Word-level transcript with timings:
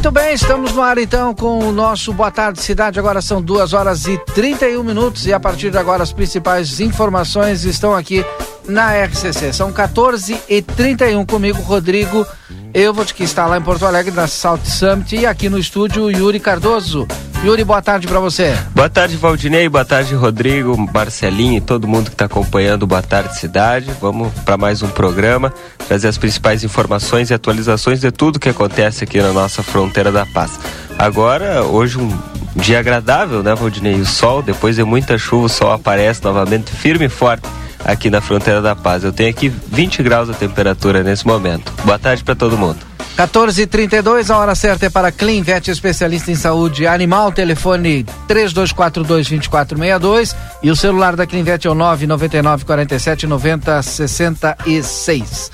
Muito 0.00 0.12
bem, 0.12 0.32
estamos 0.32 0.72
no 0.72 0.80
ar 0.80 0.96
então 0.96 1.34
com 1.34 1.58
o 1.58 1.70
nosso 1.70 2.10
Boa 2.14 2.30
Tarde 2.30 2.62
Cidade. 2.62 2.98
Agora 2.98 3.20
são 3.20 3.42
2 3.42 3.74
horas 3.74 4.06
e 4.06 4.16
31 4.34 4.82
minutos 4.82 5.26
e 5.26 5.32
a 5.34 5.38
partir 5.38 5.70
de 5.70 5.76
agora 5.76 6.02
as 6.02 6.10
principais 6.10 6.80
informações 6.80 7.64
estão 7.64 7.94
aqui 7.94 8.24
na 8.66 8.94
RCC. 9.04 9.52
São 9.52 9.70
14 9.70 10.40
e 10.48 10.62
31 10.62 11.26
comigo, 11.26 11.60
Rodrigo 11.60 12.26
eu 12.72 12.92
vou 12.94 13.04
te 13.04 13.14
que 13.14 13.24
está 13.24 13.46
lá 13.46 13.58
em 13.58 13.62
Porto 13.62 13.84
Alegre 13.84 14.12
na 14.14 14.26
South 14.26 14.64
Summit 14.64 15.16
e 15.16 15.26
aqui 15.26 15.48
no 15.48 15.58
estúdio 15.58 16.10
Yuri 16.10 16.38
Cardoso. 16.38 17.06
Yuri, 17.44 17.64
boa 17.64 17.80
tarde 17.80 18.06
para 18.06 18.20
você. 18.20 18.54
Boa 18.74 18.88
tarde, 18.88 19.16
Valdinei. 19.16 19.68
Boa 19.68 19.84
tarde, 19.84 20.14
Rodrigo, 20.14 20.76
Marcelinho 20.92 21.56
e 21.56 21.60
todo 21.60 21.88
mundo 21.88 22.06
que 22.06 22.14
está 22.14 22.26
acompanhando 22.26 22.86
Boa 22.86 23.02
Tarde 23.02 23.38
Cidade. 23.38 23.90
Vamos 24.00 24.32
para 24.44 24.58
mais 24.58 24.82
um 24.82 24.88
programa, 24.88 25.52
trazer 25.88 26.08
as 26.08 26.18
principais 26.18 26.62
informações 26.62 27.30
e 27.30 27.34
atualizações 27.34 28.00
de 28.00 28.10
tudo 28.10 28.38
que 28.38 28.48
acontece 28.48 29.04
aqui 29.04 29.20
na 29.20 29.32
nossa 29.32 29.62
fronteira 29.62 30.12
da 30.12 30.26
paz. 30.26 30.60
Agora, 30.98 31.62
hoje 31.62 31.98
um 31.98 32.10
dia 32.54 32.78
agradável, 32.78 33.42
né, 33.42 33.54
Valdinei? 33.54 33.94
O 33.94 34.06
sol, 34.06 34.42
depois 34.42 34.76
de 34.76 34.84
muita 34.84 35.16
chuva, 35.16 35.46
o 35.46 35.48
sol 35.48 35.72
aparece 35.72 36.22
novamente 36.22 36.70
firme 36.70 37.06
e 37.06 37.08
forte 37.08 37.48
aqui 37.84 38.10
na 38.10 38.20
fronteira 38.20 38.60
da 38.60 38.76
paz. 38.76 39.04
Eu 39.04 39.12
tenho 39.12 39.30
aqui 39.30 39.48
20 39.48 40.02
graus 40.02 40.28
a 40.28 40.34
temperatura 40.34 41.02
nesse 41.02 41.26
momento. 41.26 41.72
Boa 41.84 41.98
tarde 41.98 42.22
para 42.24 42.34
todo 42.34 42.56
mundo. 42.56 42.78
14h32, 43.16 44.30
a 44.30 44.38
hora 44.38 44.54
certa 44.54 44.86
é 44.86 44.90
para 44.90 45.12
Clinvet, 45.12 45.70
especialista 45.70 46.30
em 46.30 46.34
saúde 46.34 46.86
animal. 46.86 47.30
Telefone 47.30 48.06
3242-2462 48.26 50.34
e 50.62 50.70
o 50.70 50.76
celular 50.76 51.14
da 51.16 51.26
Clinvet 51.26 51.66
é 51.66 51.70
o 51.70 51.74
999 51.74 52.64
47 52.64 53.26
90 53.26 53.82
66. 53.82 55.52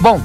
Bom, 0.00 0.20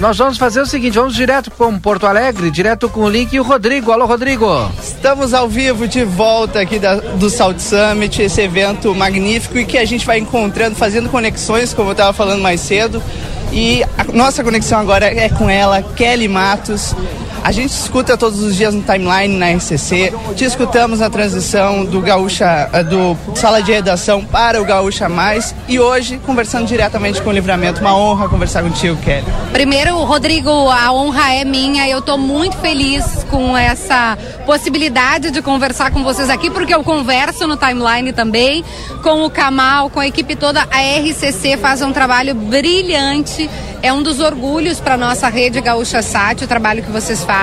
nós 0.00 0.18
vamos 0.18 0.36
fazer 0.36 0.60
o 0.60 0.66
seguinte, 0.66 0.94
vamos 0.94 1.14
direto 1.14 1.50
com 1.50 1.78
Porto 1.78 2.06
Alegre, 2.06 2.50
direto 2.50 2.88
com 2.88 3.00
o 3.02 3.08
link 3.08 3.32
e 3.32 3.40
o 3.40 3.42
Rodrigo. 3.42 3.92
Alô, 3.92 4.06
Rodrigo. 4.06 4.46
Estamos 4.82 5.32
ao 5.32 5.48
vivo 5.48 5.86
de 5.86 6.04
volta 6.04 6.60
aqui 6.60 6.78
da, 6.78 6.96
do 6.96 7.30
South 7.30 7.58
Summit, 7.58 8.20
esse 8.20 8.40
evento 8.40 8.94
magnífico 8.94 9.58
e 9.58 9.64
que 9.64 9.78
a 9.78 9.84
gente 9.84 10.04
vai 10.04 10.18
encontrando, 10.18 10.74
fazendo 10.74 11.08
conexões, 11.08 11.72
como 11.72 11.90
eu 11.90 11.92
estava 11.92 12.12
falando 12.12 12.42
mais 12.42 12.60
cedo. 12.60 13.02
E 13.52 13.84
a 13.96 14.04
nossa 14.12 14.42
conexão 14.42 14.80
agora 14.80 15.06
é 15.06 15.28
com 15.28 15.48
ela, 15.48 15.80
Kelly 15.80 16.26
Matos. 16.26 16.94
A 17.44 17.52
gente 17.52 17.72
escuta 17.72 18.16
todos 18.16 18.42
os 18.42 18.56
dias 18.56 18.72
no 18.72 18.80
timeline 18.80 19.36
na 19.36 19.50
RCC. 19.50 20.14
Te 20.34 20.46
escutamos 20.46 21.00
na 21.00 21.10
transição 21.10 21.84
do 21.84 22.00
Gaúcha, 22.00 22.70
eh, 22.72 22.82
do 22.82 23.14
Sala 23.34 23.62
de 23.62 23.70
Redação 23.70 24.24
para 24.24 24.62
o 24.62 24.64
Gaúcha 24.64 25.10
Mais. 25.10 25.54
E 25.68 25.78
hoje, 25.78 26.18
conversando 26.24 26.66
diretamente 26.66 27.20
com 27.20 27.28
o 27.28 27.32
Livramento. 27.34 27.82
Uma 27.82 27.94
honra 27.94 28.30
conversar 28.30 28.62
contigo, 28.62 28.96
Kelly. 29.02 29.26
Primeiro, 29.52 29.94
Rodrigo, 30.04 30.48
a 30.70 30.90
honra 30.90 31.34
é 31.34 31.44
minha. 31.44 31.86
Eu 31.86 31.98
estou 31.98 32.16
muito 32.16 32.56
feliz 32.56 33.04
com 33.30 33.54
essa 33.54 34.16
possibilidade 34.46 35.30
de 35.30 35.42
conversar 35.42 35.90
com 35.90 36.02
vocês 36.02 36.30
aqui, 36.30 36.48
porque 36.48 36.74
eu 36.74 36.82
converso 36.82 37.46
no 37.46 37.58
timeline 37.58 38.10
também 38.14 38.64
com 39.02 39.22
o 39.22 39.28
Kamal, 39.28 39.90
com 39.90 40.00
a 40.00 40.06
equipe 40.06 40.34
toda. 40.34 40.62
A 40.62 40.80
RCC 40.98 41.58
faz 41.58 41.82
um 41.82 41.92
trabalho 41.92 42.34
brilhante 42.34 43.50
é 43.84 43.92
um 43.92 44.02
dos 44.02 44.18
orgulhos 44.18 44.80
para 44.80 44.96
nossa 44.96 45.28
rede 45.28 45.60
Gaúcha 45.60 46.00
Sat, 46.00 46.42
o 46.42 46.48
trabalho 46.48 46.82
que 46.82 46.90
vocês 46.90 47.22
fazem. 47.22 47.33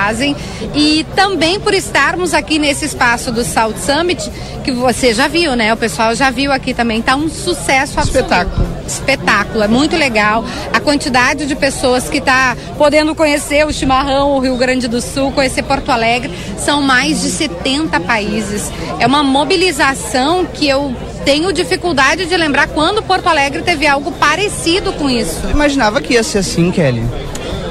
E 0.74 1.04
também 1.14 1.60
por 1.60 1.74
estarmos 1.74 2.34
aqui 2.34 2.58
nesse 2.58 2.84
espaço 2.84 3.30
do 3.30 3.44
South 3.44 3.74
Summit, 3.84 4.30
que 4.62 4.72
você 4.72 5.12
já 5.12 5.28
viu, 5.28 5.54
né? 5.54 5.72
O 5.72 5.76
pessoal 5.76 6.14
já 6.14 6.30
viu 6.30 6.52
aqui 6.52 6.72
também. 6.72 7.02
Tá 7.02 7.16
um 7.16 7.28
sucesso 7.28 7.98
absoluto. 7.98 8.32
Espetáculo. 8.32 8.68
Espetáculo, 8.86 9.64
é 9.64 9.68
muito 9.68 9.96
legal. 9.96 10.44
A 10.72 10.80
quantidade 10.80 11.46
de 11.46 11.54
pessoas 11.54 12.08
que 12.08 12.18
está 12.18 12.56
podendo 12.78 13.14
conhecer 13.14 13.66
o 13.66 13.72
chimarrão, 13.72 14.32
o 14.32 14.38
Rio 14.38 14.56
Grande 14.56 14.88
do 14.88 15.00
Sul, 15.00 15.32
conhecer 15.32 15.62
Porto 15.62 15.90
Alegre, 15.90 16.32
são 16.58 16.82
mais 16.82 17.20
de 17.22 17.30
70 17.30 18.00
países. 18.00 18.70
É 18.98 19.06
uma 19.06 19.22
mobilização 19.22 20.44
que 20.44 20.68
eu 20.68 20.94
tenho 21.24 21.52
dificuldade 21.52 22.26
de 22.26 22.36
lembrar 22.36 22.68
quando 22.68 23.02
Porto 23.02 23.28
Alegre 23.28 23.62
teve 23.62 23.86
algo 23.86 24.12
parecido 24.12 24.92
com 24.92 25.08
isso. 25.08 25.40
Eu 25.44 25.50
imaginava 25.50 26.00
que 26.00 26.14
ia 26.14 26.22
ser 26.22 26.38
assim, 26.38 26.70
Kelly. 26.70 27.02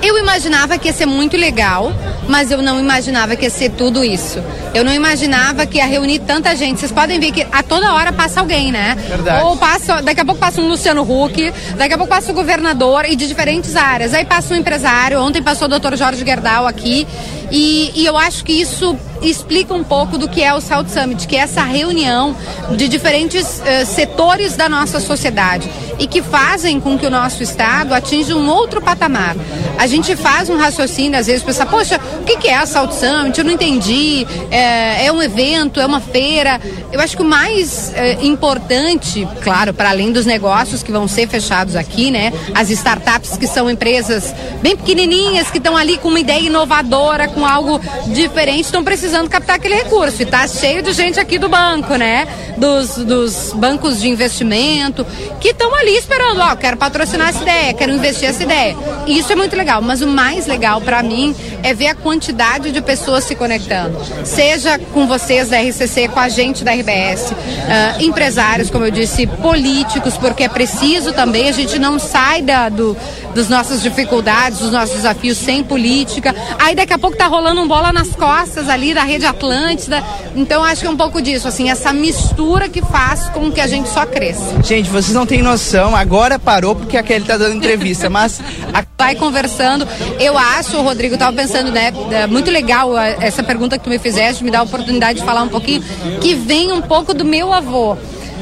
Eu 0.01 0.17
imaginava 0.17 0.77
que 0.77 0.87
ia 0.87 0.93
ser 0.93 1.05
muito 1.05 1.37
legal, 1.37 1.93
mas 2.27 2.49
eu 2.49 2.61
não 2.61 2.79
imaginava 2.79 3.35
que 3.35 3.43
ia 3.43 3.49
ser 3.49 3.69
tudo 3.71 4.03
isso. 4.03 4.43
Eu 4.73 4.83
não 4.83 4.93
imaginava 4.93 5.65
que 5.65 5.77
ia 5.77 5.85
reunir 5.85 6.19
tanta 6.19 6.55
gente. 6.55 6.79
Vocês 6.79 6.91
podem 6.91 7.19
ver 7.19 7.31
que 7.31 7.45
a 7.51 7.61
toda 7.61 7.93
hora 7.93 8.11
passa 8.11 8.39
alguém, 8.39 8.71
né? 8.71 8.95
Verdade. 9.07 9.45
Ou 9.45 9.57
passa, 9.57 10.01
daqui 10.01 10.21
a 10.21 10.25
pouco 10.25 10.39
passa 10.39 10.59
um 10.59 10.67
Luciano 10.67 11.01
Huck, 11.01 11.53
daqui 11.77 11.93
a 11.93 11.97
pouco 11.97 12.13
passa 12.13 12.31
o 12.31 12.35
governador 12.35 13.05
e 13.05 13.15
de 13.15 13.27
diferentes 13.27 13.75
áreas. 13.75 14.13
Aí 14.13 14.25
passa 14.25 14.53
um 14.53 14.57
empresário, 14.57 15.19
ontem 15.21 15.41
passou 15.41 15.67
o 15.67 15.69
doutor 15.69 15.95
Jorge 15.95 16.25
Gerdau 16.25 16.65
aqui. 16.65 17.07
E, 17.51 17.91
e 17.93 18.05
eu 18.05 18.17
acho 18.17 18.43
que 18.43 18.53
isso 18.53 18.97
explica 19.29 19.73
um 19.73 19.83
pouco 19.83 20.17
do 20.17 20.27
que 20.27 20.41
é 20.41 20.53
o 20.53 20.61
South 20.61 20.87
Summit, 20.87 21.27
que 21.27 21.35
é 21.35 21.39
essa 21.39 21.61
reunião 21.61 22.35
de 22.75 22.87
diferentes 22.87 23.59
uh, 23.59 23.85
setores 23.85 24.55
da 24.55 24.67
nossa 24.67 24.99
sociedade 24.99 25.69
e 25.99 26.07
que 26.07 26.21
fazem 26.21 26.79
com 26.79 26.97
que 26.97 27.05
o 27.05 27.09
nosso 27.09 27.43
Estado 27.43 27.93
atinja 27.93 28.35
um 28.35 28.49
outro 28.49 28.81
patamar. 28.81 29.35
A 29.77 29.87
gente 29.87 30.15
faz 30.15 30.49
um 30.49 30.57
raciocínio, 30.57 31.19
às 31.19 31.27
vezes, 31.27 31.43
pensar, 31.43 31.65
poxa, 31.65 31.99
o 32.19 32.23
que, 32.23 32.47
é 32.47 32.55
a 32.55 32.65
South 32.65 32.91
Summit? 32.91 33.37
Eu 33.37 33.45
não 33.45 33.51
entendi. 33.51 34.25
É, 34.49 35.05
é, 35.05 35.11
um 35.11 35.21
evento, 35.21 35.79
é 35.79 35.85
uma 35.85 35.99
feira. 35.99 36.59
Eu 36.91 36.99
acho 36.99 37.15
que 37.15 37.21
o 37.21 37.25
mais 37.25 37.93
é, 37.95 38.23
importante, 38.25 39.27
claro, 39.43 39.73
para 39.73 39.89
além 39.89 40.11
dos 40.11 40.25
negócios 40.25 40.83
que 40.83 40.91
vão 40.91 41.07
ser 41.07 41.27
fechados 41.27 41.75
aqui, 41.75 42.11
né? 42.11 42.33
As 42.53 42.69
startups 42.69 43.37
que 43.37 43.47
são 43.47 43.69
empresas 43.69 44.33
bem 44.61 44.75
pequenininhas, 44.75 45.49
que 45.49 45.57
estão 45.57 45.77
ali 45.77 45.97
com 45.97 46.09
uma 46.09 46.19
ideia 46.19 46.41
inovadora, 46.41 47.27
com 47.27 47.45
algo 47.45 47.79
diferente, 48.07 48.65
estão 48.65 48.83
precisando 48.83 49.10
captar 49.29 49.55
aquele 49.55 49.75
recurso. 49.75 50.21
E 50.21 50.25
tá 50.25 50.47
cheio 50.47 50.81
de 50.81 50.91
gente 50.93 51.19
aqui 51.19 51.37
do 51.37 51.49
banco, 51.49 51.95
né? 51.95 52.27
Dos, 52.57 52.95
dos 52.97 53.53
bancos 53.53 53.99
de 53.99 54.09
investimento, 54.09 55.05
que 55.39 55.49
estão 55.49 55.73
ali 55.73 55.95
esperando, 55.95 56.41
ó, 56.41 56.55
quero 56.55 56.77
patrocinar 56.77 57.29
essa 57.29 57.41
ideia, 57.41 57.73
quero 57.73 57.91
investir 57.91 58.29
essa 58.29 58.43
ideia. 58.43 58.75
E 59.07 59.17
isso 59.17 59.31
é 59.31 59.35
muito 59.35 59.55
legal, 59.55 59.81
mas 59.81 60.01
o 60.01 60.07
mais 60.07 60.45
legal 60.45 60.81
para 60.81 61.01
mim 61.01 61.35
é 61.63 61.73
ver 61.73 61.87
a 61.87 61.95
quantidade 61.95 62.71
de 62.71 62.81
pessoas 62.81 63.23
se 63.23 63.35
conectando. 63.35 63.97
Seja 64.25 64.77
com 64.93 65.07
vocês 65.07 65.49
da 65.49 65.59
RCC, 65.59 66.07
com 66.09 66.19
a 66.19 66.29
gente 66.29 66.63
da 66.63 66.73
RBS, 66.73 67.31
uh, 67.31 67.35
ah, 67.69 67.95
empresários, 67.99 68.69
como 68.69 68.85
eu 68.85 68.91
disse, 68.91 69.25
políticos, 69.27 70.17
porque 70.17 70.43
é 70.43 70.49
preciso 70.49 71.13
também, 71.13 71.49
a 71.49 71.51
gente 71.51 71.79
não 71.79 71.99
sai 71.99 72.41
da, 72.41 72.69
do, 72.69 72.95
dos 73.33 73.49
nossas 73.49 73.81
dificuldades, 73.81 74.59
dos 74.59 74.71
nossos 74.71 74.95
desafios 74.95 75.37
sem 75.37 75.63
política. 75.63 76.35
Aí 76.59 76.75
daqui 76.75 76.93
a 76.93 76.97
pouco 76.97 77.17
tá 77.17 77.27
rolando 77.27 77.61
um 77.61 77.67
bola 77.67 77.91
nas 77.91 78.09
costas 78.09 78.69
ali 78.69 78.93
da 78.93 79.03
Rede 79.03 79.25
Atlântida. 79.25 80.03
Então 80.35 80.63
acho 80.63 80.81
que 80.81 80.87
é 80.87 80.89
um 80.89 80.97
pouco 80.97 81.21
disso, 81.21 81.47
assim, 81.47 81.69
essa 81.69 81.91
mistura 81.91 82.69
que 82.69 82.81
faz 82.81 83.29
com 83.29 83.51
que 83.51 83.59
a 83.59 83.67
gente 83.67 83.89
só 83.89 84.05
cresça. 84.05 84.61
Gente, 84.63 84.89
vocês 84.89 85.13
não 85.13 85.25
têm 85.25 85.41
noção, 85.41 85.95
agora 85.95 86.39
parou 86.39 86.75
porque 86.75 86.97
a 86.97 87.03
Kelly 87.03 87.25
tá 87.25 87.37
dando 87.37 87.55
entrevista, 87.55 88.09
mas 88.09 88.41
a... 88.73 88.83
vai 88.97 89.15
conversando. 89.15 89.87
Eu 90.19 90.37
acho, 90.37 90.81
Rodrigo 90.81 91.17
tava 91.17 91.35
pensando, 91.35 91.71
né, 91.71 91.91
é 92.11 92.27
muito 92.27 92.49
legal 92.49 92.97
essa 92.97 93.43
pergunta 93.43 93.77
que 93.77 93.83
tu 93.83 93.89
me 93.89 93.99
fizeste, 93.99 94.43
me 94.43 94.51
dá 94.51 94.59
a 94.59 94.63
oportunidade 94.63 95.19
de 95.19 95.25
falar 95.25 95.43
um 95.43 95.49
pouquinho, 95.49 95.83
que 96.21 96.33
vem 96.33 96.71
um 96.71 96.81
pouco 96.81 97.13
do 97.13 97.25
meu 97.25 97.51
avô 97.53 97.97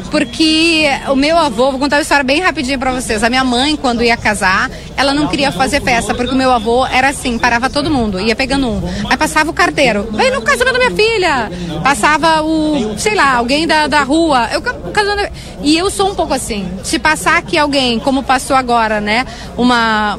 porque 0.09 0.85
o 1.07 1.15
meu 1.15 1.37
avô, 1.37 1.71
vou 1.71 1.79
contar 1.79 1.97
uma 1.97 2.01
história 2.01 2.23
bem 2.23 2.41
rapidinho 2.41 2.79
para 2.79 2.91
vocês. 2.91 3.23
A 3.23 3.29
minha 3.29 3.43
mãe, 3.43 3.75
quando 3.75 4.03
ia 4.03 4.17
casar, 4.17 4.69
ela 4.97 5.13
não 5.13 5.27
queria 5.27 5.51
fazer 5.51 5.81
festa, 5.81 6.13
porque 6.13 6.33
o 6.33 6.37
meu 6.37 6.51
avô 6.51 6.85
era 6.85 7.09
assim, 7.09 7.37
parava 7.37 7.69
todo 7.69 7.89
mundo, 7.89 8.19
ia 8.19 8.35
pegando 8.35 8.67
um. 8.67 8.81
Aí 9.09 9.17
passava 9.17 9.49
o 9.49 9.53
carteiro, 9.53 10.09
vem 10.11 10.31
no 10.31 10.41
casamento 10.41 10.73
da 10.73 10.79
minha 10.79 10.91
filha. 10.91 11.51
Passava 11.83 12.41
o, 12.41 12.97
sei 12.97 13.15
lá, 13.15 13.35
alguém 13.35 13.67
da, 13.67 13.87
da 13.87 14.03
rua. 14.03 14.49
Eu, 14.51 14.61
casamento... 14.61 15.31
E 15.61 15.77
eu 15.77 15.89
sou 15.89 16.11
um 16.11 16.15
pouco 16.15 16.33
assim. 16.33 16.67
Se 16.83 16.97
passar 16.97 17.37
aqui 17.37 17.57
alguém, 17.57 17.99
como 17.99 18.23
passou 18.23 18.55
agora, 18.55 18.99
né? 19.01 19.25
Uma 19.57 20.17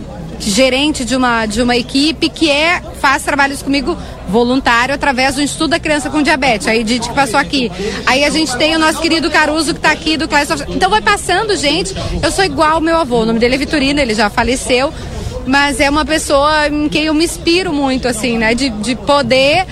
gerente 0.49 1.05
de 1.05 1.17
uma, 1.17 1.45
de 1.47 1.61
uma 1.61 1.77
equipe 1.77 2.28
que 2.28 2.49
é, 2.49 2.81
faz 3.01 3.23
trabalhos 3.23 3.62
comigo 3.62 3.97
voluntário 4.28 4.95
através 4.95 5.34
do 5.34 5.42
Instituto 5.42 5.71
da 5.71 5.81
Criança 5.81 6.09
com 6.09 6.22
Diabetes, 6.22 6.66
a 6.66 6.75
Edith 6.75 7.09
que 7.09 7.15
passou 7.15 7.39
aqui. 7.39 7.71
Aí 8.07 8.25
a 8.25 8.31
gente 8.31 8.57
tem 8.57 8.75
o 8.75 8.78
nosso 8.78 9.01
querido 9.01 9.31
Caruso 9.31 9.72
que 9.72 9.78
está 9.78 9.91
aqui 9.91 10.16
do 10.16 10.28
Class 10.28 10.51
of... 10.51 10.65
Então 10.69 10.89
vai 10.89 11.03
passando, 11.03 11.57
gente. 11.57 11.95
Eu 12.22 12.31
sou 12.31 12.45
igual 12.45 12.75
ao 12.75 12.81
meu 12.81 12.97
avô, 12.97 13.22
o 13.22 13.27
nome 13.27 13.39
dele 13.39 13.57
é 13.57 13.59
Vitorino, 13.59 14.01
ele 14.01 14.15
já 14.15 14.31
faleceu, 14.31 14.92
mas 15.47 15.81
é 15.81 15.91
uma 15.91 16.04
pessoa 16.04 16.69
em 16.69 16.89
quem 16.89 17.04
eu 17.04 17.15
me 17.15 17.25
inspiro 17.25 17.72
muito, 17.72 18.07
assim, 18.07 18.39
né? 18.39 18.54
De, 18.54 18.71
de 18.71 18.95
poder 18.95 19.66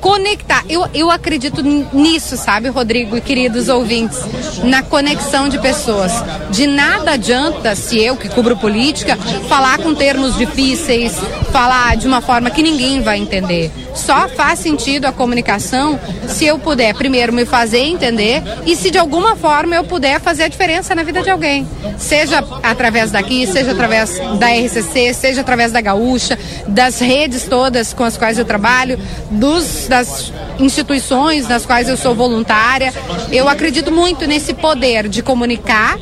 conectar. 0.00 0.64
Eu, 0.68 0.86
eu 0.94 1.10
acredito 1.10 1.62
nisso, 1.92 2.36
sabe, 2.36 2.68
Rodrigo 2.68 3.16
e 3.16 3.20
queridos 3.20 3.68
ouvintes, 3.68 4.18
na 4.64 4.82
conexão 4.82 5.48
de 5.48 5.58
pessoas. 5.58 6.12
De 6.50 6.66
nada 6.66 7.12
adianta, 7.12 7.74
se 7.74 7.98
eu, 8.00 8.16
que 8.16 8.28
cubro 8.28 8.56
política, 8.56 9.16
falar 9.48 9.78
com 9.78 9.94
termos 9.94 10.36
difíceis, 10.36 11.12
falar 11.52 11.96
de 11.96 12.06
uma 12.06 12.20
forma 12.20 12.50
que 12.50 12.62
ninguém 12.62 13.00
vai 13.02 13.18
entender. 13.18 13.70
Só 13.94 14.28
faz 14.28 14.60
sentido 14.60 15.06
a 15.06 15.12
comunicação 15.12 15.98
se 16.28 16.46
eu 16.46 16.58
puder, 16.58 16.94
primeiro, 16.94 17.32
me 17.32 17.44
fazer 17.44 17.80
entender 17.80 18.42
e 18.64 18.76
se 18.76 18.90
de 18.90 18.98
alguma 18.98 19.34
forma 19.34 19.74
eu 19.74 19.84
puder 19.84 20.20
fazer 20.20 20.44
a 20.44 20.48
diferença 20.48 20.94
na 20.94 21.02
vida 21.02 21.22
de 21.22 21.30
alguém. 21.30 21.66
Seja 21.96 22.44
através 22.62 23.10
daqui, 23.10 23.46
seja 23.46 23.72
através 23.72 24.20
da 24.38 24.48
RCC, 24.48 25.12
seja 25.14 25.40
através 25.40 25.72
da 25.72 25.80
Gaúcha, 25.80 26.38
das 26.66 27.00
redes 27.00 27.44
todas 27.44 27.92
com 27.92 28.04
as 28.04 28.16
quais 28.16 28.38
eu 28.38 28.44
trabalho, 28.44 28.98
dos, 29.30 29.87
das 29.88 30.32
instituições 30.58 31.48
nas 31.48 31.66
quais 31.66 31.88
eu 31.88 31.96
sou 31.96 32.14
voluntária. 32.14 32.92
Eu 33.32 33.48
acredito 33.48 33.90
muito 33.90 34.26
nesse 34.26 34.54
poder 34.54 35.08
de 35.08 35.22
comunicar 35.22 35.98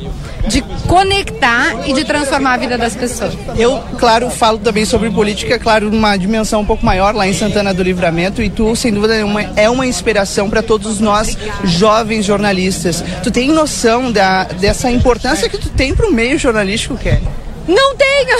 de 0.47 0.61
conectar 0.87 1.87
e 1.87 1.93
de 1.93 2.05
transformar 2.05 2.53
a 2.53 2.57
vida 2.57 2.77
das 2.77 2.95
pessoas. 2.95 3.33
Eu, 3.57 3.81
claro, 3.97 4.29
falo 4.29 4.57
também 4.57 4.85
sobre 4.85 5.09
política, 5.09 5.59
claro, 5.59 5.91
numa 5.91 6.15
dimensão 6.15 6.61
um 6.61 6.65
pouco 6.65 6.85
maior 6.85 7.13
lá 7.13 7.27
em 7.27 7.33
Santana 7.33 7.73
do 7.73 7.83
Livramento 7.83 8.41
e 8.41 8.49
tu, 8.49 8.75
sem 8.75 8.93
dúvida 8.93 9.15
nenhuma, 9.15 9.43
é 9.55 9.69
uma 9.69 9.85
inspiração 9.85 10.49
para 10.49 10.63
todos 10.63 10.99
nós 10.99 11.37
jovens 11.63 12.25
jornalistas. 12.25 13.03
Tu 13.23 13.31
tem 13.31 13.51
noção 13.51 14.11
da, 14.11 14.45
dessa 14.45 14.89
importância 14.89 15.49
que 15.49 15.57
tu 15.57 15.69
tem 15.69 15.93
para 15.93 16.07
o 16.07 16.13
meio 16.13 16.37
jornalístico, 16.37 16.97
Kelly? 16.97 17.27
Não 17.67 17.95
tenho! 17.95 18.37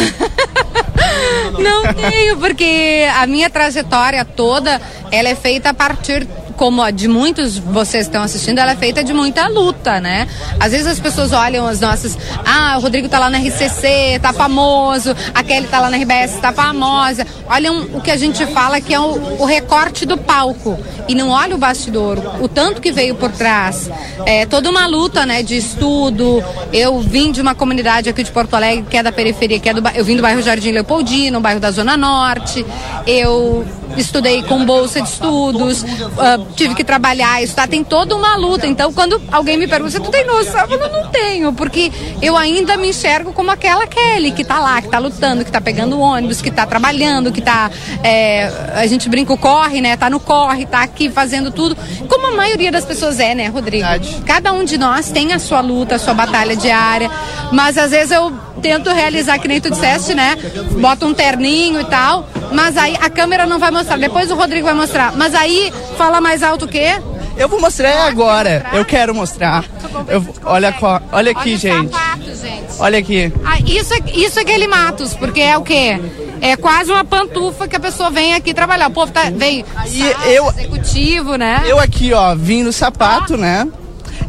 Não 1.60 1.94
tenho, 1.94 2.38
porque 2.38 3.08
a 3.16 3.26
minha 3.28 3.50
trajetória 3.50 4.24
toda, 4.24 4.82
ela 5.12 5.30
é 5.30 5.36
feita 5.36 5.70
a 5.70 5.74
partir 5.74 6.28
como 6.58 6.82
a 6.82 6.90
de 6.90 7.08
muitos 7.08 7.58
vocês 7.58 8.08
estão 8.08 8.24
assistindo, 8.24 8.58
ela 8.58 8.72
é 8.72 8.76
feita 8.76 9.04
de 9.04 9.14
muita 9.14 9.48
luta, 9.48 10.02
né? 10.02 10.28
Às 10.60 10.72
vezes 10.72 10.88
as 10.88 11.00
pessoas 11.00 11.32
olham 11.32 11.68
as 11.68 11.80
nossas, 11.80 12.18
ah, 12.44 12.76
o 12.78 12.82
Rodrigo 12.82 13.08
tá 13.08 13.20
lá 13.20 13.30
na 13.30 13.38
RCC, 13.38 14.20
tá 14.22 14.34
famoso, 14.34 15.16
a 15.34 15.44
Kelly 15.44 15.68
tá 15.68 15.80
lá 15.80 15.90
na 15.90 15.98
RBS, 15.98 16.38
tá 16.42 16.52
famosa. 16.52 17.26
Olham 17.48 17.88
o 17.94 18.02
que 18.02 18.10
a 18.10 18.18
gente 18.18 18.46
fala 18.48 18.82
que 18.82 18.94
é 18.94 19.00
o, 19.00 19.42
o 19.42 19.46
recorte 19.46 20.06
do 20.06 20.18
palco 20.18 20.78
e 21.08 21.14
não 21.14 21.30
olha 21.30 21.56
o 21.56 21.58
bastidor, 21.60 22.18
o 22.42 22.48
tanto 22.48 22.82
que 22.82 22.92
veio 22.92 23.16
por 23.16 23.32
trás. 23.32 23.90
É 24.26 24.46
toda 24.46 24.70
uma 24.70 24.88
luta, 24.88 25.26
né, 25.26 25.44
de 25.44 25.56
estudo. 25.56 26.44
Eu 26.74 27.00
vim 27.00 27.32
de 27.32 27.40
uma 27.40 27.54
comunidade 27.54 28.10
aqui 28.10 28.24
de 28.24 28.32
Porto 28.32 28.56
Alegre 28.56 28.86
que 28.90 28.98
é 28.98 29.04
da 29.04 29.12
periferia, 29.12 29.60
que 29.60 29.70
é 29.70 29.74
do, 29.74 29.88
eu 29.90 30.04
vim 30.04 30.16
do 30.16 30.24
bairro 30.24 30.42
Jardim 30.42 30.72
Leopoldino, 30.72 31.40
bairro 31.40 31.60
da 31.60 31.70
Zona 31.70 31.96
Norte. 31.96 32.66
Eu 33.06 33.64
estudei 33.96 34.44
com 34.44 34.66
bolsa 34.66 35.02
de 35.02 35.10
estudos, 35.10 35.84
uh, 35.84 36.46
tive 36.56 36.76
que 36.76 36.84
trabalhar, 36.84 37.42
estudar, 37.42 37.68
tem 37.68 37.84
toda 37.84 38.16
uma 38.16 38.36
luta. 38.36 38.68
Então, 38.68 38.92
quando 38.92 39.22
alguém 39.32 39.58
me 39.58 39.68
pergunta, 39.68 40.00
tu 40.00 40.12
tem 40.12 40.26
noção? 40.26 40.62
Eu 40.70 40.80
falo, 40.80 40.92
não 40.92 41.10
tenho, 41.10 41.54
porque 41.54 41.92
eu 42.22 42.36
ainda 42.36 42.78
me 42.78 42.90
enxergo 42.90 43.34
como 43.34 43.52
aquela 43.52 43.88
Kelly 43.88 44.32
que 44.32 44.44
tá 44.44 44.60
lá, 44.60 44.82
que 44.82 44.90
tá 44.90 45.00
lutando, 45.00 45.46
que 45.46 45.52
tá 45.52 45.62
pegando 45.62 46.00
ônibus, 46.00 46.42
que 46.42 46.52
tá 46.52 46.66
trabalhando, 46.66 47.32
que 47.32 47.42
tá. 47.42 47.72
É, 48.04 48.52
a 48.76 48.86
gente 48.88 49.10
brinca 49.10 49.34
o 49.34 49.38
corre, 49.38 49.82
né? 49.82 49.96
Tá 49.96 50.10
no 50.10 50.20
corre, 50.20 50.66
tá 50.66 50.82
aqui 50.82 51.10
fazendo 51.10 51.52
tudo. 51.52 51.78
Como 52.08 52.28
a 52.28 52.32
maioria 52.36 52.72
das 52.72 52.86
pessoas 52.86 53.20
é, 53.20 53.34
né, 53.34 53.48
Rodrigo? 53.48 53.88
Cada 54.26 54.54
um 54.54 54.64
de 54.64 54.78
nós 54.78 55.12
tem 55.12 55.34
a 55.34 55.40
sua 55.40 55.62
luta, 55.62 55.96
a 55.96 56.00
sua 56.00 56.14
batalha 56.14 56.56
diária, 56.56 57.10
mas 57.52 57.78
às 57.78 57.92
vezes 57.92 58.12
eu 58.12 58.34
tento 58.62 58.90
realizar, 58.90 59.40
que 59.40 59.48
nem 59.48 59.62
tu 59.62 59.70
disseste, 59.70 60.14
né? 60.14 60.38
Bota 60.80 61.06
um 61.06 61.14
terninho 61.14 61.82
e 61.82 61.86
tal, 61.86 62.28
mas 62.52 62.78
aí 62.78 62.98
a 63.02 63.10
câmera 63.10 63.46
não 63.46 63.60
vai 63.60 63.72
mostrar, 63.72 63.98
depois 63.98 64.32
o 64.32 64.36
Rodrigo 64.36 64.66
vai 64.66 64.76
mostrar. 64.76 65.14
Mas 65.16 65.34
aí 65.34 65.72
fala 65.98 66.20
mais 66.22 66.44
alto 66.44 66.66
o 66.66 66.68
quê? 66.68 67.00
Eu 67.38 67.48
vou 67.48 67.62
mostrar 67.62 68.08
agora. 68.08 68.66
Eu 68.74 68.84
quero 68.84 69.14
mostrar. 69.14 69.64
Eu, 70.08 70.26
olha, 70.44 70.74
olha 71.12 71.32
aqui, 71.32 71.50
olha 71.50 71.58
gente. 71.58 71.92
Sapato, 71.92 72.36
gente. 72.36 72.68
Olha 72.80 73.00
aqui. 73.00 73.32
Ah, 73.46 73.60
isso, 73.60 73.94
é, 73.94 73.98
isso 74.14 74.40
é 74.40 74.42
aquele 74.42 74.68
Matos, 74.68 75.14
porque 75.14 75.42
é 75.42 75.56
o 75.56 75.62
quê? 75.62 76.00
É 76.42 76.56
quase 76.58 76.92
uma 76.92 77.06
pantufa 77.06 77.68
que 77.68 77.76
a 77.76 77.80
pessoa 77.80 78.10
vem 78.10 78.34
aqui 78.34 78.54
trabalhar. 78.54 78.88
O 78.88 78.92
povo 78.92 79.12
tá, 79.12 79.30
vem 79.30 79.64
e 79.88 80.34
eu, 80.34 80.48
executivo, 80.50 81.36
né? 81.36 81.64
Eu 81.66 81.80
aqui, 81.80 82.12
ó, 82.12 82.36
vim 82.36 82.64
no 82.64 82.74
sapato, 82.74 83.36
ah. 83.36 83.38
né? 83.38 83.68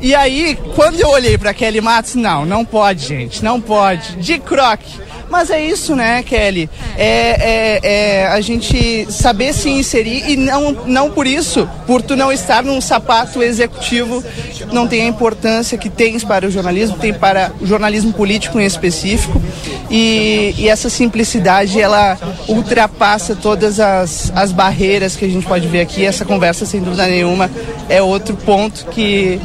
E 0.00 0.14
aí, 0.14 0.56
quando 0.76 1.00
eu 1.00 1.08
olhei 1.08 1.36
para 1.36 1.52
Kelly 1.52 1.80
Matos, 1.80 2.14
não, 2.14 2.46
não 2.46 2.64
pode, 2.64 3.06
gente, 3.06 3.42
não 3.42 3.60
pode. 3.60 4.16
De 4.16 4.38
croque. 4.38 5.07
Mas 5.30 5.50
é 5.50 5.62
isso, 5.62 5.94
né, 5.94 6.22
Kelly? 6.22 6.70
É, 6.96 7.02
é, 7.06 7.80
é, 7.82 8.26
a 8.28 8.40
gente 8.40 9.06
saber 9.10 9.52
se 9.52 9.68
inserir 9.68 10.30
e 10.30 10.36
não, 10.36 10.72
não 10.86 11.10
por 11.10 11.26
isso, 11.26 11.68
por 11.86 12.00
tu 12.00 12.16
não 12.16 12.32
estar 12.32 12.62
num 12.62 12.80
sapato 12.80 13.42
executivo, 13.42 14.24
não 14.72 14.88
tem 14.88 15.02
a 15.02 15.06
importância 15.06 15.76
que 15.76 15.90
tens 15.90 16.24
para 16.24 16.46
o 16.46 16.50
jornalismo, 16.50 16.96
tem 16.96 17.12
para 17.12 17.52
o 17.60 17.66
jornalismo 17.66 18.12
político 18.12 18.58
em 18.58 18.64
específico. 18.64 19.40
E, 19.90 20.54
e 20.58 20.68
essa 20.68 20.90
simplicidade, 20.90 21.80
ela 21.80 22.18
ultrapassa 22.46 23.34
todas 23.34 23.80
as, 23.80 24.32
as 24.34 24.52
barreiras 24.52 25.16
que 25.16 25.24
a 25.24 25.28
gente 25.28 25.46
pode 25.46 25.66
ver 25.66 25.80
aqui. 25.80 26.04
Essa 26.04 26.24
conversa, 26.24 26.66
sem 26.66 26.80
dúvida 26.80 27.06
nenhuma, 27.06 27.50
é 27.88 28.02
outro 28.02 28.36
ponto 28.36 28.86
que, 28.86 29.40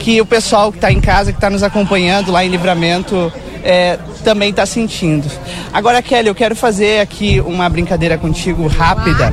que 0.00 0.20
o 0.20 0.26
pessoal 0.26 0.70
que 0.70 0.78
está 0.78 0.92
em 0.92 1.00
casa, 1.00 1.32
que 1.32 1.38
está 1.38 1.48
nos 1.48 1.62
acompanhando 1.62 2.30
lá 2.30 2.44
em 2.44 2.48
Livramento, 2.48 3.32
é, 3.64 3.98
também 4.26 4.50
está 4.50 4.66
sentindo. 4.66 5.30
Agora, 5.72 6.02
Kelly, 6.02 6.26
eu 6.26 6.34
quero 6.34 6.56
fazer 6.56 6.98
aqui 6.98 7.40
uma 7.46 7.68
brincadeira 7.68 8.18
contigo 8.18 8.66
rápida. 8.66 9.32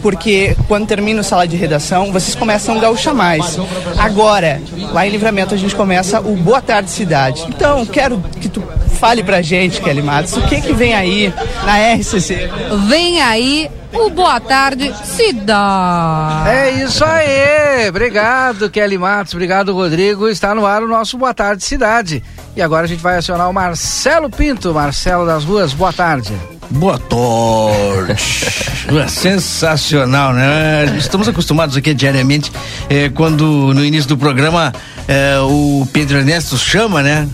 Porque 0.00 0.56
quando 0.68 0.86
termina 0.86 1.20
o 1.20 1.24
sala 1.24 1.48
de 1.48 1.56
redação, 1.56 2.12
vocês 2.12 2.36
começam 2.36 2.76
o 2.76 2.80
Gaúcha 2.80 3.12
Mais. 3.12 3.58
Agora, 3.98 4.62
lá 4.92 5.04
em 5.04 5.10
Livramento, 5.10 5.52
a 5.52 5.56
gente 5.56 5.74
começa 5.74 6.20
o 6.20 6.36
Boa 6.36 6.62
Tarde 6.62 6.90
Cidade. 6.90 7.44
Então, 7.48 7.84
quero 7.86 8.22
que 8.40 8.48
tu 8.48 8.62
fale 9.00 9.24
pra 9.24 9.42
gente, 9.42 9.80
Kelly 9.80 10.02
Matos, 10.02 10.36
o 10.36 10.42
que 10.42 10.60
que 10.60 10.72
vem 10.72 10.94
aí 10.94 11.32
na 11.64 11.94
RCC? 11.94 12.48
Vem 12.86 13.20
aí 13.20 13.68
o 13.94 14.10
Boa 14.10 14.38
Tarde 14.40 14.94
Cidade. 15.04 16.50
É 16.50 16.84
isso 16.84 17.04
aí. 17.04 17.88
Obrigado, 17.88 18.70
Kelly 18.70 18.98
Matos. 18.98 19.32
Obrigado, 19.32 19.72
Rodrigo. 19.72 20.28
Está 20.28 20.54
no 20.54 20.66
ar 20.66 20.82
o 20.82 20.88
nosso 20.88 21.16
Boa 21.16 21.32
Tarde 21.32 21.64
Cidade. 21.64 22.22
E 22.56 22.62
agora 22.62 22.84
a 22.84 22.88
gente 22.88 23.02
vai 23.02 23.16
acionar 23.16 23.50
o 23.50 23.52
Marcelo 23.52 24.30
Pinto. 24.30 24.72
Marcelo 24.72 25.26
das 25.26 25.44
Ruas, 25.44 25.72
boa 25.72 25.92
tarde. 25.92 26.32
Boa 26.70 26.98
tarde. 26.98 28.16
Sensacional, 29.10 30.32
né? 30.32 30.96
Estamos 30.96 31.28
acostumados 31.28 31.76
aqui 31.76 31.92
diariamente, 31.92 32.52
eh, 32.88 33.08
quando 33.08 33.74
no 33.74 33.84
início 33.84 34.08
do 34.08 34.16
programa 34.16 34.72
eh, 35.08 35.38
o 35.40 35.86
Pedro 35.92 36.18
Ernesto 36.18 36.56
chama, 36.56 37.02
né? 37.02 37.28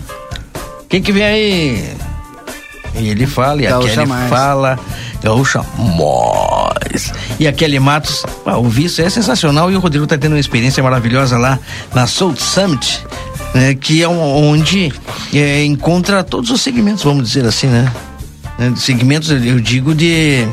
Quem 0.89 1.01
que 1.01 1.11
vem 1.11 1.23
aí? 1.23 1.93
E 2.95 3.09
ele 3.09 3.25
fala, 3.25 3.61
e 3.61 3.65
Gaúcha 3.65 4.01
aquele 4.01 4.29
fala, 4.29 4.79
Gaúcha 5.23 5.65
mais. 5.77 7.13
E 7.39 7.47
aquele 7.47 7.79
Matos, 7.79 8.23
ah, 8.45 8.57
o 8.57 8.67
visto 8.67 9.01
é 9.01 9.09
sensacional 9.09 9.71
e 9.71 9.75
o 9.75 9.79
Rodrigo 9.79 10.05
tá 10.05 10.17
tendo 10.17 10.33
uma 10.33 10.39
experiência 10.39 10.83
maravilhosa 10.83 11.37
lá 11.37 11.57
na 11.93 12.05
Soul 12.05 12.35
Summit, 12.35 13.05
né, 13.53 13.75
que 13.75 14.01
é 14.01 14.07
onde 14.07 14.91
é, 15.33 15.63
encontra 15.63 16.23
todos 16.23 16.49
os 16.49 16.61
segmentos, 16.61 17.03
vamos 17.03 17.27
dizer 17.27 17.45
assim, 17.45 17.67
né? 17.67 17.91
né 18.57 18.73
segmentos, 18.75 19.29
eu 19.29 19.59
digo 19.59 19.93
de 19.93 20.47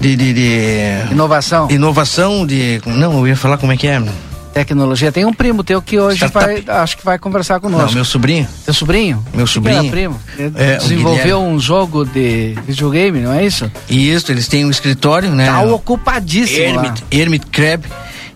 de, 0.00 0.14
de, 0.16 0.32
de, 0.32 1.12
inovação. 1.12 1.68
Inovação 1.70 2.46
de. 2.46 2.80
Não, 2.86 3.18
eu 3.18 3.28
ia 3.28 3.36
falar 3.36 3.58
como 3.58 3.72
é 3.72 3.76
que 3.76 3.86
é. 3.86 4.00
Tecnologia. 4.52 5.12
Tem 5.12 5.24
um 5.24 5.32
primo 5.32 5.62
teu 5.62 5.80
que 5.80 5.98
hoje 5.98 6.26
vai, 6.28 6.64
acho 6.66 6.96
que 6.96 7.04
vai 7.04 7.18
conversar 7.18 7.60
conosco. 7.60 7.86
Não, 7.86 7.94
meu 7.94 8.04
sobrinho. 8.04 8.46
Seu 8.64 8.74
sobrinho? 8.74 9.24
Meu 9.32 9.46
sobrinho. 9.46 9.84
Que 9.84 9.90
primo. 9.90 10.20
É, 10.56 10.76
desenvolveu 10.76 11.40
um 11.40 11.58
jogo 11.58 12.04
de 12.04 12.56
videogame, 12.66 13.20
não 13.20 13.32
é 13.32 13.44
isso? 13.44 13.70
Isso, 13.88 14.32
eles 14.32 14.48
têm 14.48 14.64
um 14.64 14.70
escritório, 14.70 15.30
né? 15.30 15.46
Tá 15.46 15.62
ocupadíssimo 15.62 16.60
Hermit, 16.60 17.02
lá. 17.02 17.06
Hermit 17.10 17.46
Crab 17.46 17.84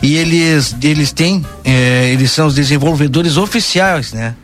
e 0.03 0.17
eles 0.17 0.75
eles 0.83 1.13
têm 1.13 1.47
é, 1.65 2.11
eles 2.13 2.33
são 2.33 2.49
os 2.49 2.55
desenvolvedores 2.55 3.37
oficiais 3.37 4.13
né 4.13 4.35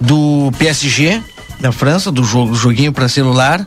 do 0.00 0.52
PSG 0.58 1.22
da 1.60 1.72
França 1.72 2.12
do 2.12 2.22
jogo 2.22 2.54
joguinho 2.54 2.92
para 2.92 3.08
celular 3.08 3.66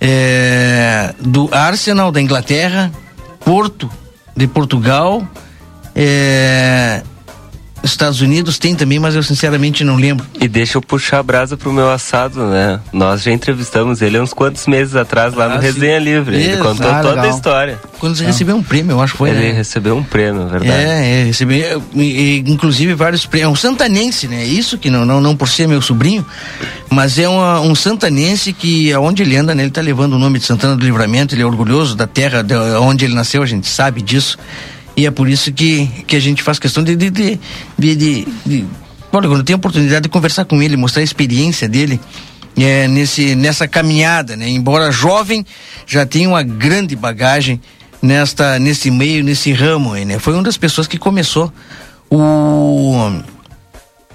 é, 0.00 1.14
do 1.20 1.48
Arsenal 1.52 2.12
da 2.12 2.20
Inglaterra 2.20 2.90
Porto 3.44 3.90
de 4.36 4.46
Portugal 4.46 5.26
é, 5.94 7.02
Estados 7.82 8.20
Unidos 8.20 8.58
tem 8.58 8.74
também, 8.74 8.98
mas 8.98 9.14
eu 9.14 9.22
sinceramente 9.22 9.82
não 9.82 9.96
lembro. 9.96 10.24
E 10.40 10.46
deixa 10.46 10.78
eu 10.78 10.82
puxar 10.82 11.18
a 11.18 11.22
brasa 11.22 11.56
pro 11.56 11.72
meu 11.72 11.90
assado, 11.90 12.46
né? 12.46 12.80
Nós 12.92 13.22
já 13.22 13.32
entrevistamos 13.32 14.00
ele 14.00 14.20
uns 14.20 14.32
quantos 14.32 14.66
meses 14.66 14.94
atrás 14.94 15.34
lá 15.34 15.46
ah, 15.46 15.48
no 15.56 15.60
Resenha 15.60 15.98
Livre. 15.98 16.36
Ele 16.36 16.56
contou 16.58 16.90
ah, 16.90 17.00
toda 17.00 17.22
a 17.22 17.28
história. 17.28 17.80
Quando 17.98 18.16
você 18.16 18.24
recebeu 18.24 18.56
um 18.56 18.62
prêmio, 18.62 18.92
eu 18.92 19.00
acho 19.00 19.12
que 19.12 19.18
foi. 19.18 19.30
Ele 19.30 19.48
né? 19.48 19.52
recebeu 19.52 19.96
um 19.96 20.02
prêmio, 20.02 20.46
verdade. 20.46 20.72
É, 20.72 21.20
é 21.20 21.24
recebeu, 21.24 21.82
inclusive 22.46 22.94
vários 22.94 23.26
prêmios. 23.26 23.48
É 23.48 23.52
um 23.52 23.56
santanense, 23.56 24.28
né? 24.28 24.44
Isso 24.44 24.78
que 24.78 24.90
não, 24.90 25.04
não, 25.04 25.20
não 25.20 25.36
por 25.36 25.48
ser 25.48 25.66
meu 25.66 25.82
sobrinho, 25.82 26.24
mas 26.90 27.18
é 27.18 27.28
uma, 27.28 27.60
um 27.60 27.74
santanense 27.74 28.52
que 28.52 28.92
aonde 28.92 29.22
ele 29.22 29.36
anda, 29.36 29.54
né? 29.54 29.62
Ele 29.62 29.70
tá 29.70 29.80
levando 29.80 30.14
o 30.14 30.18
nome 30.18 30.38
de 30.38 30.44
Santana 30.44 30.76
do 30.76 30.84
Livramento, 30.84 31.34
ele 31.34 31.42
é 31.42 31.46
orgulhoso 31.46 31.96
da 31.96 32.06
terra 32.06 32.42
de 32.42 32.54
onde 32.54 33.04
ele 33.04 33.14
nasceu, 33.14 33.42
a 33.42 33.46
gente 33.46 33.68
sabe 33.68 34.02
disso. 34.02 34.38
E 34.96 35.06
é 35.06 35.10
por 35.10 35.28
isso 35.28 35.52
que, 35.52 35.86
que 36.06 36.16
a 36.16 36.20
gente 36.20 36.42
faz 36.42 36.58
questão 36.58 36.82
de. 36.84 36.94
de, 36.94 37.10
de, 37.10 37.38
de, 37.78 38.28
de, 38.44 38.64
olha, 39.12 39.28
quando 39.28 39.42
tem 39.42 39.54
a 39.54 39.56
oportunidade 39.56 40.02
de 40.02 40.08
conversar 40.08 40.44
com 40.44 40.62
ele, 40.62 40.76
mostrar 40.76 41.00
a 41.00 41.04
experiência 41.04 41.68
dele, 41.68 42.00
é, 42.56 42.86
nesse, 42.88 43.34
nessa 43.34 43.66
caminhada, 43.66 44.36
né? 44.36 44.48
Embora 44.48 44.92
jovem, 44.92 45.44
já 45.86 46.04
tem 46.04 46.26
uma 46.26 46.42
grande 46.42 46.94
bagagem 46.94 47.60
nesta, 48.02 48.58
nesse 48.58 48.90
meio, 48.90 49.24
nesse 49.24 49.52
ramo 49.52 49.94
né? 49.94 50.18
Foi 50.18 50.34
uma 50.34 50.42
das 50.42 50.56
pessoas 50.56 50.86
que 50.86 50.98
começou 50.98 51.52
o 52.10 53.10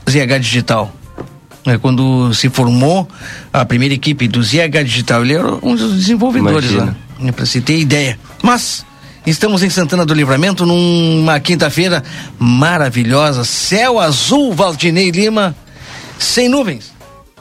ZH 0.07 0.39
Digital. 0.39 0.93
Né? 1.65 1.77
Quando 1.77 2.33
se 2.33 2.49
formou 2.49 3.07
a 3.51 3.65
primeira 3.65 3.93
equipe 3.93 4.27
do 4.27 4.43
ZH 4.43 4.83
Digital, 4.85 5.23
ele 5.23 5.33
era 5.33 5.55
um 5.63 5.75
dos 5.75 5.95
desenvolvedores 5.95 6.69
Imagina. 6.69 6.97
lá, 7.19 7.23
né? 7.25 7.31
para 7.31 7.45
se 7.45 7.61
ter 7.61 7.79
ideia. 7.79 8.19
Mas 8.43 8.85
Estamos 9.27 9.61
em 9.61 9.69
Santana 9.69 10.05
do 10.05 10.13
Livramento 10.13 10.65
numa 10.65 11.37
quinta-feira 11.37 12.01
maravilhosa, 12.39 13.43
céu 13.43 13.99
azul, 13.99 14.53
Valdinei 14.53 15.11
Lima, 15.11 15.53
sem 16.17 16.47
nuvens. 16.47 16.93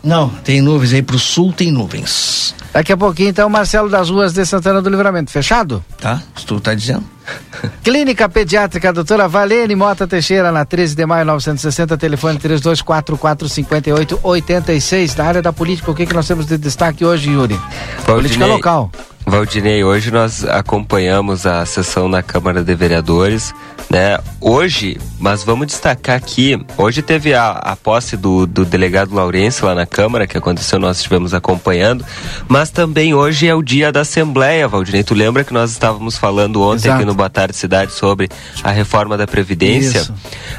Não, 0.02 0.28
tem 0.28 0.60
nuvens 0.60 0.92
aí 0.92 1.00
pro 1.00 1.16
sul, 1.16 1.52
tem 1.52 1.70
nuvens. 1.70 2.56
Daqui 2.76 2.92
a 2.92 2.96
pouquinho, 2.96 3.30
então, 3.30 3.48
Marcelo 3.48 3.88
das 3.88 4.10
Ruas 4.10 4.34
de 4.34 4.44
Santana 4.44 4.82
do 4.82 4.90
Livramento. 4.90 5.30
Fechado? 5.30 5.82
Tá, 5.98 6.20
tu 6.46 6.60
tá 6.60 6.74
dizendo. 6.74 7.04
Clínica 7.82 8.28
Pediátrica 8.28 8.92
Doutora 8.92 9.26
Valene 9.26 9.74
Mota 9.74 10.06
Teixeira, 10.06 10.52
na 10.52 10.62
13 10.62 10.94
de 10.94 11.06
maio 11.06 11.24
960, 11.24 11.96
telefone 11.96 12.38
32445886. 12.38 15.16
Na 15.16 15.24
área 15.24 15.40
da 15.40 15.54
política, 15.54 15.90
o 15.90 15.94
que, 15.94 16.04
que 16.04 16.12
nós 16.12 16.28
temos 16.28 16.44
de 16.44 16.58
destaque 16.58 17.02
hoje, 17.02 17.30
Yuri? 17.30 17.58
política 18.04 18.44
local. 18.44 18.90
Valdinei, 19.28 19.82
hoje 19.82 20.12
nós 20.12 20.44
acompanhamos 20.44 21.46
a 21.46 21.66
sessão 21.66 22.08
na 22.08 22.22
Câmara 22.22 22.62
de 22.62 22.72
Vereadores, 22.76 23.52
né? 23.90 24.20
Hoje, 24.40 25.00
mas 25.18 25.42
vamos 25.42 25.66
destacar 25.66 26.16
aqui, 26.16 26.56
hoje 26.78 27.02
teve 27.02 27.34
a, 27.34 27.50
a 27.50 27.74
posse 27.74 28.16
do, 28.16 28.46
do 28.46 28.64
delegado 28.64 29.12
Laurence 29.12 29.64
lá 29.64 29.74
na 29.74 29.84
Câmara, 29.84 30.28
que 30.28 30.38
aconteceu, 30.38 30.78
nós 30.78 30.98
estivemos 30.98 31.34
acompanhando, 31.34 32.04
mas 32.46 32.65
também 32.70 33.14
hoje 33.14 33.46
é 33.46 33.54
o 33.54 33.62
dia 33.62 33.90
da 33.90 34.00
Assembleia, 34.00 34.68
Valdinei. 34.68 35.02
Tu 35.02 35.14
lembra 35.14 35.44
que 35.44 35.52
nós 35.52 35.70
estávamos 35.70 36.16
falando 36.16 36.62
ontem 36.62 36.86
Exato. 36.88 36.96
aqui 36.96 37.04
no 37.04 37.14
Boa 37.14 37.30
Tarde 37.30 37.56
Cidade 37.56 37.92
sobre 37.92 38.28
a 38.62 38.70
reforma 38.70 39.16
da 39.16 39.26
Previdência? 39.26 39.98
Isso. 39.98 40.14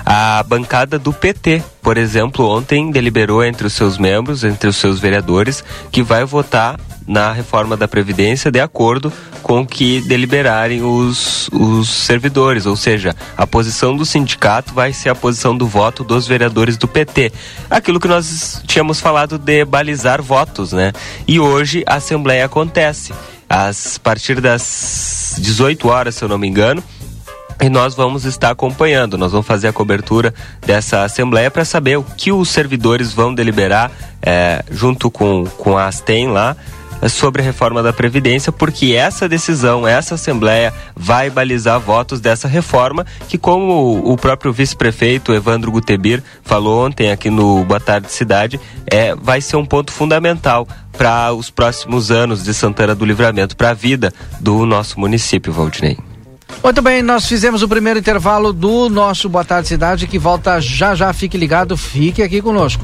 A 0.06 0.44
bancada 0.44 0.98
do 1.00 1.14
PT, 1.14 1.64
por 1.82 1.98
exemplo, 1.98 2.48
ontem 2.48 2.92
deliberou 2.92 3.44
entre 3.44 3.68
os 3.68 3.74
seus 3.74 3.98
membros, 3.98 4.44
entre 4.44 4.70
os 4.70 4.78
seus 4.78 5.00
vereadores, 5.00 5.64
que 5.92 6.04
vai 6.04 6.26
votar 6.26 6.80
na 7.08 7.32
reforma 7.32 7.78
da 7.78 7.88
Previdência 7.88 8.52
de 8.52 8.60
acordo 8.60 9.12
com 9.42 9.66
que 9.66 10.02
deliberarem 10.02 10.84
os, 10.84 11.50
os 11.54 11.88
servidores, 11.88 12.66
ou 12.66 12.76
seja, 12.76 13.16
a 13.38 13.48
posição 13.48 13.96
do 13.96 14.06
sindicato 14.06 14.74
vai 14.74 14.92
ser 14.92 15.10
a 15.10 15.16
posição 15.16 15.58
do 15.58 15.66
voto 15.66 16.04
dos 16.04 16.28
vereadores 16.28 16.76
do 16.76 16.88
PT. 16.88 17.32
Aquilo 17.70 18.00
que 18.00 18.08
nós 18.08 18.62
tínhamos 18.68 19.00
falado 19.00 19.38
de 19.38 19.64
balizar 19.64 20.22
votos, 20.22 20.74
né? 20.74 20.92
E 21.26 21.40
hoje 21.40 21.84
a 21.88 21.96
Assembleia 21.96 22.46
acontece. 22.46 23.14
a 23.50 23.72
partir 24.04 24.42
das 24.42 25.36
18 25.38 25.88
horas, 25.88 26.16
se 26.16 26.24
eu 26.24 26.28
não 26.28 26.38
me 26.38 26.48
engano, 26.48 26.84
e 27.62 27.70
nós 27.70 27.96
vamos 27.96 28.26
estar 28.26 28.52
acompanhando, 28.52 29.18
nós 29.18 29.32
vamos 29.32 29.48
fazer 29.48 29.68
a 29.68 29.74
cobertura 29.74 30.34
dessa 30.66 31.04
assembleia 31.04 31.50
para 31.50 31.66
saber 31.66 31.98
o 31.98 32.04
que 32.04 32.32
os 32.32 32.50
servidores 32.50 33.14
vão 33.14 33.34
deliberar 33.34 33.92
é, 34.22 34.64
junto 34.70 35.10
com, 35.10 35.46
com 35.46 35.78
a 35.78 35.88
Astem 35.88 36.28
lá 36.28 36.56
sobre 37.10 37.42
a 37.42 37.46
reforma 37.46 37.84
da 37.84 37.94
Previdência, 37.94 38.51
porque 38.51 38.94
essa 38.94 39.27
decisão, 39.27 39.88
essa 39.88 40.16
Assembleia 40.16 40.74
vai 40.96 41.30
balizar 41.30 41.80
votos 41.80 42.20
dessa 42.20 42.48
reforma, 42.48 43.06
que 43.27 43.38
como 43.38 44.01
o 44.04 44.18
próprio 44.18 44.51
vice-prefeito 44.51 45.34
Evandro 45.34 45.72
Gutebir 45.72 46.24
falou 46.44 46.86
ontem 46.86 47.12
aqui 47.12 47.30
no 47.30 47.63
Boa 47.66 47.80
Tarde 47.80 48.12
Cidade, 48.12 48.60
é, 48.89 49.13
vai 49.16 49.42
ser 49.42 49.58
um 49.58 49.66
ponto 49.66 49.92
fundamental 49.92 50.68
para 50.98 51.34
os 51.34 51.50
próximos 51.50 52.10
anos 52.10 52.44
de 52.44 52.54
Santana 52.54 52.96
do 52.96 53.06
Livramento, 53.06 53.56
para 53.56 53.70
a 53.70 53.74
vida 53.74 54.12
do 54.39 54.66
nosso 54.66 55.00
município, 55.00 55.54
Valdinei. 55.54 55.98
Muito 56.63 56.82
bem, 56.82 57.04
nós 57.04 57.27
fizemos 57.27 57.62
o 57.62 57.68
primeiro 57.68 58.00
intervalo 58.00 58.51
do 58.51 58.89
nosso 58.89 59.30
Boa 59.30 59.46
Tarde 59.46 59.68
Cidade, 59.68 60.08
que 60.08 60.18
volta 60.18 60.60
já 60.60 60.96
já. 60.96 61.13
Fique 61.13 61.38
ligado, 61.38 61.77
fique 61.77 62.24
aqui 62.24 62.42
conosco. 62.42 62.84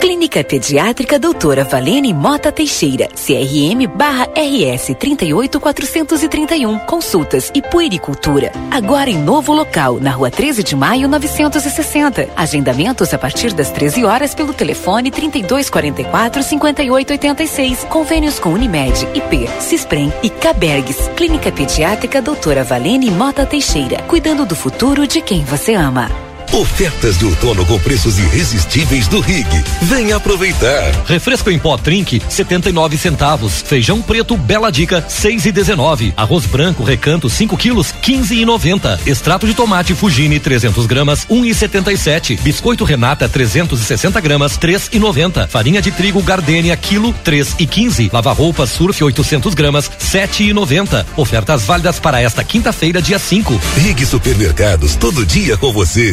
Clínica 0.00 0.42
Pediátrica 0.44 1.18
Doutora 1.18 1.64
Valene 1.64 2.12
Mota 2.12 2.50
Teixeira, 2.50 3.08
CRM 3.08 3.86
barra 3.94 4.28
RS 4.36 4.94
38431. 4.98 6.78
Consultas 6.80 7.50
e 7.54 7.62
puericultura. 7.62 8.52
Agora 8.70 9.10
em 9.10 9.18
novo 9.18 9.52
local, 9.52 10.00
na 10.00 10.10
rua 10.10 10.30
13 10.30 10.62
de 10.62 10.74
maio 10.74 11.08
960. 11.08 12.28
Agendamentos 12.36 13.12
a 13.14 13.18
partir 13.18 13.52
das 13.52 13.70
13 13.70 14.04
horas 14.04 14.34
pelo 14.34 14.52
telefone 14.52 15.10
3244 15.10 16.42
5886. 16.42 17.84
Convênios 17.84 18.38
com 18.38 18.50
Unimed, 18.50 19.08
IP, 19.14 19.48
Cisprem 19.60 20.12
e 20.22 20.30
Cabergs. 20.30 21.08
Clínica 21.16 21.52
Pediátrica 21.52 22.22
Doutora 22.22 22.64
Valene 22.64 23.10
Mota 23.10 23.46
Teixeira. 23.46 24.02
Cuidando 24.08 24.46
do 24.46 24.56
futuro 24.56 25.06
de 25.06 25.20
quem 25.20 25.44
você 25.44 25.74
ama. 25.74 26.31
Ofertas 26.52 27.16
de 27.16 27.24
outono 27.24 27.64
com 27.64 27.78
preços 27.78 28.18
irresistíveis 28.18 29.08
do 29.08 29.20
Rig. 29.20 29.46
Venha 29.80 30.16
aproveitar. 30.16 30.92
Refresco 31.06 31.50
em 31.50 31.58
pó 31.58 31.78
Trink, 31.78 32.20
79 32.28 32.98
centavos. 32.98 33.62
Feijão 33.62 34.02
preto 34.02 34.36
Bela 34.36 34.70
Dica, 34.70 35.02
6 35.08 35.46
e 35.46 35.52
19. 35.52 36.12
Arroz 36.14 36.44
branco 36.44 36.84
Recanto, 36.84 37.30
5 37.30 37.56
quilos, 37.56 37.90
15 38.02 38.34
e 38.34 38.44
90. 38.44 39.00
Extrato 39.06 39.46
de 39.46 39.54
tomate 39.54 39.94
Fugini, 39.94 40.38
300 40.38 40.84
gramas, 40.84 41.26
1 41.30 41.46
e 41.46 41.54
77. 41.54 42.36
Biscoito 42.42 42.84
Renata, 42.84 43.26
360 43.26 44.20
gramas, 44.20 44.58
3 44.58 44.90
e 44.92 44.98
90. 44.98 45.48
Farinha 45.48 45.80
de 45.80 45.90
trigo 45.90 46.20
Gardenia, 46.22 46.76
quilo, 46.76 47.14
3 47.24 47.56
e 47.60 47.66
15. 47.66 48.10
Lava 48.12 48.32
roupa 48.34 48.66
Surf, 48.66 49.02
800 49.02 49.54
gramas, 49.54 49.90
7 49.96 50.50
e 50.50 50.52
90. 50.52 51.06
Ofertas 51.16 51.64
válidas 51.64 51.98
para 51.98 52.20
esta 52.20 52.44
quinta-feira, 52.44 53.00
dia 53.00 53.18
5. 53.18 53.58
Rig 53.78 54.04
Supermercados, 54.04 54.96
todo 54.96 55.24
dia 55.24 55.56
com 55.56 55.72
você. 55.72 56.12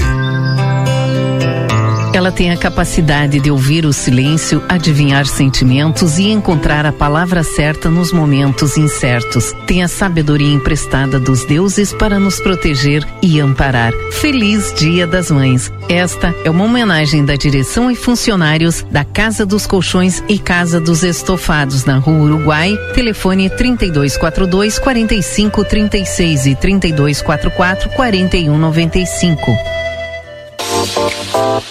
Ela 2.20 2.34
tem 2.34 2.52
a 2.52 2.58
capacidade 2.58 3.40
de 3.40 3.50
ouvir 3.50 3.86
o 3.86 3.94
silêncio, 3.94 4.62
adivinhar 4.68 5.26
sentimentos 5.26 6.18
e 6.20 6.28
encontrar 6.28 6.86
a 6.86 6.92
palavra 6.92 7.44
certa 7.44 7.90
nos 7.90 8.12
momentos 8.12 8.76
incertos. 8.76 9.56
Tem 9.66 9.84
a 9.84 9.88
sabedoria 9.88 10.54
emprestada 10.54 11.18
dos 11.18 11.46
deuses 11.46 11.94
para 11.94 12.20
nos 12.20 12.38
proteger 12.42 13.08
e 13.22 13.40
amparar. 13.40 13.94
Feliz 14.12 14.74
Dia 14.74 15.08
das 15.08 15.32
Mães. 15.32 15.72
Esta 15.88 16.36
é 16.44 16.50
uma 16.50 16.66
homenagem 16.66 17.24
da 17.24 17.38
direção 17.38 17.90
e 17.90 17.96
funcionários 17.96 18.86
da 18.92 19.06
Casa 19.06 19.46
dos 19.46 19.66
Colchões 19.66 20.22
e 20.28 20.38
Casa 20.38 20.78
dos 20.78 21.04
Estofados 21.04 21.86
na 21.86 22.00
Rua 22.00 22.26
Uruguai. 22.26 22.78
Telefone 22.94 23.50
3242 23.50 24.78
4536 24.78 26.48
e 26.48 26.56
3244 26.56 27.90
4195. 27.92 29.89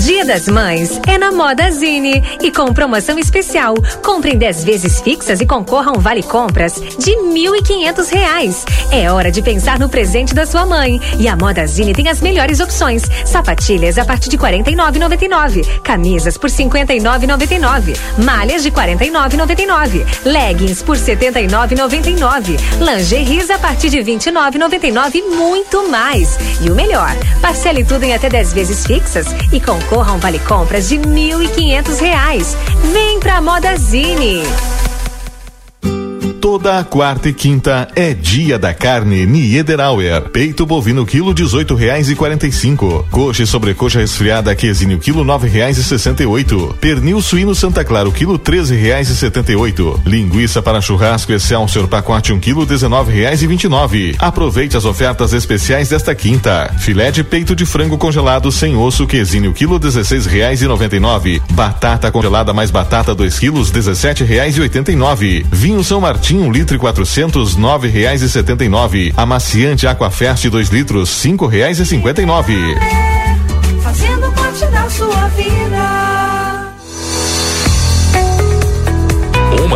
Dia 0.00 0.24
das 0.24 0.48
Mães 0.48 1.00
é 1.06 1.16
na 1.16 1.30
Moda 1.30 1.70
Zine 1.70 2.22
e 2.42 2.50
com 2.50 2.74
promoção 2.74 3.18
especial. 3.18 3.74
Compre 4.02 4.32
em 4.32 4.38
10 4.38 4.64
vezes 4.64 5.00
fixas 5.00 5.40
e 5.40 5.46
concorra 5.46 5.92
a 5.92 5.96
um 5.96 6.00
vale 6.00 6.22
compras 6.22 6.74
de 6.74 7.10
R$ 7.12 7.22
1.500. 7.32 8.64
É 8.90 9.10
hora 9.10 9.30
de 9.30 9.40
pensar 9.40 9.78
no 9.78 9.88
presente 9.88 10.34
da 10.34 10.44
sua 10.44 10.66
mãe. 10.66 11.00
E 11.18 11.28
a 11.28 11.36
Moda 11.36 11.66
Zine 11.66 11.94
tem 11.94 12.08
as 12.08 12.20
melhores 12.20 12.60
opções: 12.60 13.04
sapatilhas 13.24 13.96
a 13.96 14.04
partir 14.04 14.28
de 14.28 14.36
R$ 14.36 14.42
49,99, 14.42 15.80
camisas 15.82 16.36
por 16.36 16.50
R$ 16.50 16.56
59,99, 16.56 17.96
malhas 18.18 18.62
de 18.62 18.70
R$ 18.70 18.96
49,99, 18.96 20.04
leggings 20.24 20.82
por 20.82 20.96
R$ 20.96 21.16
79,99, 21.16 22.58
lingeries 22.80 23.48
a 23.48 23.58
partir 23.58 23.90
de 23.90 23.98
R$ 23.98 24.04
29,99 24.04 25.14
e 25.14 25.22
muito 25.22 25.88
mais. 25.88 26.36
E 26.60 26.70
o 26.70 26.74
melhor, 26.74 27.14
parcele 27.40 27.84
tudo 27.84 28.02
em 28.02 28.12
até 28.12 28.28
10 28.28 28.52
vezes 28.52 28.84
fixas 28.84 29.26
e 29.52 29.60
concorra 29.60 29.83
concorra 29.84 30.12
a 30.12 30.14
um 30.14 30.18
vale 30.18 30.38
compras 30.40 30.88
de 30.88 30.96
R$ 30.96 31.04
1.500. 31.04 32.56
Vem 32.92 33.20
pra 33.20 33.40
Modazine. 33.40 34.42
Toda 36.54 36.84
quarta 36.84 37.28
e 37.28 37.32
quinta 37.32 37.88
é 37.96 38.14
dia 38.14 38.56
da 38.60 38.72
carne 38.72 39.26
Niederauer. 39.26 40.30
Peito 40.30 40.64
bovino 40.64 41.04
quilo 41.04 41.34
dezoito 41.34 41.74
reais 41.74 42.08
e 42.08 42.14
quarenta 42.14 42.46
e 42.46 42.52
cinco. 42.52 43.04
Coxa 43.10 43.42
e 43.42 43.46
sobrecoxa 43.46 43.98
resfriada 43.98 44.54
quesinho 44.54 45.00
quilo 45.00 45.24
nove 45.24 45.48
reais 45.48 45.78
e 45.78 45.82
sessenta 45.82 46.22
e 46.22 46.26
oito. 46.26 46.72
Pernil 46.80 47.20
suíno 47.20 47.56
Santa 47.56 47.84
Clara 47.84 48.08
quilo 48.12 48.38
treze 48.38 48.76
reais 48.76 49.10
e 49.10 49.16
setenta 49.16 49.50
e 49.50 49.56
oito. 49.56 50.00
Linguiça 50.06 50.62
para 50.62 50.80
churrasco 50.80 51.32
Excelsior 51.32 51.88
pacote 51.88 52.32
um 52.32 52.38
quilo 52.38 52.64
dezenove 52.64 53.12
reais 53.12 53.42
e 53.42 53.48
vinte 53.48 53.64
e 53.64 53.68
nove. 53.68 54.14
Aproveite 54.20 54.76
as 54.76 54.84
ofertas 54.84 55.32
especiais 55.32 55.88
desta 55.88 56.14
quinta. 56.14 56.72
Filé 56.78 57.10
de 57.10 57.24
peito 57.24 57.56
de 57.56 57.66
frango 57.66 57.98
congelado 57.98 58.52
sem 58.52 58.76
osso 58.76 59.08
quesinho 59.08 59.52
quilo 59.52 59.76
dezesseis 59.76 60.24
reais 60.24 60.62
e 60.62 60.68
noventa 60.68 60.94
e 60.94 61.00
nove. 61.00 61.42
Batata 61.50 62.12
congelada 62.12 62.52
mais 62.52 62.70
batata 62.70 63.12
dois 63.12 63.40
quilos 63.40 63.72
dezessete 63.72 64.22
reais 64.22 64.56
e 64.56 64.60
oitenta 64.60 64.92
e 64.92 64.94
nove. 64.94 65.44
Vinho 65.50 65.82
São 65.82 66.00
Martinho 66.00 66.43
um 66.44 66.52
litro 66.52 66.76
e 66.76 66.78
quatrocentos 66.78 67.56
nove 67.56 67.88
reais 67.88 68.20
e 68.20 68.28
setenta 68.28 68.64
e 68.64 68.68
nove. 68.68 69.12
Amaciante 69.16 69.86
Aquafest 69.86 70.48
dois 70.48 70.68
litros 70.68 71.08
cinco 71.08 71.46
reais 71.46 71.78
e 71.78 71.86
cinquenta 71.86 72.20
e 72.20 72.26
nove. 72.26 72.54
Fazendo 73.82 74.30
parte 74.32 74.66
da 74.66 74.88
sua 74.90 75.28
vida. 75.28 76.03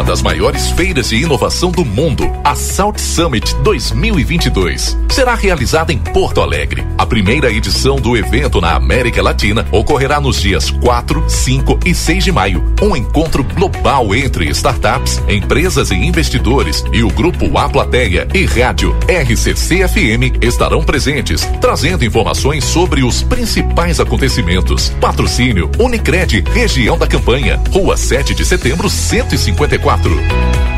Das 0.08 0.22
maiores 0.22 0.70
feiras 0.70 1.10
de 1.10 1.16
inovação 1.16 1.70
do 1.70 1.84
mundo, 1.84 2.24
a 2.42 2.54
Salt 2.54 2.98
Summit 2.98 3.54
2022, 3.56 4.96
será 5.10 5.34
realizada 5.34 5.92
em 5.92 5.98
Porto 5.98 6.40
Alegre. 6.40 6.82
A 6.96 7.04
primeira 7.04 7.52
edição 7.52 7.96
do 7.96 8.16
evento 8.16 8.58
na 8.58 8.74
América 8.74 9.22
Latina 9.22 9.66
ocorrerá 9.70 10.18
nos 10.18 10.40
dias 10.40 10.70
4, 10.70 11.28
5 11.28 11.80
e 11.84 11.94
6 11.94 12.24
de 12.24 12.32
maio. 12.32 12.64
Um 12.80 12.96
encontro 12.96 13.44
global 13.44 14.14
entre 14.14 14.48
startups, 14.48 15.22
empresas 15.28 15.90
e 15.90 15.94
investidores 15.96 16.82
e 16.90 17.02
o 17.02 17.10
grupo 17.10 17.58
A 17.58 17.68
Plateia 17.68 18.26
e 18.32 18.46
rádio 18.46 18.96
RCC 19.06 19.86
FM 19.86 20.42
estarão 20.42 20.82
presentes, 20.82 21.42
trazendo 21.60 22.02
informações 22.02 22.64
sobre 22.64 23.02
os 23.02 23.22
principais 23.22 24.00
acontecimentos. 24.00 24.88
Patrocínio 25.02 25.70
Unicred, 25.78 26.42
região 26.50 26.96
da 26.96 27.06
campanha, 27.06 27.62
Rua 27.70 27.94
7 27.94 28.34
de 28.34 28.46
Setembro, 28.46 28.88
154 28.88 29.97
quatro. 30.02 30.77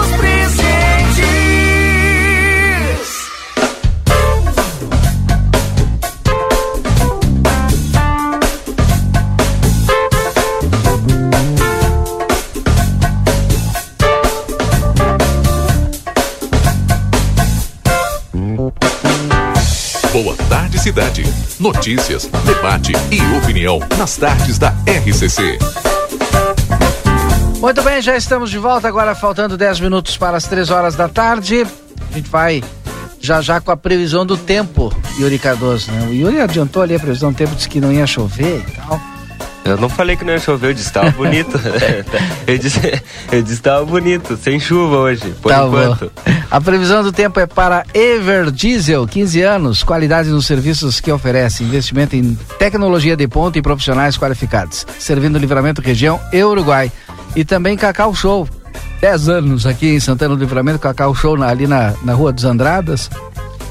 Notícias, 21.61 22.27
debate 22.43 22.91
e 23.11 23.37
opinião 23.37 23.79
nas 23.95 24.17
tardes 24.17 24.57
da 24.57 24.69
RCC. 24.87 25.59
Muito 27.59 27.83
bem, 27.83 28.01
já 28.01 28.17
estamos 28.17 28.49
de 28.49 28.57
volta. 28.57 28.87
Agora 28.87 29.13
faltando 29.13 29.55
10 29.55 29.79
minutos 29.81 30.17
para 30.17 30.35
as 30.35 30.47
3 30.47 30.71
horas 30.71 30.95
da 30.95 31.07
tarde. 31.07 31.67
A 32.09 32.15
gente 32.15 32.27
vai 32.31 32.63
já 33.19 33.41
já 33.41 33.61
com 33.61 33.69
a 33.69 33.77
previsão 33.77 34.25
do 34.25 34.35
tempo, 34.35 34.91
Yuri 35.19 35.37
Cardoso. 35.37 35.91
Né? 35.91 36.07
O 36.07 36.11
Yuri 36.11 36.41
adiantou 36.41 36.81
ali 36.81 36.95
a 36.95 36.99
previsão 36.99 37.31
do 37.31 37.37
tempo, 37.37 37.53
disse 37.53 37.69
que 37.69 37.79
não 37.79 37.93
ia 37.93 38.07
chover 38.07 38.65
e 38.67 38.71
tal. 38.71 38.99
Eu 39.63 39.77
não 39.77 39.87
falei 39.87 40.15
que 40.15 40.25
não 40.25 40.33
ia 40.33 40.39
chover, 40.39 40.69
eu 40.69 40.73
disse 40.73 40.87
estava 40.87 41.11
bonito. 41.11 41.59
eu 42.47 42.57
disse 42.57 42.79
eu 43.31 43.41
disse 43.41 43.53
estava 43.55 43.85
bonito, 43.85 44.35
sem 44.41 44.59
chuva 44.59 44.97
hoje, 44.97 45.33
por 45.41 45.51
Tá 45.51 45.65
enquanto. 45.65 46.11
bom. 46.15 46.31
A 46.49 46.59
previsão 46.59 47.03
do 47.03 47.11
tempo 47.11 47.39
é 47.39 47.45
para 47.45 47.85
Ever 47.93 48.49
Diesel, 48.51 49.07
15 49.07 49.41
anos, 49.41 49.83
qualidade 49.83 50.29
nos 50.29 50.45
serviços 50.47 50.99
que 50.99 51.11
oferece, 51.11 51.63
investimento 51.63 52.15
em 52.15 52.35
tecnologia 52.57 53.15
de 53.15 53.27
ponta 53.27 53.59
e 53.59 53.61
profissionais 53.61 54.17
qualificados, 54.17 54.85
servindo 54.99 55.37
Livramento 55.37 55.79
Região 55.81 56.19
e 56.33 56.43
Uruguai. 56.43 56.91
E 57.35 57.45
também 57.45 57.77
Cacau 57.77 58.13
Show, 58.15 58.49
10 58.99 59.29
anos 59.29 59.65
aqui 59.65 59.93
em 59.95 59.99
Santana 59.99 60.35
do 60.35 60.39
Livramento, 60.41 60.79
Cacau 60.79 61.13
Show 61.15 61.37
na- 61.37 61.47
ali 61.47 61.67
na, 61.67 61.93
na 62.03 62.13
Rua 62.13 62.33
dos 62.33 62.43
Andradas 62.45 63.09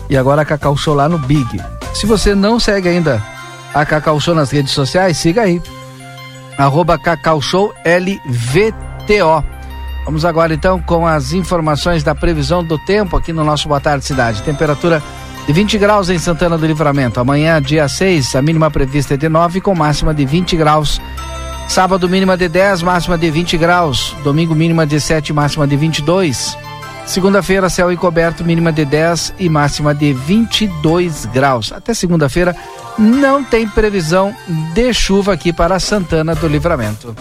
e 0.09 0.17
agora 0.17 0.45
Cacau 0.45 0.77
Show 0.77 0.95
lá 0.95 1.09
no 1.09 1.19
Big. 1.19 1.61
Se 1.93 2.07
você 2.07 2.35
não 2.35 2.59
segue 2.61 2.89
ainda 2.89 3.21
a 3.75 3.85
Cacau 3.85 4.19
Show 4.21 4.35
nas 4.35 4.51
redes 4.51 4.73
sociais, 4.73 5.19
siga 5.19 5.43
aí. 5.43 5.61
Arroba 6.61 6.99
Cacau 6.99 7.41
Show 7.41 7.73
LVTO. 7.85 9.45
Vamos 10.05 10.27
agora 10.27 10.53
então 10.53 10.79
com 10.81 11.07
as 11.07 11.33
informações 11.33 12.03
da 12.03 12.15
previsão 12.15 12.63
do 12.63 12.79
tempo 12.79 13.17
aqui 13.17 13.33
no 13.33 13.43
nosso 13.43 13.67
Boa 13.67 13.81
Tarde 13.81 14.05
Cidade. 14.05 14.43
Temperatura 14.43 15.03
de 15.47 15.53
20 15.55 15.79
graus 15.79 16.11
em 16.11 16.19
Santana 16.19 16.59
do 16.59 16.67
Livramento. 16.67 17.19
Amanhã, 17.19 17.63
dia 17.63 17.89
6, 17.89 18.37
a 18.37 18.43
mínima 18.43 18.71
prevista 18.71 19.15
é 19.15 19.17
de 19.17 19.29
9 19.29 19.63
com 19.63 19.75
máxima 19.75 20.13
de 20.13 20.27
20 20.27 20.55
graus. 20.57 21.01
Sábado 21.67 22.09
mínima 22.09 22.37
de 22.37 22.47
10, 22.47 22.83
máxima 22.83 23.17
de 23.17 23.31
20 23.31 23.57
graus. 23.57 24.15
Domingo 24.23 24.55
mínima 24.55 24.87
de 24.87 25.01
7, 25.01 25.33
máxima 25.33 25.67
de 25.67 25.77
22. 25.77 26.59
Segunda-feira, 27.11 27.69
céu 27.69 27.91
encoberto, 27.91 28.45
mínima 28.45 28.73
de 28.73 28.85
10 28.85 29.35
e 29.37 29.49
máxima 29.49 29.93
de 29.93 30.13
22 30.13 31.27
graus. 31.27 31.73
Até 31.73 31.93
segunda-feira 31.93 32.55
não 32.97 33.43
tem 33.43 33.67
previsão 33.67 34.33
de 34.73 34.95
chuva 34.95 35.33
aqui 35.33 35.53
para 35.53 35.81
Santana 35.81 36.37
do 36.37 36.47
Livramento. 36.47 37.17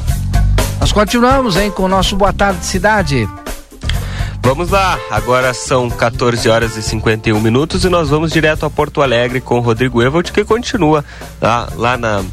Nós 0.79 0.91
continuamos, 0.91 1.57
hein, 1.57 1.71
com 1.71 1.85
o 1.85 1.87
nosso 1.87 2.15
Boa 2.15 2.31
Tarde 2.31 2.63
Cidade. 2.67 3.27
Vamos 4.43 4.69
lá, 4.69 4.95
agora 5.09 5.55
são 5.55 5.89
14 5.89 6.47
horas 6.47 6.77
e 6.77 6.83
51 6.83 7.39
minutos 7.39 7.83
e 7.83 7.89
nós 7.89 8.09
vamos 8.09 8.31
direto 8.31 8.67
a 8.67 8.69
Porto 8.69 9.01
Alegre 9.01 9.41
com 9.41 9.57
o 9.57 9.61
Rodrigo 9.61 10.03
Evald, 10.03 10.31
que 10.31 10.45
continua 10.45 11.03
lá, 11.41 11.67
lá 11.75 11.97
na, 11.97 12.23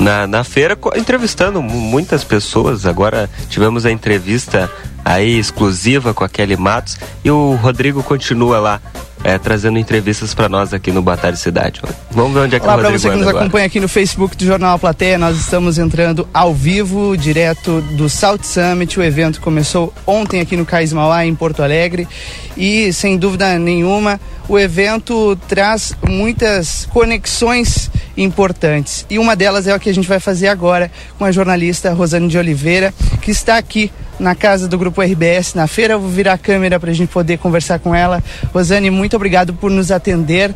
na, 0.00 0.26
na 0.26 0.42
feira 0.42 0.76
entrevistando 0.96 1.62
muitas 1.62 2.24
pessoas. 2.24 2.86
Agora 2.86 3.30
tivemos 3.48 3.86
a 3.86 3.92
entrevista 3.92 4.68
aí 5.08 5.38
exclusiva 5.38 6.12
com 6.12 6.22
a 6.22 6.28
Kelly 6.28 6.56
Matos 6.56 6.98
e 7.24 7.30
o 7.30 7.54
Rodrigo 7.54 8.02
continua 8.02 8.60
lá 8.60 8.80
é, 9.24 9.38
trazendo 9.38 9.78
entrevistas 9.78 10.34
para 10.34 10.50
nós 10.50 10.74
aqui 10.74 10.92
no 10.92 11.00
Batalha 11.00 11.34
Cidade. 11.34 11.80
Vamos 12.10 12.34
ver 12.34 12.40
onde 12.40 12.56
é 12.56 12.60
que 12.60 12.66
Olá, 12.66 12.74
o 12.74 12.76
Rodrigo 12.76 12.98
você 12.98 13.08
que 13.08 13.16
nos 13.16 13.26
agora. 13.26 13.44
acompanha 13.44 13.66
aqui 13.66 13.80
no 13.80 13.88
Facebook 13.88 14.36
do 14.36 14.44
Jornal 14.44 14.76
A 14.76 14.78
Plateia, 14.78 15.16
nós 15.16 15.38
estamos 15.38 15.78
entrando 15.78 16.28
ao 16.32 16.54
vivo, 16.54 17.16
direto 17.16 17.80
do 17.92 18.06
South 18.08 18.42
Summit. 18.42 19.00
O 19.00 19.02
evento 19.02 19.40
começou 19.40 19.94
ontem 20.06 20.40
aqui 20.40 20.58
no 20.58 20.66
Cais 20.66 20.92
Mauá, 20.92 21.24
em 21.24 21.34
Porto 21.34 21.62
Alegre. 21.62 22.06
E, 22.54 22.92
sem 22.92 23.16
dúvida 23.16 23.58
nenhuma, 23.58 24.20
o 24.46 24.58
evento 24.58 25.36
traz 25.48 25.96
muitas 26.06 26.86
conexões 26.92 27.90
importantes. 28.14 29.06
E 29.08 29.18
uma 29.18 29.34
delas 29.34 29.66
é 29.66 29.72
a 29.72 29.78
que 29.78 29.88
a 29.88 29.94
gente 29.94 30.06
vai 30.06 30.20
fazer 30.20 30.48
agora 30.48 30.90
com 31.18 31.24
a 31.24 31.32
jornalista 31.32 31.94
Rosane 31.94 32.28
de 32.28 32.36
Oliveira, 32.36 32.92
que 33.22 33.30
está 33.30 33.56
aqui 33.56 33.90
na 34.18 34.34
casa 34.34 34.66
do 34.66 34.78
Grupo 34.78 35.00
RBS 35.00 35.54
na 35.54 35.66
feira. 35.66 35.94
Eu 35.94 36.00
vou 36.00 36.10
virar 36.10 36.34
a 36.34 36.38
câmera 36.38 36.78
para 36.78 36.90
a 36.90 36.94
gente 36.94 37.10
poder 37.10 37.38
conversar 37.38 37.78
com 37.78 37.94
ela. 37.94 38.22
Rosane, 38.52 38.90
muito 38.90 39.16
obrigado 39.16 39.52
por 39.54 39.70
nos 39.70 39.90
atender. 39.90 40.54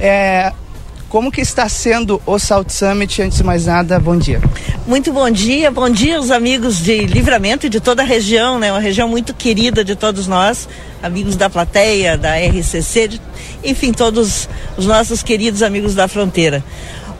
É, 0.00 0.52
como 1.08 1.32
que 1.32 1.40
está 1.40 1.66
sendo 1.70 2.20
o 2.26 2.38
South 2.38 2.66
Summit? 2.68 3.22
Antes 3.22 3.38
de 3.38 3.44
mais 3.44 3.64
nada, 3.64 3.98
bom 3.98 4.16
dia. 4.16 4.40
Muito 4.86 5.10
bom 5.10 5.30
dia, 5.30 5.70
bom 5.70 5.88
dia 5.88 6.18
aos 6.18 6.30
amigos 6.30 6.82
de 6.82 7.06
Livramento 7.06 7.66
e 7.66 7.70
de 7.70 7.80
toda 7.80 8.02
a 8.02 8.04
região, 8.04 8.58
né? 8.58 8.70
Uma 8.70 8.80
região 8.80 9.08
muito 9.08 9.32
querida 9.32 9.82
de 9.82 9.96
todos 9.96 10.26
nós, 10.26 10.68
amigos 11.02 11.34
da 11.34 11.48
plateia, 11.48 12.18
da 12.18 12.36
RCC, 12.36 13.08
de, 13.08 13.20
enfim, 13.64 13.90
todos 13.90 14.48
os 14.76 14.84
nossos 14.84 15.22
queridos 15.22 15.62
amigos 15.62 15.94
da 15.94 16.06
fronteira. 16.08 16.62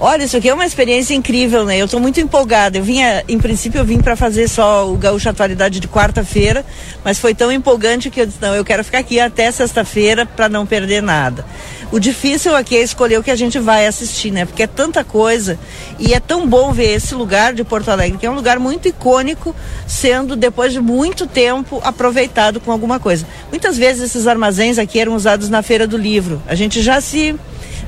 Olha, 0.00 0.22
isso 0.22 0.36
aqui 0.36 0.48
é 0.48 0.54
uma 0.54 0.64
experiência 0.64 1.12
incrível, 1.12 1.64
né? 1.64 1.76
Eu 1.76 1.86
estou 1.86 1.98
muito 1.98 2.20
empolgada. 2.20 2.78
Eu 2.78 2.84
vinha, 2.84 3.24
em 3.28 3.36
princípio, 3.36 3.80
eu 3.80 3.84
vim 3.84 3.98
para 4.00 4.14
fazer 4.14 4.46
só 4.46 4.88
o 4.88 4.96
Gaúcho 4.96 5.28
Atualidade 5.28 5.80
de 5.80 5.88
quarta-feira, 5.88 6.64
mas 7.04 7.18
foi 7.18 7.34
tão 7.34 7.50
empolgante 7.50 8.08
que 8.08 8.20
eu 8.20 8.26
disse, 8.26 8.38
não, 8.40 8.54
eu 8.54 8.64
quero 8.64 8.84
ficar 8.84 8.98
aqui 8.98 9.18
até 9.18 9.50
sexta-feira 9.50 10.24
para 10.24 10.48
não 10.48 10.64
perder 10.64 11.02
nada. 11.02 11.44
O 11.90 11.98
difícil 11.98 12.54
aqui 12.54 12.76
é 12.76 12.82
escolher 12.82 13.18
o 13.18 13.24
que 13.24 13.30
a 13.30 13.34
gente 13.34 13.58
vai 13.58 13.88
assistir, 13.88 14.30
né? 14.30 14.44
Porque 14.44 14.62
é 14.62 14.68
tanta 14.68 15.02
coisa 15.02 15.58
e 15.98 16.14
é 16.14 16.20
tão 16.20 16.46
bom 16.46 16.72
ver 16.72 16.94
esse 16.94 17.12
lugar 17.16 17.52
de 17.52 17.64
Porto 17.64 17.88
Alegre, 17.88 18.18
que 18.18 18.26
é 18.26 18.30
um 18.30 18.36
lugar 18.36 18.60
muito 18.60 18.86
icônico, 18.86 19.52
sendo 19.84 20.36
depois 20.36 20.72
de 20.72 20.80
muito 20.80 21.26
tempo 21.26 21.80
aproveitado 21.82 22.60
com 22.60 22.70
alguma 22.70 23.00
coisa. 23.00 23.26
Muitas 23.50 23.76
vezes 23.76 24.02
esses 24.02 24.28
armazéns 24.28 24.78
aqui 24.78 25.00
eram 25.00 25.16
usados 25.16 25.48
na 25.48 25.60
feira 25.60 25.88
do 25.88 25.96
livro. 25.96 26.40
A 26.46 26.54
gente 26.54 26.80
já 26.80 27.00
se 27.00 27.34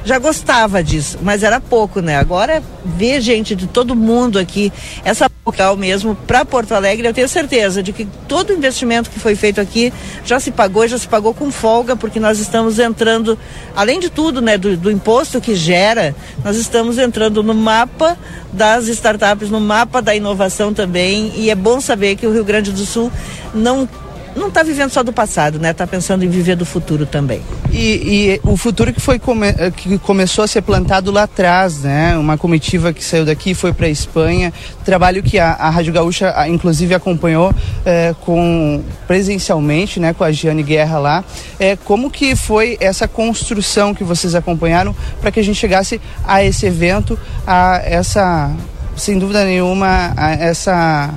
já 0.05 0.19
gostava 0.19 0.83
disso, 0.83 1.19
mas 1.23 1.43
era 1.43 1.61
pouco, 1.61 2.01
né? 2.01 2.17
Agora 2.17 2.63
ver 2.85 3.21
gente 3.21 3.55
de 3.55 3.67
todo 3.67 3.95
mundo 3.95 4.39
aqui, 4.39 4.73
essa 5.05 5.31
local 5.45 5.77
mesmo 5.77 6.15
para 6.15 6.45
Porto 6.45 6.73
Alegre, 6.73 7.09
eu 7.09 7.15
tenho 7.15 7.29
certeza 7.29 7.83
de 7.83 7.93
que 7.93 8.07
todo 8.29 8.53
investimento 8.53 9.11
que 9.11 9.19
foi 9.19 9.35
feito 9.35 9.61
aqui 9.61 9.93
já 10.25 10.39
se 10.39 10.51
pagou, 10.51 10.87
já 10.87 10.99
se 10.99 11.09
pagou 11.09 11.35
com 11.35 11.51
folga, 11.51 11.97
porque 11.97 12.21
nós 12.21 12.39
estamos 12.39 12.79
entrando, 12.79 13.39
além 13.75 13.99
de 13.99 14.11
tudo, 14.11 14.41
né, 14.41 14.57
do, 14.57 14.77
do 14.77 14.91
imposto 14.91 15.41
que 15.41 15.55
gera, 15.55 16.15
nós 16.45 16.57
estamos 16.57 16.99
entrando 16.99 17.43
no 17.43 17.55
mapa 17.55 18.17
das 18.53 18.87
startups, 18.89 19.51
no 19.51 19.61
mapa 19.61 20.01
da 20.01 20.15
inovação 20.15 20.73
também, 20.73 21.33
e 21.37 21.51
é 21.51 21.55
bom 21.55 21.81
saber 21.81 22.17
que 22.17 22.27
o 22.27 22.33
Rio 22.33 22.45
Grande 22.45 22.71
do 22.71 22.85
Sul 22.85 23.11
não 23.55 23.89
não 24.35 24.49
está 24.49 24.63
vivendo 24.63 24.91
só 24.91 25.03
do 25.03 25.13
passado, 25.13 25.59
né? 25.59 25.71
Está 25.71 25.87
pensando 25.87 26.25
em 26.25 26.29
viver 26.29 26.57
do 26.57 26.65
futuro 26.65 27.07
também. 27.07 27.43
E, 27.73 28.39
e 28.39 28.41
o 28.43 28.57
futuro 28.57 28.93
que 28.93 29.01
foi 29.01 29.19
come, 29.19 29.53
que 29.77 29.99
começou 29.99 30.45
a 30.45 30.49
ser 30.49 30.63
plantado 30.63 31.11
lá 31.11 31.25
atrás, 31.25 31.81
né? 31.81 32.17
Uma 32.17 32.37
comitiva 32.37 32.93
que 32.93 33.05
saiu 33.05 33.25
daqui 33.25 33.55
foi 33.55 33.73
para 33.73 33.87
a 33.87 33.91
Espanha, 33.91 34.53
trabalho 34.85 35.23
que 35.23 35.39
a, 35.39 35.53
a 35.53 35.71
Rádio 35.71 35.93
Gaúcha 35.93 36.33
a, 36.37 36.49
inclusive 36.49 36.95
acompanhou 36.95 37.53
é, 37.85 38.15
com 38.21 38.83
presencialmente, 39.07 39.99
né? 39.99 40.13
Com 40.13 40.25
a 40.25 40.33
Giane 40.33 40.63
Guerra 40.63 40.99
lá. 40.99 41.25
É, 41.59 41.77
como 41.77 42.11
que 42.11 42.37
foi 42.37 42.77
essa 42.81 43.09
construção 43.09 43.95
que 43.95 44.05
vocês 44.05 44.35
acompanharam 44.35 44.95
para 45.21 45.31
que 45.31 45.41
a 45.41 45.45
gente 45.45 45.59
chegasse 45.59 46.01
a 46.25 46.45
esse 46.45 46.67
evento, 46.67 47.19
a 47.47 47.81
essa, 47.85 48.51
sem 48.97 49.19
dúvida 49.19 49.45
nenhuma, 49.45 50.13
a 50.17 50.33
essa 50.33 51.11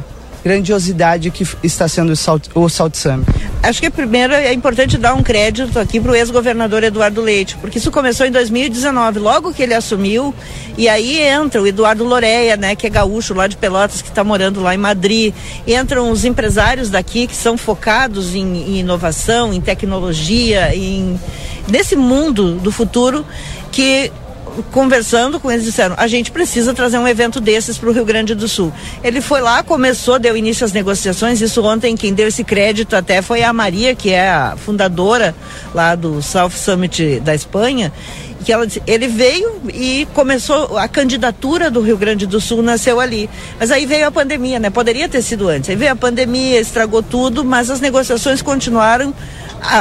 grandiosidade 0.44 1.32
que 1.32 1.48
está 1.64 1.88
sendo 1.88 2.14
o 2.54 2.70
South 2.70 2.92
Summit? 2.94 3.32
Acho 3.62 3.82
que 3.82 3.90
primeiro 3.90 4.34
é 4.34 4.52
importante 4.54 4.98
dar 4.98 5.14
um 5.14 5.24
crédito 5.24 5.80
aqui 5.80 6.00
para 6.00 6.12
o 6.12 6.16
ex-governador 6.16 6.84
Eduardo 6.84 7.22
Leite, 7.22 7.56
porque 7.62 7.78
isso 7.78 7.92
começou 7.92 8.26
em 8.26 8.32
2019, 8.32 9.20
logo 9.20 9.54
que 9.54 9.64
ele 9.64 9.74
assumiu, 9.74 10.36
e 10.78 10.90
aí 10.90 11.22
entra 11.22 11.62
o 11.62 11.68
Eduardo 11.68 12.04
Loreia, 12.04 12.58
né, 12.58 12.76
que 12.76 12.86
é 12.86 12.90
gaúcho 12.90 13.34
lá 13.34 13.48
de 13.48 13.56
Pelotas, 13.56 14.02
que 14.02 14.10
está 14.10 14.24
morando 14.24 14.62
lá 14.62 14.76
em 14.76 14.78
Madrid, 14.78 15.34
entram 15.66 16.12
os 16.12 16.26
empresários 16.26 16.90
daqui 16.90 17.26
que 17.26 17.36
são 17.36 17.58
focados 17.58 18.36
em, 18.36 18.42
em 18.42 18.80
inovação, 18.80 19.54
em 19.54 19.62
tecnologia, 19.62 20.76
em 20.76 21.18
nesse 21.68 21.96
mundo 21.96 22.56
do 22.56 22.72
futuro 22.72 23.26
que 23.72 24.12
conversando 24.72 25.40
com 25.40 25.52
eles, 25.52 25.66
disseram: 25.66 25.96
a 25.98 26.08
gente 26.08 26.32
precisa 26.32 26.74
trazer 26.74 26.98
um 26.98 27.08
evento 27.08 27.40
desses 27.40 27.78
para 27.78 27.90
o 27.90 27.92
Rio 27.92 28.06
Grande 28.06 28.36
do 28.36 28.48
Sul. 28.48 28.72
Ele 29.04 29.22
foi 29.22 29.42
lá, 29.42 29.64
começou, 29.64 30.20
deu 30.20 30.36
início 30.36 30.66
às 30.66 30.72
negociações. 30.72 31.42
Isso 31.42 31.64
ontem, 31.64 31.96
quem 31.96 32.14
deu 32.14 32.28
esse 32.28 32.44
crédito 32.44 32.96
até 32.96 33.22
foi 33.22 33.44
a 33.44 33.52
Maria, 33.54 33.96
que 33.96 34.12
é 34.12 34.30
a 34.30 34.56
fundadora 34.58 35.36
lá 35.74 35.96
do 35.96 36.22
South 36.22 36.52
Summit 36.52 37.20
da 37.20 37.34
Espanha. 37.34 37.92
Que 38.44 38.52
ela, 38.52 38.68
ele 38.86 39.08
veio 39.08 39.62
e 39.74 40.06
começou 40.14 40.78
a 40.78 40.86
candidatura 40.86 41.72
do 41.72 41.80
Rio 41.80 41.96
Grande 41.96 42.28
do 42.28 42.42
Sul 42.42 42.62
nasceu 42.62 43.00
ali. 43.00 43.30
Mas 43.58 43.72
aí 43.72 43.86
veio 43.86 44.06
a 44.06 44.12
pandemia, 44.12 44.60
né? 44.60 44.70
Poderia 44.70 45.08
ter 45.08 45.22
sido 45.22 45.48
antes. 45.48 45.70
Aí 45.70 45.78
veio 45.78 45.94
a 45.94 45.96
pandemia, 45.96 46.60
estragou 46.60 47.02
tudo, 47.02 47.46
mas 47.46 47.70
as 47.70 47.80
negociações 47.80 48.42
continuaram 48.42 49.14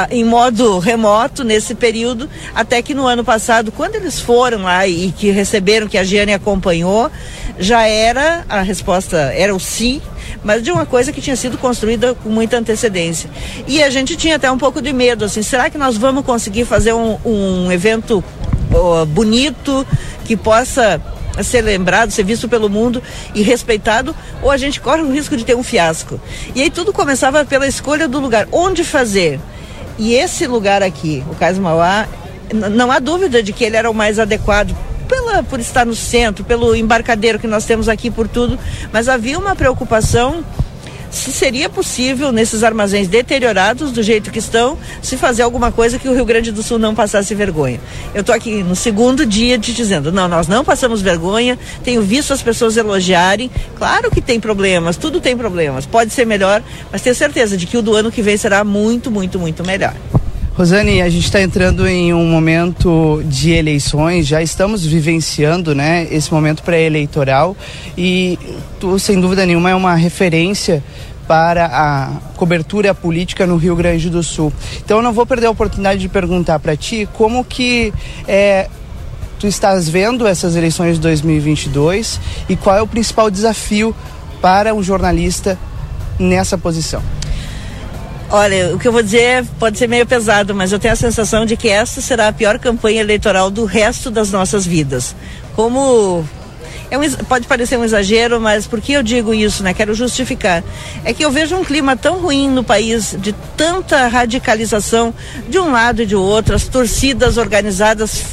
em 0.09 0.23
modo 0.23 0.79
remoto 0.79 1.43
nesse 1.43 1.75
período, 1.75 2.29
até 2.55 2.81
que 2.81 2.93
no 2.93 3.05
ano 3.05 3.23
passado, 3.23 3.71
quando 3.71 3.95
eles 3.95 4.19
foram 4.19 4.63
lá 4.63 4.87
e 4.87 5.11
que 5.11 5.29
receberam, 5.31 5.87
que 5.87 5.97
a 5.97 6.03
Giane 6.03 6.33
acompanhou, 6.33 7.11
já 7.59 7.85
era 7.87 8.45
a 8.47 8.61
resposta, 8.61 9.17
era 9.17 9.53
o 9.53 9.59
sim, 9.59 10.01
mas 10.43 10.63
de 10.63 10.71
uma 10.71 10.85
coisa 10.85 11.11
que 11.11 11.21
tinha 11.21 11.35
sido 11.35 11.57
construída 11.57 12.15
com 12.15 12.29
muita 12.29 12.57
antecedência. 12.57 13.29
E 13.67 13.83
a 13.83 13.89
gente 13.89 14.15
tinha 14.15 14.37
até 14.37 14.49
um 14.51 14.57
pouco 14.57 14.81
de 14.81 14.93
medo, 14.93 15.25
assim, 15.25 15.41
será 15.41 15.69
que 15.69 15.77
nós 15.77 15.97
vamos 15.97 16.25
conseguir 16.25 16.65
fazer 16.65 16.93
um, 16.93 17.17
um 17.25 17.71
evento 17.71 18.23
oh, 18.71 19.05
bonito, 19.05 19.85
que 20.25 20.35
possa 20.37 21.01
ser 21.41 21.61
lembrado, 21.61 22.11
ser 22.11 22.23
visto 22.23 22.47
pelo 22.47 22.69
mundo 22.69 23.01
e 23.33 23.41
respeitado, 23.41 24.15
ou 24.41 24.51
a 24.51 24.57
gente 24.57 24.79
corre 24.79 25.01
o 25.01 25.11
risco 25.11 25.35
de 25.35 25.43
ter 25.43 25.55
um 25.55 25.63
fiasco. 25.63 26.19
E 26.53 26.61
aí 26.61 26.69
tudo 26.69 26.93
começava 26.93 27.43
pela 27.45 27.67
escolha 27.67 28.07
do 28.07 28.19
lugar, 28.19 28.47
onde 28.51 28.83
fazer. 28.83 29.39
E 29.97 30.15
esse 30.15 30.47
lugar 30.47 30.81
aqui, 30.81 31.23
o 31.29 31.35
Cais 31.35 31.57
Mauá, 31.57 32.07
não 32.53 32.91
há 32.91 32.99
dúvida 32.99 33.41
de 33.41 33.53
que 33.53 33.63
ele 33.63 33.77
era 33.77 33.89
o 33.89 33.93
mais 33.93 34.19
adequado 34.19 34.75
pela, 35.07 35.43
por 35.43 35.59
estar 35.59 35.85
no 35.85 35.95
centro, 35.95 36.43
pelo 36.43 36.75
embarcadeiro 36.75 37.39
que 37.39 37.47
nós 37.47 37.65
temos 37.65 37.87
aqui, 37.87 38.09
por 38.09 38.27
tudo, 38.27 38.57
mas 38.91 39.07
havia 39.07 39.37
uma 39.37 39.55
preocupação 39.55 40.43
se 41.13 41.31
seria 41.31 41.69
possível, 41.69 42.31
nesses 42.31 42.63
armazéns 42.63 43.07
deteriorados 43.07 43.91
do 43.91 44.01
jeito 44.01 44.31
que 44.31 44.39
estão, 44.39 44.77
se 45.01 45.15
fazer 45.15 45.43
alguma 45.43 45.71
coisa 45.71 45.99
que 45.99 46.09
o 46.09 46.13
Rio 46.13 46.25
Grande 46.25 46.51
do 46.51 46.63
Sul 46.63 46.79
não 46.79 46.95
passasse 46.95 47.35
vergonha. 47.35 47.79
Eu 48.15 48.21
estou 48.21 48.33
aqui 48.33 48.63
no 48.63 48.75
segundo 48.75 49.25
dia 49.25 49.59
te 49.59 49.71
dizendo, 49.71 50.11
não, 50.11 50.27
nós 50.27 50.47
não 50.47 50.65
passamos 50.65 51.01
vergonha, 51.01 51.57
tenho 51.83 52.01
visto 52.01 52.33
as 52.33 52.41
pessoas 52.41 52.77
elogiarem, 52.77 53.51
claro 53.77 54.09
que 54.09 54.21
tem 54.21 54.39
problemas, 54.39 54.97
tudo 54.97 55.21
tem 55.21 55.37
problemas, 55.37 55.85
pode 55.85 56.11
ser 56.11 56.25
melhor, 56.25 56.63
mas 56.91 57.01
tenho 57.01 57.15
certeza 57.15 57.55
de 57.55 57.67
que 57.67 57.77
o 57.77 57.81
do 57.81 57.95
ano 57.95 58.11
que 58.11 58.21
vem 58.23 58.35
será 58.35 58.63
muito, 58.63 59.11
muito, 59.11 59.37
muito 59.37 59.63
melhor. 59.63 59.93
Rosane, 60.55 61.01
a 61.01 61.09
gente 61.09 61.25
está 61.25 61.41
entrando 61.41 61.87
em 61.87 62.13
um 62.13 62.27
momento 62.27 63.23
de 63.25 63.49
eleições, 63.49 64.27
já 64.27 64.39
estamos 64.39 64.85
vivenciando 64.85 65.73
né, 65.73 66.07
esse 66.11 66.31
momento 66.31 66.61
pré-eleitoral 66.61 67.57
e 67.97 68.37
tu, 68.79 68.99
sem 68.99 69.19
dúvida 69.19 69.47
nenhuma, 69.47 69.71
é 69.71 69.75
uma 69.75 69.95
referência 69.95 70.83
para 71.27 71.65
a 71.65 72.11
cobertura 72.35 72.93
política 72.93 73.47
no 73.47 73.57
Rio 73.57 73.75
Grande 73.75 74.11
do 74.11 74.21
Sul. 74.21 74.53
Então 74.77 74.97
eu 74.97 75.03
não 75.03 75.11
vou 75.11 75.25
perder 75.25 75.47
a 75.47 75.49
oportunidade 75.49 75.99
de 75.99 76.07
perguntar 76.07 76.59
para 76.59 76.77
ti 76.77 77.09
como 77.13 77.43
que 77.43 77.91
é, 78.27 78.69
tu 79.39 79.47
estás 79.47 79.89
vendo 79.89 80.27
essas 80.27 80.55
eleições 80.55 80.97
de 80.97 81.01
2022 81.01 82.21
e 82.47 82.55
qual 82.55 82.77
é 82.77 82.81
o 82.83 82.87
principal 82.87 83.31
desafio 83.31 83.95
para 84.39 84.71
um 84.75 84.83
jornalista 84.83 85.57
nessa 86.19 86.59
posição? 86.59 87.01
Olha, 88.35 88.73
o 88.73 88.79
que 88.79 88.87
eu 88.87 88.91
vou 88.91 89.03
dizer 89.03 89.45
pode 89.59 89.77
ser 89.77 89.87
meio 89.87 90.07
pesado, 90.07 90.55
mas 90.55 90.71
eu 90.71 90.79
tenho 90.79 90.91
a 90.91 90.97
sensação 90.97 91.45
de 91.45 91.55
que 91.55 91.69
esta 91.69 92.01
será 92.01 92.29
a 92.29 92.33
pior 92.33 92.57
campanha 92.57 92.99
eleitoral 92.99 93.51
do 93.51 93.63
resto 93.63 94.09
das 94.09 94.31
nossas 94.31 94.65
vidas. 94.65 95.15
Como 95.55 96.25
é 96.89 96.97
um, 96.97 97.11
pode 97.25 97.45
parecer 97.45 97.77
um 97.77 97.83
exagero, 97.83 98.41
mas 98.41 98.65
por 98.65 98.81
que 98.81 98.93
eu 98.93 99.03
digo 99.03 99.35
isso, 99.35 99.61
né? 99.61 99.71
Quero 99.71 99.93
justificar. 99.93 100.63
É 101.05 101.13
que 101.13 101.23
eu 101.23 101.29
vejo 101.29 101.55
um 101.55 101.63
clima 101.63 101.95
tão 101.95 102.21
ruim 102.21 102.49
no 102.49 102.63
país, 102.63 103.15
de 103.19 103.33
tanta 103.55 104.07
radicalização 104.07 105.13
de 105.47 105.59
um 105.59 105.71
lado 105.71 106.01
e 106.01 106.05
de 106.07 106.15
outro, 106.15 106.55
as 106.55 106.67
torcidas 106.67 107.37
organizadas 107.37 108.23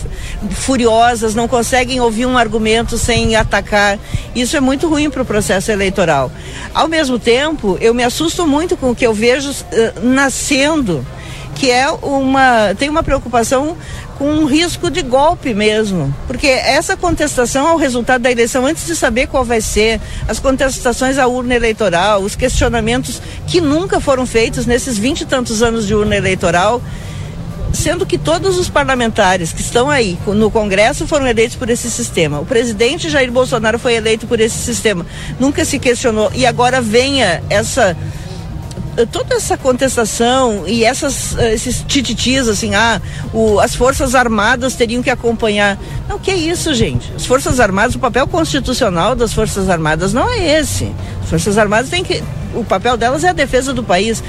furiosas, 0.50 1.34
não 1.34 1.46
conseguem 1.46 2.00
ouvir 2.00 2.26
um 2.26 2.38
argumento 2.38 2.96
sem 2.96 3.36
atacar. 3.36 3.98
Isso 4.34 4.56
é 4.56 4.60
muito 4.60 4.88
ruim 4.88 5.10
para 5.10 5.22
o 5.22 5.24
processo 5.24 5.70
eleitoral. 5.70 6.30
Ao 6.74 6.88
mesmo 6.88 7.18
tempo, 7.18 7.76
eu 7.80 7.92
me 7.92 8.02
assusto 8.02 8.46
muito 8.46 8.76
com 8.76 8.90
o 8.90 8.94
que 8.94 9.06
eu 9.06 9.12
vejo 9.12 9.50
uh, 9.50 10.00
nascendo 10.02 11.04
que 11.60 11.70
é 11.70 11.90
uma 11.90 12.74
tem 12.78 12.88
uma 12.88 13.02
preocupação 13.02 13.76
com 14.16 14.30
um 14.32 14.46
risco 14.46 14.90
de 14.90 15.02
golpe 15.02 15.52
mesmo, 15.52 16.14
porque 16.26 16.46
essa 16.46 16.96
contestação 16.96 17.66
ao 17.66 17.76
resultado 17.76 18.22
da 18.22 18.30
eleição 18.30 18.66
antes 18.66 18.86
de 18.86 18.94
saber 18.94 19.26
qual 19.26 19.44
vai 19.44 19.60
ser, 19.60 20.00
as 20.28 20.38
contestações 20.38 21.18
à 21.18 21.26
urna 21.26 21.54
eleitoral, 21.54 22.22
os 22.22 22.34
questionamentos 22.34 23.20
que 23.46 23.60
nunca 23.60 24.00
foram 24.00 24.26
feitos 24.26 24.66
nesses 24.66 24.98
vinte 24.98 25.22
e 25.22 25.26
tantos 25.26 25.62
anos 25.62 25.86
de 25.86 25.94
urna 25.94 26.16
eleitoral, 26.16 26.82
sendo 27.72 28.04
que 28.04 28.18
todos 28.18 28.58
os 28.58 28.68
parlamentares 28.68 29.52
que 29.52 29.60
estão 29.60 29.88
aí 29.88 30.18
no 30.26 30.50
Congresso 30.50 31.06
foram 31.06 31.26
eleitos 31.26 31.56
por 31.56 31.70
esse 31.70 31.90
sistema. 31.90 32.40
O 32.40 32.46
presidente 32.46 33.08
Jair 33.08 33.30
Bolsonaro 33.30 33.78
foi 33.78 33.94
eleito 33.94 34.26
por 34.26 34.40
esse 34.40 34.58
sistema. 34.58 35.06
Nunca 35.38 35.64
se 35.64 35.78
questionou. 35.78 36.30
E 36.34 36.46
agora 36.46 36.80
venha 36.80 37.42
essa 37.48 37.96
toda 39.06 39.34
essa 39.34 39.56
contestação 39.56 40.64
e 40.66 40.84
essas, 40.84 41.36
eh, 41.38 41.54
esses 41.54 41.82
tititis, 41.86 42.48
assim, 42.48 42.74
ah, 42.74 43.00
o, 43.32 43.60
as 43.60 43.74
Forças 43.74 44.14
Armadas 44.14 44.74
teriam 44.74 45.02
que 45.02 45.10
acompanhar. 45.10 45.78
Não, 46.08 46.18
que 46.18 46.30
é 46.30 46.36
isso, 46.36 46.74
gente? 46.74 47.10
As 47.14 47.24
Forças 47.24 47.60
Armadas, 47.60 47.94
o 47.94 47.98
papel 47.98 48.26
constitucional 48.26 49.14
das 49.14 49.32
Forças 49.32 49.70
Armadas 49.70 50.12
não 50.12 50.28
é 50.28 50.60
esse. 50.60 50.92
As 51.22 51.30
Forças 51.30 51.56
Armadas 51.56 51.88
têm 51.88 52.04
que. 52.04 52.22
O 52.54 52.64
papel 52.64 52.96
delas 52.96 53.24
é 53.24 53.28
a 53.28 53.32
defesa 53.32 53.72
do 53.72 53.82
país. 53.82 54.22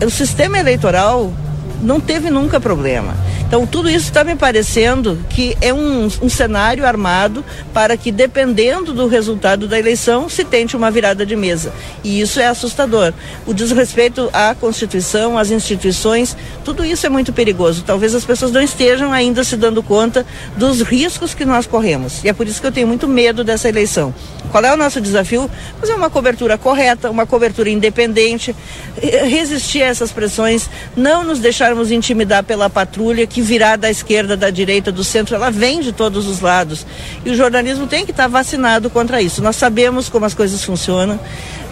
O 0.00 0.10
sistema 0.10 0.58
eleitoral 0.58 1.32
não 1.82 2.00
teve 2.00 2.30
nunca 2.30 2.60
problema. 2.60 3.14
Então, 3.48 3.66
tudo 3.66 3.88
isso 3.88 4.04
está 4.04 4.22
me 4.22 4.36
parecendo 4.36 5.18
que 5.30 5.56
é 5.62 5.72
um, 5.72 6.04
um, 6.04 6.28
cenário 6.28 6.84
armado 6.84 7.42
para 7.72 7.96
que, 7.96 8.12
dependendo 8.12 8.92
do 8.92 9.06
resultado 9.06 9.66
da 9.66 9.78
eleição, 9.78 10.28
se 10.28 10.44
tente 10.44 10.76
uma 10.76 10.90
virada 10.90 11.24
de 11.24 11.34
mesa. 11.34 11.72
E 12.04 12.20
isso 12.20 12.38
é 12.40 12.46
assustador. 12.46 13.14
O 13.46 13.54
desrespeito 13.54 14.28
à 14.34 14.54
Constituição, 14.54 15.38
às 15.38 15.50
instituições, 15.50 16.36
tudo 16.62 16.84
isso 16.84 17.06
é 17.06 17.08
muito 17.08 17.32
perigoso. 17.32 17.82
Talvez 17.86 18.14
as 18.14 18.22
pessoas 18.22 18.52
não 18.52 18.60
estejam 18.60 19.14
ainda 19.14 19.42
se 19.42 19.56
dando 19.56 19.82
conta 19.82 20.26
dos 20.54 20.82
riscos 20.82 21.32
que 21.32 21.46
nós 21.46 21.66
corremos. 21.66 22.22
E 22.22 22.28
é 22.28 22.34
por 22.34 22.46
isso 22.46 22.60
que 22.60 22.66
eu 22.66 22.72
tenho 22.72 22.86
muito 22.86 23.08
medo 23.08 23.42
dessa 23.42 23.66
eleição. 23.66 24.14
Qual 24.50 24.62
é 24.62 24.72
o 24.72 24.76
nosso 24.76 25.00
desafio? 25.00 25.50
Fazer 25.80 25.94
uma 25.94 26.10
cobertura 26.10 26.58
correta, 26.58 27.10
uma 27.10 27.24
cobertura 27.24 27.70
independente, 27.70 28.54
resistir 29.00 29.82
a 29.82 29.86
essas 29.86 30.12
pressões, 30.12 30.68
não 30.94 31.24
nos 31.24 31.38
deixarmos 31.38 31.90
intimidar 31.90 32.42
pela 32.44 32.68
patrulha 32.68 33.26
que 33.26 33.37
que 33.38 33.42
virá 33.42 33.76
da 33.76 33.88
esquerda, 33.88 34.36
da 34.36 34.50
direita, 34.50 34.90
do 34.90 35.04
centro, 35.04 35.36
ela 35.36 35.48
vem 35.48 35.80
de 35.80 35.92
todos 35.92 36.26
os 36.26 36.40
lados. 36.40 36.84
E 37.24 37.30
o 37.30 37.36
jornalismo 37.36 37.86
tem 37.86 38.04
que 38.04 38.10
estar 38.10 38.26
vacinado 38.26 38.90
contra 38.90 39.22
isso. 39.22 39.40
Nós 39.40 39.54
sabemos 39.54 40.08
como 40.08 40.24
as 40.24 40.34
coisas 40.34 40.64
funcionam, 40.64 41.20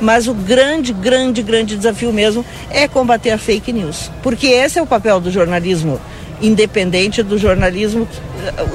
mas 0.00 0.28
o 0.28 0.34
grande, 0.34 0.92
grande, 0.92 1.42
grande 1.42 1.76
desafio 1.76 2.12
mesmo 2.12 2.46
é 2.70 2.86
combater 2.86 3.32
a 3.32 3.38
fake 3.38 3.72
news. 3.72 4.12
Porque 4.22 4.46
esse 4.46 4.78
é 4.78 4.82
o 4.82 4.86
papel 4.86 5.18
do 5.18 5.28
jornalismo 5.28 6.00
independente, 6.40 7.20
do 7.20 7.36
jornalismo. 7.36 8.06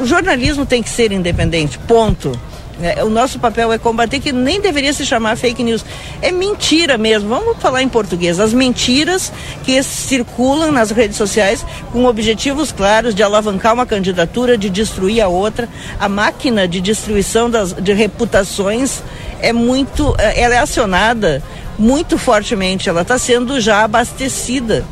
O 0.02 0.06
jornalismo 0.06 0.66
tem 0.66 0.84
que 0.84 0.90
ser 0.90 1.14
independente, 1.14 1.80
ponto. 1.80 2.38
É, 2.82 3.04
o 3.04 3.10
nosso 3.10 3.40
papel 3.40 3.72
é 3.72 3.78
combater 3.78 4.20
que 4.20 4.32
nem 4.32 4.60
deveria 4.60 4.92
se 4.92 5.06
chamar 5.06 5.38
fake 5.38 5.64
news. 5.64 5.86
É 6.22 6.32
mentira 6.32 6.98
mesmo. 6.98 7.30
Vamos 7.30 7.58
falar 7.60 7.84
em 7.84 7.90
português. 7.90 8.40
As 8.40 8.54
mentiras 8.54 9.32
que 9.64 9.82
circulam 9.84 10.72
nas 10.72 10.92
redes 10.92 11.18
sociais 11.18 11.66
com 11.92 12.06
objetivos 12.06 12.72
claros 12.72 13.14
de 13.14 13.22
alavancar 13.22 13.74
uma 13.74 13.86
candidatura, 13.86 14.58
de 14.58 14.70
destruir 14.70 15.22
a 15.22 15.28
outra. 15.28 15.70
A 16.00 16.10
máquina 16.10 16.68
de 16.68 16.82
destruição 16.82 17.50
das, 17.50 17.74
de 17.74 17.94
reputações 17.94 19.02
é 19.40 19.54
muito. 19.54 20.16
É, 20.18 20.42
ela 20.42 20.56
é 20.56 20.60
acionada 20.60 21.44
muito 21.78 22.18
fortemente. 22.18 22.90
Ela 22.90 23.02
está 23.02 23.18
sendo 23.18 23.60
já 23.60 23.84
abastecida. 23.84 24.84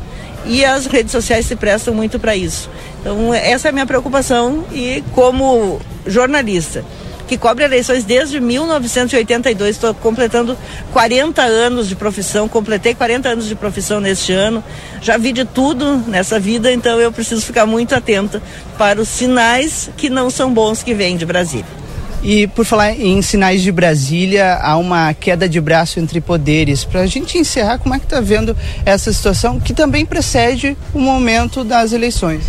E 0.46 0.64
as 0.64 0.86
redes 0.86 1.12
sociais 1.12 1.44
se 1.44 1.54
prestam 1.54 1.92
muito 1.92 2.18
para 2.18 2.34
isso. 2.34 2.70
Então, 3.00 3.34
essa 3.34 3.68
é 3.68 3.70
a 3.70 3.72
minha 3.72 3.84
preocupação 3.84 4.64
e 4.72 5.04
como 5.14 5.78
jornalista 6.06 6.82
que 7.30 7.38
cobre 7.38 7.64
eleições 7.64 8.02
desde 8.02 8.40
1982. 8.40 9.76
Estou 9.76 9.94
completando 9.94 10.58
40 10.92 11.40
anos 11.40 11.88
de 11.88 11.94
profissão, 11.94 12.48
completei 12.48 12.92
40 12.92 13.28
anos 13.28 13.46
de 13.46 13.54
profissão 13.54 14.00
neste 14.00 14.32
ano. 14.32 14.64
Já 15.00 15.16
vi 15.16 15.32
de 15.32 15.44
tudo 15.44 15.98
nessa 16.08 16.40
vida, 16.40 16.72
então 16.72 16.98
eu 16.98 17.12
preciso 17.12 17.46
ficar 17.46 17.66
muito 17.66 17.94
atenta 17.94 18.42
para 18.76 19.00
os 19.00 19.06
sinais 19.06 19.88
que 19.96 20.10
não 20.10 20.28
são 20.28 20.52
bons 20.52 20.82
que 20.82 20.92
vêm 20.92 21.16
de 21.16 21.24
Brasília. 21.24 21.80
E 22.22 22.46
por 22.48 22.66
falar 22.66 22.92
em 22.92 23.22
sinais 23.22 23.62
de 23.62 23.72
Brasília, 23.72 24.58
há 24.60 24.76
uma 24.76 25.14
queda 25.14 25.48
de 25.48 25.58
braço 25.58 25.98
entre 25.98 26.20
poderes. 26.20 26.84
Para 26.84 27.00
a 27.00 27.06
gente 27.06 27.38
encerrar, 27.38 27.78
como 27.78 27.94
é 27.94 27.98
que 27.98 28.04
está 28.04 28.20
vendo 28.20 28.54
essa 28.84 29.10
situação 29.10 29.58
que 29.58 29.72
também 29.72 30.04
precede 30.04 30.76
o 30.92 31.00
momento 31.00 31.64
das 31.64 31.92
eleições? 31.92 32.44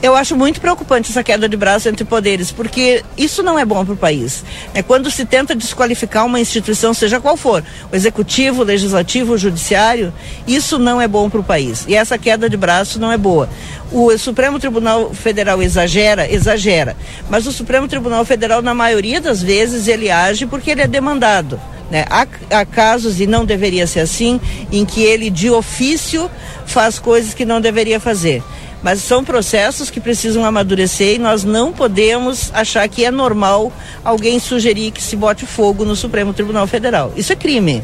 Eu 0.00 0.14
acho 0.14 0.36
muito 0.36 0.60
preocupante 0.60 1.10
essa 1.10 1.24
queda 1.24 1.48
de 1.48 1.56
braço 1.56 1.88
entre 1.88 2.04
poderes, 2.04 2.52
porque 2.52 3.02
isso 3.18 3.42
não 3.42 3.58
é 3.58 3.64
bom 3.64 3.84
para 3.84 3.94
o 3.94 3.96
país. 3.96 4.44
É 4.72 4.80
quando 4.80 5.10
se 5.10 5.24
tenta 5.24 5.56
desqualificar 5.56 6.24
uma 6.24 6.38
instituição, 6.38 6.94
seja 6.94 7.20
qual 7.20 7.36
for, 7.36 7.64
o 7.90 7.96
executivo, 7.96 8.62
o 8.62 8.64
legislativo, 8.64 9.32
o 9.32 9.38
judiciário, 9.38 10.12
isso 10.46 10.78
não 10.78 11.00
é 11.00 11.08
bom 11.08 11.28
para 11.28 11.40
o 11.40 11.44
país. 11.44 11.84
E 11.88 11.96
essa 11.96 12.16
queda 12.16 12.48
de 12.48 12.56
braço 12.56 13.00
não 13.00 13.10
é 13.10 13.18
boa. 13.18 13.48
O 13.92 14.16
Supremo 14.18 14.58
Tribunal 14.58 15.14
Federal 15.14 15.62
exagera, 15.62 16.30
exagera. 16.30 16.96
Mas 17.30 17.46
o 17.46 17.52
Supremo 17.52 17.86
Tribunal 17.86 18.24
Federal, 18.24 18.60
na 18.60 18.74
maioria 18.74 19.20
das 19.20 19.42
vezes, 19.42 19.86
ele 19.86 20.10
age 20.10 20.46
porque 20.46 20.70
ele 20.70 20.82
é 20.82 20.86
demandado. 20.86 21.60
Né? 21.90 22.04
Há, 22.10 22.26
há, 22.50 22.64
casos, 22.64 23.20
e 23.20 23.26
não 23.26 23.44
deveria 23.44 23.86
ser 23.86 24.00
assim, 24.00 24.40
em 24.72 24.84
que 24.84 25.02
ele 25.02 25.30
de 25.30 25.50
ofício 25.50 26.28
faz 26.66 26.98
coisas 26.98 27.32
que 27.32 27.44
não 27.44 27.60
deveria 27.60 28.00
fazer. 28.00 28.42
Mas 28.82 29.00
são 29.00 29.24
processos 29.24 29.90
que 29.90 30.00
precisam 30.00 30.44
amadurecer 30.44 31.16
e 31.16 31.18
nós 31.18 31.44
não 31.44 31.72
podemos 31.72 32.50
achar 32.52 32.86
que 32.88 33.04
é 33.04 33.10
normal 33.10 33.72
alguém 34.04 34.38
sugerir 34.38 34.90
que 34.90 35.02
se 35.02 35.16
bote 35.16 35.46
fogo 35.46 35.84
no 35.84 35.96
Supremo 35.96 36.32
Tribunal 36.32 36.66
Federal. 36.66 37.12
Isso 37.16 37.32
é 37.32 37.36
crime. 37.36 37.82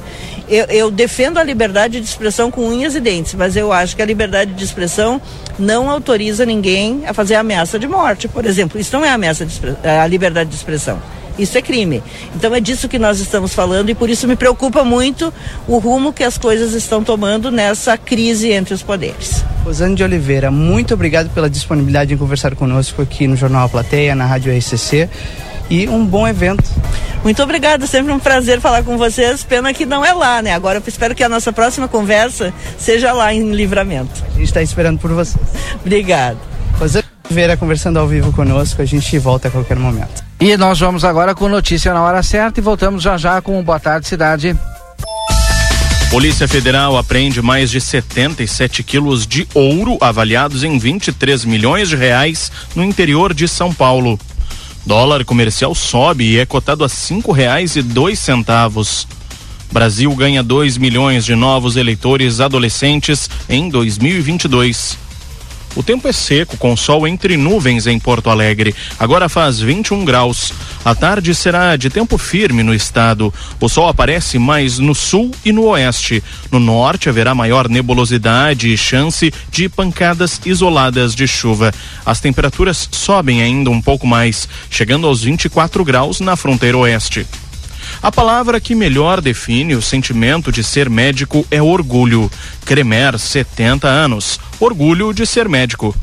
Eu, 0.49 0.67
eu 0.67 0.91
defendo 0.91 1.39
a 1.39 1.43
liberdade 1.43 2.01
de 2.01 2.07
expressão 2.07 2.51
com 2.51 2.69
unhas 2.69 2.95
e 2.95 3.01
dentes, 3.01 3.35
mas 3.35 3.57
eu 3.57 3.73
acho 3.73 3.97
que 3.97 4.03
a 4.03 4.07
liberdade 4.07 4.53
de 4.53 4.65
expressão 4.65 5.21
não 5.59 5.91
autoriza 5.91 6.45
ninguém 6.45 7.05
a 7.07 7.15
fazer 7.15 7.37
ameaça 7.37 7.79
de 7.79 7.89
morte, 7.89 8.29
por 8.29 8.45
exemplo. 8.45 8.79
Isso 8.79 8.95
não 8.97 9.05
é 9.05 9.11
ameaça 9.11 9.47
de 9.47 9.61
a 9.83 10.07
liberdade 10.07 10.51
de 10.51 10.57
expressão. 10.57 11.01
Isso 11.39 11.57
é 11.57 11.63
crime. 11.63 12.03
Então 12.35 12.55
é 12.55 12.61
disso 12.61 12.89
que 12.89 12.99
nós 12.99 13.21
estamos 13.21 13.55
falando 13.55 13.91
e 13.91 13.95
por 13.95 14.11
isso 14.11 14.29
me 14.29 14.37
preocupa 14.37 14.85
muito 14.85 15.33
o 15.67 15.79
rumo 15.79 16.13
que 16.13 16.25
as 16.25 16.37
coisas 16.37 16.73
estão 16.75 17.03
tomando 17.03 17.51
nessa 17.51 17.97
crise 17.97 18.51
entre 18.51 18.75
os 18.75 18.83
poderes. 18.83 19.45
Rosane 19.65 19.95
de 19.95 20.03
Oliveira, 20.03 20.51
muito 20.51 20.95
obrigado 20.95 21.31
pela 21.31 21.49
disponibilidade 21.49 22.13
em 22.13 22.17
conversar 22.17 22.55
conosco 22.55 23.01
aqui 23.01 23.27
no 23.27 23.37
Jornal 23.37 23.67
A 23.67 23.69
Plateia, 23.69 24.15
na 24.15 24.27
Rádio 24.27 24.57
RCC 24.57 25.09
e 25.71 25.89
um 25.89 26.05
bom 26.05 26.27
evento. 26.27 26.65
Muito 27.23 27.43
obrigada, 27.43 27.87
sempre 27.87 28.13
um 28.13 28.19
prazer 28.19 28.61
falar 28.61 28.83
com 28.83 28.99
vocês. 28.99 29.45
Pena 29.45 29.73
que 29.73 29.87
não 29.87 30.05
é 30.05 30.13
lá, 30.13 30.43
né? 30.43 30.53
Agora 30.53 30.79
eu 30.79 30.83
espero 30.87 31.15
que 31.15 31.23
a 31.23 31.29
nossa 31.29 31.53
próxima 31.53 31.87
conversa 31.87 32.53
seja 32.77 33.13
lá 33.13 33.33
em 33.33 33.53
Livramento. 33.53 34.23
A 34.27 34.31
gente 34.33 34.45
está 34.45 34.61
esperando 34.61 34.99
por 34.99 35.13
vocês. 35.13 35.43
Obrigado. 35.81 36.39
Rosane 36.79 37.05
de 37.05 37.29
Oliveira 37.29 37.57
conversando 37.57 37.99
ao 37.99 38.09
vivo 38.09 38.33
conosco, 38.33 38.83
a 38.83 38.85
gente 38.85 39.19
volta 39.19 39.49
a 39.49 39.51
qualquer 39.51 39.79
momento. 39.79 40.32
E 40.45 40.57
nós 40.57 40.81
vamos 40.81 41.05
agora 41.05 41.37
com 41.37 41.49
notícia 41.49 41.95
na 41.95 42.03
hora 42.03 42.21
certa 42.21 42.59
e 42.59 42.63
voltamos 42.65 43.01
já 43.01 43.17
já 43.17 43.41
com 43.41 43.63
Boa 43.63 43.79
Tarde 43.79 44.09
Cidade. 44.09 44.59
Polícia 46.11 46.49
Federal 46.49 46.99
apreende 46.99 47.41
mais 47.41 47.71
de 47.71 47.81
77 47.81 48.83
quilos 48.83 49.25
de 49.25 49.47
ouro 49.55 49.97
avaliados 50.01 50.65
em 50.65 50.81
23 50.81 51.45
milhões 51.45 51.89
de 51.89 51.95
reais 51.95 52.51
no 52.75 52.83
interior 52.83 53.33
de 53.33 53.47
São 53.47 53.73
Paulo. 53.73 54.19
Dólar 54.85 55.25
comercial 55.25 55.77
sobe 55.77 56.33
e 56.33 56.39
é 56.41 56.45
cotado 56.45 56.83
a 56.83 56.89
cinco 56.89 57.31
reais 57.31 57.77
e 57.77 57.81
dois 57.83 58.19
centavos. 58.19 59.07
Brasil 59.71 60.13
ganha 60.17 60.43
2 60.43 60.77
milhões 60.77 61.25
de 61.25 61.37
novos 61.37 61.77
eleitores 61.77 62.41
adolescentes 62.41 63.31
em 63.49 63.69
2022. 63.69 64.99
O 65.75 65.83
tempo 65.83 66.07
é 66.07 66.13
seco, 66.13 66.57
com 66.57 66.77
sol 66.77 67.07
entre 67.07 67.37
nuvens 67.37 67.87
em 67.87 67.99
Porto 67.99 68.29
Alegre. 68.29 68.75
Agora 68.99 69.29
faz 69.29 69.59
21 69.59 70.05
graus. 70.05 70.53
A 70.85 70.95
tarde 70.95 71.35
será 71.35 71.77
de 71.77 71.89
tempo 71.89 72.19
firme 72.19 72.63
no 72.63 72.75
estado. 72.75 73.33
O 73.59 73.69
sol 73.69 73.89
aparece 73.89 74.39
mais 74.39 74.79
no 74.79 74.95
sul 74.95 75.31
e 75.45 75.53
no 75.53 75.65
oeste. 75.65 76.23
No 76.51 76.61
norte 76.61 77.09
haverá 77.09 77.35
maior 77.35 77.69
nebulosidade 77.69 78.73
e 78.73 78.77
chance 78.77 79.33
de 79.51 79.69
pancadas 79.69 80.41
isoladas 80.45 81.15
de 81.15 81.27
chuva. 81.27 81.73
As 82.05 82.21
temperaturas 82.21 82.89
sobem 82.93 83.41
ainda 83.41 83.71
um 83.71 83.81
pouco 83.81 84.07
mais, 84.07 84.49
chegando 84.69 85.07
aos 85.07 85.23
24 85.23 85.85
graus 85.85 86.21
na 86.21 86.37
fronteira 86.37 86.77
oeste. 86.77 87.27
A 88.01 88.13
palavra 88.13 88.61
que 88.61 88.75
melhor 88.75 89.21
define 89.21 89.75
o 89.75 89.83
sentimento 89.83 90.53
de 90.53 90.63
ser 90.63 90.89
médico 90.89 91.45
é 91.51 91.61
orgulho. 91.61 92.31
Cremer, 92.65 93.19
70 93.19 93.89
anos. 93.89 94.39
Orgulho 94.61 95.13
de 95.13 95.27
ser 95.27 95.49
médico. 95.49 95.95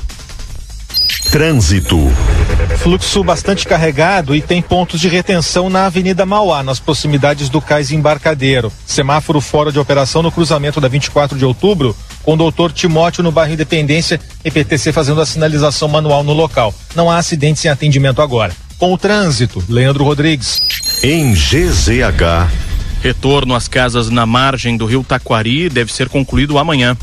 Trânsito. 1.31 2.11
Fluxo 2.77 3.23
bastante 3.23 3.67
carregado 3.67 4.35
e 4.35 4.41
tem 4.41 4.61
pontos 4.61 4.99
de 4.99 5.07
retenção 5.07 5.69
na 5.69 5.85
Avenida 5.85 6.25
Mauá, 6.25 6.63
nas 6.63 6.79
proximidades 6.79 7.49
do 7.49 7.61
Cais 7.61 7.91
Embarcadeiro. 7.91 8.71
Semáforo 8.85 9.41
fora 9.41 9.71
de 9.71 9.79
operação 9.79 10.23
no 10.23 10.31
cruzamento 10.31 10.79
da 10.79 10.87
24 10.87 11.37
de 11.37 11.45
outubro, 11.45 11.95
com 12.23 12.33
o 12.33 12.37
doutor 12.37 12.71
Timóteo 12.71 13.23
no 13.23 13.31
bairro 13.31 13.53
Independência 13.53 14.19
e 14.43 14.49
PTC 14.49 14.91
fazendo 14.91 15.21
a 15.21 15.25
sinalização 15.25 15.87
manual 15.87 16.23
no 16.23 16.33
local. 16.33 16.73
Não 16.95 17.11
há 17.11 17.17
acidentes 17.17 17.63
em 17.65 17.69
atendimento 17.69 18.21
agora. 18.21 18.53
Com 18.79 18.93
o 18.93 18.97
trânsito, 18.97 19.61
Leandro 19.67 20.05
Rodrigues. 20.05 20.61
Em 21.03 21.33
GZH. 21.33 22.49
Retorno 23.03 23.53
às 23.53 23.67
casas 23.67 24.09
na 24.09 24.25
margem 24.25 24.77
do 24.77 24.85
rio 24.85 25.03
Taquari 25.03 25.67
deve 25.67 25.91
ser 25.91 26.07
concluído 26.07 26.57
amanhã. 26.57 26.95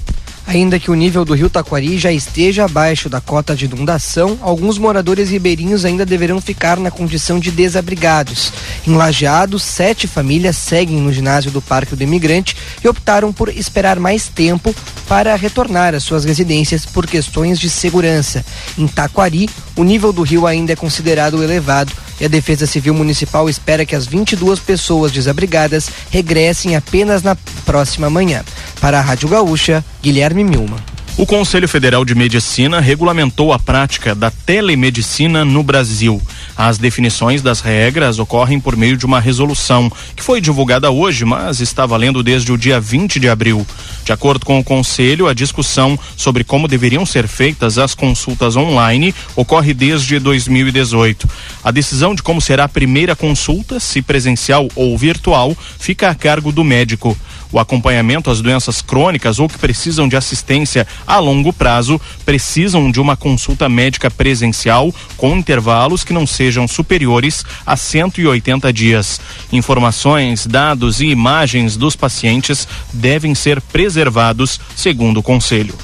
Ainda 0.46 0.78
que 0.78 0.92
o 0.92 0.94
nível 0.94 1.24
do 1.24 1.34
rio 1.34 1.50
Taquari 1.50 1.98
já 1.98 2.12
esteja 2.12 2.64
abaixo 2.64 3.08
da 3.08 3.20
cota 3.20 3.54
de 3.56 3.64
inundação, 3.64 4.38
alguns 4.40 4.78
moradores 4.78 5.28
ribeirinhos 5.28 5.84
ainda 5.84 6.06
deverão 6.06 6.40
ficar 6.40 6.78
na 6.78 6.88
condição 6.88 7.40
de 7.40 7.50
desabrigados. 7.50 8.52
Em 8.86 8.94
Lajeado, 8.94 9.58
sete 9.58 10.06
famílias 10.06 10.56
seguem 10.56 11.00
no 11.00 11.12
ginásio 11.12 11.50
do 11.50 11.60
Parque 11.60 11.96
do 11.96 12.02
Imigrante 12.02 12.56
e 12.82 12.88
optaram 12.88 13.32
por 13.32 13.48
esperar 13.48 13.98
mais 13.98 14.28
tempo 14.28 14.72
para 15.08 15.34
retornar 15.34 15.96
às 15.96 16.04
suas 16.04 16.24
residências 16.24 16.86
por 16.86 17.08
questões 17.08 17.58
de 17.58 17.68
segurança. 17.68 18.46
Em 18.78 18.86
Taquari, 18.86 19.50
o 19.74 19.82
nível 19.82 20.12
do 20.12 20.22
rio 20.22 20.46
ainda 20.46 20.72
é 20.72 20.76
considerado 20.76 21.42
elevado 21.42 21.92
e 22.20 22.24
a 22.24 22.28
Defesa 22.28 22.66
Civil 22.66 22.94
Municipal 22.94 23.48
espera 23.48 23.84
que 23.84 23.94
as 23.94 24.06
22 24.06 24.60
pessoas 24.60 25.12
desabrigadas 25.12 25.88
regressem 26.10 26.76
apenas 26.76 27.22
na 27.22 27.36
próxima 27.64 28.08
manhã. 28.10 28.44
Para 28.80 28.98
a 28.98 29.02
Rádio 29.02 29.28
Gaúcha, 29.28 29.84
Guilherme 30.02 30.44
Milma. 30.44 30.76
O 31.18 31.24
Conselho 31.24 31.66
Federal 31.66 32.04
de 32.04 32.14
Medicina 32.14 32.78
regulamentou 32.78 33.50
a 33.50 33.58
prática 33.58 34.14
da 34.14 34.30
telemedicina 34.30 35.46
no 35.46 35.62
Brasil. 35.62 36.20
As 36.56 36.78
definições 36.78 37.42
das 37.42 37.60
regras 37.60 38.18
ocorrem 38.18 38.58
por 38.58 38.76
meio 38.76 38.96
de 38.96 39.04
uma 39.04 39.20
resolução 39.20 39.92
que 40.14 40.22
foi 40.22 40.40
divulgada 40.40 40.90
hoje, 40.90 41.24
mas 41.24 41.60
está 41.60 41.84
valendo 41.84 42.22
desde 42.22 42.50
o 42.50 42.56
dia 42.56 42.80
20 42.80 43.20
de 43.20 43.28
abril. 43.28 43.66
De 44.04 44.12
acordo 44.12 44.46
com 44.46 44.58
o 44.58 44.64
Conselho, 44.64 45.26
a 45.26 45.34
discussão 45.34 45.98
sobre 46.16 46.44
como 46.44 46.68
deveriam 46.68 47.04
ser 47.04 47.28
feitas 47.28 47.76
as 47.76 47.94
consultas 47.94 48.56
online 48.56 49.14
ocorre 49.34 49.74
desde 49.74 50.18
2018. 50.18 51.28
A 51.62 51.70
decisão 51.70 52.14
de 52.14 52.22
como 52.22 52.40
será 52.40 52.64
a 52.64 52.68
primeira 52.68 53.14
consulta, 53.14 53.78
se 53.78 54.00
presencial 54.00 54.68
ou 54.74 54.96
virtual, 54.96 55.56
fica 55.78 56.08
a 56.08 56.14
cargo 56.14 56.52
do 56.52 56.64
médico. 56.64 57.16
O 57.52 57.58
acompanhamento 57.58 58.30
às 58.30 58.40
doenças 58.40 58.82
crônicas 58.82 59.38
ou 59.38 59.48
que 59.48 59.58
precisam 59.58 60.08
de 60.08 60.16
assistência 60.16 60.86
a 61.06 61.18
longo 61.18 61.52
prazo 61.52 62.00
precisam 62.24 62.90
de 62.90 63.00
uma 63.00 63.16
consulta 63.16 63.68
médica 63.68 64.10
presencial 64.10 64.92
com 65.16 65.36
intervalos 65.36 66.04
que 66.04 66.12
não 66.12 66.26
sejam 66.26 66.66
superiores 66.66 67.44
a 67.64 67.76
180 67.76 68.72
dias. 68.72 69.20
Informações, 69.52 70.46
dados 70.46 71.00
e 71.00 71.06
imagens 71.06 71.76
dos 71.76 71.96
pacientes 71.96 72.66
devem 72.92 73.34
ser 73.34 73.60
preservados, 73.60 74.60
segundo 74.74 75.18
o 75.18 75.22
Conselho. 75.22 75.74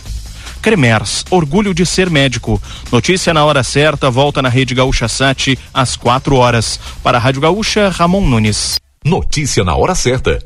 Cremers, 0.60 1.24
orgulho 1.28 1.74
de 1.74 1.84
ser 1.84 2.08
médico. 2.08 2.62
Notícia 2.92 3.34
na 3.34 3.44
hora 3.44 3.64
certa, 3.64 4.08
volta 4.08 4.40
na 4.40 4.48
Rede 4.48 4.74
Gaúcha 4.74 5.08
Sat 5.08 5.58
às 5.74 5.96
4 5.96 6.36
horas. 6.36 6.78
Para 7.02 7.18
a 7.18 7.20
Rádio 7.20 7.40
Gaúcha, 7.40 7.88
Ramon 7.88 8.24
Nunes. 8.24 8.76
Notícia 9.04 9.64
na 9.64 9.74
hora 9.74 9.96
certa. 9.96 10.38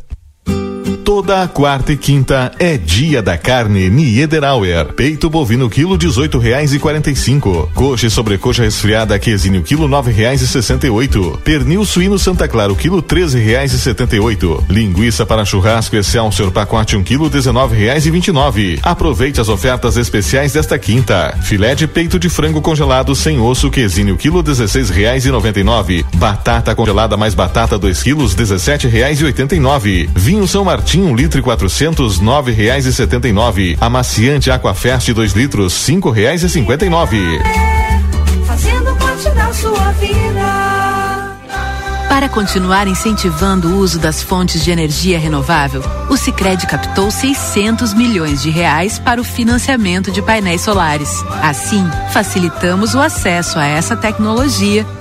Toda 1.16 1.48
quarta 1.48 1.94
e 1.94 1.96
quinta 1.96 2.52
é 2.59 2.76
dia 2.76 3.22
da 3.22 3.38
carne 3.38 3.88
Niederauer. 3.88 4.92
Peito 4.92 5.31
bovino 5.31 5.70
quilo 5.70 5.96
dezoito 5.96 6.38
reais 6.38 6.74
e 6.74 6.79
quarenta 6.79 7.11
e 7.11 7.16
cinco. 7.16 7.70
Coxa 7.74 8.07
e 8.07 8.11
sobrecoxa 8.11 8.64
resfriada 8.64 9.18
quesinho 9.18 9.62
quilo 9.62 9.88
nove 9.88 10.12
reais 10.12 10.42
e 10.42 10.46
sessenta 10.46 10.87
e 10.87 10.90
oito. 10.90 11.40
Pernil 11.42 11.87
suíno 11.87 12.18
Santa 12.18 12.46
Clara 12.46 12.74
quilo 12.74 13.00
treze 13.00 13.38
reais 13.38 13.72
e 13.72 13.79
setenta 13.79 14.14
e 14.14 14.20
oito. 14.20 14.62
Linguiça 14.68 15.24
para 15.24 15.46
churrasco 15.46 15.96
Excelsior 15.96 16.50
pacote 16.50 16.98
um 16.98 17.02
quilo 17.02 17.31
dezenove 17.31 17.74
reais 17.74 18.05
e 18.05 18.11
vinte 18.11 18.29
e 18.29 18.33
nove. 18.33 18.79
Aproveite 18.83 19.40
as 19.40 19.48
ofertas 19.48 19.96
especiais 19.96 20.52
desta 20.52 20.79
quinta. 20.79 21.35
Filé 21.40 21.74
de 21.74 21.87
peito 21.87 22.18
de 22.18 22.29
frango 22.29 22.61
congelado 22.61 23.14
sem 23.14 23.40
osso 23.40 23.70
quesinho 23.70 24.18
quilo 24.18 24.42
dezesseis 24.42 24.90
reais 24.90 25.24
e 25.24 25.31
noventa 25.31 25.59
e 25.59 25.64
nove. 25.64 26.05
Batata 26.16 26.74
congelada 26.74 27.16
mais 27.16 27.33
batata 27.33 27.79
dois 27.79 28.02
quilos 28.02 28.35
dezessete 28.35 28.87
reais 28.87 29.18
e 29.22 29.24
oitenta 29.24 29.57
e 29.57 29.59
nove. 29.59 30.11
Vinho 30.14 30.46
São 30.46 30.62
Martinho 30.62 31.05
um 31.06 31.14
litro 31.14 31.38
e 31.38 31.42
quatrocentos 31.42 32.18
nove 32.18 32.52
reais 32.52 32.84
e 32.84 32.92
setenta 32.92 33.28
e 33.28 33.32
nove. 33.32 33.76
Amaciante 33.80 34.50
Aquafest 34.50 35.12
dois 35.12 35.32
litros 35.32 35.72
cinco 35.72 36.10
reais 36.10 36.42
e 36.42 36.48
cinquenta 36.48 36.84
e 36.84 36.90
nove. 36.90 37.18
Fazendo 38.46 38.94
parte 38.96 39.30
da 39.30 39.52
sua 39.52 39.92
vida. 39.92 40.66
Para 42.08 42.28
continuar 42.28 42.88
incentivando 42.88 43.68
o 43.68 43.76
uso 43.78 43.98
das 43.98 44.22
fontes 44.22 44.64
de 44.64 44.70
energia 44.70 45.18
renovável, 45.18 45.82
o 46.08 46.16
Sicredi 46.16 46.66
captou 46.66 47.10
600 47.10 47.92
milhões 47.92 48.42
de 48.42 48.48
reais 48.48 48.98
para 48.98 49.20
o 49.20 49.24
financiamento 49.24 50.10
de 50.10 50.22
painéis 50.22 50.62
solares. 50.62 51.22
Assim, 51.42 51.84
facilitamos 52.12 52.94
o 52.94 53.00
acesso 53.00 53.58
a 53.58 53.66
essa 53.66 53.94
tecnologia 53.94 54.86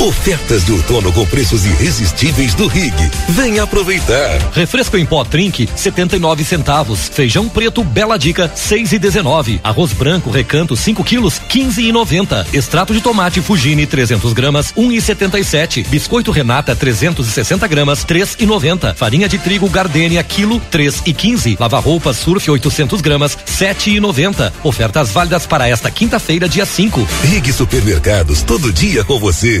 Ofertas 0.00 0.64
de 0.64 0.70
outono 0.70 1.12
com 1.12 1.26
preços 1.26 1.66
irresistíveis 1.66 2.54
do 2.54 2.68
Rig. 2.68 2.94
Venha 3.30 3.64
aproveitar. 3.64 4.38
Refresco 4.52 4.96
em 4.96 5.04
pó 5.04 5.24
Trink, 5.24 5.68
79 5.74 6.44
centavos. 6.44 7.08
Feijão 7.12 7.48
preto 7.48 7.82
Bela 7.82 8.16
Dica, 8.16 8.48
6 8.54 8.92
e 8.92 8.98
19. 9.00 9.60
Arroz 9.64 9.92
branco 9.92 10.30
Recanto, 10.30 10.76
5 10.76 11.02
quilos, 11.02 11.40
15 11.40 11.82
e 11.82 11.90
90. 11.90 12.46
Extrato 12.52 12.94
de 12.94 13.00
tomate 13.00 13.40
Fugini, 13.40 13.86
300 13.86 14.32
gramas, 14.32 14.72
1 14.76 14.92
e 14.92 15.00
77. 15.00 15.82
Biscoito 15.88 16.30
Renata, 16.30 16.76
360 16.76 17.66
gramas, 17.66 18.04
3 18.04 18.36
e 18.38 18.46
90. 18.46 18.94
Farinha 18.94 19.28
de 19.28 19.36
trigo 19.36 19.68
Gardenia, 19.68 20.22
quilo, 20.22 20.60
3 20.70 21.02
e 21.06 21.12
15. 21.12 21.56
Lava 21.58 21.80
roupas 21.80 22.18
Surf, 22.18 22.48
800 22.48 23.00
gramas, 23.00 23.36
7 23.44 23.96
e 23.96 23.98
90. 23.98 24.52
Ofertas 24.62 25.10
válidas 25.10 25.44
para 25.44 25.68
esta 25.68 25.90
quinta-feira, 25.90 26.48
dia 26.48 26.64
5. 26.64 27.04
Rig 27.24 27.52
Supermercados, 27.52 28.42
todo 28.42 28.72
dia 28.72 29.02
com 29.02 29.18
você. 29.18 29.60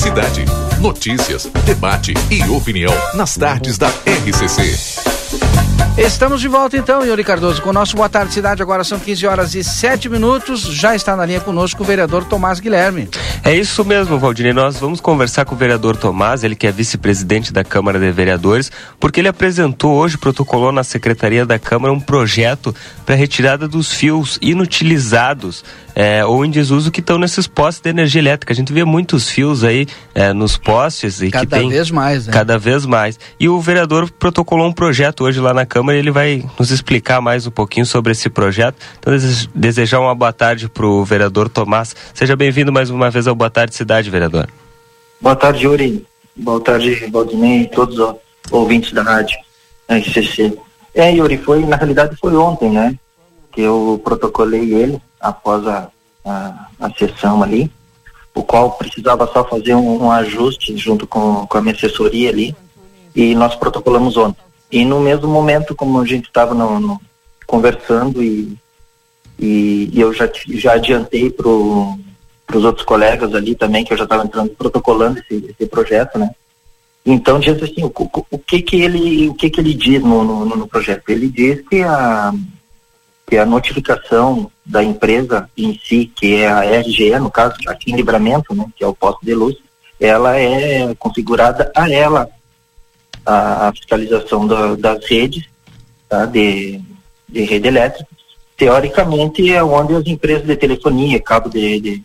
Cidade. 0.00 0.46
Notícias, 0.80 1.44
debate 1.66 2.14
e 2.30 2.42
opinião 2.48 2.94
nas 3.14 3.36
tardes 3.36 3.76
da 3.76 3.88
RCC. 4.06 5.10
Estamos 5.98 6.40
de 6.40 6.48
volta 6.48 6.78
então, 6.78 7.04
Yuri 7.04 7.22
Cardoso, 7.22 7.60
com 7.60 7.68
o 7.68 7.72
nosso 7.74 7.94
Boa 7.94 8.08
Tarde 8.08 8.32
Cidade. 8.32 8.62
Agora 8.62 8.82
são 8.82 8.98
15 8.98 9.26
horas 9.26 9.54
e 9.54 9.62
7 9.62 10.08
minutos. 10.08 10.62
Já 10.62 10.94
está 10.94 11.14
na 11.14 11.26
linha 11.26 11.40
conosco 11.40 11.82
o 11.82 11.86
vereador 11.86 12.24
Tomás 12.24 12.60
Guilherme. 12.60 13.10
É 13.44 13.54
isso 13.54 13.84
mesmo, 13.84 14.18
Valdinei. 14.18 14.54
Nós 14.54 14.78
vamos 14.78 15.02
conversar 15.02 15.44
com 15.44 15.54
o 15.54 15.58
vereador 15.58 15.98
Tomás, 15.98 16.42
ele 16.42 16.56
que 16.56 16.66
é 16.66 16.72
vice-presidente 16.72 17.52
da 17.52 17.62
Câmara 17.62 17.98
de 17.98 18.10
Vereadores, 18.10 18.72
porque 18.98 19.20
ele 19.20 19.28
apresentou 19.28 19.96
hoje, 19.96 20.16
protocolou 20.16 20.72
na 20.72 20.82
Secretaria 20.82 21.44
da 21.44 21.58
Câmara 21.58 21.92
um 21.92 22.00
projeto 22.00 22.74
para 23.04 23.14
retirada 23.14 23.68
dos 23.68 23.92
fios 23.92 24.38
inutilizados 24.40 25.62
é, 25.94 26.24
ou 26.24 26.44
em 26.44 26.50
desuso 26.50 26.90
que 26.90 27.00
estão 27.00 27.18
nesses 27.18 27.46
postes 27.46 27.80
de 27.82 27.90
energia 27.90 28.20
elétrica. 28.20 28.52
A 28.52 28.56
gente 28.56 28.72
vê 28.72 28.84
muitos 28.84 29.28
fios 29.28 29.64
aí 29.64 29.86
é, 30.14 30.32
nos 30.32 30.56
postes 30.56 31.20
e 31.20 31.30
Cada 31.30 31.44
que 31.46 31.50
tem 31.62 31.68
vez 31.68 31.90
mais, 31.90 32.26
né? 32.26 32.32
cada 32.32 32.58
vez 32.58 32.86
mais. 32.86 33.18
E 33.38 33.48
o 33.48 33.60
vereador 33.60 34.10
protocolou 34.10 34.66
um 34.66 34.72
projeto 34.72 35.24
hoje 35.24 35.40
lá 35.40 35.52
na 35.54 35.66
Câmara 35.66 35.96
e 35.96 36.00
ele 36.00 36.10
vai 36.10 36.44
nos 36.58 36.70
explicar 36.70 37.20
mais 37.20 37.46
um 37.46 37.50
pouquinho 37.50 37.84
sobre 37.86 38.12
esse 38.12 38.28
projeto. 38.30 38.76
Então, 38.98 39.12
dese- 39.12 39.48
desejar 39.54 40.00
uma 40.00 40.14
boa 40.14 40.32
tarde 40.32 40.68
para 40.68 40.86
o 40.86 41.04
vereador 41.04 41.48
Tomás. 41.48 41.94
Seja 42.14 42.36
bem-vindo 42.36 42.72
mais 42.72 42.90
uma 42.90 43.10
vez 43.10 43.26
ao 43.26 43.34
Boa 43.34 43.50
Tarde 43.50 43.74
Cidade, 43.74 44.08
vereador. 44.10 44.48
Boa 45.20 45.36
tarde, 45.36 45.64
Yuri. 45.66 46.06
Boa 46.36 46.60
tarde, 46.60 47.06
Valdinei 47.12 47.62
e 47.62 47.66
todos 47.68 47.98
os 47.98 48.14
ouvintes 48.50 48.92
da 48.92 49.02
rádio 49.02 49.36
RCC. 49.88 50.56
É, 50.94 51.10
Yuri, 51.12 51.36
foi, 51.38 51.64
na 51.66 51.76
realidade 51.76 52.16
foi 52.20 52.34
ontem, 52.34 52.70
né? 52.70 52.94
Que 53.52 53.60
eu 53.62 54.00
protocolei 54.04 54.72
ele 54.72 55.00
após 55.20 55.66
a, 55.66 55.88
a, 56.24 56.66
a 56.80 56.90
sessão 56.90 57.42
ali, 57.42 57.70
o 58.34 58.42
qual 58.42 58.72
precisava 58.72 59.26
só 59.32 59.44
fazer 59.44 59.74
um, 59.74 60.04
um 60.04 60.10
ajuste 60.10 60.76
junto 60.76 61.06
com, 61.06 61.46
com 61.46 61.58
a 61.58 61.60
minha 61.60 61.74
assessoria 61.74 62.30
ali, 62.30 62.56
e 63.14 63.34
nós 63.34 63.54
protocolamos 63.56 64.16
ontem. 64.16 64.42
E 64.70 64.84
no 64.84 65.00
mesmo 65.00 65.28
momento, 65.28 65.74
como 65.74 66.00
a 66.00 66.06
gente 66.06 66.26
estava 66.26 66.54
conversando 67.46 68.22
e, 68.22 68.56
e, 69.38 69.90
e 69.92 70.00
eu 70.00 70.12
já, 70.12 70.30
já 70.48 70.74
adiantei 70.74 71.28
para 71.28 71.48
os 71.48 72.64
outros 72.64 72.84
colegas 72.86 73.34
ali 73.34 73.54
também, 73.54 73.84
que 73.84 73.92
eu 73.92 73.96
já 73.96 74.04
estava 74.04 74.24
entrando 74.24 74.50
protocolando 74.50 75.18
esse, 75.18 75.46
esse 75.50 75.66
projeto, 75.68 76.18
né? 76.18 76.30
Então 77.04 77.40
diz 77.40 77.60
assim, 77.60 77.82
o, 77.82 77.86
o, 77.88 78.26
o 78.30 78.38
que 78.38 78.60
que 78.60 78.82
ele 78.82 79.28
o 79.30 79.34
que 79.34 79.48
que 79.48 79.60
ele 79.60 79.74
diz 79.74 80.02
no, 80.02 80.22
no, 80.22 80.44
no 80.44 80.68
projeto? 80.68 81.08
Ele 81.08 81.28
diz 81.28 81.66
que 81.66 81.82
a 81.82 82.32
que 83.30 83.38
a 83.38 83.46
notificação 83.46 84.50
da 84.66 84.82
empresa 84.82 85.48
em 85.56 85.78
si, 85.84 86.10
que 86.16 86.34
é 86.42 86.48
a 86.48 86.80
RGE, 86.80 87.16
no 87.20 87.30
caso, 87.30 87.54
aqui 87.68 87.92
em 87.92 87.94
Livramento, 87.94 88.52
né, 88.52 88.66
que 88.76 88.82
é 88.82 88.86
o 88.88 88.92
posto 88.94 89.24
de 89.24 89.32
luz, 89.34 89.56
ela 90.00 90.36
é 90.36 90.92
configurada 90.96 91.70
a 91.76 91.88
ela 91.88 92.28
a, 93.24 93.68
a 93.68 93.72
fiscalização 93.72 94.48
da- 94.48 94.74
das 94.74 95.04
redes 95.08 95.44
tá, 96.08 96.26
de, 96.26 96.80
de 97.28 97.44
rede 97.44 97.68
elétrica. 97.68 98.08
Teoricamente 98.56 99.52
é 99.52 99.62
onde 99.62 99.94
as 99.94 100.04
empresas 100.06 100.44
de 100.44 100.56
telefonia, 100.56 101.20
cabo 101.20 101.48
de, 101.48 101.80
de, 101.80 102.04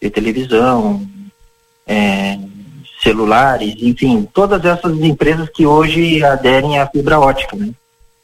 de 0.00 0.10
televisão, 0.10 1.06
é, 1.86 2.38
celulares, 3.02 3.74
enfim, 3.82 4.26
todas 4.32 4.64
essas 4.64 4.98
empresas 5.00 5.46
que 5.50 5.66
hoje 5.66 6.24
aderem 6.24 6.78
à 6.78 6.86
fibra 6.86 7.20
ótica, 7.20 7.54
né? 7.54 7.68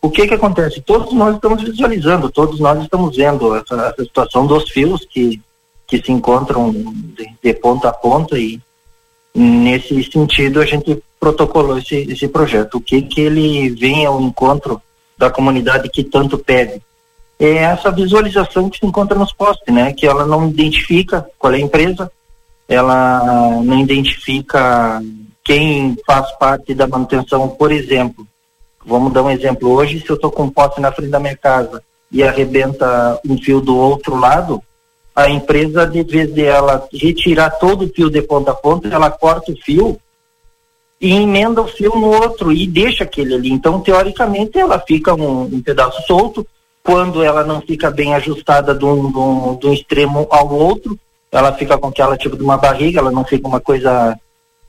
O 0.03 0.11
que 0.11 0.27
que 0.27 0.35
acontece? 0.35 0.81
Todos 0.81 1.13
nós 1.13 1.35
estamos 1.35 1.63
visualizando, 1.63 2.31
todos 2.31 2.59
nós 2.59 2.83
estamos 2.83 3.15
vendo 3.17 3.55
essa, 3.55 3.75
essa 3.75 4.03
situação 4.03 4.47
dos 4.47 4.71
fios 4.71 5.05
que, 5.05 5.41
que 5.87 6.03
se 6.03 6.11
encontram 6.11 6.73
de, 6.73 7.31
de 7.43 7.55
ponta 7.55 7.89
a 7.89 7.93
ponta 7.93 8.39
e 8.39 8.59
nesse 9.35 10.03
sentido 10.05 10.61
a 10.61 10.65
gente 10.65 11.03
protocolou 11.19 11.79
esse, 11.79 11.97
esse 12.11 12.27
projeto. 12.27 12.79
O 12.79 12.81
que 12.81 13.03
que 13.03 13.21
ele 13.21 13.71
vem 13.71 14.07
ao 14.07 14.21
encontro 14.21 14.81
da 15.19 15.31
comunidade 15.31 15.91
que 15.91 16.03
tanto 16.03 16.39
pede? 16.39 16.81
É 17.39 17.57
essa 17.57 17.91
visualização 17.91 18.71
que 18.71 18.79
se 18.79 18.87
encontra 18.87 19.19
nos 19.19 19.33
postes, 19.33 19.73
né? 19.73 19.93
Que 19.93 20.07
ela 20.07 20.27
não 20.27 20.49
identifica 20.49 21.27
qual 21.39 21.53
é 21.53 21.57
a 21.57 21.61
empresa, 21.61 22.11
ela 22.67 23.61
não 23.63 23.81
identifica 23.81 25.03
quem 25.45 25.97
faz 26.07 26.31
parte 26.39 26.75
da 26.75 26.87
manutenção, 26.87 27.49
por 27.49 27.71
exemplo. 27.71 28.27
Vamos 28.91 29.13
dar 29.13 29.23
um 29.23 29.31
exemplo. 29.31 29.71
Hoje, 29.71 30.01
se 30.01 30.11
eu 30.11 30.17
estou 30.17 30.33
com 30.33 30.43
um 30.43 30.51
poste 30.51 30.81
na 30.81 30.91
frente 30.91 31.11
da 31.11 31.21
minha 31.21 31.37
casa 31.37 31.81
e 32.11 32.25
arrebenta 32.25 33.21
um 33.25 33.39
fio 33.39 33.61
do 33.61 33.77
outro 33.77 34.17
lado, 34.19 34.61
a 35.15 35.31
empresa, 35.31 35.87
de 35.87 36.03
vez 36.03 36.35
de 36.35 36.45
ela 36.45 36.89
retirar 36.93 37.51
todo 37.51 37.85
o 37.85 37.89
fio 37.89 38.11
de 38.11 38.21
ponta 38.21 38.51
a 38.51 38.55
ponta, 38.55 38.89
ela 38.89 39.09
corta 39.09 39.53
o 39.53 39.57
fio 39.57 39.97
e 41.01 41.15
emenda 41.15 41.63
o 41.63 41.69
fio 41.69 41.95
no 41.95 42.09
outro 42.09 42.51
e 42.53 42.67
deixa 42.67 43.05
aquele 43.05 43.35
ali. 43.35 43.53
Então, 43.53 43.81
teoricamente, 43.81 44.59
ela 44.59 44.81
fica 44.81 45.15
um, 45.15 45.43
um 45.43 45.63
pedaço 45.63 46.03
solto. 46.05 46.45
Quando 46.83 47.23
ela 47.23 47.45
não 47.45 47.61
fica 47.61 47.93
bem 47.93 48.15
ajustada 48.15 48.75
de 48.75 48.85
um, 48.85 49.09
de 49.13 49.19
um- 49.19 49.55
de 49.55 49.67
um 49.69 49.73
extremo 49.73 50.27
ao 50.31 50.53
outro, 50.53 50.99
ela 51.31 51.53
fica 51.53 51.79
com 51.79 51.87
aquela 51.87 52.17
tipo 52.17 52.37
de 52.37 52.43
uma 52.43 52.57
barriga, 52.57 52.99
ela 52.99 53.13
não 53.13 53.25
fica 53.25 53.47
uma 53.47 53.61
coisa 53.61 54.19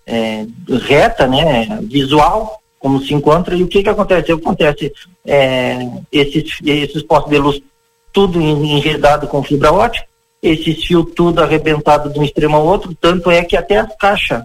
é, 0.05 0.45
reta, 0.87 1.25
né, 1.25 1.79
visual, 1.83 2.60
como 2.81 3.01
se 3.01 3.13
encontra. 3.13 3.55
E 3.55 3.63
o 3.63 3.67
que 3.67 3.83
que 3.83 3.89
acontece? 3.89 4.31
Acontece 4.31 4.91
é, 5.25 5.87
esses, 6.11 6.45
esses 6.65 7.03
postos 7.03 7.31
de 7.31 7.37
luz 7.37 7.61
tudo 8.11 8.41
en- 8.41 8.77
enredado 8.77 9.27
com 9.27 9.41
fibra 9.43 9.71
ótica, 9.71 10.05
esses 10.43 10.83
fios 10.83 11.05
tudo 11.15 11.41
arrebentado 11.41 12.09
de 12.11 12.19
um 12.19 12.23
extremo 12.23 12.57
ao 12.57 12.65
outro, 12.65 12.93
tanto 12.99 13.29
é 13.31 13.43
que 13.43 13.55
até 13.55 13.77
as 13.77 13.95
caixas 13.95 14.43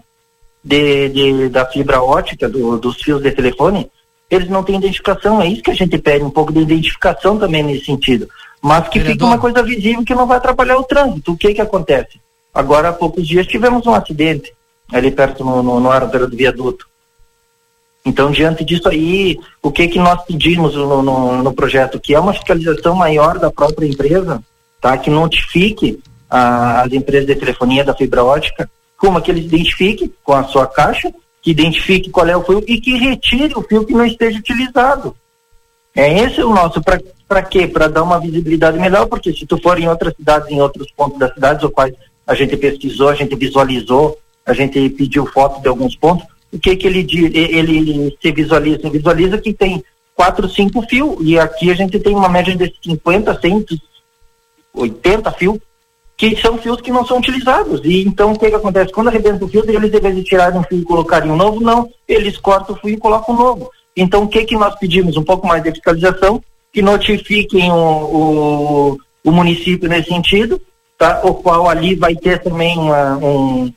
de, 0.63 1.09
de- 1.09 1.49
da 1.49 1.65
fibra 1.67 2.03
ótica, 2.03 2.49
do- 2.49 2.79
dos 2.79 3.01
fios 3.03 3.23
de 3.23 3.31
telefone, 3.33 3.91
eles 4.31 4.49
não 4.49 4.63
têm 4.63 4.77
identificação. 4.77 5.41
É 5.41 5.49
isso 5.49 5.63
que 5.63 5.71
a 5.71 5.75
gente 5.75 5.97
pede, 5.99 6.25
um 6.25 6.31
pouco 6.31 6.53
de 6.53 6.61
identificação 6.61 7.39
também 7.39 7.63
nesse 7.63 7.87
sentido. 7.87 8.29
Mas 8.61 8.89
que 8.89 8.99
fique 9.01 9.23
uma 9.25 9.39
coisa 9.39 9.63
visível 9.63 10.05
que 10.05 10.15
não 10.15 10.27
vai 10.27 10.39
atrapalhar 10.39 10.77
o 10.77 10.85
trânsito. 10.85 11.33
O 11.33 11.37
que 11.37 11.55
que 11.55 11.61
acontece? 11.61 12.21
Agora, 12.53 12.89
há 12.89 12.93
poucos 12.93 13.27
dias 13.27 13.47
tivemos 13.47 13.87
um 13.87 13.95
acidente 13.95 14.53
ali 14.93 15.11
perto 15.11 15.45
no, 15.45 15.63
no, 15.63 15.79
no 15.81 16.27
do 16.27 16.37
viaduto. 16.37 16.87
Então, 18.07 18.31
diante 18.31 18.65
disso 18.65 18.89
aí, 18.89 19.37
o 19.61 19.73
que 19.73 19.89
que 19.89 19.99
nós 19.99 20.23
pedimos 20.25 20.77
no, 20.77 21.03
no, 21.03 21.43
no 21.43 21.53
projeto? 21.53 21.99
Que 21.99 22.15
é 22.15 22.21
uma 22.21 22.33
fiscalização 22.33 22.95
maior 22.95 23.37
da 23.37 23.51
própria 23.51 23.85
empresa, 23.87 24.41
tá? 24.81 24.97
Que 24.97 25.11
notifique 25.11 25.99
a- 26.31 26.83
as 26.83 26.93
empresas 26.93 27.27
de 27.27 27.35
telefonia 27.35 27.83
da 27.83 27.95
fibra 27.95 28.25
ótica, 28.25 28.71
como 28.97 29.21
que 29.21 29.33
eles 29.33 29.47
identifiquem 29.47 30.13
com 30.23 30.33
a 30.35 30.45
sua 30.45 30.69
caixa, 30.69 31.13
que 31.43 31.51
identifique 31.51 32.09
qual 32.09 32.29
é 32.29 32.37
o 32.37 32.45
fio 32.45 32.63
e 32.69 32.81
que 32.81 32.97
retire 32.97 33.53
o 33.57 33.63
fio 33.63 33.85
que 33.85 33.93
não 33.93 34.07
esteja 34.07 34.39
utilizado. 34.39 35.17
É 35.95 36.21
esse 36.21 36.41
o 36.43 36.55
nosso, 36.55 36.81
para 37.27 37.43
quê? 37.43 37.67
Para 37.67 37.89
dar 37.89 38.05
uma 38.05 38.21
visibilidade 38.21 38.79
melhor, 38.79 39.07
porque 39.07 39.33
se 39.33 39.45
tu 39.47 39.59
for 39.61 39.81
em 39.81 39.89
outras 39.89 40.15
cidades, 40.15 40.49
em 40.51 40.61
outros 40.61 40.89
pontos 40.97 41.19
das 41.19 41.35
cidades, 41.35 41.65
ou 41.65 41.71
quais 41.71 41.93
a 42.25 42.35
gente 42.37 42.57
pesquisou, 42.57 43.09
a 43.09 43.15
gente 43.15 43.35
visualizou, 43.35 44.17
a 44.45 44.53
gente 44.53 44.89
pediu 44.91 45.27
foto 45.27 45.61
de 45.61 45.69
alguns 45.69 45.97
pontos, 45.97 46.25
o 46.53 46.59
que 46.59 46.77
que 46.77 46.87
ele 46.87 47.07
ele, 47.35 48.17
se 48.21 48.33
visualiza, 48.33 48.91
visualiza 48.91 49.39
que 49.39 49.53
tem 49.53 49.83
quatro, 50.15 50.49
cinco 50.49 50.83
fios, 50.83 51.17
e 51.21 51.39
aqui 51.39 51.71
a 51.71 51.75
gente 51.75 51.99
tem 52.01 52.15
uma 52.15 52.29
média 52.29 52.57
de 52.57 52.73
50, 52.83 53.39
100, 53.41 53.67
80 54.75 55.33
fios, 55.33 55.59
que 56.17 56.35
são 56.41 56.57
fios 56.57 56.81
que 56.81 56.91
não 56.91 57.05
são 57.05 57.19
utilizados. 57.19 57.83
E 57.85 58.03
então 58.03 58.33
o 58.33 58.39
que, 58.39 58.49
que 58.49 58.57
acontece? 58.57 58.93
Quando 58.93 59.09
arrebenta 59.09 59.45
o 59.45 59.49
fio, 59.49 59.63
eles, 59.69 59.93
em 59.93 60.01
vez 60.01 60.17
de 60.17 60.25
tirarem 60.25 60.59
um 60.59 60.65
fio 60.65 60.79
e 60.79 60.85
colocarem 60.85 61.31
um 61.31 61.37
novo, 61.37 61.61
não, 61.61 61.91
eles 62.09 62.39
cortam 62.39 62.75
o 62.75 62.79
fio 62.79 62.91
e 62.91 62.97
colocam 62.97 63.35
um 63.35 63.39
novo. 63.39 63.71
Então 63.95 64.23
o 64.23 64.29
que, 64.29 64.45
que 64.45 64.57
nós 64.57 64.75
pedimos? 64.77 65.17
Um 65.17 65.25
pouco 65.25 65.47
mais 65.47 65.63
de 65.63 65.73
fiscalização, 65.73 66.43
que 66.73 66.81
notifiquem 66.81 67.71
o, 67.71 67.75
o, 67.75 68.99
o 69.25 69.31
município 69.31 69.89
nesse 69.89 70.09
sentido, 70.09 70.61
tá? 70.97 71.21
o 71.23 71.35
qual 71.35 71.69
ali 71.69 71.95
vai 71.95 72.15
ter 72.15 72.43
também 72.43 72.79
uma, 72.79 73.17
um, 73.19 73.73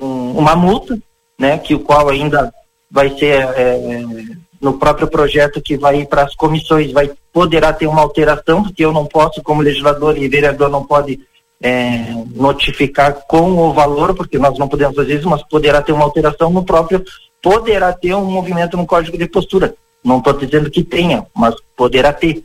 um, 0.00 0.38
uma 0.38 0.54
multa, 0.54 0.98
né? 1.40 1.56
que 1.58 1.74
o 1.74 1.80
qual 1.80 2.10
ainda 2.10 2.52
vai 2.90 3.16
ser 3.18 3.40
é, 3.56 4.04
no 4.60 4.74
próprio 4.74 5.08
projeto 5.08 5.60
que 5.62 5.76
vai 5.78 6.04
para 6.04 6.24
as 6.24 6.34
comissões, 6.34 6.92
vai 6.92 7.10
poderá 7.32 7.72
ter 7.72 7.86
uma 7.86 8.02
alteração, 8.02 8.62
porque 8.62 8.84
eu 8.84 8.92
não 8.92 9.06
posso, 9.06 9.42
como 9.42 9.62
legislador 9.62 10.18
e 10.18 10.28
vereador, 10.28 10.68
não 10.68 10.84
pode 10.84 11.18
é, 11.62 12.12
notificar 12.34 13.14
com 13.26 13.52
o 13.52 13.72
valor, 13.72 14.14
porque 14.14 14.38
nós 14.38 14.58
não 14.58 14.68
podemos 14.68 14.96
fazer 14.96 15.18
isso, 15.18 15.28
mas 15.28 15.42
poderá 15.44 15.80
ter 15.80 15.92
uma 15.92 16.04
alteração 16.04 16.50
no 16.50 16.64
próprio, 16.64 17.02
poderá 17.42 17.92
ter 17.92 18.14
um 18.14 18.24
movimento 18.24 18.76
no 18.76 18.86
código 18.86 19.16
de 19.16 19.26
postura. 19.26 19.74
Não 20.04 20.18
estou 20.18 20.32
dizendo 20.34 20.70
que 20.70 20.82
tenha, 20.82 21.26
mas 21.34 21.54
poderá 21.76 22.12
ter. 22.12 22.44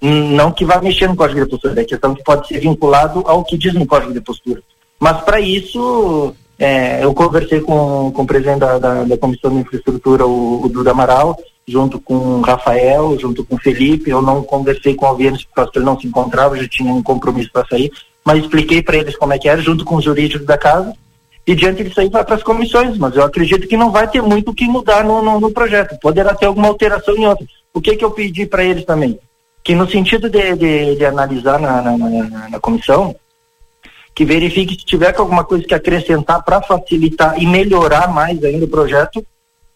Não 0.00 0.50
que 0.50 0.64
vá 0.64 0.82
mexer 0.82 1.08
no 1.08 1.16
código 1.16 1.44
de 1.44 1.50
postura, 1.50 1.80
é 1.80 1.84
questão 1.84 2.14
que 2.14 2.22
pode 2.22 2.48
ser 2.48 2.58
vinculado 2.58 3.22
ao 3.26 3.44
que 3.44 3.56
diz 3.56 3.72
no 3.72 3.86
código 3.86 4.12
de 4.12 4.20
postura. 4.20 4.60
Mas 4.98 5.22
para 5.22 5.40
isso, 5.40 6.34
é, 6.58 7.04
eu 7.04 7.12
conversei 7.12 7.60
com, 7.60 8.12
com 8.12 8.22
o 8.22 8.26
presidente 8.26 8.60
da, 8.60 8.78
da, 8.78 9.04
da 9.04 9.18
Comissão 9.18 9.50
de 9.50 9.58
Infraestrutura, 9.58 10.26
o, 10.26 10.64
o 10.64 10.68
Duda 10.68 10.92
Amaral, 10.92 11.36
junto 11.66 11.98
com 11.98 12.14
o 12.14 12.40
Rafael, 12.40 13.18
junto 13.18 13.44
com 13.44 13.56
o 13.56 13.60
Felipe. 13.60 14.10
Eu 14.10 14.22
não 14.22 14.42
conversei 14.42 14.94
com 14.94 15.06
o 15.06 15.08
Alvienes 15.08 15.44
por 15.44 15.54
causa 15.54 15.70
que 15.72 15.78
ele 15.78 15.86
não 15.86 15.98
se 15.98 16.06
encontrava, 16.06 16.56
já 16.56 16.68
tinha 16.68 16.92
um 16.92 17.02
compromisso 17.02 17.50
para 17.52 17.66
sair, 17.66 17.90
mas 18.24 18.38
expliquei 18.40 18.82
para 18.82 18.96
eles 18.96 19.16
como 19.16 19.32
é 19.32 19.38
que 19.38 19.48
era, 19.48 19.60
junto 19.60 19.84
com 19.84 19.96
os 19.96 20.04
jurídicos 20.04 20.46
da 20.46 20.56
casa. 20.56 20.94
E 21.46 21.54
diante 21.54 21.84
disso 21.84 22.00
aí 22.00 22.08
vai 22.08 22.24
para 22.24 22.36
as 22.36 22.42
comissões, 22.42 22.96
mas 22.96 23.14
eu 23.14 23.22
acredito 23.22 23.68
que 23.68 23.76
não 23.76 23.90
vai 23.90 24.08
ter 24.08 24.22
muito 24.22 24.50
o 24.50 24.54
que 24.54 24.64
mudar 24.66 25.04
no, 25.04 25.20
no, 25.20 25.38
no 25.38 25.50
projeto. 25.50 25.98
Poderá 26.00 26.34
ter 26.34 26.46
alguma 26.46 26.68
alteração 26.68 27.14
em 27.14 27.26
outro. 27.26 27.46
O 27.72 27.82
que 27.82 27.96
que 27.96 28.04
eu 28.04 28.10
pedi 28.10 28.46
para 28.46 28.64
eles 28.64 28.84
também? 28.84 29.18
Que 29.62 29.74
no 29.74 29.88
sentido 29.90 30.30
de, 30.30 30.56
de, 30.56 30.96
de 30.96 31.04
analisar 31.04 31.58
na, 31.58 31.82
na, 31.82 31.98
na, 31.98 32.48
na 32.48 32.60
comissão, 32.60 33.14
que 34.14 34.24
verifique 34.24 34.74
se 34.74 34.84
tiver 34.84 35.14
alguma 35.16 35.44
coisa 35.44 35.66
que 35.66 35.74
acrescentar 35.74 36.42
para 36.44 36.62
facilitar 36.62 37.40
e 37.40 37.46
melhorar 37.46 38.12
mais 38.12 38.42
ainda 38.44 38.64
o 38.64 38.68
projeto, 38.68 39.24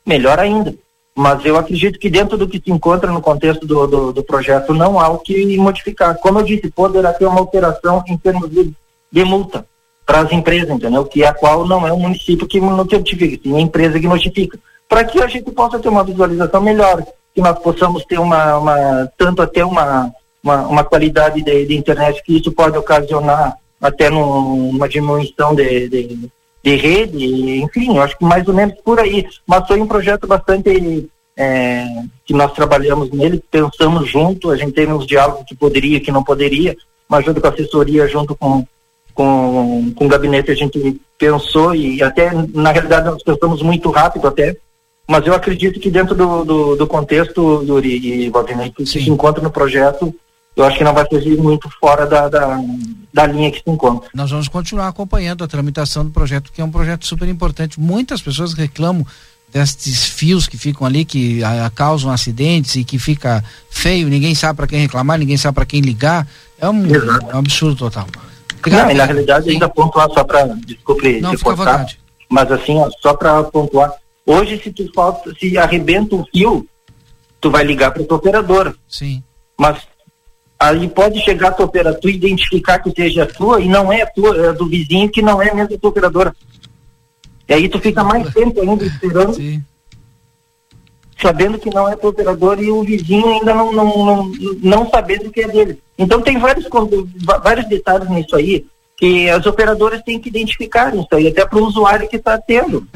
melhor 0.06 0.38
ainda. 0.38 0.74
Mas 1.14 1.44
eu 1.44 1.56
acredito 1.56 1.98
que 1.98 2.08
dentro 2.08 2.38
do 2.38 2.46
que 2.46 2.62
se 2.64 2.70
encontra 2.70 3.10
no 3.10 3.20
contexto 3.20 3.66
do, 3.66 3.86
do, 3.88 4.12
do 4.12 4.22
projeto 4.22 4.72
não 4.72 5.00
há 5.00 5.08
o 5.08 5.18
que 5.18 5.56
modificar. 5.56 6.16
Como 6.18 6.38
eu 6.38 6.44
disse, 6.44 6.70
poderá 6.70 7.12
ter 7.12 7.26
uma 7.26 7.40
alteração 7.40 8.04
em 8.06 8.16
termos 8.16 8.48
de, 8.48 8.72
de 9.10 9.24
multa 9.24 9.66
para 10.06 10.20
as 10.20 10.30
empresas, 10.30 10.70
entendeu? 10.70 11.04
Que 11.04 11.24
a 11.24 11.34
qual 11.34 11.66
não 11.66 11.84
é 11.86 11.92
o 11.92 11.98
município 11.98 12.46
que 12.46 12.60
notifica, 12.60 13.42
sim 13.42 13.56
a 13.56 13.60
empresa 13.60 13.98
que 13.98 14.06
notifica. 14.06 14.58
Para 14.88 15.04
que 15.04 15.20
a 15.20 15.26
gente 15.26 15.50
possa 15.50 15.80
ter 15.80 15.88
uma 15.88 16.04
visualização 16.04 16.60
melhor, 16.60 17.04
que 17.34 17.42
nós 17.42 17.58
possamos 17.58 18.04
ter 18.04 18.18
uma, 18.18 18.56
uma 18.56 19.10
tanto 19.18 19.42
até 19.42 19.64
uma, 19.64 20.12
uma, 20.42 20.68
uma 20.68 20.84
qualidade 20.84 21.42
de, 21.42 21.66
de 21.66 21.76
internet 21.76 22.22
que 22.22 22.38
isso 22.38 22.52
pode 22.52 22.78
ocasionar 22.78 23.56
até 23.80 24.10
num, 24.10 24.70
uma 24.70 24.88
diminuição 24.88 25.54
de, 25.54 25.88
de, 25.88 26.30
de, 26.62 26.76
rede, 26.76 27.60
enfim, 27.62 27.96
eu 27.96 28.02
acho 28.02 28.18
que 28.18 28.24
mais 28.24 28.46
ou 28.48 28.54
menos 28.54 28.74
por 28.84 28.98
aí. 28.98 29.26
Mas 29.46 29.66
foi 29.66 29.80
um 29.80 29.86
projeto 29.86 30.26
bastante 30.26 31.08
é, 31.36 31.86
que 32.24 32.34
nós 32.34 32.52
trabalhamos 32.52 33.10
nele, 33.10 33.42
pensamos 33.50 34.10
junto, 34.10 34.50
a 34.50 34.56
gente 34.56 34.72
teve 34.72 34.92
uns 34.92 35.06
diálogos 35.06 35.44
que 35.46 35.54
poderia, 35.54 36.00
que 36.00 36.10
não 36.10 36.24
poderia, 36.24 36.76
mas 37.08 37.24
junto 37.24 37.40
com 37.40 37.46
a 37.46 37.50
assessoria, 37.50 38.08
junto 38.08 38.34
com, 38.34 38.66
com, 39.14 39.92
com 39.94 40.04
o 40.04 40.08
gabinete, 40.08 40.50
a 40.50 40.54
gente 40.54 41.00
pensou 41.16 41.74
e 41.74 42.02
até, 42.02 42.30
na 42.52 42.72
realidade, 42.72 43.06
nós 43.06 43.22
pensamos 43.22 43.62
muito 43.62 43.90
rápido 43.90 44.26
até, 44.26 44.56
mas 45.06 45.26
eu 45.26 45.32
acredito 45.32 45.80
que 45.80 45.90
dentro 45.90 46.14
do, 46.14 46.44
do, 46.44 46.76
do 46.76 46.86
contexto, 46.86 47.64
Yuri 47.66 48.24
e 48.24 48.30
Valdinei, 48.30 48.70
que 48.70 48.84
se 48.84 49.08
encontra 49.08 49.42
no 49.42 49.50
projeto, 49.50 50.14
eu 50.58 50.64
acho 50.64 50.76
que 50.76 50.84
não 50.84 50.92
vai 50.92 51.06
fugir 51.08 51.38
muito 51.38 51.70
fora 51.78 52.04
da, 52.04 52.28
da, 52.28 52.60
da, 53.14 53.26
linha 53.26 53.48
que 53.50 53.58
se 53.58 53.70
encontra. 53.70 54.10
Nós 54.12 54.28
vamos 54.28 54.48
continuar 54.48 54.88
acompanhando 54.88 55.44
a 55.44 55.48
tramitação 55.48 56.04
do 56.04 56.10
projeto, 56.10 56.50
que 56.52 56.60
é 56.60 56.64
um 56.64 56.70
projeto 56.70 57.06
super 57.06 57.28
importante. 57.28 57.78
Muitas 57.78 58.20
pessoas 58.20 58.54
reclamam 58.54 59.06
desses 59.52 60.04
fios 60.04 60.48
que 60.48 60.58
ficam 60.58 60.84
ali, 60.84 61.04
que 61.04 61.44
a, 61.44 61.66
a 61.66 61.70
causam 61.70 62.10
acidentes 62.10 62.74
e 62.74 62.82
que 62.82 62.98
fica 62.98 63.42
feio, 63.70 64.08
ninguém 64.08 64.34
sabe 64.34 64.56
para 64.56 64.66
quem 64.66 64.80
reclamar, 64.80 65.16
ninguém 65.16 65.36
sabe 65.36 65.54
para 65.54 65.64
quem 65.64 65.80
ligar. 65.80 66.26
É 66.60 66.68
um, 66.68 66.86
é 66.92 67.36
um, 67.36 67.38
absurdo 67.38 67.76
total. 67.76 68.08
Obrigado. 68.58 68.86
Não, 68.86 68.90
e 68.90 68.94
na 68.94 69.04
realidade, 69.04 69.44
Sim. 69.44 69.52
ainda 69.52 69.68
pontuar 69.68 70.10
só 70.10 70.24
para, 70.24 70.44
desculpe, 70.66 71.20
não, 71.20 71.36
cortar, 71.36 71.86
mas 72.28 72.50
assim, 72.50 72.76
ó, 72.76 72.90
só 73.00 73.14
para 73.14 73.44
pontuar, 73.44 73.92
hoje 74.26 74.60
se 74.60 74.72
tu 74.72 74.90
falta, 74.92 75.32
se 75.38 75.56
arrebenta 75.56 76.16
um 76.16 76.24
fio, 76.34 76.66
tu 77.40 77.48
vai 77.48 77.62
ligar 77.62 77.92
para 77.92 78.02
tua 78.02 78.16
operadora. 78.16 78.74
Sim. 78.88 79.22
Mas 79.56 79.78
aí 80.58 80.88
pode 80.88 81.20
chegar 81.20 81.48
a 81.48 81.52
tua 81.52 81.66
operadora, 81.66 82.10
identificar 82.10 82.78
que 82.80 82.90
seja 82.90 83.22
a 83.22 83.26
tua 83.26 83.60
e 83.60 83.68
não 83.68 83.92
é 83.92 84.02
a 84.02 84.06
tua, 84.06 84.48
é 84.48 84.52
do 84.52 84.66
vizinho 84.66 85.08
que 85.08 85.22
não 85.22 85.40
é 85.40 85.54
mesmo 85.54 85.74
a 85.74 85.78
tua 85.78 85.90
operadora. 85.90 86.34
E 87.48 87.54
aí 87.54 87.68
tu 87.68 87.78
fica 87.78 88.02
mais 88.02 88.32
tempo 88.34 88.60
ainda 88.60 88.84
esperando, 88.84 89.34
Sim. 89.34 89.62
sabendo 91.20 91.58
que 91.58 91.70
não 91.70 91.88
é 91.88 91.96
tua 91.96 92.10
operadora 92.10 92.60
e 92.60 92.70
o 92.70 92.82
vizinho 92.82 93.26
ainda 93.28 93.54
não, 93.54 93.72
não, 93.72 94.04
não, 94.04 94.32
não 94.60 94.90
sabendo 94.90 95.30
que 95.30 95.42
é 95.42 95.48
dele. 95.48 95.78
Então 95.96 96.20
tem 96.20 96.38
vários, 96.38 96.66
vários 97.42 97.68
detalhes 97.68 98.08
nisso 98.10 98.34
aí 98.34 98.66
que 98.98 99.30
as 99.30 99.46
operadoras 99.46 100.02
têm 100.02 100.18
que 100.18 100.28
identificar 100.28 100.94
isso 100.94 101.06
aí, 101.12 101.28
até 101.28 101.46
para 101.46 101.58
o 101.58 101.66
usuário 101.66 102.08
que 102.08 102.16
está 102.16 102.36
tendo. 102.36 102.86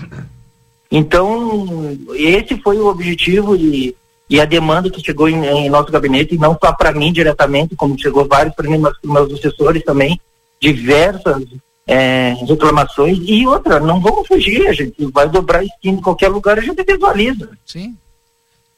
Então, 0.90 1.96
esse 2.14 2.60
foi 2.60 2.76
o 2.78 2.88
objetivo 2.88 3.56
de 3.56 3.94
e 4.32 4.40
a 4.40 4.46
demanda 4.46 4.88
que 4.88 5.04
chegou 5.04 5.28
em, 5.28 5.44
em 5.44 5.68
nosso 5.68 5.92
gabinete, 5.92 6.38
não 6.38 6.56
só 6.58 6.72
para 6.72 6.90
mim 6.90 7.12
diretamente, 7.12 7.76
como 7.76 7.98
chegou 7.98 8.26
vários 8.26 8.54
para 8.54 8.66
mim, 8.66 8.78
mas 8.78 8.96
para 8.98 9.12
meus 9.12 9.30
assessores 9.34 9.84
também, 9.84 10.18
diversas 10.58 11.44
é, 11.86 12.34
reclamações. 12.48 13.18
E 13.20 13.46
outra, 13.46 13.78
não 13.78 14.00
vamos 14.00 14.26
fugir, 14.26 14.66
a 14.68 14.72
gente 14.72 15.04
vai 15.12 15.28
dobrar 15.28 15.58
a 15.58 15.64
esquina 15.64 15.98
em 15.98 16.00
qualquer 16.00 16.28
lugar, 16.28 16.58
a 16.58 16.62
gente 16.62 16.82
visualiza. 16.82 17.50
Sim. 17.66 17.94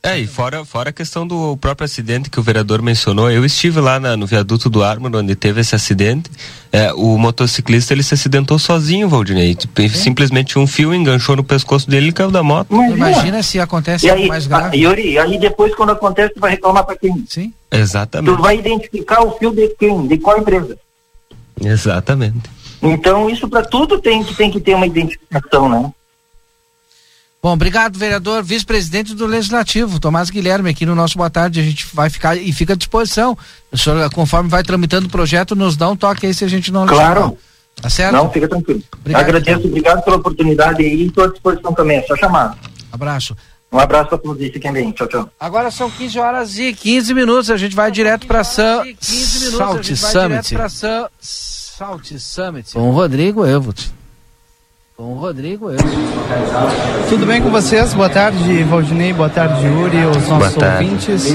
É, 0.05 0.19
e 0.19 0.27
fora, 0.27 0.63
fora 0.67 0.91
a 0.91 0.93
questão 0.93 1.27
do 1.27 1.57
próprio 1.57 1.87
acidente 1.87 2.29
que 2.29 2.39
o 2.39 2.43
vereador 2.43 2.83
mencionou, 2.83 3.31
eu 3.31 3.43
estive 3.43 3.81
lá 3.81 3.99
na, 3.99 4.15
no 4.19 4.27
viaduto 4.27 4.69
do 4.69 4.85
Ármor, 4.85 5.11
onde 5.17 5.35
teve 5.35 5.63
esse 5.63 5.75
acidente. 5.75 6.31
É, 6.71 6.93
o 6.93 7.17
motociclista 7.17 7.95
ele 7.95 8.03
se 8.03 8.13
acidentou 8.13 8.59
sozinho, 8.59 9.09
Valdinei. 9.09 9.55
Tipo, 9.55 9.89
simplesmente 9.89 10.59
um 10.59 10.67
fio 10.67 10.95
enganchou 10.95 11.37
no 11.37 11.43
pescoço 11.43 11.89
dele 11.89 12.11
e 12.11 12.13
caiu 12.13 12.31
da 12.31 12.43
moto. 12.43 12.69
Imagina 12.71 13.43
se 13.43 13.59
acontece 13.59 14.07
e 14.07 14.11
algo 14.11 14.29
mais 14.29 14.47
grave. 14.47 14.77
Yuri, 14.77 15.19
aí 15.19 15.39
depois 15.39 15.75
quando 15.75 15.93
acontece, 15.93 16.35
tu 16.35 16.41
vai 16.41 16.51
reclamar 16.51 16.85
para 16.85 16.99
quem? 16.99 17.25
Sim. 17.27 17.55
Exatamente. 17.73 18.37
Tu 18.37 18.43
vai 18.43 18.59
identificar 18.59 19.23
o 19.23 19.39
fio 19.39 19.55
de 19.55 19.69
quem? 19.79 20.07
De 20.07 20.19
qual 20.19 20.37
empresa? 20.37 20.77
Exatamente. 21.59 22.51
Então 22.83 23.31
isso 23.31 23.49
para 23.49 23.63
tudo 23.63 23.99
tem 23.99 24.23
que, 24.23 24.35
tem 24.35 24.51
que 24.51 24.61
ter 24.61 24.75
uma 24.75 24.87
identificação, 24.87 25.67
né? 25.67 25.91
Bom, 27.45 27.53
obrigado, 27.53 27.99
vereador, 27.99 28.43
vice-presidente 28.43 29.15
do 29.15 29.27
Legislativo, 29.27 30.01
Tomás 30.01 30.31
Guilherme, 30.31 30.71
aqui 30.71 30.87
no 30.87 30.95
nosso 30.95 31.19
Boa 31.19 31.29
Tarde. 31.29 31.61
A 31.61 31.63
gente 31.63 31.87
vai 31.93 32.09
ficar 32.09 32.35
e 32.37 32.51
fica 32.55 32.73
à 32.73 32.77
disposição. 32.77 33.37
O 33.71 33.77
senhor, 33.77 34.11
conforme 34.15 34.49
vai 34.49 34.63
tramitando 34.63 35.09
o 35.09 35.11
projeto, 35.11 35.55
nos 35.55 35.77
dá 35.77 35.91
um 35.91 35.95
toque 35.95 36.25
aí 36.25 36.33
se 36.33 36.43
a 36.43 36.49
gente 36.49 36.73
não. 36.73 36.87
Claro. 36.87 37.37
Tá 37.83 37.91
certo? 37.91 38.15
Não, 38.15 38.31
fica 38.31 38.49
tranquilo. 38.49 38.83
Obrigado, 38.99 39.23
Agradeço, 39.23 39.59
então. 39.59 39.71
obrigado 39.71 40.03
pela 40.03 40.17
oportunidade 40.17 40.83
e 40.85 41.07
estou 41.07 41.25
à 41.25 41.27
disposição 41.27 41.75
também. 41.75 41.99
É 41.99 42.03
só 42.05 42.17
chamar. 42.17 42.57
Abraço. 42.91 43.37
Um 43.71 43.79
abraço 43.79 44.09
para 44.09 44.19
todos 44.19 44.41
e 44.41 44.51
fiquem 44.51 44.73
bem. 44.73 44.91
Tchau, 44.93 45.07
tchau. 45.07 45.31
Agora 45.39 45.71
são 45.71 45.91
15 45.91 46.19
horas 46.19 46.59
e 46.59 46.73
15 46.73 47.13
minutos. 47.13 47.51
A 47.51 47.59
gente 47.59 47.77
vai 47.77 47.91
direto 47.91 48.27
para 48.27 48.43
São 48.43 48.83
Salt 48.99 49.85
Summit. 49.95 50.57
Salt 51.21 52.11
Summit. 52.17 52.73
Com 52.73 52.89
o 52.89 52.93
Rodrigo 52.93 53.45
Evot. 53.45 53.93
Com 54.97 55.13
o 55.13 55.15
Rodrigo, 55.15 55.73
eu. 55.73 55.79
Tudo 57.09 57.27
bem 57.27 57.43
com 57.43 57.51
vocês? 57.51 57.93
Boa 57.95 58.09
tarde, 58.09 58.63
Valdinei. 58.63 59.13
Boa 59.13 59.29
tarde, 59.29 59.67
Yuri, 59.67 60.07
os 60.07 60.29
nossos 60.29 60.57
ouvintes. 60.57 61.35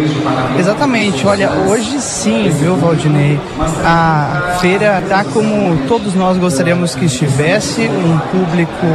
Exatamente, 0.57 1.27
olha, 1.27 1.51
hoje 1.67 1.99
sim, 1.99 2.49
viu, 2.51 2.77
Valdinei? 2.77 3.37
A 3.83 4.59
feira 4.61 5.03
tá 5.09 5.25
como 5.25 5.77
todos 5.89 6.15
nós 6.15 6.37
gostaríamos 6.37 6.95
que 6.95 7.03
estivesse, 7.03 7.81
um 7.81 8.17
público 8.31 8.87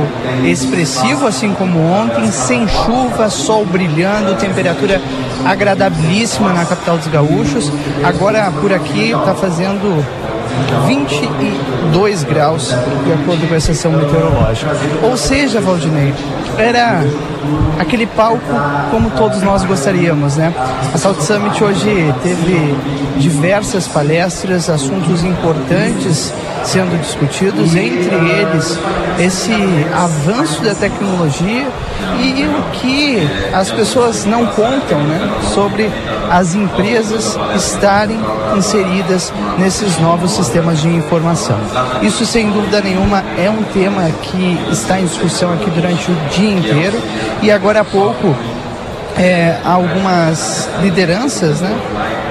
expressivo, 0.50 1.26
assim 1.26 1.52
como 1.52 1.78
ontem, 1.80 2.32
sem 2.32 2.66
chuva, 2.66 3.28
sol 3.28 3.66
brilhando, 3.66 4.34
temperatura 4.36 4.98
agradabilíssima 5.44 6.54
na 6.54 6.64
capital 6.64 6.96
dos 6.96 7.08
gaúchos. 7.08 7.70
Agora 8.02 8.50
por 8.62 8.72
aqui 8.72 9.12
tá 9.26 9.34
fazendo 9.34 10.02
22 10.86 12.24
graus, 12.24 12.68
de 13.04 13.12
acordo 13.12 13.46
com 13.48 13.54
a 13.54 13.58
estação 13.58 13.92
meteorológica. 13.92 14.70
Ou 15.02 15.16
seja, 15.16 15.60
Valdinei, 15.60 16.12
era 16.58 17.04
aquele 17.78 18.06
palco 18.06 18.40
como 18.90 19.10
todos 19.10 19.42
nós 19.42 19.64
gostaríamos, 19.64 20.36
né? 20.36 20.52
A 20.92 20.98
South 20.98 21.20
Summit 21.20 21.62
hoje 21.62 22.14
teve 22.22 22.74
diversas 23.18 23.86
palestras, 23.88 24.68
assuntos 24.68 25.24
importantes 25.24 26.32
sendo 26.64 26.98
discutidos, 27.00 27.74
entre 27.74 28.14
eles 28.14 28.78
esse 29.18 29.52
avanço 29.94 30.62
da 30.62 30.74
tecnologia 30.74 31.66
e 32.18 32.46
o 32.46 32.62
que 32.72 33.28
as 33.52 33.70
pessoas 33.70 34.24
não 34.24 34.46
contam 34.46 34.98
né, 35.04 35.30
sobre 35.52 35.90
as 36.30 36.54
empresas 36.54 37.38
estarem 37.54 38.18
inseridas 38.56 39.32
nesses 39.58 39.98
novos 39.98 40.32
sistemas 40.32 40.80
de 40.80 40.88
informação. 40.88 41.58
Isso, 42.02 42.24
sem 42.24 42.50
dúvida 42.50 42.80
nenhuma, 42.80 43.22
é 43.38 43.48
um 43.50 43.62
tema 43.64 44.10
que 44.22 44.58
está 44.70 45.00
em 45.00 45.06
discussão 45.06 45.52
aqui 45.52 45.70
durante 45.70 46.10
o 46.10 46.14
dia 46.30 46.50
inteiro 46.50 47.00
e 47.42 47.50
agora 47.50 47.80
há 47.80 47.84
pouco 47.84 48.34
é, 49.16 49.56
algumas 49.64 50.68
lideranças 50.80 51.60
né, 51.60 51.76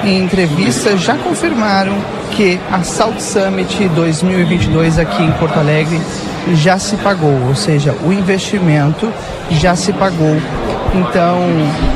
em 0.04 0.20
entrevistas 0.20 1.00
já 1.00 1.16
confirmaram 1.16 1.94
que 2.32 2.60
a 2.72 2.84
South 2.84 3.20
Summit 3.20 3.88
2022 3.90 5.00
aqui 5.00 5.24
em 5.24 5.32
Porto 5.34 5.60
Alegre 5.60 6.02
já 6.56 6.78
se 6.78 6.98
pagou, 6.98 7.48
ou 7.48 7.56
seja, 7.56 7.96
o 8.04 8.12
investimento 8.12 9.12
já 9.52 9.76
se 9.76 9.94
pagou. 9.94 10.36
Então, 10.94 11.40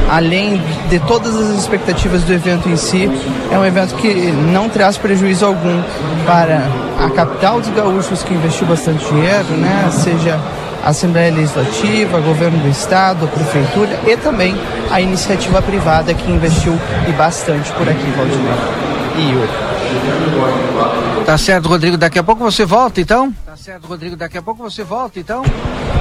além 0.10 0.62
de 0.89 1.00
todas 1.02 1.36
as 1.36 1.60
expectativas 1.60 2.24
do 2.24 2.34
evento 2.34 2.68
em 2.68 2.76
si, 2.76 3.10
é 3.52 3.58
um 3.58 3.66
evento 3.66 3.95
que 3.95 4.32
não 4.32 4.68
traz 4.68 4.98
prejuízo 4.98 5.45
algum 5.45 5.82
para 6.26 6.64
a 7.00 7.10
capital 7.10 7.60
dos 7.60 7.70
gaúchos, 7.70 8.24
que 8.24 8.34
investiu 8.34 8.66
bastante 8.66 9.06
dinheiro, 9.06 9.50
né? 9.58 9.89
seja 9.91 10.39
a 10.84 10.89
Assembleia 10.89 11.32
Legislativa, 11.32 12.20
governo 12.20 12.58
do 12.60 12.70
Estado, 12.70 13.26
a 13.26 13.28
Prefeitura 13.28 14.00
e 14.08 14.18
também 14.18 14.56
a 14.89 15.00
iniciativa 15.00 15.62
privada 15.62 16.14
que 16.14 16.32
investiu 16.32 16.78
e 17.08 17.12
bastante 17.12 17.72
por 17.74 17.88
aqui, 17.88 18.12
Valdemar 18.16 18.58
e 19.18 19.32
Yuri. 19.32 19.68
Tá 21.26 21.38
certo, 21.38 21.68
Rodrigo. 21.68 21.98
Daqui 21.98 22.20
a 22.20 22.24
pouco 22.24 22.43
você 22.43 22.66
volta, 22.66 23.02
então? 23.02 23.34
Certo, 23.68 23.86
Rodrigo. 23.86 24.15
Daqui 24.15 24.38
a 24.38 24.41
pouco 24.41 24.63
você 24.63 24.82
volta, 24.82 25.20
então? 25.20 25.43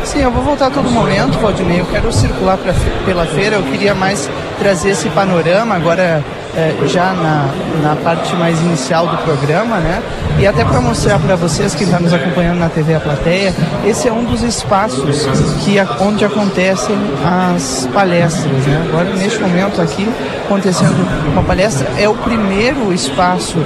Sim, 0.04 0.20
eu 0.20 0.30
vou 0.30 0.40
voltar 0.40 0.68
a 0.68 0.70
todo 0.70 0.88
momento, 0.88 1.36
Valdinei. 1.40 1.80
Eu 1.80 1.86
quero 1.86 2.12
circular 2.12 2.56
pra, 2.56 2.72
pela 3.04 3.26
feira. 3.26 3.56
Eu 3.56 3.64
queria 3.64 3.92
mais 3.92 4.30
trazer 4.60 4.90
esse 4.90 5.10
panorama 5.10 5.74
agora 5.74 6.22
é, 6.57 6.74
já 6.86 7.12
na, 7.12 7.48
na 7.82 7.96
parte 7.96 8.34
mais 8.34 8.59
inicial 8.61 9.07
do 9.07 9.16
programa, 9.18 9.76
né? 9.76 10.02
E 10.38 10.46
até 10.46 10.64
para 10.64 10.80
mostrar 10.80 11.18
para 11.18 11.36
vocês 11.36 11.74
que 11.74 11.84
está 11.84 12.00
nos 12.00 12.12
acompanhando 12.12 12.59
na 12.59 12.68
TV 12.68 12.94
A 12.94 13.00
Plateia, 13.00 13.54
esse 13.84 14.09
é 14.09 14.12
um 14.12 14.24
dos 14.24 14.42
espaços 14.42 15.26
que 15.64 15.76
onde 16.00 16.24
acontecem 16.24 16.96
as 17.24 17.88
palestras, 17.92 18.66
né? 18.66 18.86
Agora 18.88 19.14
neste 19.14 19.38
momento 19.40 19.80
aqui 19.80 20.09
acontecendo 20.46 20.96
uma 21.32 21.42
palestra 21.42 21.88
é 21.98 22.09
o 22.09 22.14
primeiro 22.14 22.92
espaço 22.92 23.59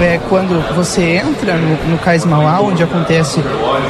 é, 0.00 0.20
quando 0.28 0.62
você 0.74 1.02
entra 1.02 1.54
no, 1.54 1.90
no 1.90 1.98
Cais 1.98 2.24
Mauá, 2.24 2.60
onde 2.60 2.82
acontece 2.82 3.40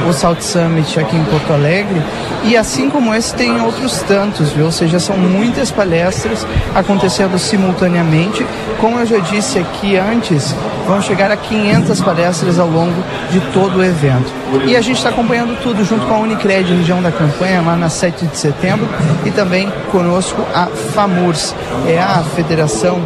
o 0.07 0.13
South 0.13 0.41
Summit 0.41 0.99
aqui 0.99 1.15
em 1.15 1.23
Porto 1.25 1.51
Alegre, 1.53 2.01
e 2.43 2.55
assim 2.55 2.89
como 2.89 3.13
esse 3.13 3.33
tem 3.35 3.59
outros 3.61 4.01
tantos, 4.03 4.51
viu? 4.51 4.65
Ou 4.65 4.71
seja, 4.71 4.99
são 4.99 5.17
muitas 5.17 5.69
palestras 5.69 6.47
acontecendo 6.73 7.37
simultaneamente 7.37 8.45
como 8.79 8.99
eu 8.99 9.05
já 9.05 9.17
disse 9.19 9.59
aqui 9.59 9.97
antes, 9.97 10.55
vão 10.85 11.01
chegar 11.01 11.31
a 11.31 11.37
500 11.37 12.01
palestras 12.01 12.59
ao 12.59 12.67
longo 12.67 13.03
de 13.31 13.39
todo 13.51 13.79
o 13.79 13.83
evento. 13.83 14.31
E 14.65 14.75
a 14.75 14.81
gente 14.81 14.97
está 14.97 15.09
acompanhando 15.09 15.59
tudo 15.61 15.83
junto 15.83 16.05
com 16.05 16.13
a 16.13 16.17
Unicred, 16.19 16.73
região 16.73 17.01
da 17.01 17.11
campanha, 17.11 17.61
lá 17.61 17.75
na 17.75 17.89
7 17.89 18.25
de 18.27 18.37
setembro, 18.37 18.87
e 19.25 19.31
também 19.31 19.71
conosco 19.91 20.41
a 20.53 20.67
FAMURS, 20.67 21.55
é 21.87 21.99
a 21.99 22.23
Federação 22.35 23.01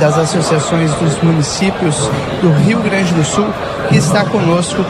das 0.00 0.16
Associações 0.16 0.90
dos 0.94 1.20
Municípios 1.22 2.08
do 2.40 2.50
Rio 2.64 2.80
Grande 2.80 3.12
do 3.12 3.24
Sul, 3.24 3.46
que 3.88 3.96
está 3.96 4.24
conosco 4.24 4.84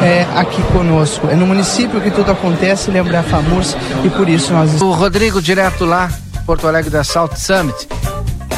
é, 0.00 0.26
aqui 0.34 0.62
conosco. 0.72 1.28
É 1.28 1.34
no 1.34 1.46
município 1.46 2.00
que 2.00 2.10
tudo 2.10 2.32
acontece, 2.32 2.90
lembra 2.90 3.20
a 3.20 3.22
FAMURS, 3.22 3.76
e 4.04 4.10
por 4.10 4.28
isso 4.28 4.52
nós... 4.52 4.80
O 4.80 4.92
Rodrigo, 4.92 5.40
direto 5.40 5.84
lá, 5.84 6.10
Porto 6.46 6.66
Alegre 6.66 6.90
da 6.90 7.04
South 7.04 7.36
Summit. 7.36 7.88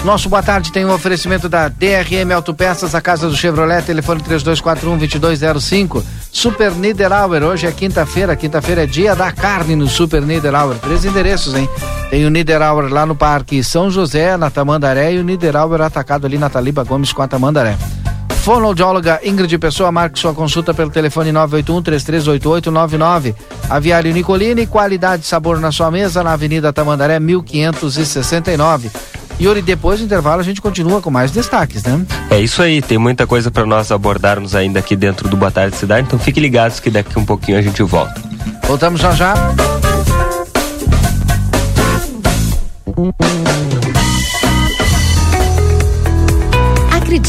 Nosso 0.04 0.28
boa 0.28 0.42
tarde 0.42 0.70
tem 0.70 0.84
um 0.84 0.92
oferecimento 0.92 1.48
da 1.48 1.66
DRM 1.66 2.30
Autopeças, 2.34 2.94
a 2.94 3.00
casa 3.00 3.26
do 3.26 3.34
Chevrolet, 3.34 3.86
telefone 3.86 4.20
3241-2205. 4.20 6.02
Super 6.30 6.72
Niederauer, 6.72 7.42
hoje 7.42 7.66
é 7.66 7.72
quinta-feira, 7.72 8.36
quinta-feira 8.36 8.82
é 8.82 8.86
dia 8.86 9.16
da 9.16 9.32
carne 9.32 9.74
no 9.74 9.88
Super 9.88 10.20
Niederauer. 10.20 10.76
Três 10.76 11.06
endereços, 11.06 11.54
hein? 11.54 11.66
Tem 12.10 12.26
o 12.26 12.30
Niederauer 12.30 12.92
lá 12.92 13.06
no 13.06 13.16
Parque 13.16 13.64
São 13.64 13.90
José, 13.90 14.36
na 14.36 14.50
Tamandaré, 14.50 15.14
e 15.14 15.18
o 15.18 15.24
Niederauer 15.24 15.80
atacado 15.80 16.26
ali 16.26 16.36
na 16.36 16.50
Taliba 16.50 16.84
Gomes 16.84 17.10
com 17.10 17.22
a 17.22 17.26
Tamandaré. 17.26 17.74
Fonoaudióloga 18.42 19.20
Ingrid 19.24 19.56
Pessoa, 19.56 19.90
marque 19.90 20.18
sua 20.18 20.34
consulta 20.34 20.74
pelo 20.74 20.90
telefone 20.90 21.32
981-338899. 21.32 23.34
Aviário 23.70 24.12
Nicolini, 24.12 24.66
qualidade 24.66 25.22
e 25.22 25.26
sabor 25.26 25.58
na 25.58 25.72
sua 25.72 25.90
mesa, 25.90 26.22
na 26.22 26.34
Avenida 26.34 26.74
Tamandaré, 26.74 27.18
1569. 27.18 28.90
Yuri, 29.40 29.62
depois 29.62 30.00
do 30.00 30.04
intervalo 30.04 30.40
a 30.40 30.44
gente 30.44 30.60
continua 30.60 31.00
com 31.00 31.10
mais 31.10 31.30
destaques, 31.30 31.82
né? 31.82 32.04
É 32.30 32.40
isso 32.40 32.62
aí, 32.62 32.80
tem 32.80 32.98
muita 32.98 33.26
coisa 33.26 33.50
para 33.50 33.66
nós 33.66 33.90
abordarmos 33.90 34.54
ainda 34.54 34.78
aqui 34.78 34.96
dentro 34.96 35.28
do 35.28 35.36
Boa 35.36 35.50
Tarde 35.50 35.76
Cidade, 35.76 36.06
então 36.06 36.18
fiquem 36.18 36.42
ligados 36.42 36.80
que 36.80 36.90
daqui 36.90 37.18
um 37.18 37.24
pouquinho 37.24 37.58
a 37.58 37.62
gente 37.62 37.82
volta. 37.82 38.22
Voltamos 38.66 39.00
já 39.00 39.12
já. 39.12 39.34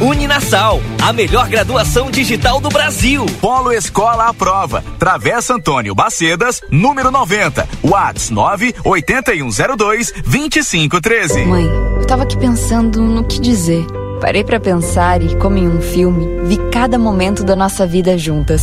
Uninasal, 0.00 0.80
a 1.02 1.12
melhor 1.12 1.46
graduação 1.48 2.10
digital 2.10 2.58
do 2.58 2.70
Brasil. 2.70 3.26
Polo 3.38 3.70
Escola 3.70 4.28
à 4.28 4.34
Prova. 4.34 4.82
Travessa 4.98 5.54
Antônio 5.54 5.94
Bacedas, 5.94 6.62
número 6.70 7.10
90. 7.10 7.68
Whats 7.84 8.30
98102 8.30 10.12
2513. 10.24 11.44
Mãe, 11.44 11.66
eu 11.66 12.06
tava 12.06 12.22
aqui 12.22 12.38
pensando 12.38 13.02
no 13.02 13.24
que 13.24 13.38
dizer. 13.38 13.84
Parei 14.22 14.42
pra 14.42 14.58
pensar 14.58 15.22
e, 15.22 15.36
como 15.36 15.58
em 15.58 15.68
um 15.68 15.82
filme, 15.82 16.26
vi 16.44 16.56
cada 16.70 16.98
momento 16.98 17.44
da 17.44 17.54
nossa 17.54 17.86
vida 17.86 18.16
juntas. 18.16 18.62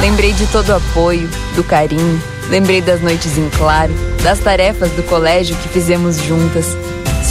Lembrei 0.00 0.34
de 0.34 0.46
todo 0.48 0.68
o 0.68 0.76
apoio, 0.76 1.28
do 1.56 1.64
carinho, 1.64 2.22
lembrei 2.50 2.82
das 2.82 3.00
noites 3.00 3.38
em 3.38 3.48
claro 3.48 3.92
das 4.24 4.38
tarefas 4.38 4.90
do 4.92 5.02
colégio 5.02 5.54
que 5.56 5.68
fizemos 5.68 6.16
juntas. 6.16 6.66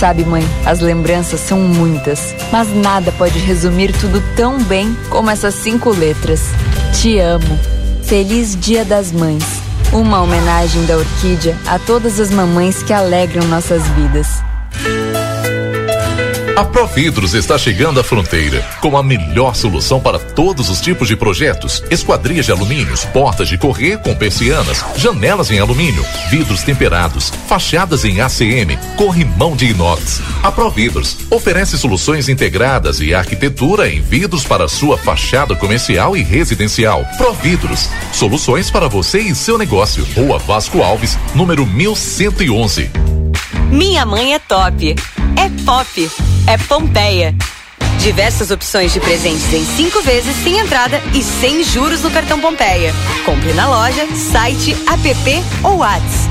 Sabe, 0.03 0.25
mãe, 0.25 0.43
as 0.65 0.81
lembranças 0.81 1.39
são 1.39 1.61
muitas, 1.61 2.35
mas 2.51 2.67
nada 2.75 3.09
pode 3.13 3.39
resumir 3.39 3.97
tudo 3.97 4.21
tão 4.35 4.61
bem 4.61 4.93
como 5.09 5.29
essas 5.29 5.55
cinco 5.55 5.91
letras. 5.91 6.41
Te 6.99 7.19
amo. 7.19 7.57
Feliz 8.03 8.53
Dia 8.53 8.83
das 8.83 9.13
Mães. 9.13 9.61
Uma 9.93 10.21
homenagem 10.21 10.85
da 10.85 10.97
Orquídea 10.97 11.57
a 11.65 11.79
todas 11.79 12.19
as 12.19 12.31
mamães 12.31 12.83
que 12.83 12.91
alegram 12.91 13.47
nossas 13.47 13.87
vidas. 13.91 14.27
A 16.55 16.63
Providros 16.63 17.33
está 17.33 17.57
chegando 17.57 17.99
à 17.99 18.03
fronteira 18.03 18.61
com 18.79 18.95
a 18.95 19.01
melhor 19.01 19.55
solução 19.55 19.99
para 19.99 20.19
todos 20.19 20.69
os 20.69 20.79
tipos 20.79 21.07
de 21.07 21.15
projetos: 21.15 21.83
esquadrias 21.89 22.45
de 22.45 22.51
alumínios, 22.51 23.05
portas 23.05 23.47
de 23.47 23.57
correr 23.57 23.97
com 23.97 24.13
persianas, 24.13 24.85
janelas 24.95 25.49
em 25.49 25.57
alumínio, 25.57 26.05
vidros 26.29 26.61
temperados, 26.61 27.31
fachadas 27.47 28.05
em 28.05 28.21
ACM, 28.21 28.77
corrimão 28.95 29.55
de 29.55 29.65
inox. 29.65 30.21
A 30.43 30.51
Providros 30.51 31.17
oferece 31.31 31.75
soluções 31.75 32.29
integradas 32.29 32.99
e 32.99 33.15
arquitetura 33.15 33.89
em 33.89 33.99
vidros 33.99 34.43
para 34.43 34.67
sua 34.67 34.95
fachada 34.95 35.55
comercial 35.55 36.15
e 36.15 36.21
residencial. 36.21 37.03
Providros, 37.17 37.89
soluções 38.11 38.69
para 38.69 38.87
você 38.87 39.19
e 39.19 39.33
seu 39.33 39.57
negócio. 39.57 40.05
Rua 40.15 40.37
Vasco 40.37 40.83
Alves, 40.83 41.17
número 41.33 41.65
1111. 41.65 42.91
Minha 43.71 44.05
mãe 44.05 44.35
é 44.35 44.39
top. 44.39 44.95
É 45.35 45.49
pop. 45.65 46.32
É 46.45 46.57
Pompeia. 46.57 47.33
Diversas 47.99 48.51
opções 48.51 48.91
de 48.91 48.99
presentes 48.99 49.53
em 49.53 49.63
cinco 49.63 50.01
vezes 50.01 50.35
sem 50.43 50.59
entrada 50.59 51.01
e 51.13 51.23
sem 51.23 51.63
juros 51.63 52.01
no 52.01 52.11
cartão 52.11 52.39
Pompeia. 52.39 52.93
Compre 53.25 53.53
na 53.53 53.69
loja, 53.69 54.05
site, 54.13 54.75
app 54.87 55.43
ou 55.63 55.77
Whats. 55.77 56.27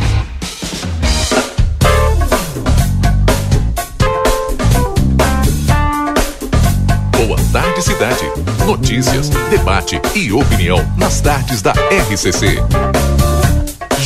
Boa 7.17 7.39
tarde, 7.53 7.83
cidade. 7.83 8.33
Notícias, 8.67 9.31
debate 9.49 9.99
e 10.15 10.31
opinião 10.31 10.79
nas 10.99 11.23
tardes 11.23 11.63
da 11.63 11.73
RCC. 11.73 12.59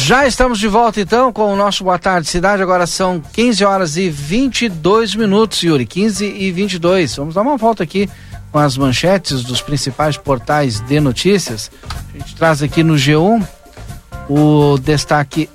Já 0.07 0.25
estamos 0.25 0.61
de 0.61 0.69
volta 0.69 1.01
então 1.01 1.33
com 1.33 1.53
o 1.53 1.57
nosso 1.57 1.83
Boa 1.83 1.99
Tarde 1.99 2.29
Cidade. 2.29 2.63
Agora 2.63 2.87
são 2.87 3.21
15 3.21 3.65
horas 3.65 3.97
e 3.97 4.09
22 4.09 5.17
minutos, 5.17 5.61
Yuri. 5.65 5.85
15 5.85 6.25
e 6.25 6.53
22. 6.53 7.17
Vamos 7.17 7.35
dar 7.35 7.43
uma 7.43 7.57
volta 7.57 7.83
aqui 7.83 8.09
com 8.53 8.61
as 8.61 8.77
manchetes 8.77 9.43
dos 9.43 9.61
principais 9.61 10.17
portais 10.17 10.79
de 10.79 11.01
notícias. 11.01 11.73
A 12.15 12.19
gente 12.19 12.37
traz 12.37 12.63
aqui 12.63 12.85
no 12.85 12.95
G1 12.95 13.45
o 14.31 14.79
destaque 14.79 15.51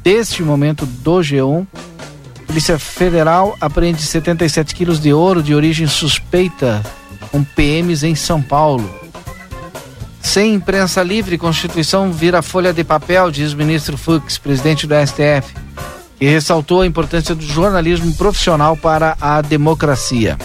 deste 0.00 0.44
momento 0.44 0.86
do 0.86 1.18
G1. 1.18 1.66
Polícia 2.46 2.78
Federal 2.78 3.56
apreende 3.60 4.00
77 4.00 4.76
quilos 4.76 5.00
de 5.00 5.12
ouro 5.12 5.42
de 5.42 5.56
origem 5.56 5.88
suspeita 5.88 6.80
com 7.32 7.42
PMs 7.42 8.04
em 8.04 8.14
São 8.14 8.40
Paulo. 8.40 9.01
Sem 10.22 10.54
imprensa 10.54 11.02
livre, 11.02 11.36
Constituição 11.36 12.12
vira 12.12 12.40
folha 12.40 12.72
de 12.72 12.84
papel, 12.84 13.30
diz 13.30 13.52
o 13.52 13.56
ministro 13.56 13.98
Fux, 13.98 14.38
presidente 14.38 14.86
do 14.86 14.94
STF, 14.94 15.52
que 16.18 16.24
ressaltou 16.24 16.80
a 16.80 16.86
importância 16.86 17.34
do 17.34 17.44
jornalismo 17.44 18.14
profissional 18.14 18.76
para 18.76 19.16
a 19.20 19.42
democracia. 19.42 20.38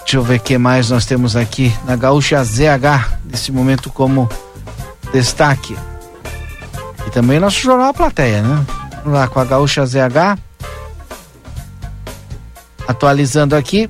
Deixa 0.00 0.16
eu 0.16 0.24
ver 0.24 0.40
o 0.40 0.40
que 0.40 0.58
mais 0.58 0.90
nós 0.90 1.06
temos 1.06 1.36
aqui 1.36 1.72
na 1.84 1.94
Gaúcha 1.94 2.42
ZH, 2.42 3.20
nesse 3.30 3.52
momento 3.52 3.90
como 3.90 4.28
destaque. 5.12 5.76
E 7.06 7.10
também 7.10 7.38
nosso 7.38 7.60
jornal 7.60 7.94
Plateia, 7.94 8.42
né? 8.42 8.66
Vamos 9.04 9.18
lá 9.18 9.28
com 9.28 9.38
a 9.38 9.44
Gaúcha 9.44 9.86
ZH. 9.86 10.36
Atualizando 12.88 13.54
aqui, 13.54 13.88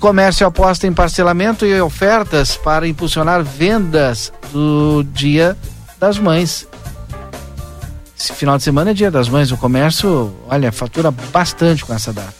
comércio 0.00 0.46
aposta 0.46 0.86
em 0.86 0.92
parcelamento 0.92 1.66
e 1.66 1.80
ofertas 1.80 2.56
para 2.56 2.88
impulsionar 2.88 3.44
vendas 3.44 4.32
do 4.50 5.04
Dia 5.12 5.56
das 5.98 6.18
Mães. 6.18 6.66
Esse 8.18 8.32
final 8.32 8.56
de 8.56 8.64
semana 8.64 8.90
é 8.90 8.94
Dia 8.94 9.10
das 9.10 9.28
Mães, 9.28 9.52
o 9.52 9.58
comércio, 9.58 10.34
olha, 10.48 10.72
fatura 10.72 11.10
bastante 11.10 11.84
com 11.84 11.92
essa 11.92 12.12
data. 12.12 12.34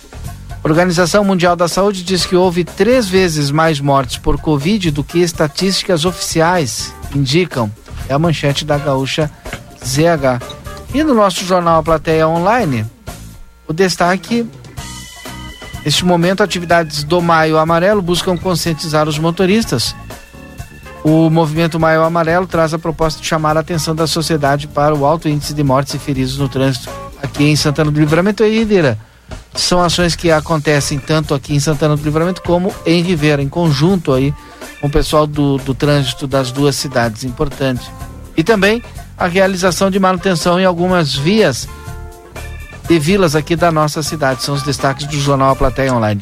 Organização 0.63 1.23
Mundial 1.23 1.55
da 1.55 1.69
Saúde 1.69 2.03
diz 2.03 2.25
que 2.25 2.35
houve 2.35 2.65
três 2.65 3.09
vezes 3.09 3.51
mais 3.51 3.79
mortes 3.79 4.17
por 4.17 4.39
Covid 4.41 4.91
do 4.91 5.05
que 5.05 5.19
estatísticas 5.19 6.05
oficiais 6.05 6.93
indicam. 7.15 7.71
É 8.09 8.15
a 8.15 8.19
manchete 8.19 8.65
da 8.65 8.79
gaúcha 8.79 9.31
ZH. 9.85 10.43
E 10.93 11.05
no 11.05 11.15
nosso 11.15 11.45
jornal 11.45 11.79
A 11.79 11.83
Plateia 11.83 12.27
Online, 12.27 12.85
o 13.67 13.73
destaque 13.73 14.47
Neste 15.85 16.05
momento, 16.05 16.43
atividades 16.43 17.03
do 17.03 17.23
Maio 17.23 17.59
Amarelo 17.59 18.03
buscam 18.03 18.37
conscientizar 18.37 19.09
os 19.09 19.19
motoristas. 19.19 19.95
O 21.03 21.31
movimento 21.31 21.81
Maio 21.81 22.03
Amarelo 22.03 22.47
traz 22.47 22.75
a 22.75 22.79
proposta 22.79 23.21
de 23.21 23.27
chamar 23.27 23.57
a 23.57 23.61
atenção 23.61 23.95
da 23.95 24.07
sociedade 24.07 24.69
para 24.69 24.95
o 24.95 25.07
alto 25.07 25.29
índice 25.29 25.55
de 25.55 25.65
mortes 25.65 25.95
e 25.95 25.99
feridos 25.99 26.37
no 26.37 26.49
trânsito 26.49 26.91
aqui 27.23 27.45
em 27.45 27.57
Santana 27.57 27.91
do 27.91 27.99
Livramento 27.99 28.45
e 28.45 28.59
Ribeira. 28.59 28.99
São 29.55 29.83
ações 29.83 30.15
que 30.15 30.31
acontecem 30.31 30.99
tanto 30.99 31.35
aqui 31.35 31.55
em 31.55 31.61
Santana 31.61 31.97
do 31.97 32.03
Livramento 32.03 32.43
como 32.43 32.73
em 32.85 33.03
Rivera, 33.03 33.43
em 33.43 33.49
conjunto 33.49 34.13
aí 34.13 34.35
com 34.81 34.87
o 34.87 34.91
pessoal 34.91 35.27
do, 35.27 35.57
do 35.59 35.75
trânsito 35.75 36.27
das 36.27 36.53
duas 36.53 36.77
cidades, 36.77 37.25
importante. 37.25 37.91
E 38.37 38.45
também 38.45 38.83
a 39.19 39.27
realização 39.27 39.91
de 39.91 39.99
manutenção 39.99 40.61
em 40.61 40.65
algumas 40.65 41.15
vias 41.15 41.69
de 42.89 42.99
vilas 42.99 43.35
aqui 43.35 43.57
da 43.57 43.71
nossa 43.71 44.03
cidade. 44.03 44.43
São 44.43 44.55
os 44.55 44.63
destaques 44.63 45.07
do 45.07 45.19
Jornal 45.19 45.51
A 45.51 45.57
Plateia 45.57 45.95
Online. 45.95 46.21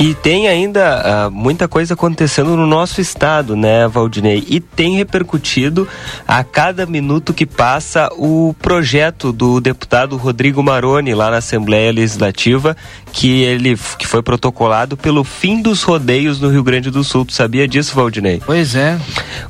E 0.00 0.14
tem 0.14 0.48
ainda 0.48 1.28
uh, 1.28 1.30
muita 1.30 1.68
coisa 1.68 1.92
acontecendo 1.92 2.56
no 2.56 2.66
nosso 2.66 3.02
estado, 3.02 3.54
né, 3.54 3.86
Valdinei? 3.86 4.42
E 4.48 4.58
tem 4.58 4.96
repercutido 4.96 5.86
a 6.26 6.42
cada 6.42 6.86
minuto 6.86 7.34
que 7.34 7.44
passa 7.44 8.08
o 8.16 8.54
projeto 8.62 9.30
do 9.30 9.60
deputado 9.60 10.16
Rodrigo 10.16 10.62
Maroni 10.62 11.12
lá 11.12 11.30
na 11.30 11.36
Assembleia 11.36 11.92
Legislativa, 11.92 12.74
que 13.12 13.42
ele 13.42 13.78
que 13.98 14.06
foi 14.06 14.22
protocolado 14.22 14.96
pelo 14.96 15.22
fim 15.22 15.60
dos 15.60 15.82
rodeios 15.82 16.40
no 16.40 16.48
Rio 16.48 16.62
Grande 16.62 16.90
do 16.90 17.04
Sul. 17.04 17.26
Tu 17.26 17.34
sabia 17.34 17.68
disso, 17.68 17.94
Valdinei? 17.94 18.40
Pois 18.46 18.74
é. 18.74 18.98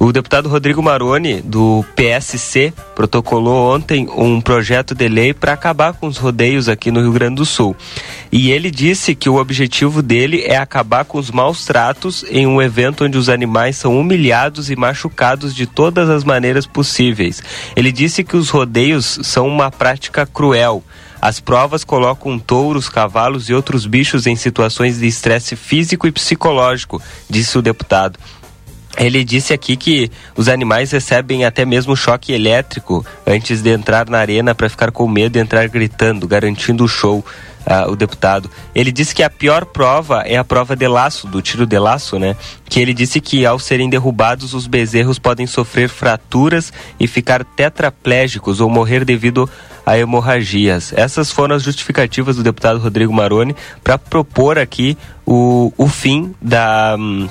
O 0.00 0.10
deputado 0.10 0.48
Rodrigo 0.48 0.82
Maroni, 0.82 1.40
do 1.42 1.84
PSC, 1.94 2.72
protocolou 2.96 3.72
ontem 3.72 4.08
um 4.16 4.40
projeto 4.40 4.96
de 4.96 5.08
lei 5.08 5.32
para 5.32 5.52
acabar 5.52 5.92
com 5.92 6.08
os 6.08 6.16
rodeios 6.16 6.68
aqui 6.68 6.90
no 6.90 7.00
Rio 7.00 7.12
Grande 7.12 7.36
do 7.36 7.46
Sul. 7.46 7.76
E 8.32 8.50
ele 8.50 8.68
disse 8.68 9.14
que 9.14 9.28
o 9.28 9.36
objetivo 9.36 10.02
dele 10.02 10.39
é 10.44 10.56
acabar 10.56 11.04
com 11.04 11.18
os 11.18 11.30
maus 11.30 11.64
tratos 11.64 12.24
em 12.28 12.46
um 12.46 12.60
evento 12.60 13.04
onde 13.04 13.16
os 13.18 13.28
animais 13.28 13.76
são 13.76 13.98
humilhados 13.98 14.70
e 14.70 14.76
machucados 14.76 15.54
de 15.54 15.66
todas 15.66 16.08
as 16.08 16.24
maneiras 16.24 16.66
possíveis. 16.66 17.42
Ele 17.76 17.92
disse 17.92 18.24
que 18.24 18.36
os 18.36 18.50
rodeios 18.50 19.18
são 19.22 19.46
uma 19.46 19.70
prática 19.70 20.26
cruel. 20.26 20.82
As 21.20 21.38
provas 21.38 21.84
colocam 21.84 22.38
touros, 22.38 22.88
cavalos 22.88 23.50
e 23.50 23.54
outros 23.54 23.84
bichos 23.84 24.26
em 24.26 24.36
situações 24.36 24.98
de 24.98 25.06
estresse 25.06 25.54
físico 25.54 26.06
e 26.06 26.12
psicológico, 26.12 27.02
disse 27.28 27.58
o 27.58 27.62
deputado. 27.62 28.18
Ele 28.98 29.22
disse 29.22 29.52
aqui 29.52 29.76
que 29.76 30.10
os 30.36 30.48
animais 30.48 30.90
recebem 30.90 31.44
até 31.44 31.64
mesmo 31.64 31.96
choque 31.96 32.32
elétrico 32.32 33.04
antes 33.26 33.62
de 33.62 33.70
entrar 33.70 34.08
na 34.08 34.18
arena 34.18 34.54
para 34.54 34.68
ficar 34.68 34.90
com 34.90 35.06
medo 35.06 35.36
e 35.36 35.40
entrar 35.40 35.68
gritando, 35.68 36.26
garantindo 36.26 36.84
o 36.84 36.88
show 36.88 37.24
uh, 37.66 37.90
o 37.90 37.96
deputado. 37.96 38.50
Ele 38.74 38.92
disse 38.92 39.14
que 39.14 39.22
a 39.22 39.30
pior 39.30 39.64
prova 39.64 40.22
é 40.22 40.36
a 40.36 40.44
prova 40.44 40.76
de 40.76 40.86
laço, 40.86 41.26
do 41.26 41.42
tiro 41.42 41.66
de 41.66 41.78
laço, 41.78 42.18
né? 42.18 42.36
Que 42.68 42.80
ele 42.80 42.94
disse 42.94 43.20
que 43.20 43.44
ao 43.44 43.58
serem 43.58 43.88
derrubados, 43.88 44.54
os 44.54 44.66
bezerros 44.66 45.18
podem 45.18 45.46
sofrer 45.46 45.88
fraturas 45.88 46.72
e 46.98 47.06
ficar 47.06 47.44
tetraplégicos 47.44 48.60
ou 48.60 48.68
morrer 48.70 49.04
devido 49.04 49.48
a 49.84 49.98
hemorragias. 49.98 50.92
Essas 50.92 51.30
foram 51.30 51.56
as 51.56 51.62
justificativas 51.62 52.36
do 52.36 52.42
deputado 52.42 52.78
Rodrigo 52.78 53.12
Maroni 53.12 53.56
para 53.82 53.98
propor 53.98 54.58
aqui 54.58 54.96
o, 55.26 55.72
o 55.76 55.88
fim 55.88 56.34
da. 56.40 56.96
Hum, 56.98 57.28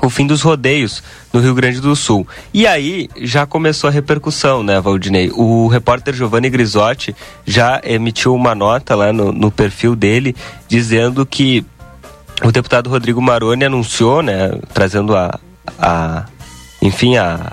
o 0.00 0.10
fim 0.10 0.26
dos 0.26 0.42
rodeios 0.42 1.02
no 1.32 1.40
Rio 1.40 1.54
Grande 1.54 1.80
do 1.80 1.94
Sul. 1.94 2.26
E 2.52 2.66
aí 2.66 3.08
já 3.20 3.46
começou 3.46 3.88
a 3.88 3.90
repercussão, 3.92 4.62
né, 4.62 4.80
Valdinei? 4.80 5.30
O 5.34 5.68
repórter 5.68 6.14
Giovanni 6.14 6.48
Grisotti 6.48 7.14
já 7.44 7.80
emitiu 7.84 8.34
uma 8.34 8.54
nota 8.54 8.94
lá 8.94 9.12
no, 9.12 9.32
no 9.32 9.50
perfil 9.50 9.94
dele 9.94 10.34
dizendo 10.68 11.24
que 11.26 11.64
o 12.42 12.50
deputado 12.50 12.90
Rodrigo 12.90 13.20
Maroni 13.20 13.64
anunciou, 13.64 14.22
né, 14.22 14.50
trazendo 14.72 15.16
a, 15.16 15.38
a 15.78 16.24
enfim, 16.80 17.16
a, 17.16 17.52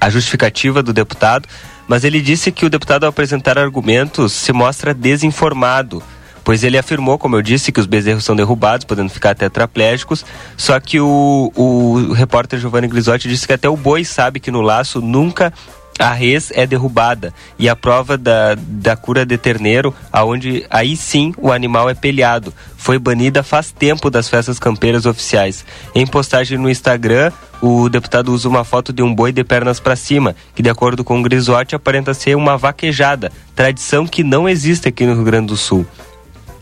a 0.00 0.10
justificativa 0.10 0.82
do 0.82 0.92
deputado, 0.92 1.48
mas 1.86 2.04
ele 2.04 2.20
disse 2.20 2.50
que 2.50 2.66
o 2.66 2.70
deputado 2.70 3.04
ao 3.04 3.10
apresentar 3.10 3.58
argumentos 3.58 4.32
se 4.32 4.52
mostra 4.52 4.92
desinformado 4.92 6.02
pois 6.44 6.64
ele 6.64 6.78
afirmou, 6.78 7.18
como 7.18 7.36
eu 7.36 7.42
disse, 7.42 7.72
que 7.72 7.80
os 7.80 7.86
bezerros 7.86 8.24
são 8.24 8.36
derrubados, 8.36 8.84
podendo 8.84 9.10
ficar 9.10 9.34
tetraplégicos, 9.34 10.24
só 10.56 10.78
que 10.80 11.00
o, 11.00 11.52
o 11.54 12.12
repórter 12.12 12.58
Giovanni 12.58 12.88
Grisotti 12.88 13.28
disse 13.28 13.46
que 13.46 13.52
até 13.52 13.68
o 13.68 13.76
boi 13.76 14.04
sabe 14.04 14.40
que 14.40 14.50
no 14.50 14.60
laço 14.60 15.00
nunca 15.00 15.52
a 15.98 16.12
res 16.12 16.52
é 16.54 16.64
derrubada 16.66 17.34
e 17.58 17.68
a 17.68 17.74
prova 17.74 18.16
da, 18.16 18.54
da 18.56 18.94
cura 18.94 19.26
de 19.26 19.36
terneiro, 19.36 19.92
aonde 20.12 20.64
aí 20.70 20.96
sim 20.96 21.34
o 21.36 21.50
animal 21.50 21.90
é 21.90 21.94
pelhado, 21.94 22.54
foi 22.76 22.98
banida 22.98 23.42
faz 23.42 23.72
tempo 23.72 24.08
das 24.08 24.28
festas 24.28 24.58
campeiras 24.58 25.04
oficiais. 25.04 25.64
Em 25.94 26.06
postagem 26.06 26.56
no 26.56 26.70
Instagram, 26.70 27.32
o 27.60 27.88
deputado 27.88 28.32
usa 28.32 28.48
uma 28.48 28.62
foto 28.62 28.92
de 28.92 29.02
um 29.02 29.12
boi 29.12 29.32
de 29.32 29.42
pernas 29.42 29.80
para 29.80 29.96
cima, 29.96 30.36
que 30.54 30.62
de 30.62 30.70
acordo 30.70 31.02
com 31.02 31.18
o 31.18 31.22
Grisotti 31.22 31.74
aparenta 31.74 32.14
ser 32.14 32.36
uma 32.36 32.56
vaquejada, 32.56 33.32
tradição 33.56 34.06
que 34.06 34.22
não 34.22 34.48
existe 34.48 34.88
aqui 34.88 35.04
no 35.04 35.14
Rio 35.14 35.24
Grande 35.24 35.48
do 35.48 35.56
Sul. 35.56 35.84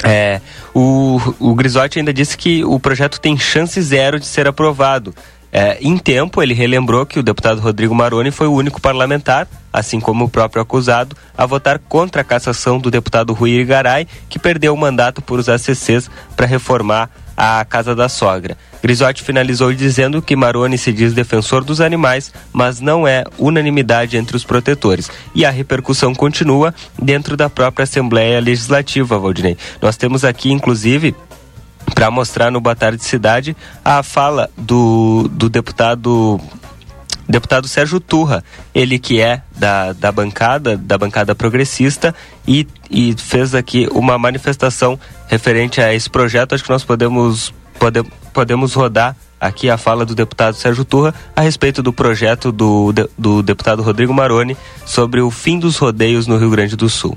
É, 0.04 0.40
o, 0.74 1.18
o 1.40 1.54
Grisotti 1.54 1.98
ainda 1.98 2.12
disse 2.12 2.36
que 2.36 2.64
o 2.64 2.78
projeto 2.78 3.20
tem 3.20 3.36
chance 3.36 3.80
zero 3.80 4.20
de 4.20 4.26
ser 4.26 4.46
aprovado. 4.46 5.14
É, 5.52 5.78
em 5.80 5.96
tempo, 5.96 6.42
ele 6.42 6.52
relembrou 6.52 7.06
que 7.06 7.18
o 7.18 7.22
deputado 7.22 7.60
Rodrigo 7.60 7.94
Maroni 7.94 8.30
foi 8.30 8.46
o 8.46 8.52
único 8.52 8.80
parlamentar, 8.80 9.48
assim 9.72 9.98
como 9.98 10.24
o 10.24 10.28
próprio 10.28 10.60
acusado, 10.60 11.16
a 11.36 11.46
votar 11.46 11.78
contra 11.78 12.20
a 12.20 12.24
cassação 12.24 12.78
do 12.78 12.90
deputado 12.90 13.32
Rui 13.32 13.52
Irigaray, 13.52 14.06
que 14.28 14.38
perdeu 14.38 14.74
o 14.74 14.76
mandato 14.76 15.22
por 15.22 15.38
usar 15.38 15.58
CCs 15.58 16.10
para 16.36 16.46
reformar 16.46 17.10
a 17.36 17.64
casa 17.64 17.94
da 17.94 18.08
sogra. 18.08 18.56
Grisotti 18.82 19.22
finalizou 19.22 19.72
dizendo 19.72 20.22
que 20.22 20.36
Maroni 20.36 20.78
se 20.78 20.92
diz 20.92 21.12
defensor 21.12 21.64
dos 21.64 21.80
animais, 21.80 22.32
mas 22.52 22.80
não 22.80 23.06
é 23.06 23.24
unanimidade 23.38 24.16
entre 24.16 24.36
os 24.36 24.44
protetores. 24.44 25.10
E 25.34 25.44
a 25.44 25.50
repercussão 25.50 26.14
continua 26.14 26.74
dentro 27.00 27.36
da 27.36 27.50
própria 27.50 27.84
Assembleia 27.84 28.40
Legislativa, 28.40 29.18
Valdinei. 29.18 29.56
Nós 29.82 29.96
temos 29.96 30.24
aqui, 30.24 30.50
inclusive, 30.52 31.14
para 31.94 32.10
mostrar 32.10 32.50
no 32.50 32.60
Boa 32.60 32.76
Tarde 32.76 33.02
Cidade 33.04 33.56
a 33.84 34.02
fala 34.02 34.50
do, 34.56 35.28
do 35.32 35.48
deputado 35.48 36.40
deputado 37.28 37.68
Sérgio 37.68 38.00
Turra, 38.00 38.44
ele 38.74 38.98
que 38.98 39.20
é 39.20 39.42
da, 39.56 39.92
da 39.92 40.12
bancada, 40.12 40.76
da 40.76 40.96
bancada 40.96 41.34
progressista 41.34 42.14
e, 42.46 42.66
e 42.90 43.14
fez 43.16 43.54
aqui 43.54 43.88
uma 43.90 44.18
manifestação 44.18 44.98
referente 45.26 45.80
a 45.80 45.92
esse 45.92 46.08
projeto. 46.08 46.54
Acho 46.54 46.64
que 46.64 46.70
nós 46.70 46.84
podemos, 46.84 47.52
pode, 47.78 48.02
podemos 48.32 48.74
rodar 48.74 49.16
aqui 49.40 49.68
a 49.68 49.76
fala 49.76 50.04
do 50.04 50.14
deputado 50.14 50.54
Sérgio 50.54 50.84
Turra 50.84 51.14
a 51.34 51.40
respeito 51.40 51.82
do 51.82 51.92
projeto 51.92 52.50
do, 52.50 52.92
do 53.16 53.42
deputado 53.42 53.82
Rodrigo 53.82 54.14
Maroni 54.14 54.56
sobre 54.84 55.20
o 55.20 55.30
fim 55.30 55.58
dos 55.58 55.76
rodeios 55.76 56.26
no 56.26 56.36
Rio 56.38 56.50
Grande 56.50 56.76
do 56.76 56.88
Sul. 56.88 57.16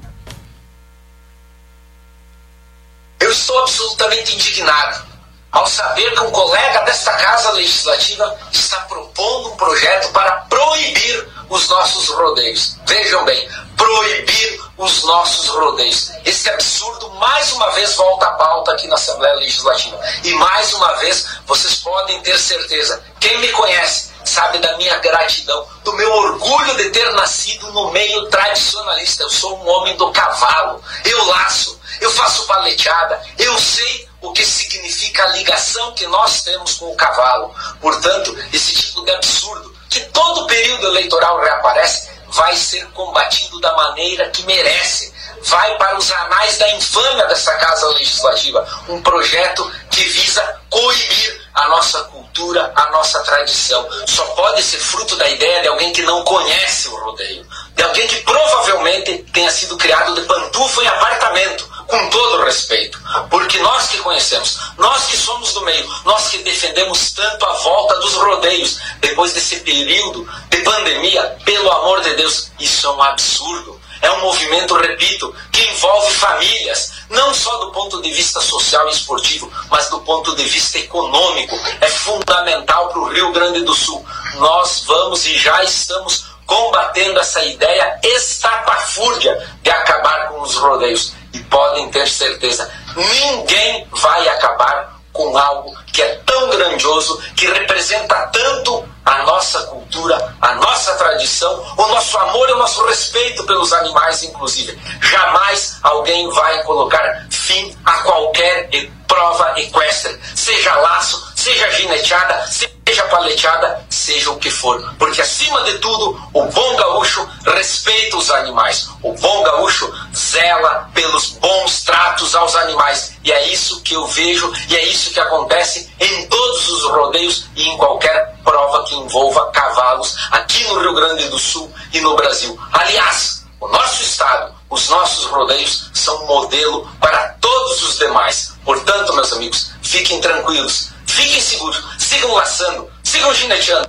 Eu 3.20 3.32
estou 3.32 3.58
absolutamente 3.60 4.36
indignado 4.36 5.09
ao 5.52 5.66
saber 5.66 6.14
que 6.14 6.22
um 6.22 6.32
colega 6.32 6.82
desta 6.82 7.12
Casa 7.14 7.52
Legislativa 7.52 8.38
está 8.52 8.78
propondo 8.82 9.50
um 9.50 9.56
projeto 9.56 10.12
para 10.12 10.32
proibir 10.50 11.28
os 11.50 11.68
nossos 11.68 12.10
rodeios. 12.10 12.78
Vejam 12.86 13.26
bem, 13.26 13.50
proibir 13.76 14.62
os 14.78 15.04
nossos 15.04 15.48
rodeios. 15.50 16.12
Esse 16.24 16.50
absurdo 16.50 17.10
mais 17.12 17.52
uma 17.54 17.72
vez 17.72 17.96
volta 17.96 18.28
à 18.28 18.34
pauta 18.34 18.74
aqui 18.74 18.88
na 18.88 18.96
Assembleia 18.96 19.36
Legislativa. 19.36 20.00
E 20.24 20.34
mais 20.36 20.74
uma 20.74 20.94
vez 20.96 21.26
vocês 21.46 21.76
podem 21.76 22.22
ter 22.22 22.38
certeza, 22.38 23.04
quem 23.20 23.40
me 23.40 23.52
conhece 23.52 24.10
sabe 24.24 24.60
da 24.60 24.78
minha 24.78 24.98
gratidão, 25.00 25.66
do 25.84 25.94
meu 25.94 26.12
orgulho 26.14 26.78
de 26.78 26.90
ter 26.92 27.12
nascido 27.14 27.72
no 27.74 27.92
meio 27.92 28.28
tradicionalista. 28.28 29.24
Eu 29.24 29.30
sou 29.30 29.58
um 29.58 29.68
homem 29.68 29.98
do 29.98 30.12
cavalo. 30.12 30.82
Eu 31.04 31.26
laço, 31.26 31.80
eu 32.00 32.12
faço 32.12 32.46
paleteada, 32.46 33.22
eu 33.38 33.58
sei 33.58 34.09
o 34.22 34.32
que 34.32 34.46
significa 34.46 35.24
a 35.24 35.28
ligação 35.30 35.94
que 35.94 36.06
nós 36.08 36.44
temos 36.44 36.76
com 36.76 36.92
o 36.92 36.96
cavalo. 36.96 37.54
Portanto, 37.80 38.38
esse 38.54 38.74
tipo 38.74 39.04
de 39.06 39.12
absurdo, 39.12 39.74
que 39.90 40.02
todo 40.06 40.48
período 40.48 40.88
eleitoral 40.88 41.40
reaparece, 41.40 42.10
vai 42.28 42.56
ser 42.56 42.86
combatido 42.92 43.60
da 43.60 43.76
maneira 43.76 44.30
que 44.30 44.44
merece. 44.44 45.14
Vai 45.44 45.78
para 45.78 45.98
os 45.98 46.12
anais 46.12 46.58
da 46.58 46.70
infâmia 46.76 47.26
dessa 47.28 47.54
Casa 47.56 47.88
Legislativa. 47.90 48.68
Um 48.90 49.02
projeto 49.02 49.72
que 49.90 50.04
visa 50.04 50.62
coibir 50.70 51.39
a 51.60 51.68
nossa 51.70 52.04
cultura, 52.06 52.72
a 52.76 52.92
nossa 52.92 53.20
tradição. 53.20 53.88
Só 54.08 54.24
pode 54.28 54.64
ser 54.64 54.80
fruto 54.80 55.16
da 55.18 55.30
ideia 55.30 55.62
de 55.62 55.68
alguém 55.68 55.92
que 55.92 56.02
não 56.04 56.24
conhece 56.24 56.88
o 56.88 56.96
rodeio. 56.96 57.46
De 57.76 57.84
alguém 57.84 58.08
que 58.08 58.22
provavelmente 58.22 59.18
tenha 59.34 59.52
sido 59.52 59.78
criado 59.78 60.16
de 60.16 60.22
pantufa 60.22 60.84
em 60.84 60.88
apartamento 60.88 61.70
com 61.90 62.10
todo 62.10 62.44
respeito, 62.44 63.02
porque 63.32 63.58
nós 63.60 63.88
que 63.88 63.98
conhecemos, 63.98 64.60
nós 64.78 65.06
que 65.06 65.18
somos 65.18 65.54
do 65.54 65.62
meio, 65.62 65.90
nós 66.06 66.28
que 66.28 66.38
defendemos 66.40 67.12
tanto 67.14 67.46
a 67.46 67.54
volta 67.54 67.96
dos 68.00 68.14
rodeios 68.14 68.78
depois 69.00 69.34
desse 69.34 69.58
período 69.62 70.30
de 70.52 70.58
pandemia, 70.60 71.38
pelo 71.44 71.72
amor 71.72 72.02
de 72.02 72.14
Deus, 72.14 72.52
isso 72.60 72.86
é 72.86 72.92
um 72.92 73.02
absurdo. 73.02 73.79
É 74.02 74.12
um 74.12 74.22
movimento, 74.22 74.76
repito, 74.76 75.34
que 75.52 75.62
envolve 75.62 76.14
famílias, 76.14 76.94
não 77.10 77.34
só 77.34 77.58
do 77.58 77.72
ponto 77.72 78.02
de 78.02 78.12
vista 78.12 78.40
social 78.40 78.88
e 78.88 78.92
esportivo, 78.92 79.52
mas 79.70 79.90
do 79.90 80.00
ponto 80.02 80.36
de 80.36 80.44
vista 80.46 80.78
econômico. 80.78 81.58
É 81.82 81.88
fundamental 81.88 82.90
para 82.90 83.00
o 83.00 83.10
Rio 83.10 83.32
Grande 83.32 83.62
do 83.62 83.74
Sul. 83.74 84.06
Nós 84.36 84.84
vamos 84.86 85.26
e 85.26 85.38
já 85.38 85.64
estamos 85.64 86.26
combatendo 86.46 87.20
essa 87.20 87.44
ideia 87.44 88.00
estapafúrdia 88.04 89.48
de 89.62 89.70
acabar 89.70 90.30
com 90.30 90.42
os 90.42 90.56
rodeios. 90.56 91.14
E 91.34 91.40
podem 91.44 91.90
ter 91.90 92.08
certeza, 92.08 92.72
ninguém 92.96 93.88
vai 93.92 94.28
acabar 94.30 94.99
com 95.12 95.38
algo 95.38 95.76
que 95.92 96.02
é 96.02 96.16
tão 96.26 96.50
grandioso, 96.50 97.22
que 97.36 97.48
representa 97.48 98.16
tanto 98.28 98.88
a 99.06 99.24
nossa 99.24 99.64
cultura, 99.64 100.36
a 100.40 100.56
nossa 100.56 100.94
tradição, 100.96 101.66
o 101.78 101.88
nosso 101.88 102.18
amor 102.18 102.48
e 102.50 102.54
o 102.54 102.58
nosso 102.58 102.86
respeito 102.86 103.44
pelos 103.46 103.74
animais, 103.74 104.24
inclusive. 104.24 104.80
Jamais 105.02 105.78
alguém 105.82 106.30
vai 106.30 106.64
colocar 106.64 107.28
fim 107.30 107.76
a 107.84 107.94
qualquer 108.04 108.70
prova 109.08 109.60
equestre, 109.60 110.20
seja 110.36 110.76
laço, 110.76 111.32
seja 111.36 111.70
gineteada, 111.72 112.46
seja 112.48 112.79
paleteada, 113.10 113.86
seja 113.90 114.32
o 114.32 114.38
que 114.38 114.50
for. 114.50 114.94
Porque 114.98 115.22
acima 115.22 115.64
de 115.64 115.78
tudo, 115.80 116.20
o 116.34 116.46
bom 116.46 116.76
gaúcho 116.76 117.28
respeita 117.46 118.18
os 118.18 118.30
animais. 118.32 118.90
O 119.02 119.14
bom 119.14 119.44
gaúcho 119.44 119.92
zela 120.16 120.90
pelos 120.94 121.30
bons 121.32 121.84
tratos 121.84 122.36
aos 122.36 122.56
animais. 122.56 123.14
E 123.24 123.32
é 123.32 123.48
isso 123.48 123.82
que 123.82 123.94
eu 123.94 124.06
vejo 124.08 124.52
e 124.70 124.76
é 124.76 124.86
isso 124.86 125.12
que 125.12 125.20
acontece 125.20 125.92
em 126.00 126.28
todos 126.28 126.70
os 126.70 126.84
rodeios 126.84 127.46
e 127.56 127.68
em 127.68 127.78
qualquer 127.78 128.36
prova 128.44 128.84
que 128.86 128.96
envolva 128.96 129.52
cavalos 129.52 130.16
aqui 130.32 130.64
no 130.66 130.80
Rio 130.80 130.94
Grande 130.94 131.28
do 131.30 131.38
Sul 131.38 131.72
e 131.94 132.00
no 132.00 132.16
Brasil. 132.16 132.58
Aliás, 132.72 133.46
o 133.60 133.68
nosso 133.68 134.02
estado, 134.02 134.54
os 134.70 134.88
nossos 134.88 135.26
rodeios 135.26 135.90
são 135.94 136.26
modelo 136.26 136.88
para 137.00 137.36
todos 137.42 137.84
os 137.84 138.00
demais. 138.00 138.54
Portanto, 138.64 139.14
meus 139.14 139.34
amigos, 139.34 139.72
fiquem 139.82 140.22
tranquilos 140.22 140.90
Fiquem 141.10 141.42
seguros, 141.42 141.84
sigam 142.10 142.34
laçando, 142.34 142.90
sigam 143.04 143.32
gineteando, 143.36 143.88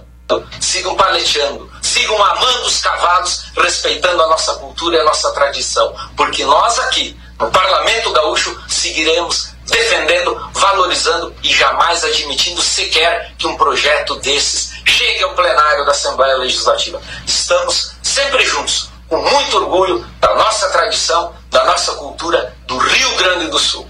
sigam 0.60 0.94
paleteando, 0.94 1.70
sigam 1.80 2.22
amando 2.22 2.66
os 2.66 2.78
cavalos, 2.78 3.44
respeitando 3.56 4.22
a 4.22 4.28
nossa 4.28 4.54
cultura 4.56 4.98
e 4.98 5.00
a 5.00 5.04
nossa 5.04 5.32
tradição. 5.32 5.96
Porque 6.14 6.44
nós 6.44 6.78
aqui, 6.80 7.18
no 7.38 7.50
Parlamento 7.50 8.12
Gaúcho, 8.12 8.54
seguiremos 8.68 9.52
defendendo, 9.64 10.38
valorizando 10.52 11.34
e 11.42 11.48
jamais 11.48 12.04
admitindo 12.04 12.60
sequer 12.60 13.32
que 13.38 13.46
um 13.46 13.56
projeto 13.56 14.16
desses 14.16 14.72
chegue 14.84 15.24
ao 15.24 15.34
plenário 15.34 15.86
da 15.86 15.92
Assembleia 15.92 16.36
Legislativa. 16.36 17.00
Estamos 17.26 17.92
sempre 18.02 18.44
juntos, 18.44 18.90
com 19.08 19.16
muito 19.16 19.56
orgulho 19.56 20.06
da 20.20 20.34
nossa 20.34 20.68
tradição, 20.68 21.32
da 21.50 21.64
nossa 21.64 21.94
cultura 21.94 22.54
do 22.66 22.76
Rio 22.76 23.16
Grande 23.16 23.46
do 23.46 23.58
Sul. 23.58 23.88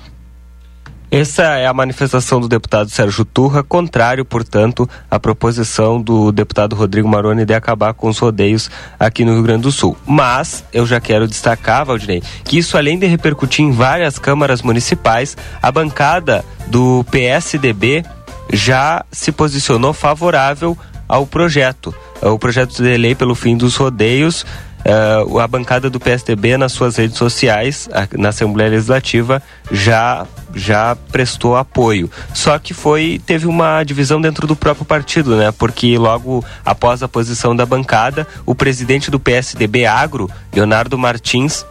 Essa 1.10 1.42
é 1.58 1.66
a 1.66 1.74
manifestação 1.74 2.40
do 2.40 2.46
deputado 2.46 2.88
Sérgio 2.88 3.24
Turra, 3.24 3.64
contrário, 3.64 4.24
portanto, 4.24 4.88
à 5.10 5.18
proposição 5.18 6.00
do 6.00 6.30
deputado 6.30 6.76
Rodrigo 6.76 7.08
Maroni 7.08 7.44
de 7.44 7.52
acabar 7.52 7.92
com 7.94 8.08
os 8.08 8.16
rodeios 8.16 8.70
aqui 8.96 9.24
no 9.24 9.32
Rio 9.32 9.42
Grande 9.42 9.62
do 9.62 9.72
Sul. 9.72 9.96
Mas 10.06 10.64
eu 10.72 10.86
já 10.86 11.00
quero 11.00 11.26
destacar, 11.26 11.84
Valdinei, 11.84 12.22
que 12.44 12.58
isso 12.58 12.78
além 12.78 12.96
de 12.96 13.08
repercutir 13.08 13.64
em 13.64 13.72
várias 13.72 14.20
câmaras 14.20 14.62
municipais, 14.62 15.36
a 15.60 15.72
bancada 15.72 16.44
do 16.68 17.04
PSDB 17.10 18.04
já 18.52 19.04
se 19.10 19.32
posicionou 19.32 19.92
favorável 19.92 20.78
ao 21.08 21.26
projeto. 21.26 21.92
O 22.22 22.38
projeto 22.38 22.80
de 22.80 22.96
lei 22.96 23.16
pelo 23.16 23.34
fim 23.34 23.56
dos 23.56 23.74
rodeios 23.74 24.46
Uh, 24.80 25.38
a 25.38 25.46
bancada 25.46 25.90
do 25.90 26.00
PSDB 26.00 26.56
nas 26.56 26.72
suas 26.72 26.96
redes 26.96 27.18
sociais, 27.18 27.88
na 28.16 28.30
Assembleia 28.30 28.70
Legislativa, 28.70 29.42
já 29.70 30.26
já 30.54 30.96
prestou 31.12 31.56
apoio. 31.56 32.10
Só 32.34 32.58
que 32.58 32.74
foi 32.74 33.20
teve 33.24 33.46
uma 33.46 33.82
divisão 33.84 34.20
dentro 34.20 34.46
do 34.46 34.56
próprio 34.56 34.84
partido, 34.84 35.36
né? 35.36 35.52
Porque 35.52 35.96
logo 35.98 36.44
após 36.64 37.02
a 37.02 37.08
posição 37.08 37.54
da 37.54 37.66
bancada, 37.66 38.26
o 38.46 38.54
presidente 38.54 39.10
do 39.10 39.20
PSDB 39.20 39.86
Agro, 39.86 40.30
Leonardo 40.52 40.98
Martins, 40.98 41.64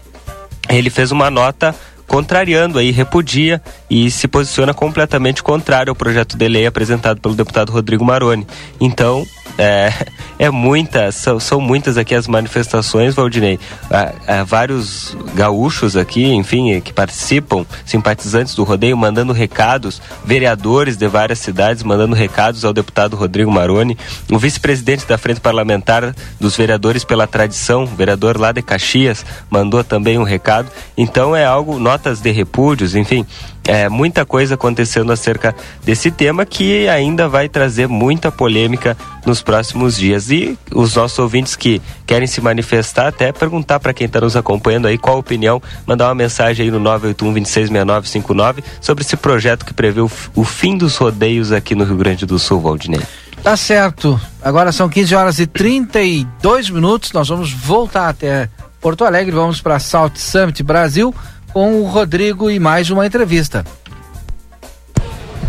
ele 0.69 0.89
fez 0.89 1.11
uma 1.11 1.29
nota 1.29 1.75
contrariando 2.09 2.79
aí, 2.79 2.89
repudia 2.89 3.61
e 3.87 4.09
se 4.09 4.27
posiciona 4.27 4.73
completamente 4.73 5.43
contrário 5.43 5.91
ao 5.91 5.95
projeto 5.95 6.35
de 6.35 6.47
lei 6.47 6.65
apresentado 6.65 7.21
pelo 7.21 7.35
deputado 7.35 7.71
Rodrigo 7.71 8.03
Maroni. 8.03 8.47
Então, 8.81 9.25
é, 9.57 9.91
é 10.37 10.49
muita, 10.49 11.11
são, 11.11 11.39
são 11.39 11.59
muitas 11.59 11.97
aqui 11.97 12.15
as 12.15 12.27
manifestações, 12.27 13.15
Valdinei. 13.15 13.59
Há, 13.89 14.39
há 14.39 14.43
vários 14.43 15.15
gaúchos 15.35 15.97
aqui, 15.97 16.25
enfim, 16.25 16.79
que 16.81 16.93
participam, 16.93 17.65
simpatizantes 17.85 18.55
do 18.55 18.63
rodeio, 18.63 18.97
mandando 18.97 19.33
recados, 19.33 20.01
vereadores 20.23 20.95
de 20.95 21.07
várias 21.07 21.39
cidades 21.39 21.83
mandando 21.83 22.15
recados 22.15 22.63
ao 22.63 22.73
deputado 22.73 23.15
Rodrigo 23.15 23.51
Maroni, 23.51 23.97
o 24.31 24.37
vice-presidente 24.37 25.05
da 25.05 25.17
Frente 25.17 25.41
Parlamentar 25.41 26.15
dos 26.39 26.55
Vereadores 26.55 27.03
pela 27.03 27.27
Tradição, 27.27 27.85
vereador 27.85 28.37
lá 28.37 28.51
de 28.51 28.61
Caxias, 28.61 29.25
mandou 29.49 29.83
também 29.83 30.17
um 30.17 30.23
recado. 30.23 30.69
Então 30.97 31.35
é 31.35 31.45
algo, 31.45 31.79
notas 31.79 32.21
de 32.21 32.31
repúdios, 32.31 32.95
enfim, 32.95 33.25
é, 33.63 33.87
muita 33.87 34.25
coisa 34.25 34.55
acontecendo 34.55 35.11
acerca 35.11 35.55
desse 35.83 36.09
tema 36.09 36.45
que 36.45 36.87
ainda 36.87 37.27
vai 37.27 37.47
trazer 37.47 37.87
muita 37.87 38.31
polêmica 38.31 38.97
nos 39.25 39.41
próximos 39.41 39.97
dias. 39.97 40.31
E 40.31 40.57
os 40.73 40.95
nossos 40.95 41.19
ouvintes 41.19 41.55
que 41.55 41.81
querem 42.05 42.27
se 42.27 42.41
manifestar, 42.41 43.07
até 43.07 43.31
perguntar 43.31 43.79
para 43.79 43.93
quem 43.93 44.07
está 44.07 44.21
nos 44.21 44.35
acompanhando 44.35 44.87
aí 44.87 44.97
qual 44.97 45.17
a 45.17 45.19
opinião, 45.19 45.61
mandar 45.85 46.07
uma 46.07 46.15
mensagem 46.15 46.65
aí 46.65 46.71
no 46.71 46.79
981 46.79 47.33
266959 47.33 48.63
sobre 48.81 49.03
esse 49.03 49.15
projeto 49.15 49.65
que 49.65 49.73
prevê 49.73 50.01
o, 50.01 50.11
o 50.35 50.43
fim 50.43 50.77
dos 50.77 50.95
rodeios 50.95 51.51
aqui 51.51 51.75
no 51.75 51.83
Rio 51.83 51.97
Grande 51.97 52.25
do 52.25 52.39
Sul, 52.39 52.59
Valdinei. 52.59 53.01
Tá 53.43 53.55
certo. 53.55 54.19
Agora 54.41 54.71
são 54.71 54.89
15 54.89 55.15
horas 55.15 55.39
e 55.39 55.47
32 55.47 56.69
minutos. 56.69 57.11
Nós 57.13 57.29
vamos 57.29 57.51
voltar 57.51 58.09
até 58.09 58.49
Porto 58.81 59.05
Alegre, 59.05 59.33
vamos 59.33 59.61
para 59.61 59.79
Salt 59.79 60.17
Summit 60.17 60.63
Brasil 60.63 61.13
com 61.53 61.81
o 61.81 61.85
Rodrigo 61.85 62.49
e 62.49 62.59
mais 62.59 62.89
uma 62.89 63.05
entrevista. 63.05 63.65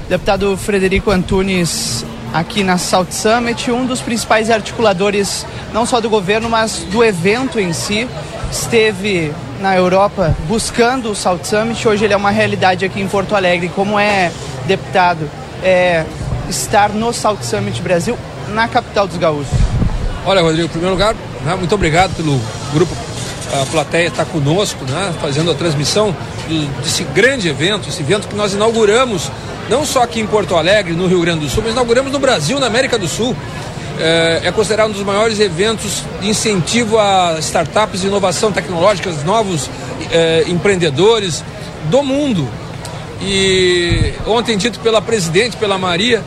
Deputado 0.08 0.56
Frederico 0.56 1.10
Antunes, 1.10 2.04
aqui 2.32 2.64
na 2.64 2.78
South 2.78 3.10
Summit, 3.10 3.70
um 3.70 3.86
dos 3.86 4.00
principais 4.00 4.50
articuladores, 4.50 5.46
não 5.72 5.86
só 5.86 6.00
do 6.00 6.10
governo, 6.10 6.48
mas 6.48 6.78
do 6.90 7.04
evento 7.04 7.60
em 7.60 7.72
si, 7.72 8.08
esteve 8.50 9.32
na 9.60 9.76
Europa 9.76 10.34
buscando 10.48 11.10
o 11.10 11.14
South 11.14 11.44
Summit. 11.44 11.86
Hoje 11.86 12.04
ele 12.04 12.14
é 12.14 12.16
uma 12.16 12.30
realidade 12.30 12.84
aqui 12.84 13.00
em 13.00 13.06
Porto 13.06 13.36
Alegre. 13.36 13.68
Como 13.68 13.98
é, 13.98 14.32
deputado, 14.66 15.30
é, 15.62 16.04
estar 16.48 16.90
no 16.90 17.12
South 17.12 17.42
Summit 17.42 17.80
Brasil, 17.82 18.18
na 18.48 18.66
capital 18.66 19.06
dos 19.06 19.16
gaúchos? 19.16 19.56
Olha, 20.26 20.42
Rodrigo, 20.42 20.66
em 20.66 20.70
primeiro 20.70 20.94
lugar, 20.94 21.14
né, 21.44 21.54
muito 21.54 21.74
obrigado 21.74 22.14
pelo 22.16 22.40
grupo 22.72 22.94
a 23.52 23.66
plateia 23.66 24.08
está 24.08 24.24
conosco, 24.24 24.84
né, 24.84 25.12
fazendo 25.20 25.50
a 25.50 25.54
transmissão 25.54 26.14
desse 26.82 27.02
grande 27.04 27.48
evento, 27.48 27.88
esse 27.88 28.00
evento 28.00 28.28
que 28.28 28.34
nós 28.34 28.52
inauguramos, 28.52 29.30
não 29.68 29.84
só 29.84 30.02
aqui 30.02 30.20
em 30.20 30.26
Porto 30.26 30.56
Alegre, 30.56 30.92
no 30.94 31.06
Rio 31.06 31.20
Grande 31.20 31.40
do 31.40 31.48
Sul, 31.48 31.62
mas 31.64 31.72
inauguramos 31.72 32.12
no 32.12 32.18
Brasil, 32.18 32.58
na 32.60 32.66
América 32.66 32.98
do 32.98 33.08
Sul. 33.08 33.36
É, 33.98 34.42
é 34.44 34.52
considerado 34.52 34.90
um 34.90 34.92
dos 34.92 35.02
maiores 35.02 35.38
eventos 35.40 36.04
de 36.20 36.28
incentivo 36.28 36.98
a 36.98 37.36
startups, 37.38 38.02
inovação 38.02 38.50
tecnológica, 38.50 39.10
novos 39.24 39.68
é, 40.10 40.44
empreendedores 40.48 41.44
do 41.90 42.02
mundo. 42.02 42.48
E 43.20 44.14
ontem 44.26 44.56
dito 44.56 44.80
pela 44.80 45.02
presidente, 45.02 45.56
pela 45.56 45.76
Maria, 45.76 46.22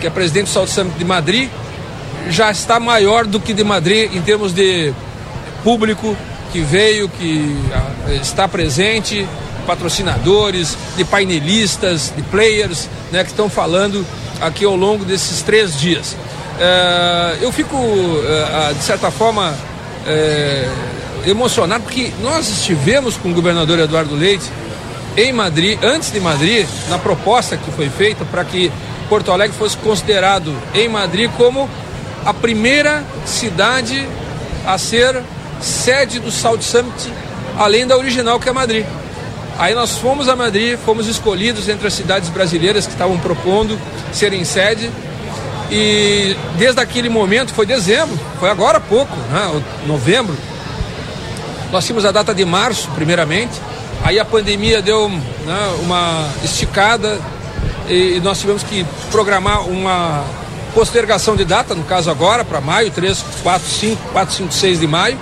que 0.00 0.06
é 0.06 0.10
presidente 0.10 0.46
do 0.46 0.50
South 0.50 0.66
Summit 0.66 0.98
de 0.98 1.04
Madrid, 1.04 1.48
já 2.28 2.50
está 2.50 2.78
maior 2.78 3.26
do 3.26 3.40
que 3.40 3.52
de 3.54 3.64
Madrid 3.64 4.14
em 4.14 4.20
termos 4.20 4.52
de 4.52 4.92
público, 5.62 6.14
que 6.54 6.60
veio, 6.60 7.08
que 7.08 7.52
ah, 7.74 8.12
está 8.12 8.46
presente, 8.46 9.26
patrocinadores, 9.66 10.78
de 10.96 11.04
painelistas, 11.04 12.12
de 12.14 12.22
players, 12.22 12.88
né, 13.10 13.24
que 13.24 13.30
estão 13.30 13.50
falando 13.50 14.06
aqui 14.40 14.64
ao 14.64 14.76
longo 14.76 15.04
desses 15.04 15.42
três 15.42 15.76
dias. 15.76 16.16
É, 16.60 17.38
eu 17.40 17.50
fico, 17.50 17.76
é, 17.76 18.72
de 18.72 18.84
certa 18.84 19.10
forma, 19.10 19.52
é, 20.06 20.68
emocionado 21.26 21.82
porque 21.82 22.12
nós 22.22 22.48
estivemos 22.48 23.16
com 23.16 23.30
o 23.30 23.34
governador 23.34 23.80
Eduardo 23.80 24.14
Leite 24.14 24.48
em 25.16 25.32
Madrid, 25.32 25.76
antes 25.82 26.12
de 26.12 26.20
Madrid, 26.20 26.68
na 26.88 27.00
proposta 27.00 27.56
que 27.56 27.68
foi 27.72 27.88
feita 27.88 28.24
para 28.24 28.44
que 28.44 28.70
Porto 29.08 29.32
Alegre 29.32 29.56
fosse 29.56 29.76
considerado 29.78 30.56
em 30.72 30.88
Madrid 30.88 31.28
como 31.36 31.68
a 32.24 32.32
primeira 32.32 33.02
cidade 33.26 34.08
a 34.64 34.78
ser 34.78 35.20
sede 35.64 36.18
do 36.18 36.30
Salt 36.30 36.62
Summit, 36.62 37.12
além 37.56 37.86
da 37.86 37.96
original 37.96 38.38
que 38.38 38.48
é 38.48 38.52
Madrid. 38.52 38.84
Aí 39.58 39.74
nós 39.74 39.92
fomos 39.92 40.28
a 40.28 40.36
Madrid, 40.36 40.78
fomos 40.78 41.06
escolhidos 41.06 41.68
entre 41.68 41.86
as 41.86 41.94
cidades 41.94 42.28
brasileiras 42.28 42.86
que 42.86 42.92
estavam 42.92 43.18
propondo 43.18 43.78
serem 44.12 44.44
sede. 44.44 44.90
E 45.70 46.36
desde 46.58 46.80
aquele 46.80 47.08
momento, 47.08 47.54
foi 47.54 47.64
dezembro, 47.64 48.18
foi 48.38 48.50
agora 48.50 48.78
há 48.78 48.80
pouco, 48.80 49.16
né, 49.30 49.62
novembro, 49.86 50.36
nós 51.72 51.84
tínhamos 51.84 52.04
a 52.04 52.12
data 52.12 52.34
de 52.34 52.44
março, 52.44 52.88
primeiramente. 52.94 53.52
Aí 54.04 54.18
a 54.18 54.24
pandemia 54.24 54.82
deu 54.82 55.08
né, 55.08 55.76
uma 55.80 56.28
esticada 56.44 57.18
e 57.88 58.20
nós 58.22 58.38
tivemos 58.38 58.62
que 58.62 58.86
programar 59.10 59.66
uma 59.66 60.24
postergação 60.74 61.34
de 61.34 61.44
data, 61.44 61.74
no 61.74 61.84
caso 61.84 62.10
agora, 62.10 62.44
para 62.44 62.60
maio, 62.60 62.90
3, 62.90 63.24
4, 63.42 63.66
5, 63.66 64.02
4, 64.12 64.34
5, 64.34 64.52
6 64.52 64.80
de 64.80 64.86
maio 64.86 65.18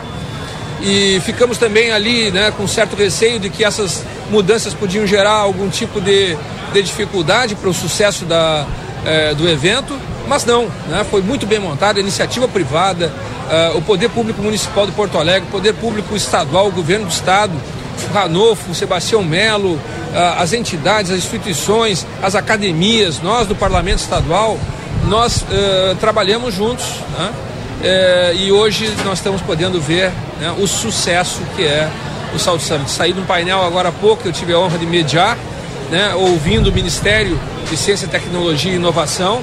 e 0.82 1.20
ficamos 1.20 1.58
também 1.58 1.92
ali 1.92 2.30
né, 2.32 2.52
com 2.56 2.66
certo 2.66 2.96
receio 2.96 3.38
de 3.38 3.48
que 3.48 3.64
essas 3.64 4.02
mudanças 4.30 4.74
podiam 4.74 5.06
gerar 5.06 5.34
algum 5.34 5.68
tipo 5.68 6.00
de, 6.00 6.36
de 6.72 6.82
dificuldade 6.82 7.54
para 7.54 7.68
o 7.68 7.74
sucesso 7.74 8.24
da, 8.24 8.66
eh, 9.06 9.32
do 9.34 9.48
evento, 9.48 9.96
mas 10.26 10.44
não, 10.44 10.66
né, 10.88 11.06
foi 11.08 11.22
muito 11.22 11.46
bem 11.46 11.60
montada, 11.60 12.00
iniciativa 12.00 12.48
privada, 12.48 13.12
eh, 13.48 13.72
o 13.76 13.82
Poder 13.82 14.08
Público 14.08 14.42
Municipal 14.42 14.84
de 14.84 14.92
Porto 14.92 15.18
Alegre, 15.18 15.48
o 15.48 15.52
Poder 15.52 15.72
Público 15.74 16.16
Estadual, 16.16 16.66
o 16.66 16.72
Governo 16.72 17.06
do 17.06 17.12
Estado, 17.12 17.52
o 18.10 18.12
Ranolfo, 18.12 18.72
o 18.72 18.74
Sebastião 18.74 19.22
Melo, 19.22 19.78
eh, 20.12 20.34
as 20.36 20.52
entidades, 20.52 21.12
as 21.12 21.18
instituições, 21.18 22.04
as 22.20 22.34
academias, 22.34 23.20
nós 23.20 23.46
do 23.46 23.54
Parlamento 23.54 23.98
Estadual, 23.98 24.58
nós 25.08 25.44
trabalhamos 25.98 26.54
juntos, 26.54 26.84
né? 27.18 27.32
É, 27.82 28.32
e 28.36 28.52
hoje 28.52 28.94
nós 29.04 29.18
estamos 29.18 29.42
podendo 29.42 29.80
ver 29.80 30.12
né, 30.40 30.54
o 30.56 30.68
sucesso 30.68 31.40
que 31.56 31.64
é 31.64 31.90
o 32.32 32.38
Salt 32.38 32.60
Summit. 32.60 32.88
Saí 32.88 33.12
de 33.12 33.18
um 33.20 33.24
painel 33.24 33.60
agora 33.60 33.88
há 33.88 33.92
pouco, 33.92 34.26
eu 34.26 34.32
tive 34.32 34.52
a 34.52 34.58
honra 34.58 34.78
de 34.78 34.86
mediar, 34.86 35.36
né, 35.90 36.14
ouvindo 36.14 36.68
o 36.68 36.72
Ministério 36.72 37.38
de 37.68 37.76
Ciência, 37.76 38.06
Tecnologia 38.06 38.70
e 38.70 38.76
Inovação, 38.76 39.42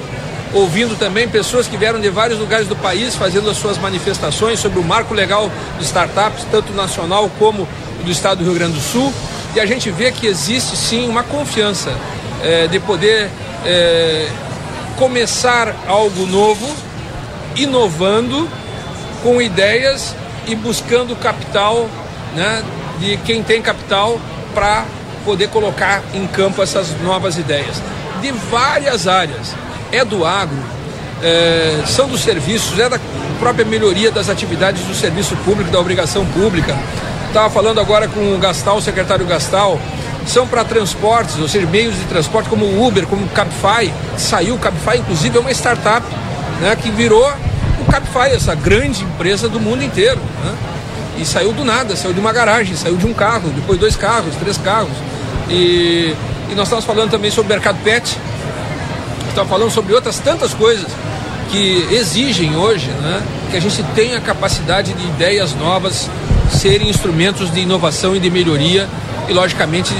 ouvindo 0.54 0.98
também 0.98 1.28
pessoas 1.28 1.68
que 1.68 1.76
vieram 1.76 2.00
de 2.00 2.08
vários 2.08 2.38
lugares 2.38 2.66
do 2.66 2.74
país 2.74 3.14
fazendo 3.14 3.50
as 3.50 3.58
suas 3.58 3.76
manifestações 3.76 4.58
sobre 4.58 4.78
o 4.78 4.84
marco 4.84 5.12
legal 5.12 5.50
de 5.78 5.84
startups, 5.84 6.46
tanto 6.50 6.72
nacional 6.72 7.30
como 7.38 7.68
do 8.02 8.10
estado 8.10 8.38
do 8.38 8.44
Rio 8.44 8.54
Grande 8.54 8.72
do 8.72 8.80
Sul. 8.80 9.12
E 9.54 9.60
a 9.60 9.66
gente 9.66 9.90
vê 9.90 10.10
que 10.10 10.26
existe 10.26 10.76
sim 10.78 11.06
uma 11.06 11.22
confiança 11.22 11.92
é, 12.42 12.66
de 12.66 12.80
poder 12.80 13.28
é, 13.66 14.28
começar 14.96 15.76
algo 15.86 16.26
novo 16.26 16.89
inovando 17.56 18.48
com 19.22 19.40
ideias 19.40 20.14
e 20.46 20.54
buscando 20.54 21.14
capital 21.16 21.88
né, 22.34 22.62
de 22.98 23.16
quem 23.18 23.42
tem 23.42 23.60
capital 23.60 24.20
para 24.54 24.84
poder 25.24 25.48
colocar 25.48 26.02
em 26.14 26.26
campo 26.26 26.62
essas 26.62 26.98
novas 27.02 27.36
ideias. 27.36 27.82
De 28.20 28.32
várias 28.32 29.06
áreas. 29.06 29.54
É 29.92 30.04
do 30.04 30.24
agro, 30.24 30.56
é, 31.22 31.82
são 31.86 32.08
dos 32.08 32.20
serviços, 32.20 32.78
é 32.78 32.88
da 32.88 33.00
própria 33.38 33.64
melhoria 33.64 34.10
das 34.10 34.28
atividades 34.28 34.84
do 34.84 34.94
serviço 34.94 35.36
público, 35.38 35.70
da 35.70 35.80
obrigação 35.80 36.24
pública. 36.26 36.78
Estava 37.26 37.50
falando 37.50 37.80
agora 37.80 38.08
com 38.08 38.34
o 38.34 38.38
Gastal, 38.38 38.76
o 38.76 38.82
secretário 38.82 39.26
Gastal, 39.26 39.80
são 40.26 40.46
para 40.46 40.64
transportes, 40.64 41.38
ou 41.38 41.48
seja, 41.48 41.66
meios 41.66 41.96
de 41.96 42.04
transporte 42.04 42.48
como 42.48 42.64
o 42.64 42.86
Uber, 42.86 43.06
como 43.06 43.24
o 43.24 43.28
Cabify. 43.30 43.92
Saiu 44.16 44.54
o 44.54 44.58
Cabify, 44.58 44.98
inclusive, 44.98 45.36
é 45.36 45.40
uma 45.40 45.50
startup 45.50 46.06
né, 46.60 46.76
que 46.76 46.90
virou 46.90 47.26
o 47.80 47.84
Cabify, 47.90 48.34
essa 48.34 48.54
grande 48.54 49.02
empresa 49.02 49.48
do 49.48 49.58
mundo 49.58 49.82
inteiro. 49.82 50.20
Né? 50.44 50.54
E 51.18 51.24
saiu 51.24 51.52
do 51.52 51.64
nada, 51.64 51.96
saiu 51.96 52.14
de 52.14 52.20
uma 52.20 52.32
garagem, 52.32 52.76
saiu 52.76 52.96
de 52.96 53.06
um 53.06 53.12
carro, 53.12 53.50
depois 53.50 53.78
dois 53.78 53.96
carros, 53.96 54.34
três 54.36 54.56
carros. 54.56 54.92
E, 55.48 56.14
e 56.50 56.54
nós 56.54 56.66
estamos 56.66 56.84
falando 56.84 57.10
também 57.10 57.30
sobre 57.30 57.52
o 57.52 57.54
mercado 57.54 57.78
pet, 57.82 58.16
estamos 59.28 59.50
falando 59.50 59.70
sobre 59.70 59.94
outras 59.94 60.18
tantas 60.18 60.54
coisas 60.54 60.86
que 61.50 61.86
exigem 61.90 62.56
hoje 62.56 62.88
né, 62.88 63.22
que 63.50 63.56
a 63.56 63.60
gente 63.60 63.82
tenha 63.94 64.20
capacidade 64.20 64.92
de 64.92 65.04
ideias 65.04 65.54
novas 65.54 66.08
serem 66.50 66.88
instrumentos 66.88 67.52
de 67.52 67.60
inovação 67.60 68.14
e 68.14 68.20
de 68.20 68.30
melhoria 68.30 68.88
e, 69.28 69.32
logicamente, 69.32 69.92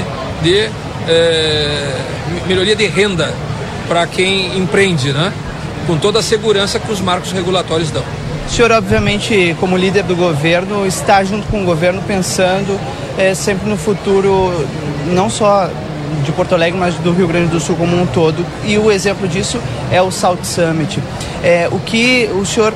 de 0.43 0.69
é, 1.09 2.01
melhoria 2.47 2.75
de 2.75 2.87
renda 2.87 3.33
para 3.89 4.07
quem 4.07 4.57
empreende, 4.57 5.13
né? 5.13 5.33
Com 5.87 5.97
toda 5.99 6.21
a 6.21 6.23
segurança 6.23 6.79
que 6.79 6.91
os 6.93 7.01
marcos 7.01 7.33
regulatórios 7.33 7.91
dão. 7.91 8.05
O 8.47 8.51
senhor, 8.51 8.73
obviamente, 8.73 9.57
como 9.61 9.77
líder 9.77 10.03
do 10.03 10.17
governo, 10.17 10.87
está 10.87 11.23
junto 11.23 11.47
com 11.49 11.63
o 11.63 11.65
governo 11.65 12.03
pensando 12.07 12.79
é, 13.17 13.35
sempre 13.35 13.69
no 13.69 13.77
futuro, 13.77 14.67
não 15.13 15.31
só 15.31 15.71
de 16.25 16.33
Porto 16.33 16.55
Alegre, 16.55 16.79
mas 16.79 16.95
do 16.97 17.13
Rio 17.13 17.29
Grande 17.29 17.49
do 17.49 17.61
Sul 17.61 17.77
como 17.77 18.01
um 18.01 18.07
todo. 18.07 18.45
E 18.65 18.77
o 18.77 18.91
exemplo 18.91 19.29
disso 19.29 19.61
é 19.91 20.03
o 20.03 20.11
Salt 20.11 20.45
Summit. 20.45 21.01
É, 21.43 21.69
o 21.71 21.79
que 21.79 22.29
o 22.35 22.45
senhor 22.45 22.75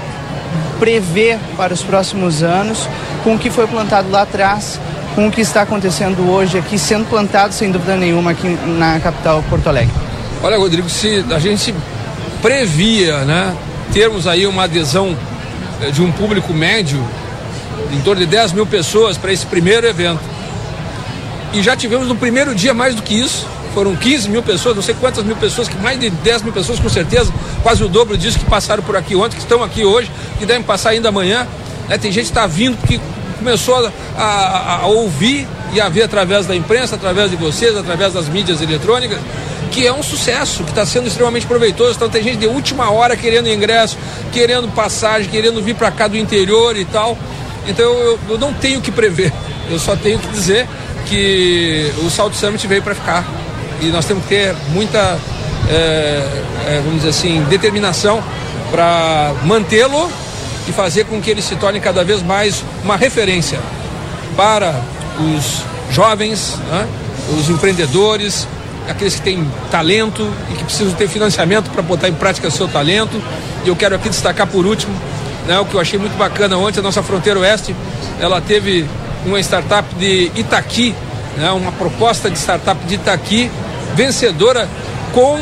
prevê 0.78 1.38
para 1.56 1.72
os 1.72 1.82
próximos 1.82 2.42
anos 2.42 2.88
com 3.22 3.34
o 3.34 3.38
que 3.38 3.50
foi 3.50 3.66
plantado 3.66 4.10
lá 4.10 4.22
atrás, 4.22 4.80
com 5.14 5.26
o 5.28 5.30
que 5.30 5.40
está 5.40 5.62
acontecendo 5.62 6.30
hoje 6.30 6.58
aqui, 6.58 6.78
sendo 6.78 7.08
plantado 7.08 7.54
sem 7.54 7.70
dúvida 7.70 7.96
nenhuma 7.96 8.32
aqui 8.32 8.48
na 8.78 9.00
capital 9.00 9.42
Porto 9.48 9.68
Alegre? 9.68 9.94
Olha, 10.42 10.58
Rodrigo, 10.58 10.88
se 10.90 11.24
a 11.30 11.38
gente 11.38 11.74
previa, 12.44 13.20
né, 13.20 13.56
termos 13.90 14.26
aí 14.26 14.46
uma 14.46 14.64
adesão 14.64 15.16
eh, 15.80 15.90
de 15.90 16.02
um 16.02 16.12
público 16.12 16.52
médio 16.52 17.02
em 17.90 17.98
torno 18.02 18.20
de 18.20 18.26
10 18.26 18.52
mil 18.52 18.66
pessoas 18.66 19.16
para 19.16 19.32
esse 19.32 19.46
primeiro 19.46 19.86
evento. 19.86 20.20
E 21.54 21.62
já 21.62 21.74
tivemos 21.74 22.06
no 22.06 22.14
primeiro 22.14 22.54
dia 22.54 22.74
mais 22.74 22.94
do 22.94 23.00
que 23.00 23.18
isso. 23.18 23.46
Foram 23.72 23.96
15 23.96 24.28
mil 24.28 24.42
pessoas, 24.42 24.76
não 24.76 24.82
sei 24.82 24.94
quantas 25.00 25.24
mil 25.24 25.36
pessoas, 25.36 25.68
que 25.68 25.76
mais 25.78 25.98
de 25.98 26.10
10 26.10 26.42
mil 26.42 26.52
pessoas 26.52 26.78
com 26.78 26.88
certeza, 26.90 27.32
quase 27.62 27.82
o 27.82 27.88
dobro 27.88 28.14
disso 28.18 28.38
que 28.38 28.44
passaram 28.44 28.82
por 28.82 28.94
aqui 28.94 29.16
ontem, 29.16 29.36
que 29.36 29.42
estão 29.42 29.62
aqui 29.62 29.82
hoje, 29.82 30.10
que 30.38 30.44
devem 30.44 30.62
passar 30.62 30.90
ainda 30.90 31.08
amanhã. 31.08 31.46
Né? 31.88 31.96
Tem 31.96 32.12
gente 32.12 32.24
que 32.26 32.30
está 32.30 32.46
vindo 32.46 32.76
porque 32.76 33.00
começou 33.38 33.90
a, 34.18 34.22
a, 34.22 34.76
a 34.82 34.86
ouvir 34.86 35.48
e 35.72 35.80
a 35.80 35.88
ver 35.88 36.02
através 36.02 36.44
da 36.46 36.54
imprensa, 36.54 36.96
através 36.96 37.30
de 37.30 37.36
vocês, 37.36 37.74
através 37.74 38.12
das 38.12 38.28
mídias 38.28 38.60
eletrônicas, 38.60 39.18
que 39.74 39.84
é 39.84 39.92
um 39.92 40.04
sucesso, 40.04 40.62
que 40.62 40.70
está 40.70 40.86
sendo 40.86 41.08
extremamente 41.08 41.46
proveitoso. 41.46 41.96
Então 41.96 42.08
tem 42.08 42.22
gente 42.22 42.36
de 42.36 42.46
última 42.46 42.90
hora 42.90 43.16
querendo 43.16 43.48
ingresso, 43.48 43.98
querendo 44.32 44.68
passagem, 44.68 45.28
querendo 45.28 45.60
vir 45.60 45.74
para 45.74 45.90
cá 45.90 46.06
do 46.06 46.16
interior 46.16 46.76
e 46.76 46.84
tal. 46.84 47.18
Então 47.66 47.84
eu, 47.84 48.18
eu 48.28 48.38
não 48.38 48.54
tenho 48.54 48.80
que 48.80 48.92
prever, 48.92 49.32
eu 49.68 49.78
só 49.80 49.96
tenho 49.96 50.20
que 50.20 50.28
dizer 50.28 50.68
que 51.06 51.92
o 52.04 52.10
Salt 52.10 52.34
Summit 52.34 52.64
veio 52.68 52.82
para 52.82 52.94
ficar. 52.94 53.24
E 53.80 53.86
nós 53.86 54.04
temos 54.04 54.22
que 54.22 54.28
ter 54.28 54.54
muita, 54.68 55.18
é, 55.68 55.74
é, 56.68 56.80
vamos 56.84 57.02
dizer 57.02 57.08
assim, 57.08 57.42
determinação 57.50 58.22
para 58.70 59.34
mantê-lo 59.42 60.08
e 60.68 60.72
fazer 60.72 61.04
com 61.04 61.20
que 61.20 61.30
ele 61.30 61.42
se 61.42 61.56
torne 61.56 61.80
cada 61.80 62.04
vez 62.04 62.22
mais 62.22 62.62
uma 62.84 62.96
referência 62.96 63.58
para 64.36 64.80
os 65.18 65.62
jovens, 65.92 66.56
né, 66.70 66.88
os 67.38 67.50
empreendedores, 67.50 68.46
aqueles 68.88 69.14
que 69.14 69.22
têm 69.22 69.50
talento 69.70 70.30
e 70.50 70.54
que 70.54 70.64
precisam 70.64 70.92
ter 70.94 71.08
financiamento 71.08 71.70
para 71.70 71.82
botar 71.82 72.08
em 72.08 72.14
prática 72.14 72.50
seu 72.50 72.68
talento. 72.68 73.20
E 73.64 73.68
eu 73.68 73.76
quero 73.76 73.94
aqui 73.94 74.08
destacar 74.08 74.46
por 74.46 74.66
último 74.66 74.94
né, 75.46 75.58
o 75.58 75.64
que 75.64 75.74
eu 75.74 75.80
achei 75.80 75.98
muito 75.98 76.16
bacana 76.16 76.56
ontem, 76.56 76.80
a 76.80 76.82
nossa 76.82 77.02
fronteira 77.02 77.38
oeste, 77.40 77.74
ela 78.20 78.40
teve 78.40 78.86
uma 79.24 79.38
startup 79.40 79.94
de 79.96 80.30
Itaqui, 80.34 80.94
né, 81.36 81.50
uma 81.52 81.72
proposta 81.72 82.30
de 82.30 82.38
startup 82.38 82.82
de 82.86 82.94
Itaqui, 82.94 83.50
vencedora 83.94 84.68
com 85.12 85.40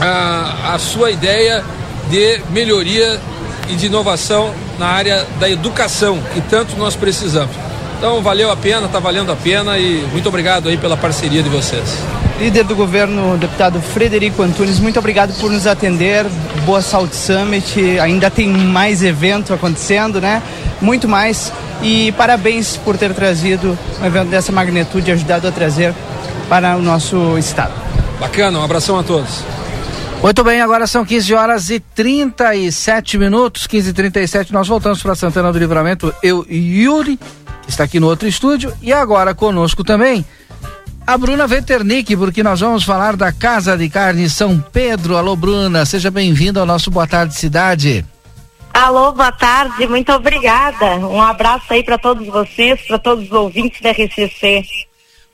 a, 0.00 0.74
a 0.74 0.78
sua 0.78 1.10
ideia 1.10 1.64
de 2.10 2.40
melhoria 2.50 3.20
e 3.68 3.74
de 3.74 3.86
inovação 3.86 4.52
na 4.78 4.86
área 4.86 5.26
da 5.38 5.48
educação, 5.48 6.18
que 6.32 6.40
tanto 6.40 6.76
nós 6.76 6.96
precisamos. 6.96 7.67
Então 7.98 8.22
valeu 8.22 8.48
a 8.48 8.56
pena, 8.56 8.86
está 8.86 9.00
valendo 9.00 9.32
a 9.32 9.36
pena 9.36 9.76
e 9.76 10.06
muito 10.12 10.28
obrigado 10.28 10.68
aí 10.68 10.76
pela 10.76 10.96
parceria 10.96 11.42
de 11.42 11.48
vocês. 11.48 11.98
Líder 12.38 12.62
do 12.62 12.76
governo, 12.76 13.36
deputado 13.36 13.80
Frederico 13.82 14.40
Antunes, 14.40 14.78
muito 14.78 15.00
obrigado 15.00 15.34
por 15.40 15.50
nos 15.50 15.66
atender. 15.66 16.24
Boa 16.64 16.80
Salt 16.80 17.12
Summit, 17.12 17.98
ainda 17.98 18.30
tem 18.30 18.48
mais 18.48 19.02
evento 19.02 19.52
acontecendo, 19.52 20.20
né? 20.20 20.40
Muito 20.80 21.08
mais. 21.08 21.52
E 21.82 22.12
parabéns 22.12 22.76
por 22.76 22.96
ter 22.96 23.12
trazido 23.12 23.76
um 24.00 24.06
evento 24.06 24.28
dessa 24.28 24.52
magnitude 24.52 25.10
e 25.10 25.12
ajudado 25.14 25.48
a 25.48 25.50
trazer 25.50 25.92
para 26.48 26.76
o 26.76 26.82
nosso 26.82 27.36
estado. 27.36 27.72
Bacana, 28.20 28.60
um 28.60 28.62
abração 28.62 28.96
a 28.96 29.02
todos. 29.02 29.42
Muito 30.22 30.44
bem, 30.44 30.60
agora 30.60 30.86
são 30.86 31.04
15 31.04 31.34
horas 31.34 31.70
e 31.70 31.80
37 31.80 33.18
minutos, 33.18 33.66
15 33.66 33.90
e 33.90 33.92
37 33.92 34.52
nós 34.52 34.68
voltamos 34.68 35.02
para 35.02 35.14
Santana 35.14 35.52
do 35.52 35.58
Livramento, 35.58 36.12
eu 36.22 36.44
e 36.48 36.82
Yuri, 36.82 37.18
está 37.68 37.84
aqui 37.84 38.00
no 38.00 38.08
outro 38.08 38.26
estúdio, 38.26 38.72
e 38.82 38.92
agora 38.92 39.34
conosco 39.34 39.84
também 39.84 40.24
a 41.06 41.16
Bruna 41.16 41.46
Veternick, 41.46 42.16
porque 42.16 42.42
nós 42.42 42.60
vamos 42.60 42.84
falar 42.84 43.16
da 43.16 43.32
Casa 43.32 43.78
de 43.78 43.88
Carne 43.88 44.28
São 44.28 44.62
Pedro. 44.72 45.16
Alô, 45.16 45.34
Bruna, 45.34 45.86
seja 45.86 46.10
bem-vinda 46.10 46.60
ao 46.60 46.66
nosso 46.66 46.90
Boa 46.90 47.06
Tarde 47.06 47.34
Cidade. 47.34 48.04
Alô, 48.74 49.12
boa 49.12 49.32
tarde, 49.32 49.86
muito 49.86 50.12
obrigada. 50.12 50.98
Um 50.98 51.20
abraço 51.20 51.72
aí 51.72 51.82
para 51.82 51.96
todos 51.96 52.26
vocês, 52.26 52.80
para 52.86 52.98
todos 52.98 53.24
os 53.24 53.32
ouvintes 53.32 53.80
da 53.80 53.90
RCC. 53.90 54.62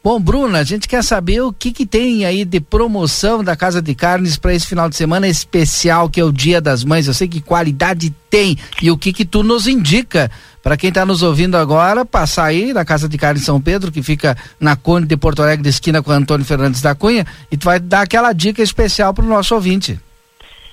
Bom, 0.03 0.21
Bruna, 0.21 0.61
a 0.61 0.65
gente 0.65 0.87
quer 0.87 1.03
saber 1.03 1.41
o 1.41 1.53
que, 1.53 1.73
que 1.73 1.87
tem 1.87 2.25
aí 2.25 2.45
de 2.45 2.61
promoção 2.61 3.43
da 3.43 3.57
Casa 3.57 3.83
de 3.83 3.95
Carnes 3.95 4.37
para 4.37 4.55
esse 4.55 4.67
final 4.67 4.89
de 4.89 4.95
semana 4.95 5.27
especial, 5.27 6.09
que 6.09 6.21
é 6.21 6.25
o 6.25 6.31
Dia 6.31 6.61
das 6.61 6.85
Mães. 6.85 7.07
Eu 7.07 7.15
sei 7.15 7.27
que 7.27 7.41
qualidade 7.41 8.15
tem 8.31 8.57
e 8.81 8.91
o 8.91 8.99
que 8.99 9.13
que 9.13 9.25
tu 9.25 9.43
nos 9.43 9.67
indica 9.67 10.31
para 10.65 10.79
quem 10.79 10.89
está 10.89 11.05
nos 11.05 11.23
ouvindo 11.23 11.59
agora, 11.59 12.07
passar 12.07 12.47
aí 12.47 12.73
na 12.73 12.87
Casa 12.87 13.07
de 13.07 13.19
Carne 13.19 13.39
São 13.39 13.61
Pedro, 13.61 13.93
que 13.93 14.03
fica 14.03 14.35
na 14.59 14.75
Conde 14.75 15.07
de 15.07 15.15
Porto 15.15 15.43
Alegre, 15.43 15.63
de 15.63 15.69
esquina 15.69 16.03
com 16.03 16.11
Antônio 16.11 16.47
Fernandes 16.47 16.81
da 16.81 16.95
Cunha, 16.95 17.27
e 17.53 17.57
tu 17.59 17.67
vai 17.67 17.79
dar 17.79 18.01
aquela 18.01 18.33
dica 18.33 18.63
especial 18.63 19.13
para 19.13 19.27
o 19.27 19.29
nosso 19.29 19.55
ouvinte. 19.55 20.01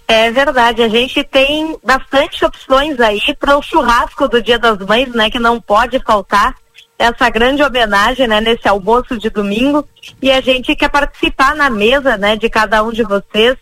É 0.07 0.31
verdade, 0.31 0.81
a 0.81 0.87
gente 0.87 1.21
tem 1.25 1.77
bastante 1.83 2.43
opções 2.45 3.01
aí 3.01 3.19
para 3.37 3.57
o 3.57 3.61
churrasco 3.61 4.29
do 4.29 4.41
Dia 4.41 4.57
das 4.57 4.77
Mães, 4.79 5.09
né, 5.09 5.29
que 5.29 5.39
não 5.39 5.59
pode 5.59 5.99
faltar 5.99 6.55
essa 6.97 7.29
grande 7.29 7.61
homenagem, 7.61 8.29
né, 8.29 8.39
nesse 8.39 8.69
almoço 8.69 9.17
de 9.17 9.29
domingo, 9.29 9.85
e 10.21 10.31
a 10.31 10.39
gente 10.39 10.73
quer 10.73 10.89
participar 10.89 11.53
na 11.53 11.69
mesa, 11.69 12.15
né, 12.15 12.37
de 12.37 12.49
cada 12.49 12.81
um 12.81 12.93
de 12.93 13.03
vocês, 13.03 13.57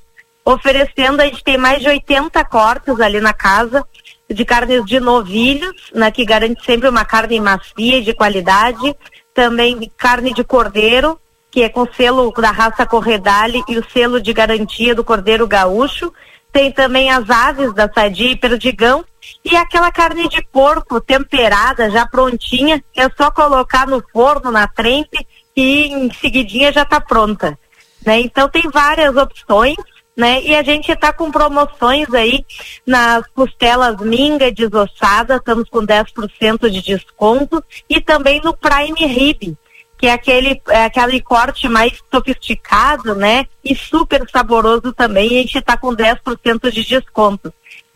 oferecendo, 0.46 1.22
a 1.22 1.26
gente 1.26 1.44
tem 1.44 1.58
mais 1.58 1.82
de 1.82 1.90
80 1.90 2.44
cortes 2.46 3.00
ali 3.00 3.20
na 3.20 3.34
casa, 3.34 3.84
de 4.30 4.46
carnes 4.46 4.86
de 4.86 5.00
novilhos, 5.00 5.74
né, 5.94 6.12
que 6.12 6.24
garante 6.24 6.64
sempre 6.64 6.88
uma 6.88 7.04
carne 7.04 7.40
macia 7.40 7.98
e 7.98 8.04
de 8.04 8.14
qualidade. 8.14 8.96
Também 9.34 9.92
carne 9.98 10.34
de 10.34 10.44
cordeiro, 10.44 11.20
que 11.50 11.64
é 11.64 11.70
com 11.70 11.88
selo 11.94 12.32
da 12.32 12.52
raça 12.52 12.86
Corredale 12.86 13.64
e 13.68 13.78
o 13.78 13.90
selo 13.90 14.22
de 14.22 14.32
garantia 14.34 14.94
do 14.94 15.04
Cordeiro 15.04 15.48
Gaúcho. 15.48 16.14
Tem 16.52 16.72
também 16.72 17.10
as 17.10 17.30
aves 17.30 17.74
da 17.74 17.92
Sadia 17.92 18.32
e 18.32 18.36
Perdigão. 18.36 19.04
E 19.44 19.56
aquela 19.56 19.92
carne 19.92 20.28
de 20.28 20.42
porco 20.52 21.00
temperada, 21.00 21.90
já 21.90 22.06
prontinha, 22.06 22.84
é 22.96 23.10
só 23.10 23.30
colocar 23.32 23.88
no 23.88 24.04
forno, 24.12 24.50
na 24.50 24.68
trempe, 24.68 25.26
e 25.56 25.88
em 25.88 26.12
seguidinha 26.14 26.72
já 26.72 26.84
está 26.84 27.02
pronta. 27.02 27.58
Né? 28.06 28.22
Então 28.22 28.48
tem 28.48 28.64
várias 28.72 29.16
opções 29.16 29.76
né? 30.20 30.44
E 30.44 30.54
a 30.54 30.62
gente 30.62 30.92
está 30.92 31.14
com 31.14 31.32
promoções 31.32 32.14
aí 32.14 32.46
nas 32.86 33.26
costelas 33.28 33.96
minga 34.02 34.52
desossada, 34.52 35.38
estamos 35.38 35.70
com 35.70 35.80
10% 35.80 36.70
de 36.70 36.82
desconto 36.82 37.64
e 37.90 38.02
também 38.02 38.42
no 38.44 38.54
Prime 38.54 39.00
Rib, 39.08 39.58
que 39.98 40.08
é 40.08 40.12
aquele, 40.12 40.62
é 40.68 40.84
aquele 40.84 41.22
corte 41.22 41.70
mais 41.70 41.94
sofisticado, 42.12 43.16
né? 43.16 43.46
E 43.64 43.74
super 43.74 44.30
saboroso 44.30 44.92
também, 44.92 45.32
e 45.32 45.38
a 45.38 45.42
gente 45.42 45.58
está 45.58 45.78
com 45.78 45.96
10% 45.96 46.70
de 46.70 46.84
desconto. 46.84 47.54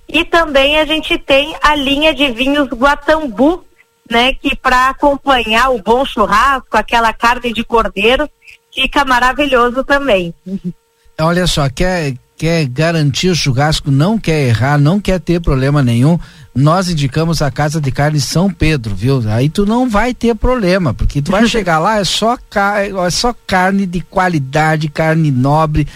E 0.07 0.23
também 0.23 0.79
a 0.79 0.85
gente 0.85 1.17
tem 1.17 1.53
a 1.61 1.75
linha 1.75 2.13
de 2.13 2.31
vinhos 2.31 2.69
Guatambu, 2.69 3.65
né? 4.09 4.33
Que 4.33 4.55
para 4.55 4.87
acompanhar 4.87 5.71
o 5.71 5.81
bom 5.81 6.05
churrasco, 6.05 6.77
aquela 6.77 7.11
carne 7.11 7.51
de 7.51 7.65
cordeiro, 7.65 8.29
fica 8.73 9.03
maravilhoso 9.03 9.83
também. 9.83 10.33
Olha 11.19 11.45
só, 11.45 11.69
quer, 11.69 12.15
quer 12.35 12.65
garantir 12.65 13.29
o 13.29 13.35
churrasco, 13.35 13.91
não 13.91 14.17
quer 14.17 14.47
errar, 14.47 14.77
não 14.77 14.99
quer 14.99 15.19
ter 15.19 15.39
problema 15.39 15.83
nenhum, 15.83 16.19
nós 16.55 16.89
indicamos 16.89 17.41
a 17.41 17.51
Casa 17.51 17.79
de 17.79 17.91
Carne 17.91 18.19
São 18.19 18.51
Pedro, 18.51 18.95
viu? 18.95 19.23
Aí 19.27 19.49
tu 19.49 19.65
não 19.65 19.89
vai 19.89 20.13
ter 20.13 20.35
problema, 20.35 20.93
porque 20.93 21.21
tu 21.21 21.31
vai 21.31 21.45
chegar 21.47 21.79
lá, 21.79 21.99
é 21.99 22.03
só, 22.03 22.35
é 22.35 23.09
só 23.09 23.33
carne 23.45 23.85
de 23.85 24.01
qualidade, 24.01 24.87
carne 24.87 25.31
nobre, 25.31 25.87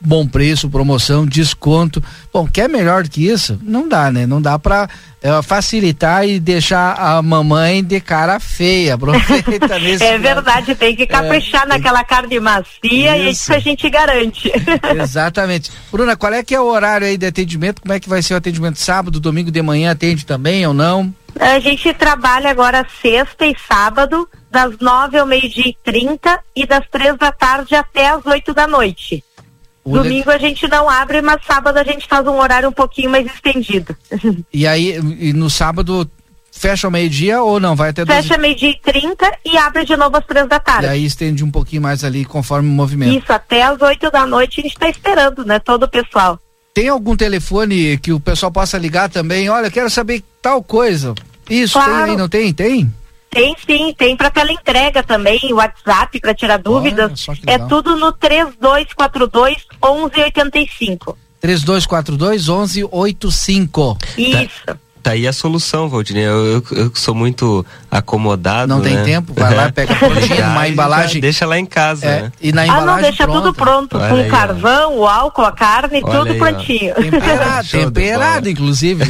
bom 0.00 0.26
preço, 0.26 0.68
promoção, 0.68 1.26
desconto. 1.26 2.02
Bom, 2.32 2.46
quer 2.46 2.68
melhor 2.68 3.04
do 3.04 3.10
que 3.10 3.26
isso? 3.26 3.58
Não 3.62 3.88
dá, 3.88 4.10
né? 4.10 4.26
Não 4.26 4.40
dá 4.40 4.58
para 4.58 4.88
é, 5.22 5.42
facilitar 5.42 6.26
e 6.26 6.40
deixar 6.40 6.94
a 6.94 7.20
mamãe 7.22 7.84
de 7.84 8.00
cara 8.00 8.40
feia. 8.40 8.94
Aproveita 9.00 9.78
nesse 9.78 10.02
É 10.02 10.18
verdade, 10.18 10.74
tem 10.74 10.96
que 10.96 11.06
caprichar 11.06 11.64
é, 11.64 11.66
naquela 11.66 12.02
carne 12.02 12.40
macia 12.40 13.16
isso. 13.16 13.26
e 13.26 13.30
isso 13.30 13.52
a 13.52 13.58
gente 13.58 13.88
garante. 13.88 14.50
Exatamente. 15.00 15.70
Bruna, 15.92 16.16
qual 16.16 16.32
é 16.32 16.42
que 16.42 16.54
é 16.54 16.60
o 16.60 16.66
horário 16.66 17.06
aí 17.06 17.16
de 17.16 17.26
atendimento? 17.26 17.82
Como 17.82 17.92
é 17.92 18.00
que 18.00 18.08
vai 18.08 18.22
ser 18.22 18.34
o 18.34 18.38
atendimento 18.38 18.78
sábado, 18.78 19.20
domingo 19.20 19.50
de 19.50 19.62
manhã? 19.62 19.92
Atende 19.92 20.24
também 20.24 20.66
ou 20.66 20.74
não? 20.74 21.14
A 21.38 21.58
gente 21.60 21.92
trabalha 21.94 22.50
agora 22.50 22.86
sexta 23.00 23.46
e 23.46 23.54
sábado, 23.68 24.28
das 24.50 24.76
nove 24.78 25.18
ao 25.18 25.26
meio-dia 25.26 25.68
e 25.68 25.76
trinta 25.84 26.40
e 26.56 26.66
das 26.66 26.84
três 26.88 27.16
da 27.16 27.30
tarde 27.30 27.74
até 27.74 28.08
as 28.08 28.24
oito 28.26 28.52
da 28.52 28.66
noite. 28.66 29.22
Domingo 29.90 30.30
a 30.30 30.38
gente 30.38 30.66
não 30.68 30.88
abre, 30.88 31.20
mas 31.22 31.40
sábado 31.46 31.76
a 31.78 31.84
gente 31.84 32.06
faz 32.08 32.26
um 32.26 32.38
horário 32.38 32.68
um 32.68 32.72
pouquinho 32.72 33.10
mais 33.10 33.26
estendido. 33.26 33.96
E 34.52 34.66
aí, 34.66 34.98
e 35.18 35.32
no 35.32 35.48
sábado 35.50 36.10
fecha 36.52 36.86
ao 36.86 36.90
meio-dia 36.90 37.42
ou 37.42 37.58
não? 37.58 37.74
Vai 37.74 37.90
até 37.90 38.04
12 38.04 38.22
Fecha 38.22 38.36
meio-dia 38.38 38.70
e 38.70 38.78
30 38.80 39.32
e 39.46 39.56
abre 39.56 39.84
de 39.84 39.96
novo 39.96 40.16
às 40.16 40.26
três 40.26 40.46
da 40.48 40.56
E 40.56 40.60
tarde. 40.60 40.86
aí 40.86 41.04
estende 41.04 41.42
um 41.42 41.50
pouquinho 41.50 41.80
mais 41.82 42.04
ali 42.04 42.24
conforme 42.24 42.68
o 42.68 42.72
movimento. 42.72 43.22
Isso, 43.22 43.32
até 43.32 43.62
às 43.62 43.80
8 43.80 44.10
da 44.10 44.26
noite 44.26 44.60
a 44.60 44.62
gente 44.62 44.72
está 44.72 44.88
esperando, 44.88 45.44
né? 45.44 45.58
Todo 45.58 45.84
o 45.84 45.88
pessoal. 45.88 46.38
Tem 46.74 46.88
algum 46.88 47.16
telefone 47.16 47.96
que 47.98 48.12
o 48.12 48.20
pessoal 48.20 48.52
possa 48.52 48.76
ligar 48.78 49.08
também? 49.08 49.48
Olha, 49.48 49.66
eu 49.66 49.70
quero 49.72 49.88
saber 49.90 50.22
tal 50.42 50.62
coisa. 50.62 51.14
Isso, 51.48 51.72
Claro. 51.74 51.92
tem 51.94 52.02
aí, 52.12 52.16
não 52.16 52.28
tem? 52.28 52.52
Tem? 52.52 52.92
Tem 53.30 53.56
sim, 53.64 53.94
tem 53.96 54.16
para 54.16 54.28
tela 54.30 54.52
entrega 54.52 55.02
também, 55.04 55.38
WhatsApp 55.52 56.18
para 56.20 56.34
tirar 56.34 56.56
dúvidas. 56.58 57.26
É 57.46 57.58
tudo 57.58 57.96
no 57.96 58.12
3242 58.12 59.66
1185. 59.82 61.16
3242 61.40 62.48
1185. 62.48 63.98
Isso. 64.18 64.50
Tá 64.66 64.76
aí 65.04 65.26
a 65.26 65.32
solução, 65.32 65.88
Valdinei. 65.88 66.24
Eu, 66.26 66.46
eu, 66.46 66.64
eu 66.72 66.92
sou 66.94 67.14
muito 67.14 67.64
acomodado. 67.90 68.68
Não 68.68 68.80
tem 68.80 68.94
né? 68.96 69.04
tempo, 69.04 69.32
vai 69.34 69.54
lá, 69.54 69.70
pega 69.72 69.94
prontinho, 69.94 70.44
uma 70.50 70.68
embalagem. 70.68 71.20
Deixa 71.20 71.46
lá 71.46 71.58
em 71.58 71.64
casa, 71.66 72.06
É, 72.06 72.22
né? 72.22 72.32
E 72.40 72.52
na 72.52 72.62
Ah, 72.62 72.66
embalagem 72.66 72.94
não, 72.94 73.00
deixa 73.02 73.26
tudo 73.26 73.54
pronto, 73.54 73.96
Olha 73.96 74.08
com 74.08 74.14
aí, 74.16 74.26
ó. 74.26 74.30
carvão, 74.30 74.98
o 74.98 75.06
álcool, 75.06 75.42
a 75.44 75.52
carne, 75.52 76.00
Olha 76.02 76.18
tudo 76.18 76.32
aí, 76.32 76.40
ó. 76.40 76.44
prontinho. 76.44 76.94
Temperado, 76.94 77.68
temperado, 77.70 78.48
inclusive. 78.50 79.04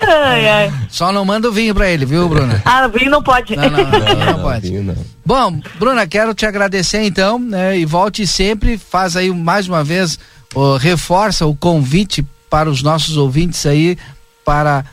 ai, 0.00 0.48
ai. 0.48 0.72
Só 0.88 1.12
não 1.12 1.24
manda 1.24 1.48
o 1.48 1.52
vinho 1.52 1.74
pra 1.74 1.88
ele, 1.90 2.04
viu, 2.06 2.28
Bruna? 2.28 2.62
Ah, 2.64 2.86
vinho 2.88 3.10
não 3.10 3.22
pode. 3.22 3.54
Não, 3.56 3.64
não, 3.70 3.84
não, 3.90 4.26
não 4.32 4.42
pode. 4.42 4.68
vinho 4.68 4.82
não. 4.82 4.96
Bom, 5.24 5.60
Bruna, 5.78 6.06
quero 6.06 6.34
te 6.34 6.46
agradecer 6.46 7.02
então, 7.02 7.38
né? 7.38 7.76
E 7.78 7.84
volte 7.84 8.26
sempre, 8.26 8.78
faz 8.78 9.16
aí 9.16 9.30
mais 9.32 9.68
uma 9.68 9.82
vez, 9.82 10.18
ó, 10.54 10.76
reforça 10.76 11.46
o 11.46 11.54
convite 11.56 12.24
para 12.48 12.70
os 12.70 12.80
nossos 12.82 13.16
ouvintes 13.16 13.66
aí, 13.66 13.98
para 14.44 14.84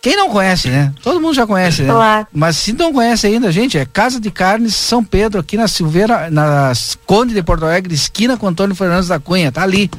quem 0.00 0.16
não 0.16 0.30
conhece, 0.30 0.68
né? 0.68 0.92
Todo 1.02 1.20
mundo 1.20 1.34
já 1.34 1.46
conhece, 1.46 1.82
né? 1.82 1.92
Claro. 1.92 2.26
Mas 2.32 2.56
se 2.56 2.72
não 2.72 2.92
conhece 2.92 3.26
ainda, 3.26 3.50
gente, 3.50 3.76
é 3.76 3.84
Casa 3.84 4.20
de 4.20 4.30
Carnes 4.30 4.74
São 4.74 5.02
Pedro, 5.02 5.40
aqui 5.40 5.56
na 5.56 5.66
Silveira, 5.66 6.30
na 6.30 6.72
Conde 7.04 7.34
de 7.34 7.42
Porto 7.42 7.64
Alegre, 7.64 7.94
esquina 7.94 8.36
com 8.36 8.46
Antônio 8.46 8.76
Fernandes 8.76 9.08
da 9.08 9.18
Cunha, 9.18 9.50
tá 9.50 9.62
ali. 9.62 9.90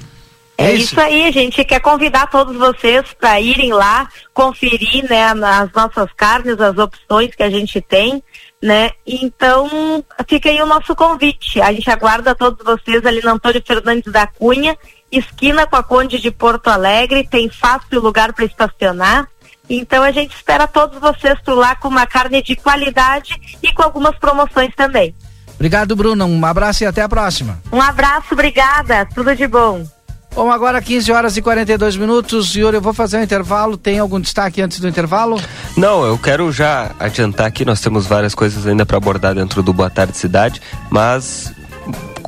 É 0.57 0.73
isso 0.73 0.99
aí, 0.99 1.26
a 1.26 1.31
gente 1.31 1.63
quer 1.63 1.80
convidar 1.80 2.30
todos 2.30 2.55
vocês 2.57 3.05
para 3.17 3.39
irem 3.39 3.71
lá 3.71 4.09
conferir, 4.34 5.09
né, 5.09 5.23
as 5.23 5.71
nossas 5.71 6.11
carnes, 6.17 6.59
as 6.59 6.77
opções 6.77 7.34
que 7.34 7.43
a 7.43 7.49
gente 7.49 7.80
tem, 7.80 8.21
né? 8.61 8.91
Então, 9.07 10.03
fica 10.27 10.49
aí 10.49 10.61
o 10.61 10.65
nosso 10.65 10.93
convite. 10.97 11.61
A 11.61 11.71
gente 11.71 11.89
aguarda 11.89 12.35
todos 12.35 12.65
vocês 12.65 13.05
ali 13.05 13.21
na 13.23 13.31
Antônio 13.31 13.63
Fernandes 13.65 14.11
da 14.11 14.27
Cunha, 14.27 14.77
esquina 15.09 15.65
com 15.65 15.77
a 15.77 15.84
Conde 15.84 16.19
de 16.19 16.30
Porto 16.30 16.67
Alegre, 16.67 17.26
tem 17.26 17.49
fácil 17.49 18.01
lugar 18.01 18.34
para 18.34 18.43
estacionar. 18.43 19.30
Então 19.69 20.03
a 20.03 20.11
gente 20.11 20.35
espera 20.35 20.67
todos 20.67 20.99
vocês 20.99 21.39
por 21.45 21.53
lá 21.53 21.75
com 21.75 21.87
uma 21.87 22.07
carne 22.07 22.41
de 22.41 22.55
qualidade 22.55 23.39
e 23.61 23.71
com 23.73 23.83
algumas 23.83 24.17
promoções 24.17 24.73
também. 24.75 25.13
Obrigado, 25.55 25.95
Bruna. 25.95 26.25
Um 26.25 26.45
abraço 26.45 26.83
e 26.83 26.87
até 26.87 27.01
a 27.01 27.09
próxima. 27.09 27.59
Um 27.71 27.81
abraço, 27.81 28.27
obrigada, 28.31 29.05
tudo 29.13 29.35
de 29.35 29.45
bom. 29.45 29.85
Bom, 30.33 30.51
agora 30.51 30.81
15 30.81 31.11
horas 31.11 31.37
e 31.37 31.41
42 31.41 31.97
minutos. 31.97 32.55
Yuri, 32.55 32.77
eu 32.77 32.81
vou 32.81 32.93
fazer 32.93 33.17
um 33.17 33.23
intervalo. 33.23 33.75
Tem 33.75 33.99
algum 33.99 34.19
destaque 34.21 34.61
antes 34.61 34.79
do 34.79 34.87
intervalo? 34.87 35.41
Não, 35.75 36.05
eu 36.05 36.17
quero 36.17 36.51
já 36.51 36.91
adiantar 36.99 37.47
aqui, 37.47 37.65
nós 37.65 37.81
temos 37.81 38.05
várias 38.05 38.33
coisas 38.33 38.65
ainda 38.65 38.85
para 38.85 38.97
abordar 38.97 39.35
dentro 39.35 39.61
do 39.61 39.73
Boa 39.73 39.89
Tarde 39.89 40.15
Cidade, 40.15 40.61
mas 40.89 41.51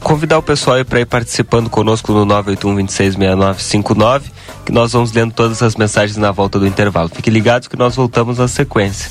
convidar 0.01 0.37
o 0.37 0.43
pessoal 0.43 0.77
aí 0.77 0.83
para 0.83 0.99
ir 0.99 1.05
participando 1.05 1.69
conosco 1.69 2.11
no 2.11 2.25
981 2.25 2.75
266959, 2.75 4.31
que 4.65 4.71
nós 4.71 4.91
vamos 4.91 5.11
lendo 5.11 5.33
todas 5.33 5.61
as 5.61 5.75
mensagens 5.75 6.17
na 6.17 6.31
volta 6.31 6.59
do 6.59 6.67
intervalo. 6.67 7.09
Fiquem 7.09 7.33
ligados 7.33 7.67
que 7.67 7.77
nós 7.77 7.95
voltamos 7.95 8.39
à 8.39 8.47
sequência. 8.47 9.09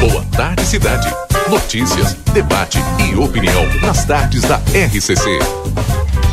Boa 0.00 0.24
Tarde 0.36 0.64
Cidade. 0.64 1.14
Notícias, 1.48 2.14
debate 2.32 2.78
e 2.98 3.14
opinião 3.16 3.66
nas 3.82 4.04
tardes 4.04 4.42
da 4.42 4.56
RCC. 4.56 5.38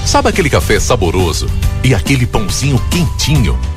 Sabe 0.05 0.29
aquele 0.29 0.49
café 0.49 0.79
saboroso 0.79 1.47
e 1.83 1.93
aquele 1.93 2.25
pãozinho 2.25 2.79
quentinho? 2.89 3.59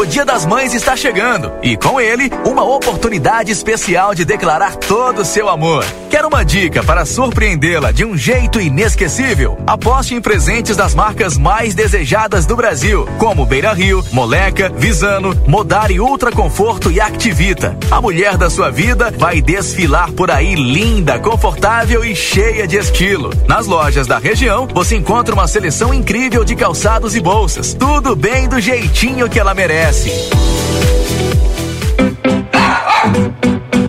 O 0.00 0.06
Dia 0.06 0.24
das 0.24 0.46
Mães 0.46 0.72
está 0.72 0.96
chegando 0.96 1.52
e 1.62 1.76
com 1.76 2.00
ele 2.00 2.30
uma 2.46 2.64
oportunidade 2.64 3.52
especial 3.52 4.14
de 4.14 4.24
declarar 4.24 4.74
todo 4.76 5.20
o 5.20 5.24
seu 5.26 5.46
amor. 5.46 5.84
Quer 6.08 6.24
uma 6.24 6.42
dica 6.42 6.82
para 6.82 7.04
surpreendê-la 7.04 7.92
de 7.92 8.04
um 8.04 8.16
jeito 8.16 8.58
inesquecível? 8.58 9.58
Aposte 9.66 10.14
em 10.14 10.20
presentes 10.20 10.74
das 10.74 10.94
marcas 10.94 11.36
mais 11.36 11.74
desejadas 11.74 12.46
do 12.46 12.56
Brasil, 12.56 13.06
como 13.18 13.44
Beira 13.44 13.74
Rio, 13.74 14.02
Moleca, 14.10 14.72
Visano, 14.74 15.36
Modari 15.46 16.00
Ultra 16.00 16.32
Conforto 16.32 16.90
e 16.90 16.98
Activita. 16.98 17.76
A 17.90 18.00
mulher 18.00 18.38
da 18.38 18.48
sua 18.48 18.70
vida 18.70 19.14
vai 19.18 19.42
desfilar 19.42 20.10
por 20.12 20.30
aí 20.30 20.54
linda, 20.54 21.18
confortável 21.18 22.02
e 22.02 22.16
cheia 22.16 22.66
de 22.66 22.76
estilo. 22.76 23.32
Nas 23.46 23.66
lojas 23.66 24.06
da 24.06 24.18
região, 24.18 24.66
você 24.66 24.96
encontra 24.96 25.34
uma 25.34 25.46
seleção 25.46 25.92
incrível 25.92 26.42
de 26.42 26.56
calçados 26.56 27.14
e 27.14 27.20
bolsas. 27.20 27.74
Tudo 27.74 28.16
bem 28.16 28.48
do 28.48 28.58
jeitinho 28.58 29.28
que 29.28 29.38
ela 29.38 29.52
merece 29.52 29.89
assim. 29.90 30.30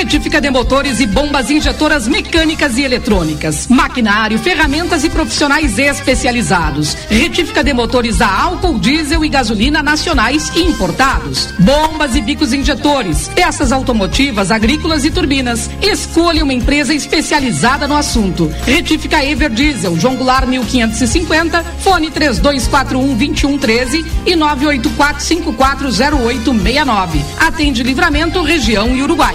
Retífica 0.00 0.40
de 0.40 0.48
motores 0.48 0.98
e 0.98 1.06
bombas 1.06 1.50
injetoras 1.50 2.08
mecânicas 2.08 2.78
e 2.78 2.82
eletrônicas, 2.82 3.68
maquinário, 3.68 4.38
ferramentas 4.38 5.04
e 5.04 5.10
profissionais 5.10 5.78
especializados. 5.78 6.94
Retífica 7.10 7.62
de 7.62 7.74
motores 7.74 8.22
a 8.22 8.42
álcool, 8.44 8.78
diesel 8.78 9.22
e 9.22 9.28
gasolina 9.28 9.82
nacionais 9.82 10.50
e 10.56 10.62
importados. 10.62 11.52
Bombas 11.58 12.16
e 12.16 12.22
bicos 12.22 12.54
injetores, 12.54 13.28
peças 13.28 13.72
automotivas, 13.72 14.50
agrícolas 14.50 15.04
e 15.04 15.10
turbinas. 15.10 15.68
Escolha 15.82 16.44
uma 16.44 16.54
empresa 16.54 16.94
especializada 16.94 17.86
no 17.86 17.94
assunto. 17.94 18.50
Retífica 18.64 19.22
Everdiesel, 19.22 19.98
João 19.98 20.16
Goulart 20.16 20.48
1550, 20.48 21.62
fone 21.80 22.10
3241 22.10 23.18
2113 23.18 24.06
e 24.24 24.32
984540869. 24.32 27.22
Atende 27.38 27.82
Livramento, 27.82 28.42
região 28.42 28.96
e 28.96 29.02
Uruguai. 29.02 29.34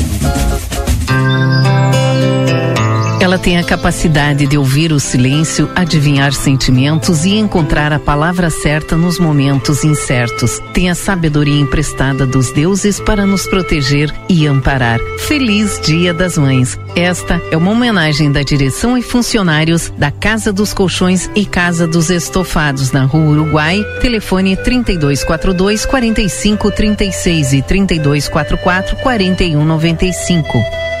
Ela 3.31 3.39
tem 3.39 3.57
a 3.57 3.63
capacidade 3.63 4.45
de 4.45 4.57
ouvir 4.57 4.91
o 4.91 4.99
silêncio, 4.99 5.71
adivinhar 5.73 6.33
sentimentos 6.33 7.23
e 7.23 7.35
encontrar 7.35 7.93
a 7.93 7.97
palavra 7.97 8.49
certa 8.49 8.97
nos 8.97 9.17
momentos 9.17 9.85
incertos. 9.85 10.59
Tem 10.73 10.89
a 10.89 10.95
sabedoria 10.95 11.57
emprestada 11.57 12.25
dos 12.25 12.51
deuses 12.51 12.99
para 12.99 13.25
nos 13.25 13.47
proteger 13.47 14.13
e 14.27 14.45
amparar. 14.45 14.99
Feliz 15.17 15.79
Dia 15.79 16.13
das 16.13 16.37
Mães. 16.37 16.77
Esta 16.93 17.41
é 17.49 17.55
uma 17.55 17.71
homenagem 17.71 18.29
da 18.29 18.43
direção 18.43 18.97
e 18.97 19.01
funcionários 19.01 19.93
da 19.97 20.11
Casa 20.11 20.51
dos 20.51 20.73
Colchões 20.73 21.31
e 21.33 21.45
Casa 21.45 21.87
dos 21.87 22.09
Estofados 22.09 22.91
na 22.91 23.05
Rua 23.05 23.31
Uruguai. 23.31 23.81
Telefone 24.01 24.57
3242 24.57 25.85
4536 25.85 27.53
e 27.53 27.61
3244 27.61 28.97
4195. 28.97 31.00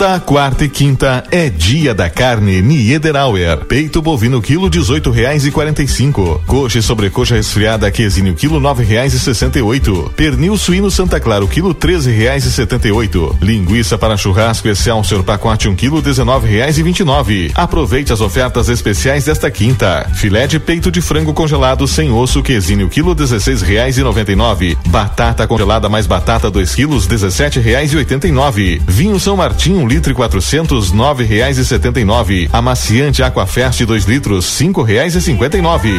Toda 0.00 0.18
quarta 0.18 0.64
e 0.64 0.68
quinta 0.70 1.24
é 1.30 1.50
dia 1.50 1.94
da 1.94 2.08
carne 2.08 2.62
Niederauer. 2.62 3.66
Peito 3.66 4.00
bovino 4.00 4.40
quilo 4.40 4.70
dezoito 4.70 5.10
reais 5.10 5.44
e 5.44 5.50
quarenta 5.50 5.82
e 5.82 5.88
cinco. 5.88 6.42
Coxa 6.46 6.78
e 6.78 6.82
sobrecoxa 6.82 7.34
resfriada 7.34 7.90
quesinho 7.90 8.32
quilo 8.32 8.58
nove 8.58 8.82
reais 8.82 9.12
e 9.12 9.18
sessenta 9.20 9.58
e 9.58 9.62
oito. 9.62 10.10
Pernil 10.16 10.56
suíno 10.56 10.90
Santa 10.90 11.20
Clara 11.20 11.46
quilo 11.46 11.74
treze 11.74 12.10
reais 12.10 12.46
e 12.46 12.50
setenta 12.50 12.88
e 12.88 12.90
oito. 12.90 13.36
Linguiça 13.42 13.98
para 13.98 14.16
churrasco 14.16 14.68
Excelsior 14.68 15.22
pacote 15.22 15.68
um 15.68 15.76
quilo 15.76 16.00
dezenove 16.00 16.48
reais 16.48 16.78
e 16.78 16.82
vinte 16.82 17.00
e 17.00 17.04
nove. 17.04 17.50
Aproveite 17.54 18.10
as 18.10 18.22
ofertas 18.22 18.70
especiais 18.70 19.26
desta 19.26 19.50
quinta. 19.50 20.08
Filé 20.14 20.46
de 20.46 20.58
peito 20.58 20.90
de 20.90 21.02
frango 21.02 21.34
congelado 21.34 21.86
sem 21.86 22.10
osso 22.10 22.42
quesinho 22.42 22.88
quilo 22.88 23.14
dezesseis 23.14 23.60
reais 23.60 23.98
e 23.98 24.02
noventa 24.02 24.32
e 24.32 24.36
nove. 24.36 24.78
Batata 24.86 25.46
congelada 25.46 25.90
mais 25.90 26.06
batata 26.06 26.50
dois 26.50 26.74
quilos 26.74 27.06
dezessete 27.06 27.60
reais 27.60 27.92
e 27.92 27.98
oitenta 27.98 28.26
e 28.26 28.32
nove. 28.32 28.80
Vinho 28.88 29.20
São 29.20 29.36
Martinho 29.36 29.89
litro 29.90 30.12
e 30.12 30.14
quatrocentos 30.14 30.92
nove 30.92 31.24
reais 31.24 31.58
e 31.58 31.64
setenta 31.64 31.98
e 31.98 32.04
nove. 32.04 32.48
Amaciante 32.52 33.24
Aquafest 33.24 33.82
dois 33.84 34.04
litros 34.04 34.44
cinco 34.44 34.82
reais 34.82 35.16
e 35.16 35.20
cinquenta 35.20 35.58
e 35.58 35.60
nove. 35.60 35.90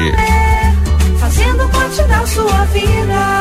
Fazendo 1.19 1.67
parte 1.67 2.01
da 2.03 2.25
sua 2.25 2.65
vida. 2.67 3.40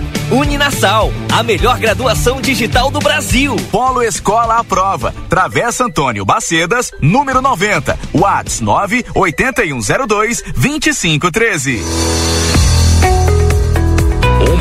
Uninasal, 0.31 1.11
a 1.29 1.43
melhor 1.43 1.77
graduação 1.77 2.39
digital 2.39 2.89
do 2.89 2.99
Brasil. 2.99 3.53
Polo 3.69 4.01
Escola 4.01 4.59
à 4.59 4.63
Prova. 4.63 5.13
Travessa 5.29 5.83
Antônio 5.83 6.23
Bacedas, 6.23 6.93
número 7.01 7.41
90. 7.41 7.99
Whats 8.13 8.61
9 8.61 9.05
8102 9.13 10.41
2513 10.55 12.30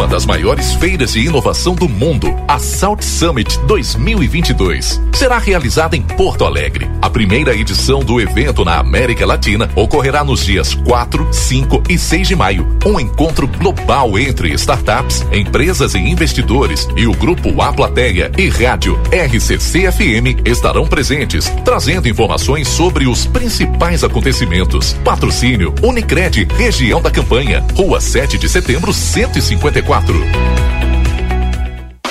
uma 0.00 0.08
das 0.08 0.24
maiores 0.24 0.72
feiras 0.72 1.12
de 1.12 1.26
inovação 1.26 1.74
do 1.74 1.86
mundo, 1.86 2.34
a 2.48 2.58
Salt 2.58 3.02
Summit 3.02 3.58
2022. 3.66 4.98
Será 5.12 5.36
realizada 5.36 5.94
em 5.94 6.00
Porto 6.00 6.46
Alegre. 6.46 6.88
A 7.02 7.10
primeira 7.10 7.54
edição 7.54 8.00
do 8.00 8.18
evento 8.18 8.64
na 8.64 8.78
América 8.78 9.26
Latina 9.26 9.68
ocorrerá 9.76 10.24
nos 10.24 10.42
dias 10.42 10.72
4, 10.72 11.28
5 11.30 11.82
e 11.86 11.98
6 11.98 12.28
de 12.28 12.34
maio. 12.34 12.66
Um 12.86 12.98
encontro 12.98 13.46
global 13.46 14.18
entre 14.18 14.54
startups, 14.54 15.26
empresas 15.30 15.94
e 15.94 15.98
investidores 15.98 16.88
e 16.96 17.06
o 17.06 17.12
grupo 17.12 17.60
A 17.60 17.70
Plateia 17.70 18.32
e 18.38 18.48
rádio 18.48 18.98
RCC 19.12 19.92
FM 19.92 20.40
estarão 20.46 20.86
presentes, 20.86 21.52
trazendo 21.62 22.08
informações 22.08 22.68
sobre 22.68 23.06
os 23.06 23.26
principais 23.26 24.02
acontecimentos. 24.02 24.94
Patrocínio 25.04 25.74
Unicred, 25.82 26.48
região 26.56 27.02
da 27.02 27.10
campanha, 27.10 27.62
Rua 27.76 28.00
7 28.00 28.38
de 28.38 28.48
Setembro, 28.48 28.94
154 28.94 29.89
quatro. 29.90 30.99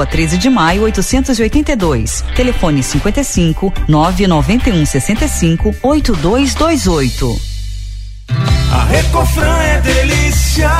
Rua 0.00 0.06
13 0.06 0.38
de 0.38 0.48
Maio, 0.48 0.84
882. 0.84 2.24
Telefone 2.34 2.82
55 2.82 3.70
991 3.86 4.86
65 4.86 5.74
8228. 5.82 7.40
A 8.72 8.84
Recofran 8.84 9.58
é 9.58 9.80
delícia. 9.82 10.70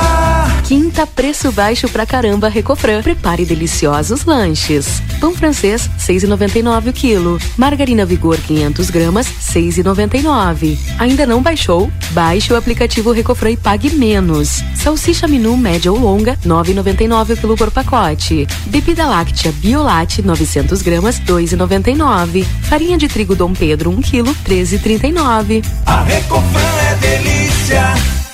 Quinta 0.71 1.05
preço 1.05 1.51
baixo 1.51 1.89
pra 1.89 2.05
caramba 2.05 2.47
Recofran. 2.47 3.01
Prepare 3.01 3.43
deliciosos 3.43 4.23
lanches. 4.23 5.03
Pão 5.19 5.35
francês 5.35 5.89
6,99 5.99 6.91
o 6.91 6.93
quilo. 6.93 7.37
Margarina 7.57 8.05
Vigor 8.05 8.37
500 8.37 8.89
gramas 8.89 9.27
6,99. 9.27 10.79
Ainda 10.97 11.25
não 11.25 11.41
baixou? 11.41 11.91
Baixe 12.11 12.53
o 12.53 12.55
aplicativo 12.55 13.11
Recofran 13.11 13.51
e 13.51 13.57
pague 13.57 13.89
menos. 13.89 14.63
Salsicha 14.73 15.27
Minu 15.27 15.57
média 15.57 15.91
ou 15.91 15.99
longa 15.99 16.37
9,99 16.37 17.33
o 17.33 17.37
quilo 17.37 17.57
por 17.57 17.69
pacote. 17.69 18.47
Bebida 18.67 19.05
láctea 19.05 19.51
Biolate 19.51 20.21
900 20.21 20.81
gramas 20.81 21.19
2,99. 21.19 22.45
Farinha 22.61 22.97
de 22.97 23.09
trigo 23.09 23.35
Dom 23.35 23.51
Pedro 23.51 23.89
1 23.89 24.01
quilo 24.01 24.33
13,39. 24.45 25.65
A 25.85 26.01
Recofran 26.03 26.61
é 26.89 26.95
delícia. 26.95 28.30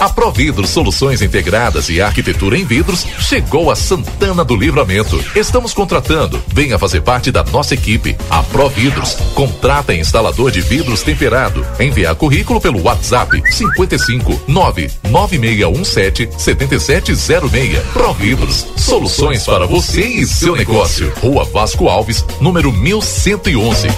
A 0.00 0.08
Providros 0.08 0.70
Soluções 0.70 1.20
Integradas 1.20 1.90
e 1.90 2.00
Arquitetura 2.00 2.56
em 2.56 2.64
Vidros 2.64 3.06
chegou 3.18 3.70
a 3.70 3.76
Santana 3.76 4.42
do 4.42 4.56
Livramento. 4.56 5.22
Estamos 5.36 5.74
contratando. 5.74 6.42
Venha 6.48 6.78
fazer 6.78 7.02
parte 7.02 7.30
da 7.30 7.44
nossa 7.44 7.74
equipe. 7.74 8.16
A 8.30 8.42
Providros 8.42 9.14
contrata 9.34 9.94
instalador 9.94 10.50
de 10.50 10.62
vidros 10.62 11.02
temperado. 11.02 11.66
Enviar 11.78 12.14
currículo 12.14 12.58
pelo 12.62 12.82
WhatsApp 12.82 13.42
55 13.52 14.40
99617 14.48 16.30
7706. 16.38 17.82
Providros 17.92 18.66
Soluções 18.78 19.44
para 19.44 19.66
você 19.66 20.00
e 20.00 20.26
seu 20.26 20.56
negócio. 20.56 21.12
Rua 21.20 21.44
Vasco 21.44 21.88
Alves, 21.88 22.24
número 22.40 22.72
1111. 22.72 23.88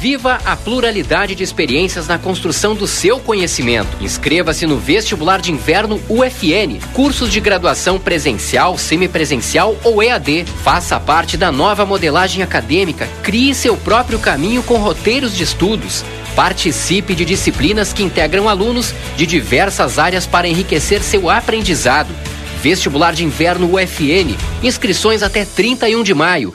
Viva 0.00 0.40
a 0.46 0.56
pluralidade 0.56 1.34
de 1.34 1.42
experiências 1.42 2.08
na 2.08 2.16
construção 2.16 2.74
do 2.74 2.86
seu 2.86 3.20
conhecimento. 3.20 3.98
Inscreva-se 4.00 4.66
no 4.66 4.78
Vestibular 4.78 5.42
de 5.42 5.52
Inverno 5.52 6.00
UFN. 6.08 6.80
Cursos 6.94 7.30
de 7.30 7.38
graduação 7.38 7.98
presencial, 7.98 8.78
semipresencial 8.78 9.76
ou 9.84 10.02
EAD. 10.02 10.46
Faça 10.64 10.98
parte 10.98 11.36
da 11.36 11.52
nova 11.52 11.84
modelagem 11.84 12.42
acadêmica. 12.42 13.06
Crie 13.22 13.54
seu 13.54 13.76
próprio 13.76 14.18
caminho 14.18 14.62
com 14.62 14.78
roteiros 14.78 15.36
de 15.36 15.42
estudos. 15.42 16.02
Participe 16.34 17.14
de 17.14 17.26
disciplinas 17.26 17.92
que 17.92 18.02
integram 18.02 18.48
alunos 18.48 18.94
de 19.18 19.26
diversas 19.26 19.98
áreas 19.98 20.26
para 20.26 20.48
enriquecer 20.48 21.02
seu 21.02 21.28
aprendizado. 21.28 22.08
Vestibular 22.62 23.12
de 23.12 23.22
Inverno 23.22 23.74
UFN. 23.74 24.34
Inscrições 24.62 25.22
até 25.22 25.44
31 25.44 26.02
de 26.02 26.14
maio. 26.14 26.54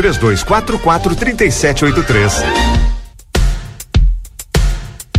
3244 0.01 1.15
3783. 1.15 2.43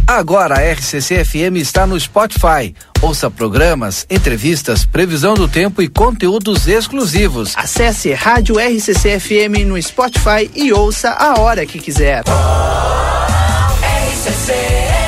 Agora 0.05 0.57
a 0.57 0.73
RCC 0.73 1.25
FM 1.25 1.59
está 1.59 1.87
no 1.87 1.99
Spotify. 1.99 2.75
Ouça 3.01 3.31
programas, 3.31 4.05
entrevistas, 4.11 4.85
previsão 4.85 5.35
do 5.35 5.47
tempo 5.47 5.81
e 5.81 5.89
conteúdos 5.89 6.67
exclusivos. 6.67 7.53
Acesse 7.57 8.13
Rádio 8.13 8.57
RCC 8.59 9.21
FM 9.21 9.67
no 9.67 9.81
Spotify 9.81 10.51
e 10.53 10.73
ouça 10.73 11.11
a 11.11 11.41
hora 11.41 11.65
que 11.65 11.79
quiser. 11.79 12.25
RCC 14.11 15.02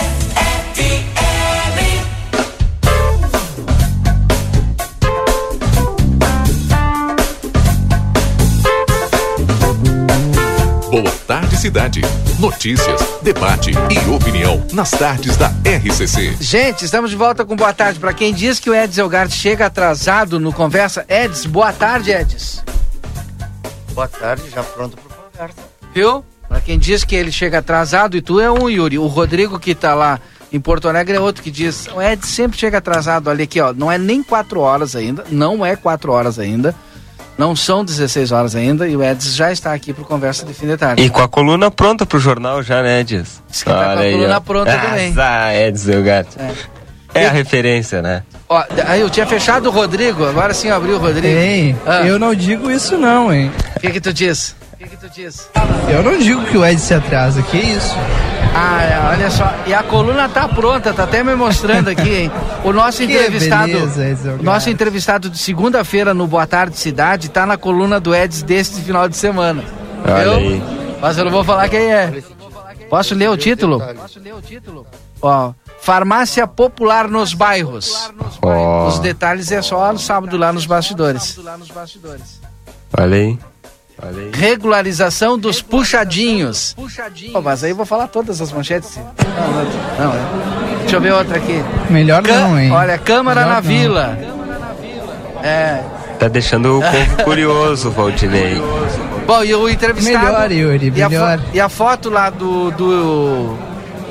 Boa 10.95 11.11
Tarde 11.27 11.57
Cidade. 11.57 12.03
Notícias, 12.39 13.01
debate 13.21 13.73
e 13.73 14.09
opinião 14.09 14.65
nas 14.73 14.93
tardes 14.93 15.37
da 15.37 15.49
RCC. 15.49 16.37
Gente, 16.41 16.85
estamos 16.85 17.11
de 17.11 17.17
volta 17.17 17.45
com 17.45 17.57
boa 17.57 17.73
tarde. 17.73 17.99
Para 17.99 18.15
quem 18.15 18.33
diz 18.33 18.61
que 18.61 18.71
o 18.71 18.75
Eds 18.75 18.97
Elgart 18.97 19.33
chega 19.33 19.67
atrasado 19.67 20.39
no 20.39 20.53
Conversa, 20.53 21.05
Eds, 21.09 21.47
boa 21.47 21.73
tarde, 21.73 22.13
Eds. 22.13 22.63
Boa 23.93 24.07
tarde, 24.07 24.45
já 24.55 24.63
pronto 24.63 24.97
pro 24.97 25.17
Conversa. 25.33 25.57
Viu? 25.93 26.25
Para 26.49 26.61
quem 26.61 26.79
diz 26.79 27.03
que 27.03 27.17
ele 27.17 27.33
chega 27.33 27.59
atrasado, 27.59 28.17
e 28.17 28.23
tu 28.23 28.39
é 28.39 28.49
um, 28.49 28.71
Yuri. 28.71 28.97
O 28.97 29.09
Rodrigo 29.09 29.59
que 29.59 29.75
tá 29.75 29.95
lá 29.95 30.21
em 30.53 30.61
Porto 30.61 30.89
Alegre 30.89 31.17
é 31.17 31.21
outro 31.21 31.43
que 31.43 31.51
diz: 31.51 31.89
o 31.89 32.01
Eds 32.01 32.29
sempre 32.29 32.57
chega 32.57 32.79
atrasado. 32.79 33.27
Olha 33.27 33.43
aqui, 33.43 33.61
ó, 33.61 33.73
não 33.73 33.91
é 33.91 33.99
nem 33.99 34.23
quatro 34.23 34.61
horas 34.61 34.95
ainda, 34.95 35.25
não 35.29 35.67
é 35.67 35.75
quatro 35.75 36.13
horas 36.13 36.39
ainda. 36.39 36.73
Não 37.37 37.57
são 37.57 37.85
16 37.85 38.31
horas 38.31 38.55
ainda 38.55 38.87
e 38.87 38.97
o 38.97 39.03
Edson 39.03 39.31
já 39.31 39.51
está 39.51 39.73
aqui 39.73 39.93
para 39.93 40.05
conversa 40.05 40.47
de 40.47 40.55
fim 40.55 40.67
de 40.67 40.77
tarde. 40.77 41.03
E 41.03 41.11
com 41.11 41.21
a 41.21 41.29
coluna 41.29 41.71
pronta 41.71 42.07
pro 42.07 42.19
jornal 42.19 42.63
já, 42.63 42.83
né, 42.83 43.01
Edson? 43.01 43.43
Diz 43.51 43.63
que 43.63 43.71
tá 43.71 43.95
com 43.97 44.01
a 44.01 44.11
coluna 44.11 44.41
pronta 44.41 44.79
também. 44.79 45.15
Ah, 45.17 45.55
Edson, 45.55 45.99
o 45.99 46.03
gato. 46.03 46.37
É. 47.15 47.23
é 47.23 47.27
a 47.27 47.31
referência, 47.31 48.01
né? 48.01 48.23
Ó, 48.49 48.63
aí 48.87 49.01
eu 49.01 49.11
tinha 49.11 49.27
fechado 49.27 49.69
o 49.69 49.73
Rodrigo, 49.73 50.25
agora 50.25 50.55
sim 50.55 50.71
abriu 50.71 50.97
o 50.97 50.99
Rodrigo. 50.99 51.27
Ei, 51.27 51.75
ah. 51.87 52.07
eu 52.07 52.19
não 52.19 52.35
digo 52.35 52.71
isso 52.71 52.97
não, 52.97 53.33
hein? 53.33 53.51
O 53.77 53.81
que 53.81 53.91
que 53.91 54.01
tu 54.01 54.13
diz? 54.13 54.55
O 54.73 54.77
que 54.77 54.89
que 54.89 54.97
tu 54.97 55.09
diz? 55.09 55.49
Eu 55.89 56.03
não 56.03 56.19
digo 56.19 56.45
que 56.45 56.57
o 56.57 56.65
Ed 56.65 56.81
se 56.81 56.95
atrasa, 56.95 57.43
que 57.43 57.57
isso? 57.57 57.97
Ah, 58.55 58.83
é, 58.85 59.01
olha 59.13 59.31
só. 59.31 59.53
E 59.67 59.75
a 59.75 59.83
coluna 59.83 60.29
tá 60.29 60.49
pronta, 60.49 60.93
tá 60.93 61.03
até 61.05 61.25
me 61.25 61.35
mostrando 61.35 61.89
aqui, 61.89 62.15
hein? 62.15 62.33
O 62.63 62.73
nosso 62.73 63.03
entrevistado. 63.05 63.73
Beleza, 63.73 64.39
nosso 64.41 64.71
entrevistado 64.71 65.29
de 65.29 65.39
segunda-feira 65.39 66.15
no 66.15 66.27
Boa 66.27 66.47
Tarde 66.47 66.79
Cidade 66.79 67.29
tá 67.31 67.45
na 67.45 67.57
coluna 67.57 67.99
do 67.99 68.15
Eds 68.15 68.43
deste 68.43 68.81
final 68.81 69.09
de 69.09 69.17
semana. 69.17 69.65
Olha 70.05 70.37
aí. 70.37 70.63
Mas 71.01 71.19
eu 71.19 71.25
não 71.25 71.33
vou 71.33 71.43
falar 71.43 71.69
quem 71.69 71.93
é. 71.93 72.23
Posso 72.89 73.15
ler 73.15 73.29
o 73.29 73.37
título? 73.37 73.81
Posso 73.97 74.21
ler 74.21 74.35
o 74.35 74.41
título? 74.41 74.87
Ó. 75.21 75.53
Farmácia 75.81 76.47
Popular 76.47 77.09
nos 77.09 77.35
bairros. 77.35 78.11
Oh. 78.41 78.87
Os 78.87 78.99
detalhes 79.01 79.51
é 79.51 79.61
só 79.61 79.93
no 79.93 79.99
sábado 79.99 80.37
lá 80.37 80.53
nos 80.53 80.65
bastidores. 80.65 81.39
Olha 82.97 83.17
aí. 83.17 83.39
Regularização 84.33 85.39
dos 85.39 85.63
puxadinhos. 85.63 86.77
Oh, 87.35 87.41
mas 87.41 87.65
aí 87.65 87.71
eu 87.71 87.77
vou 87.77 87.87
falar 87.87 88.09
todas 88.09 88.41
as 88.41 88.53
manchetes. 88.53 88.97
Não, 88.97 89.53
não, 89.53 90.13
não. 90.13 90.79
Deixa 90.81 90.97
eu 90.97 91.01
ver 91.01 91.13
outra 91.13 91.37
aqui. 91.37 91.63
Melhor 91.91 92.23
não, 92.23 92.59
hein? 92.59 92.71
Olha, 92.71 92.99
Câmara 92.99 93.43
Melhor 93.43 93.55
na 93.55 93.61
não. 93.61 93.69
Vila. 93.69 94.19
É. 95.43 95.83
Tá 96.19 96.29
deixando 96.29 96.79
o 96.79 96.83
povo 96.83 97.25
curioso, 97.25 97.91
Valdinei. 97.91 98.61
Bom, 99.27 99.43
e 99.43 99.55
o 99.55 99.69
entrevistado. 99.69 100.25
Melhor, 100.25 100.53
Yuri, 100.53 100.91
melhor. 100.91 101.39
E 101.39 101.51
a, 101.51 101.55
e 101.55 101.61
a 101.61 101.69
foto 101.69 102.11
lá 102.11 102.31
do, 102.31 102.71
do 102.71 103.59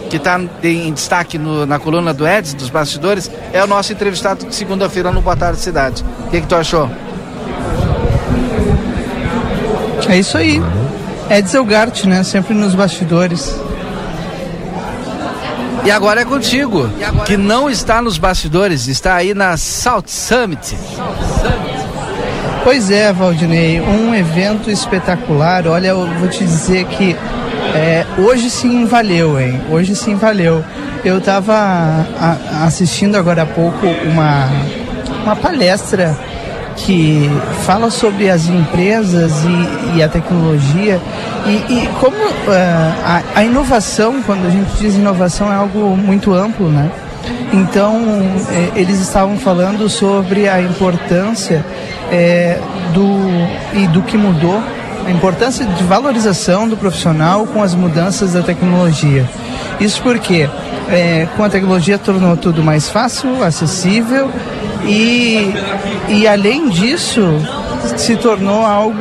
que 0.09 0.17
está 0.17 0.39
em 0.63 0.93
destaque 0.93 1.37
no, 1.37 1.65
na 1.65 1.79
coluna 1.79 2.13
do 2.13 2.27
Eds, 2.27 2.53
dos 2.53 2.69
bastidores, 2.69 3.31
é 3.51 3.63
o 3.63 3.67
nosso 3.67 3.91
entrevistado 3.93 4.45
de 4.45 4.53
segunda-feira 4.53 5.11
no 5.11 5.21
Boa 5.21 5.35
Tarde 5.35 5.59
Cidade. 5.59 6.03
O 6.27 6.29
que, 6.29 6.41
que 6.41 6.47
tu 6.47 6.55
achou? 6.55 6.89
É 10.09 10.17
isso 10.17 10.37
aí. 10.37 10.61
Eds 11.29 11.53
Elgart, 11.53 12.05
né? 12.05 12.23
Sempre 12.23 12.53
nos 12.53 12.75
bastidores. 12.75 13.55
E 15.85 15.91
agora 15.91 16.21
é 16.21 16.25
contigo, 16.25 16.89
que 17.25 17.35
não 17.35 17.69
está 17.69 18.01
nos 18.01 18.17
bastidores, 18.17 18.87
está 18.87 19.15
aí 19.15 19.33
na 19.33 19.57
South 19.57 20.05
Summit. 20.07 20.77
Pois 22.63 22.89
é, 22.89 23.11
Valdinei, 23.11 23.81
um 23.81 24.15
evento 24.15 24.71
espetacular. 24.71 25.67
Olha, 25.67 25.89
eu 25.89 26.07
vou 26.19 26.29
te 26.29 26.45
dizer 26.45 26.85
que 26.85 27.17
é, 27.75 28.05
hoje 28.17 28.49
sim 28.49 28.85
valeu, 28.85 29.37
hein? 29.37 29.59
Hoje 29.69 29.93
sim 29.93 30.15
valeu. 30.15 30.63
Eu 31.03 31.17
estava 31.17 32.07
assistindo 32.65 33.15
agora 33.15 33.41
há 33.41 33.45
pouco 33.45 33.85
uma, 33.85 34.49
uma 35.25 35.35
palestra 35.35 36.17
que 36.75 37.29
fala 37.65 37.89
sobre 37.89 38.29
as 38.29 38.47
empresas 38.47 39.31
e, 39.43 39.97
e 39.97 40.03
a 40.03 40.09
tecnologia 40.09 40.99
e, 41.45 41.73
e 41.73 41.89
como 41.99 42.17
uh, 42.17 42.51
a, 43.03 43.21
a, 43.35 43.43
inovação, 43.43 44.21
quando 44.23 44.47
a 44.47 44.49
gente 44.49 44.69
diz 44.77 44.95
inovação, 44.95 45.51
é 45.51 45.55
algo 45.55 45.95
muito 45.97 46.33
amplo, 46.33 46.69
né? 46.69 46.89
Então, 47.53 48.01
eh, 48.49 48.71
eles 48.75 48.99
estavam 48.99 49.37
falando 49.37 49.87
sobre 49.87 50.49
a 50.49 50.61
importância 50.61 51.63
eh, 52.11 52.59
do, 52.93 53.79
e 53.79 53.87
do 53.87 54.01
que 54.01 54.17
mudou, 54.17 54.61
a 55.05 55.11
importância 55.11 55.65
de 55.65 55.83
valorização 55.83 56.67
do 56.67 56.77
profissional 56.77 57.45
com 57.47 57.61
as 57.61 57.75
mudanças 57.75 58.33
da 58.33 58.41
tecnologia. 58.41 59.29
Isso 59.79 60.01
porque 60.01 60.49
é, 60.89 61.27
com 61.35 61.43
a 61.43 61.49
tecnologia 61.49 61.97
tornou 61.97 62.37
tudo 62.37 62.63
mais 62.63 62.89
fácil, 62.89 63.43
acessível 63.43 64.29
e, 64.85 65.53
e 66.09 66.27
além 66.27 66.69
disso 66.69 67.21
se 67.97 68.15
tornou 68.15 68.65
algo 68.65 68.97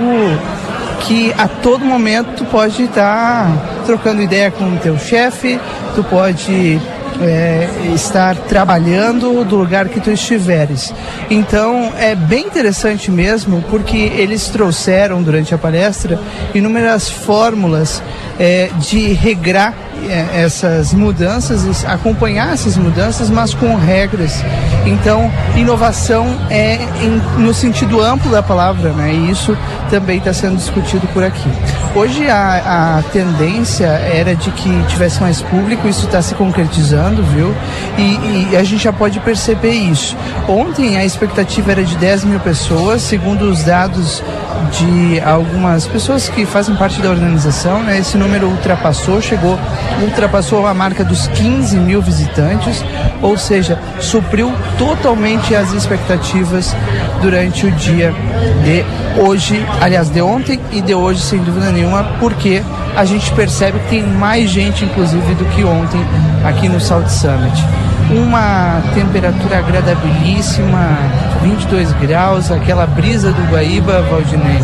que 1.01 1.33
a 1.37 1.49
todo 1.49 1.85
momento 1.85 2.37
tu 2.37 2.45
pode 2.45 2.85
estar 2.85 3.49
trocando 3.85 4.23
ideia 4.23 4.51
com 4.51 4.65
o 4.65 4.79
teu 4.79 4.97
chefe, 4.99 5.59
tu 5.95 6.05
pode 6.05 6.81
é, 7.21 7.69
estar 7.95 8.37
trabalhando 8.37 9.45
do 9.45 9.57
lugar 9.57 9.89
que 9.89 10.01
tu 10.01 10.11
estiveres. 10.11 10.93
Então 11.31 11.93
é 11.99 12.15
bem 12.15 12.47
interessante 12.47 13.11
mesmo, 13.11 13.63
porque 13.71 13.97
eles 13.97 14.49
trouxeram 14.49 15.23
durante 15.23 15.55
a 15.55 15.59
palestra 15.59 16.19
inúmeras 16.55 17.11
fórmulas 17.11 18.03
é, 18.39 18.71
de 18.79 19.13
regrar 19.13 19.75
é, 20.09 20.43
essas 20.43 20.93
mudanças, 20.93 21.85
acompanhar 21.85 22.53
essas 22.53 22.77
mudanças, 22.77 23.31
mas 23.31 23.55
com 23.55 23.77
regras. 23.77 24.43
Então, 24.85 25.31
inovação 25.57 26.27
é 26.51 26.75
em, 27.01 27.41
no 27.41 27.55
sentido 27.55 28.01
amplo 28.01 28.31
da 28.31 28.43
palavra, 28.43 28.91
né? 28.93 29.13
E 29.13 29.31
isso 29.31 29.57
também 29.91 30.19
está 30.19 30.33
sendo 30.33 30.57
discutido 30.57 31.07
por 31.09 31.23
aqui. 31.23 31.49
Hoje 31.95 32.29
a, 32.29 32.99
a 32.99 33.03
tendência 33.13 33.87
era 33.87 34.35
de 34.35 34.51
que 34.51 34.83
tivesse 34.89 35.21
mais 35.21 35.43
público, 35.43 35.87
isso 35.87 36.07
está 36.07 36.21
se 36.23 36.35
concretizando, 36.35 37.02
viu? 37.11 37.55
E, 37.99 38.51
e, 38.53 38.57
a 38.57 38.63
gente 38.63 38.85
já 38.85 38.93
pode 38.93 39.19
perceber 39.21 39.73
isso. 39.73 40.17
Ontem 40.49 40.97
a 40.97 41.05
expectativa 41.05 41.73
era 41.73 41.85
de 41.85 41.97
10 41.97 42.25
mil 42.25 42.41
pessoas, 42.41 43.03
segundo 43.03 43.43
os 43.43 43.63
dados 43.65 44.23
de 44.71 45.21
algumas 45.21 45.87
pessoas 45.87 46.29
que 46.29 46.47
fazem 46.47 46.75
parte 46.77 47.01
da 47.01 47.11
organização, 47.11 47.83
né? 47.83 47.99
Esse 47.99 48.17
número 48.17 48.49
ultrapassou, 48.49 49.21
chegou, 49.21 49.59
ultrapassou 50.03 50.67
a 50.67 50.75
marca 50.75 51.05
dos 51.05 51.27
15 51.29 51.77
mil 51.77 52.01
visitantes, 52.01 52.85
ou 53.21 53.37
seja, 53.37 53.79
supriu 54.01 54.53
totalmente 54.79 55.55
as 55.55 55.73
expectativas 55.73 56.75
durante 57.21 57.67
o 57.67 57.71
dia 57.73 58.15
de 58.65 58.85
hoje, 59.21 59.65
aliás, 59.81 60.09
de 60.09 60.21
ontem 60.21 60.61
e 60.71 60.81
de 60.81 60.95
hoje, 60.95 61.21
sem 61.21 61.39
dúvida 61.41 61.71
nenhuma, 61.71 62.05
porque 62.19 62.63
a 62.97 63.05
gente 63.05 63.33
percebe 63.33 63.79
que 63.81 63.89
tem 63.89 64.03
mais 64.03 64.51
gente, 64.51 64.85
inclusive, 64.85 65.35
do 65.35 65.45
que 65.47 65.65
ontem 65.65 66.01
aqui 66.45 66.69
no 66.69 66.81
South 66.81 67.09
Summit. 67.09 67.65
Uma 68.11 68.83
temperatura 68.95 69.59
agradabilíssima, 69.59 70.99
22 71.43 71.93
graus, 71.95 72.51
aquela 72.51 72.87
brisa 72.87 73.33
do 73.33 73.43
Guaíba, 73.51 74.03
Valdinei. 74.03 74.59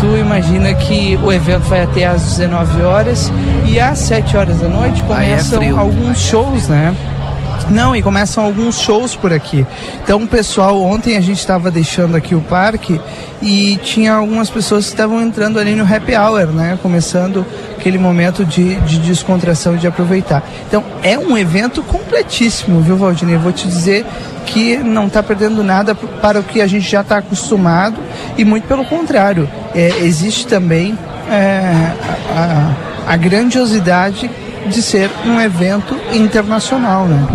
Tu 0.00 0.18
imagina 0.18 0.74
que 0.74 1.18
o 1.22 1.32
evento 1.32 1.62
vai 1.62 1.82
até 1.82 2.04
às 2.04 2.22
19 2.22 2.82
horas 2.82 3.32
e 3.64 3.80
às 3.80 3.98
7 4.00 4.36
horas 4.36 4.60
da 4.60 4.68
noite 4.68 5.00
é 5.00 5.04
começam 5.06 5.58
frio. 5.60 5.78
alguns 5.78 6.18
shows, 6.18 6.68
né? 6.68 6.94
Não, 7.70 7.96
e 7.96 8.02
começam 8.02 8.44
alguns 8.44 8.78
shows 8.78 9.16
por 9.16 9.32
aqui. 9.32 9.66
Então, 10.02 10.26
pessoal, 10.26 10.82
ontem 10.82 11.16
a 11.16 11.20
gente 11.20 11.38
estava 11.38 11.70
deixando 11.70 12.14
aqui 12.14 12.34
o 12.34 12.40
parque 12.40 13.00
e 13.42 13.78
tinha 13.82 14.12
algumas 14.12 14.50
pessoas 14.50 14.84
que 14.84 14.92
estavam 14.92 15.20
entrando 15.22 15.58
ali 15.58 15.74
no 15.74 15.82
happy 15.82 16.14
hour, 16.14 16.46
né? 16.48 16.78
Começando 16.82 17.44
aquele 17.76 17.98
momento 17.98 18.44
de, 18.44 18.76
de 18.76 18.98
descontração, 18.98 19.76
de 19.76 19.86
aproveitar. 19.86 20.42
Então, 20.68 20.84
é 21.02 21.18
um 21.18 21.36
evento 21.38 21.82
completíssimo, 21.82 22.80
viu, 22.80 22.96
Valdinei? 22.96 23.36
Vou 23.36 23.52
te 23.52 23.66
dizer 23.66 24.04
que 24.46 24.76
não 24.76 25.06
está 25.06 25.22
perdendo 25.22 25.62
nada 25.62 25.94
para 25.94 26.40
o 26.40 26.42
que 26.42 26.60
a 26.60 26.66
gente 26.66 26.88
já 26.88 27.00
está 27.00 27.18
acostumado 27.18 27.96
e 28.36 28.44
muito 28.44 28.66
pelo 28.68 28.84
contrário. 28.84 29.48
É, 29.74 29.88
existe 30.00 30.46
também 30.46 30.98
é, 31.30 31.92
a, 32.30 32.74
a 33.06 33.16
grandiosidade 33.16 34.30
de 34.68 34.82
ser 34.82 35.10
um 35.24 35.40
evento 35.40 35.94
internacional, 36.12 37.06
né? 37.06 37.26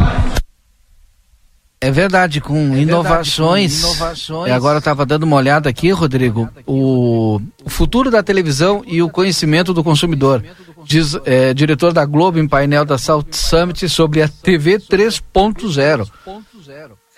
É 1.82 1.90
verdade, 1.92 2.42
com, 2.42 2.76
inovações. 2.76 3.82
com 3.82 3.88
inovações. 3.88 4.50
E 4.50 4.52
agora 4.52 4.76
eu 4.76 4.80
estava 4.80 5.06
dando 5.06 5.24
uma 5.24 5.38
olhada 5.38 5.70
aqui, 5.70 5.92
Rodrigo, 5.92 6.50
o, 6.68 7.40
o 7.64 7.70
futuro 7.70 8.12
da 8.12 8.22
televisão 8.22 8.84
e 8.86 9.02
o 9.02 9.10
conhecimento 9.10 9.74
do 9.74 9.82
consumidor. 9.82 10.44
Diz 10.84 11.18
é, 11.24 11.54
diretor 11.54 11.94
da 11.94 12.04
Globo 12.06 12.38
em 12.38 12.48
painel 12.48 12.84
da 12.84 12.98
South 12.98 13.28
Summit 13.32 13.88
sobre 13.88 14.22
a 14.22 14.28
TV 14.28 14.78
3.0. 14.78 16.10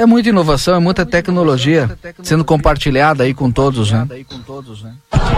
É 0.01 0.05
muita 0.07 0.29
inovação, 0.29 0.73
é 0.73 0.79
muita 0.79 1.05
tecnologia 1.05 1.87
sendo 2.23 2.43
compartilhada 2.43 3.23
aí 3.23 3.35
com 3.35 3.51
todos, 3.51 3.91
né? 3.91 4.07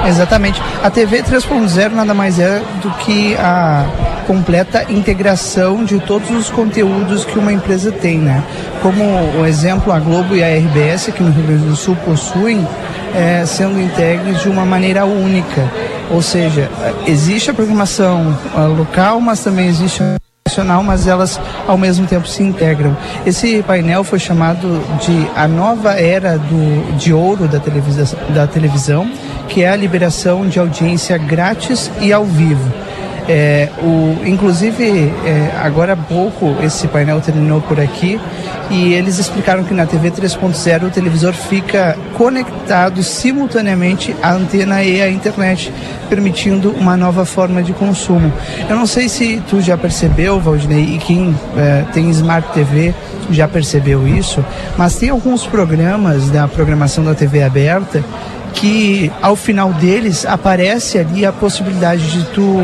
Exatamente. 0.07 0.61
A 0.81 0.89
TV 0.89 1.21
3.0 1.21 1.91
nada 1.91 2.13
mais 2.13 2.39
é 2.39 2.59
do 2.81 2.89
que 2.91 3.35
a 3.35 3.85
completa 4.25 4.89
integração 4.89 5.83
de 5.83 5.99
todos 5.99 6.29
os 6.29 6.49
conteúdos 6.49 7.25
que 7.25 7.37
uma 7.37 7.51
empresa 7.51 7.91
tem, 7.91 8.17
né? 8.19 8.41
Como 8.81 9.03
o 9.37 9.45
exemplo, 9.45 9.91
a 9.91 9.99
Globo 9.99 10.33
e 10.33 10.41
a 10.41 10.47
RBS, 10.47 11.11
que 11.13 11.21
no 11.21 11.31
Rio 11.31 11.45
Grande 11.45 11.65
do 11.65 11.75
Sul 11.75 11.97
possuem, 11.97 12.65
é, 13.13 13.45
sendo 13.45 13.81
integres 13.81 14.39
de 14.39 14.47
uma 14.47 14.65
maneira 14.65 15.03
única. 15.03 15.69
Ou 16.09 16.21
seja, 16.21 16.71
existe 17.05 17.51
a 17.51 17.53
programação 17.53 18.33
ah, 18.55 18.65
local, 18.67 19.19
mas 19.19 19.43
também 19.43 19.67
existe 19.67 20.01
a 20.01 20.15
nacional, 20.53 20.83
mas 20.83 21.07
elas 21.07 21.39
ao 21.67 21.77
mesmo 21.77 22.05
tempo 22.05 22.27
se 22.27 22.43
integram. 22.43 22.95
Esse 23.25 23.63
painel 23.63 24.03
foi 24.03 24.19
chamado 24.19 24.79
de 25.01 25.27
a 25.35 25.47
nova 25.47 25.93
era 25.93 26.37
do, 26.37 26.97
de 26.97 27.11
ouro 27.11 27.47
da 27.47 27.63
da 28.29 28.45
televisão, 28.45 29.09
que 29.49 29.63
é 29.63 29.69
a 29.69 29.75
liberação 29.75 30.47
de 30.47 30.59
audiência 30.59 31.17
grátis 31.17 31.89
e 31.99 32.13
ao 32.13 32.23
vivo. 32.23 32.71
É, 33.27 33.69
o, 33.81 34.17
inclusive, 34.25 35.11
é, 35.25 35.51
agora 35.63 35.93
há 35.93 35.95
pouco 35.95 36.55
esse 36.61 36.87
painel 36.87 37.21
terminou 37.21 37.61
por 37.61 37.79
aqui 37.79 38.19
e 38.69 38.93
eles 38.93 39.17
explicaram 39.17 39.63
que 39.63 39.73
na 39.73 39.85
TV 39.85 40.11
3.0 40.11 40.87
o 40.87 40.89
televisor 40.89 41.33
fica 41.33 41.97
conectado 42.15 43.01
simultaneamente 43.01 44.15
à 44.21 44.33
antena 44.33 44.83
e 44.83 45.01
à 45.01 45.09
internet, 45.09 45.71
permitindo 46.09 46.71
uma 46.71 46.97
nova 46.97 47.23
forma 47.23 47.63
de 47.63 47.71
consumo. 47.71 48.31
Eu 48.69 48.75
não 48.75 48.85
sei 48.85 49.07
se 49.07 49.41
tu 49.49 49.61
já 49.61 49.77
percebeu, 49.77 50.39
Valdinei, 50.39 50.95
e 50.95 50.97
quem 50.97 51.33
é, 51.55 51.85
tem 51.93 52.09
Smart 52.09 52.51
TV 52.53 52.93
já 53.29 53.47
percebeu 53.47 54.05
isso, 54.07 54.43
mas 54.77 54.95
tem 54.95 55.09
alguns 55.09 55.45
programas 55.45 56.29
da 56.29 56.47
programação 56.47 57.05
da 57.05 57.15
TV 57.15 57.43
aberta 57.43 58.03
que 58.53 59.11
ao 59.21 59.35
final 59.35 59.73
deles 59.73 60.25
aparece 60.25 60.99
ali 60.99 61.25
a 61.25 61.31
possibilidade 61.31 62.11
de 62.11 62.23
tu 62.25 62.59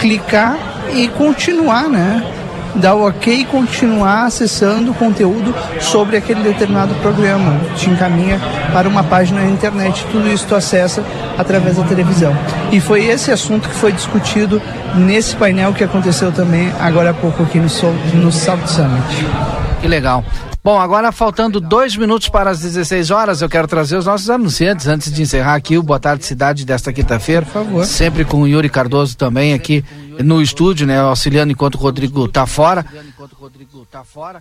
clicar 0.00 0.58
e 0.92 1.08
continuar, 1.08 1.88
né? 1.88 2.24
Dar 2.74 2.94
o 2.94 3.06
ok 3.06 3.40
e 3.40 3.44
continuar 3.44 4.26
acessando 4.26 4.92
o 4.92 4.94
conteúdo 4.94 5.54
sobre 5.80 6.16
aquele 6.16 6.42
determinado 6.42 6.94
programa. 6.96 7.60
Te 7.76 7.90
encaminha 7.90 8.40
para 8.72 8.88
uma 8.88 9.02
página 9.02 9.40
na 9.40 9.50
internet. 9.50 10.06
Tudo 10.10 10.28
isso 10.28 10.46
tu 10.46 10.54
acessa 10.54 11.04
através 11.36 11.76
da 11.76 11.82
televisão. 11.84 12.36
E 12.70 12.80
foi 12.80 13.04
esse 13.04 13.30
assunto 13.30 13.68
que 13.68 13.74
foi 13.74 13.92
discutido 13.92 14.62
nesse 14.94 15.36
painel 15.36 15.72
que 15.72 15.84
aconteceu 15.84 16.32
também 16.32 16.72
agora 16.80 17.10
há 17.10 17.14
pouco 17.14 17.42
aqui 17.42 17.58
no, 17.58 17.68
no 18.22 18.32
South 18.32 18.66
Summit. 18.66 19.26
Que 19.80 19.88
legal. 19.88 20.24
Bom, 20.62 20.78
agora 20.78 21.10
faltando 21.10 21.58
dois 21.58 21.96
minutos 21.96 22.28
para 22.28 22.50
as 22.50 22.60
16 22.60 23.10
horas, 23.10 23.40
eu 23.40 23.48
quero 23.48 23.66
trazer 23.66 23.96
os 23.96 24.04
nossos 24.04 24.28
anunciantes 24.28 24.86
antes 24.86 25.10
de 25.10 25.22
encerrar 25.22 25.54
aqui 25.54 25.78
o 25.78 25.82
Boa 25.82 25.98
Tarde 25.98 26.22
Cidade 26.26 26.66
desta 26.66 26.92
quinta-feira. 26.92 27.46
Por 27.46 27.52
favor. 27.52 27.84
Sempre 27.86 28.26
com 28.26 28.42
o 28.42 28.46
Yuri 28.46 28.68
Cardoso 28.68 29.16
também 29.16 29.54
aqui 29.54 29.82
no 30.18 30.42
estúdio, 30.42 30.86
né? 30.86 30.98
Auxiliando 30.98 31.52
enquanto 31.52 31.76
o 31.76 31.78
Rodrigo 31.78 32.26
tá 32.28 32.46
fora. 32.46 32.84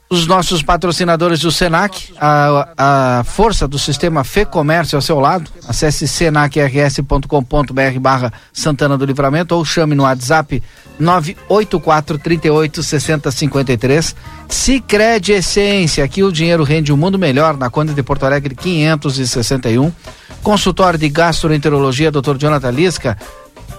Os 0.10 0.28
nossos 0.28 0.62
patrocinadores 0.62 1.40
do 1.40 1.52
Senac, 1.52 2.14
a, 2.20 3.20
a 3.20 3.24
força 3.24 3.68
do 3.68 3.78
sistema 3.80 4.24
Fê 4.24 4.46
Comércio 4.46 4.96
ao 4.96 5.02
seu 5.02 5.20
lado. 5.20 5.50
Acesse 5.68 6.08
senacrs.com.br 6.08 8.00
barra 8.00 8.34
Santana 8.52 8.98
do 8.98 9.06
Livramento 9.06 9.56
ou 9.56 9.64
chame 9.64 9.96
no 9.96 10.04
WhatsApp 10.04 10.62
984 11.00 12.18
38 12.18 12.84
60 12.84 13.32
53. 13.32 14.16
Sicredi 14.48 15.34
Essência, 15.34 16.04
aqui 16.04 16.24
o 16.24 16.32
dinheiro 16.32 16.64
rende 16.64 16.92
um 16.92 16.98
mundo 16.98 17.18
melhor 17.18 17.56
na 17.56 17.70
Conde 17.70 17.94
de 17.94 18.04
Porto 18.04 18.26
Alegre 18.26 18.56
561. 18.56 19.92
Consultório 20.42 20.98
de 20.98 21.10
Gastroenterologia, 21.10 22.12
Dr. 22.12 22.38
Jonathan 22.38 22.72
Lisca. 22.72 23.18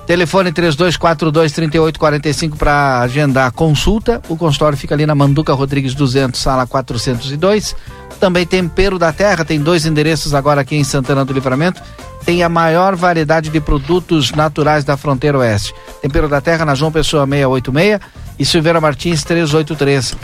Telefone 0.07 0.53
3242 0.53 1.53
3845 1.53 2.57
para 2.57 3.01
agendar 3.01 3.47
a 3.47 3.51
consulta. 3.51 4.21
O 4.29 4.37
consultório 4.37 4.77
fica 4.77 4.95
ali 4.95 5.07
na 5.07 5.15
Manduca 5.15 5.53
Rodrigues 5.53 5.95
200, 5.95 6.41
sala 6.41 6.67
402. 6.67 7.77
Também 8.19 8.45
Tempero 8.45 8.99
da 8.99 9.13
Terra, 9.13 9.45
tem 9.45 9.61
dois 9.61 9.87
endereços 9.87 10.35
agora 10.35 10.61
aqui 10.61 10.77
em 10.77 10.85
Santana 10.85 11.25
do 11.25 11.33
Livramento. 11.33 11.81
Tem 12.25 12.43
a 12.43 12.49
maior 12.49 12.95
variedade 12.97 13.49
de 13.49 13.61
produtos 13.61 14.33
naturais 14.33 14.85
da 14.85 14.97
fronteira 14.97 15.39
oeste. 15.39 15.75
Tempero 16.03 16.29
da 16.29 16.41
Terra 16.41 16.65
na 16.65 16.75
João 16.75 16.93
Pessoa 16.93 17.27
686 17.27 18.01
e 18.39 18.45
Silveira 18.45 18.81
Martins 18.81 19.25
383. 19.25 20.15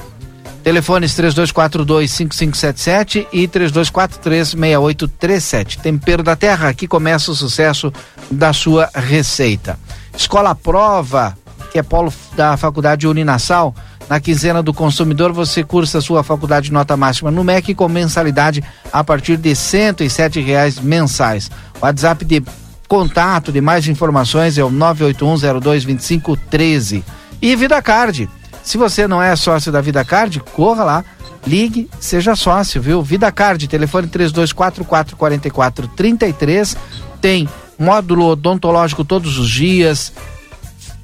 Telefones 0.67 1.15
3242-5577 1.15 3.29
e 3.33 3.47
3243-6837. 3.47 5.79
Tempero 5.79 6.25
da 6.25 6.35
Terra, 6.35 6.69
aqui 6.69 6.89
começa 6.89 7.31
o 7.31 7.37
sucesso 7.37 7.93
da 8.29 8.53
sua 8.53 8.91
receita. 8.93 9.79
Escola 10.17 10.57
Prova, 10.57 11.39
que 11.71 11.79
é 11.79 11.85
polo 11.85 12.13
da 12.35 12.57
Faculdade 12.57 13.07
Uninassal. 13.07 13.73
Na 14.09 14.19
quinzena 14.19 14.61
do 14.61 14.75
consumidor, 14.75 15.33
você 15.33 15.63
cursa 15.63 16.01
sua 16.01 16.25
faculdade 16.25 16.73
nota 16.73 16.97
máxima 16.97 17.31
no 17.31 17.45
MEC 17.45 17.73
com 17.73 17.89
mensalidade 17.89 18.61
a 18.93 19.05
partir 19.05 19.37
de 19.37 19.55
107 19.55 20.41
reais 20.41 20.81
mensais. 20.81 21.49
WhatsApp 21.81 22.25
de 22.25 22.43
contato 22.89 23.53
de 23.53 23.61
mais 23.61 23.87
informações 23.87 24.59
é 24.59 24.65
o 24.65 24.71
981022513. 24.73 27.05
E 27.41 27.55
Vida 27.55 27.81
Card. 27.81 28.29
Se 28.67 28.77
você 28.77 29.07
não 29.07 29.23
é 29.23 29.37
sócio 29.37 29.71
da 29.71 29.81
Vida 29.81 30.05
Card, 30.05 30.41
corra 30.41 30.83
lá, 30.83 31.05
ligue, 31.47 31.89
seja 32.01 32.35
sócio, 32.35 32.83
viu? 32.83 33.01
Vida 33.01 33.31
Card, 33.31 33.69
telefone 33.69 34.09
3244 34.09 34.85
4433, 35.17 36.77
tem 37.21 37.49
módulo 37.79 38.27
odontológico 38.31 39.05
todos 39.05 39.39
os 39.39 39.49
dias, 39.49 40.13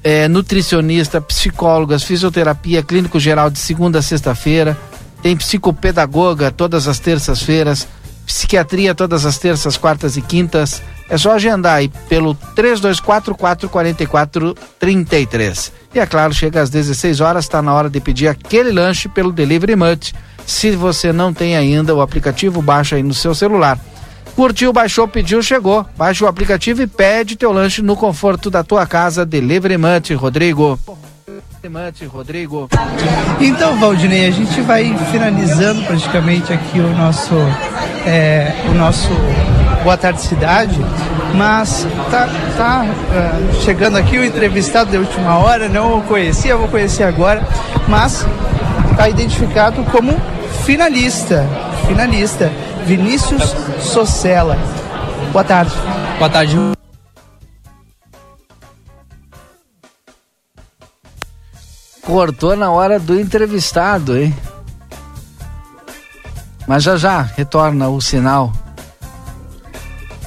é, 0.03 0.27
nutricionista, 0.27 1.21
psicólogas, 1.21 2.03
fisioterapia, 2.03 2.83
clínico 2.83 3.17
geral 3.17 3.49
de 3.49 3.59
segunda 3.59 3.99
a 3.99 4.01
sexta-feira, 4.01 4.77
tem 5.21 5.37
psicopedagoga 5.37 6.51
todas 6.51 6.85
as 6.85 6.99
terças-feiras, 6.99 7.87
psiquiatria 8.25 8.95
todas 8.95 9.25
as 9.25 9.37
terças, 9.37 9.77
quartas 9.77 10.17
e 10.17 10.21
quintas. 10.21 10.81
É 11.09 11.17
só 11.17 11.33
agendar 11.33 11.75
aí 11.75 11.89
pelo 12.07 12.33
3244 12.55 13.69
4433. 13.69 15.71
E 15.93 15.99
é 15.99 16.05
claro, 16.05 16.33
chega 16.33 16.61
às 16.61 16.69
16 16.69 17.19
horas, 17.21 17.45
está 17.45 17.61
na 17.61 17.73
hora 17.73 17.89
de 17.89 17.99
pedir 17.99 18.27
aquele 18.27 18.71
lanche 18.71 19.07
pelo 19.07 19.31
Delivery 19.31 19.75
Much. 19.75 20.13
Se 20.45 20.71
você 20.71 21.13
não 21.13 21.33
tem 21.33 21.55
ainda 21.55 21.95
o 21.95 22.01
aplicativo, 22.01 22.61
baixa 22.61 22.95
aí 22.95 23.03
no 23.03 23.13
seu 23.13 23.35
celular. 23.35 23.79
Curtiu, 24.35 24.73
baixou, 24.73 25.07
pediu, 25.07 25.43
chegou. 25.43 25.85
Baixa 25.95 26.25
o 26.25 26.27
aplicativo 26.27 26.81
e 26.81 26.87
pede 26.87 27.35
teu 27.35 27.51
lanche 27.51 27.81
no 27.81 27.95
conforto 27.95 28.49
da 28.49 28.63
tua 28.63 28.87
casa. 28.87 29.25
Delivery 29.25 29.77
Much, 29.77 30.11
Rodrigo. 30.15 30.79
Rodrigo. 32.11 32.67
Então, 33.39 33.79
Valdinei, 33.79 34.27
a 34.27 34.31
gente 34.31 34.59
vai 34.61 34.93
finalizando 35.11 35.81
praticamente 35.83 36.51
aqui 36.51 36.79
o 36.79 36.93
nosso, 36.93 37.35
é, 38.05 38.53
o 38.69 38.73
nosso 38.73 39.09
Boa 39.83 39.97
Tarde 39.97 40.21
Cidade, 40.21 40.79
mas 41.35 41.85
tá, 42.09 42.29
tá 42.55 42.85
uh, 42.85 43.61
chegando 43.61 43.97
aqui 43.97 44.17
o 44.17 44.23
entrevistado 44.23 44.91
da 44.91 44.99
última 44.99 45.37
hora, 45.37 45.67
não 45.67 45.99
o 45.99 46.03
conhecia, 46.03 46.55
vou 46.55 46.67
conhecer 46.67 47.03
agora, 47.03 47.45
mas 47.87 48.25
está 48.91 49.09
identificado 49.09 49.83
como 49.85 50.13
finalista, 50.63 51.45
finalista, 51.87 52.51
Vinícius 52.85 53.55
Socella. 53.81 54.57
Boa 55.31 55.43
tarde. 55.43 55.73
Boa 56.17 56.29
tarde. 56.29 56.57
Cortou 62.01 62.55
na 62.55 62.69
hora 62.71 62.99
do 62.99 63.19
entrevistado, 63.19 64.17
hein? 64.17 64.33
Mas 66.67 66.83
já 66.83 66.95
já 66.95 67.21
retorna 67.21 67.89
o 67.89 67.99
sinal. 68.01 68.51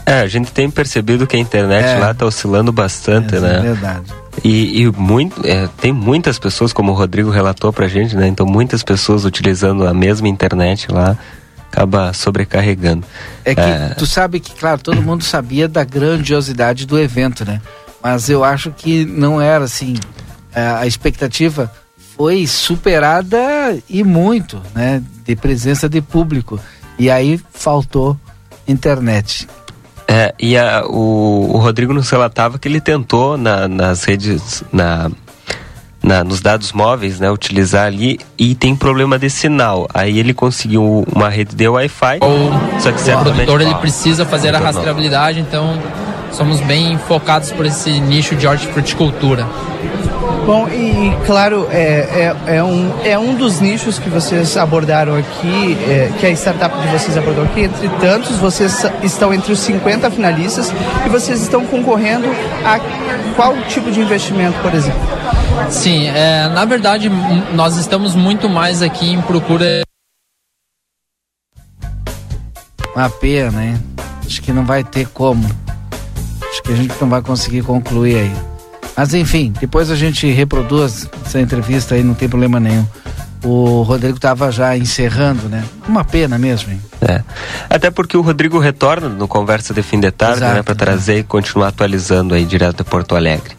É, 0.04 0.20
a 0.20 0.26
gente 0.28 0.52
tem 0.52 0.70
percebido 0.70 1.26
que 1.26 1.36
a 1.36 1.38
internet 1.38 1.84
É. 1.84 1.98
lá 1.98 2.14
tá 2.14 2.24
oscilando 2.26 2.70
bastante, 2.70 3.34
É, 3.36 3.40
né? 3.40 3.58
é 3.58 3.60
verdade. 3.62 4.12
E, 4.44 4.82
e 4.82 4.90
muito, 4.92 5.44
é, 5.46 5.68
tem 5.80 5.92
muitas 5.92 6.38
pessoas, 6.38 6.72
como 6.72 6.92
o 6.92 6.94
Rodrigo 6.94 7.30
relatou 7.30 7.72
pra 7.72 7.88
gente, 7.88 8.14
né? 8.14 8.28
Então 8.28 8.46
muitas 8.46 8.82
pessoas 8.82 9.24
utilizando 9.24 9.86
a 9.86 9.94
mesma 9.94 10.28
internet 10.28 10.92
lá, 10.92 11.16
acaba 11.72 12.12
sobrecarregando. 12.12 13.04
É 13.44 13.54
que 13.54 13.94
tu 13.98 14.06
sabe 14.06 14.38
que, 14.38 14.52
claro, 14.54 14.80
todo 14.80 15.02
mundo 15.02 15.24
sabia 15.24 15.66
da 15.66 15.82
grandiosidade 15.82 16.86
do 16.86 16.98
evento, 16.98 17.44
né? 17.44 17.60
Mas 18.02 18.28
eu 18.28 18.44
acho 18.44 18.70
que 18.70 19.04
não 19.04 19.40
era 19.40 19.64
assim. 19.64 19.94
é, 20.54 20.60
A 20.68 20.86
expectativa 20.86 21.72
foi 22.16 22.46
superada 22.46 23.38
e 23.88 24.02
muito, 24.02 24.60
né? 24.74 25.02
De 25.24 25.36
presença 25.36 25.88
de 25.88 26.00
público. 26.00 26.58
E 26.98 27.10
aí 27.10 27.38
faltou 27.52 28.16
internet. 28.66 29.46
É, 30.08 30.34
e 30.38 30.56
a- 30.56 30.84
o, 30.86 31.50
o 31.54 31.58
Rodrigo 31.58 31.92
nos 31.92 32.08
relatava 32.08 32.58
que 32.58 32.68
ele 32.68 32.80
tentou 32.80 33.36
na- 33.36 33.66
nas 33.68 34.04
redes, 34.04 34.62
na, 34.72 35.10
na- 36.02 36.22
nos 36.24 36.40
dados 36.40 36.72
móveis, 36.72 37.18
né, 37.20 37.30
utilizar 37.30 37.86
ali 37.86 38.18
e 38.38 38.54
tem 38.54 38.74
problema 38.74 39.18
de 39.18 39.28
sinal. 39.28 39.88
Aí 39.92 40.18
ele 40.18 40.32
conseguiu 40.32 41.04
uma 41.14 41.28
rede 41.28 41.54
de 41.56 41.68
Wi-Fi, 41.68 42.20
só 42.80 42.92
que 42.92 42.98
O 43.00 43.04
certamente... 43.04 43.34
produtor 43.46 43.60
ele 43.60 43.74
precisa 43.74 44.24
fazer 44.24 44.54
a 44.54 44.58
rastreabilidade, 44.60 45.40
então 45.40 45.76
somos 46.32 46.60
bem 46.60 46.96
focados 46.98 47.50
por 47.50 47.66
esse 47.66 47.90
nicho 48.00 48.36
de 48.36 48.46
hortifruticultura. 48.46 49.44
Bom, 50.46 50.68
e 50.68 51.12
claro, 51.26 51.66
é, 51.72 52.32
é, 52.46 52.56
é, 52.58 52.62
um, 52.62 53.04
é 53.04 53.18
um 53.18 53.34
dos 53.34 53.58
nichos 53.58 53.98
que 53.98 54.08
vocês 54.08 54.56
abordaram 54.56 55.16
aqui, 55.16 55.76
é, 55.88 56.12
que 56.20 56.24
a 56.24 56.30
startup 56.30 56.78
de 56.78 56.86
vocês 56.86 57.16
abordou 57.16 57.42
aqui. 57.42 57.62
Entre 57.62 57.88
tantos, 58.00 58.36
vocês 58.36 58.86
estão 59.02 59.34
entre 59.34 59.52
os 59.52 59.58
50 59.58 60.08
finalistas 60.12 60.72
e 61.04 61.08
vocês 61.08 61.42
estão 61.42 61.66
concorrendo 61.66 62.28
a 62.64 62.78
qual 63.34 63.60
tipo 63.62 63.90
de 63.90 64.00
investimento, 64.00 64.56
por 64.62 64.72
exemplo? 64.72 65.00
Sim, 65.68 66.06
é, 66.06 66.48
na 66.48 66.64
verdade 66.64 67.10
nós 67.52 67.76
estamos 67.76 68.14
muito 68.14 68.48
mais 68.48 68.82
aqui 68.82 69.10
em 69.10 69.20
procura 69.22 69.82
Uma 72.94 73.10
pena, 73.10 73.64
hein? 73.64 73.82
Acho 74.24 74.40
que 74.40 74.52
não 74.52 74.64
vai 74.64 74.84
ter 74.84 75.08
como. 75.08 75.44
Acho 76.50 76.62
que 76.62 76.72
a 76.72 76.76
gente 76.76 76.94
não 77.00 77.08
vai 77.08 77.20
conseguir 77.20 77.62
concluir 77.62 78.16
aí. 78.16 78.55
Mas 78.96 79.12
enfim, 79.12 79.52
depois 79.60 79.90
a 79.90 79.96
gente 79.96 80.26
reproduz 80.30 81.08
essa 81.24 81.40
entrevista 81.40 81.94
aí, 81.94 82.02
não 82.02 82.14
tem 82.14 82.28
problema 82.28 82.58
nenhum. 82.58 82.86
O 83.44 83.82
Rodrigo 83.82 84.16
estava 84.16 84.50
já 84.50 84.76
encerrando, 84.76 85.48
né? 85.48 85.62
Uma 85.86 86.02
pena 86.02 86.38
mesmo, 86.38 86.72
hein? 86.72 86.80
É. 87.00 87.22
Até 87.68 87.90
porque 87.90 88.16
o 88.16 88.22
Rodrigo 88.22 88.58
retorna 88.58 89.08
no 89.08 89.28
Conversa 89.28 89.74
de 89.74 89.82
Fim 89.82 90.00
de 90.00 90.10
Tarde, 90.10 90.38
Exato, 90.38 90.54
né, 90.54 90.62
para 90.62 90.74
trazer 90.74 91.18
e 91.18 91.22
continuar 91.22 91.68
atualizando 91.68 92.34
aí 92.34 92.44
direto 92.44 92.78
de 92.78 92.84
Porto 92.84 93.14
Alegre. 93.14 93.54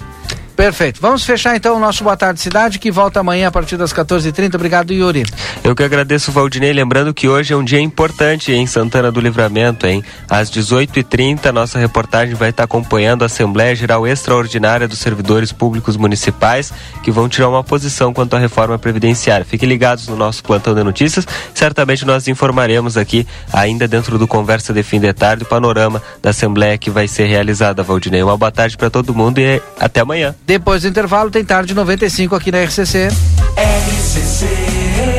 Perfeito. 0.58 1.00
Vamos 1.00 1.24
fechar 1.24 1.56
então 1.56 1.78
o 1.78 1.80
nosso 1.80 2.04
Boa 2.04 2.18
Tarde 2.18 2.42
Cidade, 2.42 2.80
que 2.80 2.90
volta 2.90 3.20
amanhã 3.20 3.48
a 3.48 3.52
partir 3.52 3.78
das 3.78 3.94
14h30. 3.94 4.56
Obrigado, 4.56 4.92
Yuri. 4.92 5.24
Eu 5.64 5.76
que 5.76 5.84
agradeço, 5.84 6.32
Valdinei. 6.32 6.74
Lembrando 6.74 7.14
que 7.14 7.30
hoje 7.30 7.54
é 7.54 7.56
um 7.56 7.64
dia 7.64 7.80
importante 7.80 8.52
em 8.52 8.66
Santana 8.66 9.12
do 9.12 9.22
Livramento, 9.22 9.86
hein? 9.86 10.04
Às 10.28 10.50
18h30, 10.50 11.52
nossa 11.52 11.78
reportagem 11.78 12.34
vai 12.34 12.50
estar 12.50 12.64
acompanhando 12.64 13.22
a 13.22 13.28
Assembleia 13.28 13.76
Geral 13.76 14.08
Extraordinária 14.08 14.88
dos 14.88 14.98
Servidores 14.98 15.52
Públicos 15.52 15.96
Municipais, 15.96 16.74
que 17.04 17.12
vão 17.12 17.30
tirar 17.30 17.50
uma 17.50 17.64
posição 17.64 18.12
quanto 18.12 18.36
à 18.36 18.40
reforma 18.40 18.80
previdenciária. 18.80 19.46
Fiquem 19.46 19.70
ligados 19.70 20.08
no 20.08 20.16
nosso 20.16 20.44
plantão 20.44 20.74
de 20.74 20.84
notícias. 20.84 21.28
Certamente 21.54 22.04
nós 22.04 22.28
informaremos 22.28 22.98
aqui, 22.98 23.28
ainda 23.54 23.88
dentro 23.88 24.18
do 24.18 24.28
Conversa 24.28 24.74
de 24.74 24.82
Fim 24.82 25.00
de 25.00 25.14
Tarde, 25.14 25.44
o 25.44 25.48
panorama 25.48 26.02
da 26.20 26.32
Assembleia 26.32 26.80
que 26.80 26.90
vai 26.90 27.08
ser 27.08 27.28
realizada, 27.28 27.84
Valdinei. 27.84 28.24
Uma 28.24 28.36
boa 28.36 28.52
tarde 28.52 28.76
para 28.76 28.90
todo 28.90 29.14
mundo 29.14 29.38
e 29.38 29.62
até 29.80 30.00
amanhã. 30.00 30.34
Depois 30.48 30.84
do 30.84 30.88
intervalo, 30.88 31.30
tem 31.30 31.44
tarde 31.44 31.74
95 31.74 32.34
aqui 32.34 32.54
na 32.54 32.60
RCC. 32.60 33.10
RCC 33.58 35.17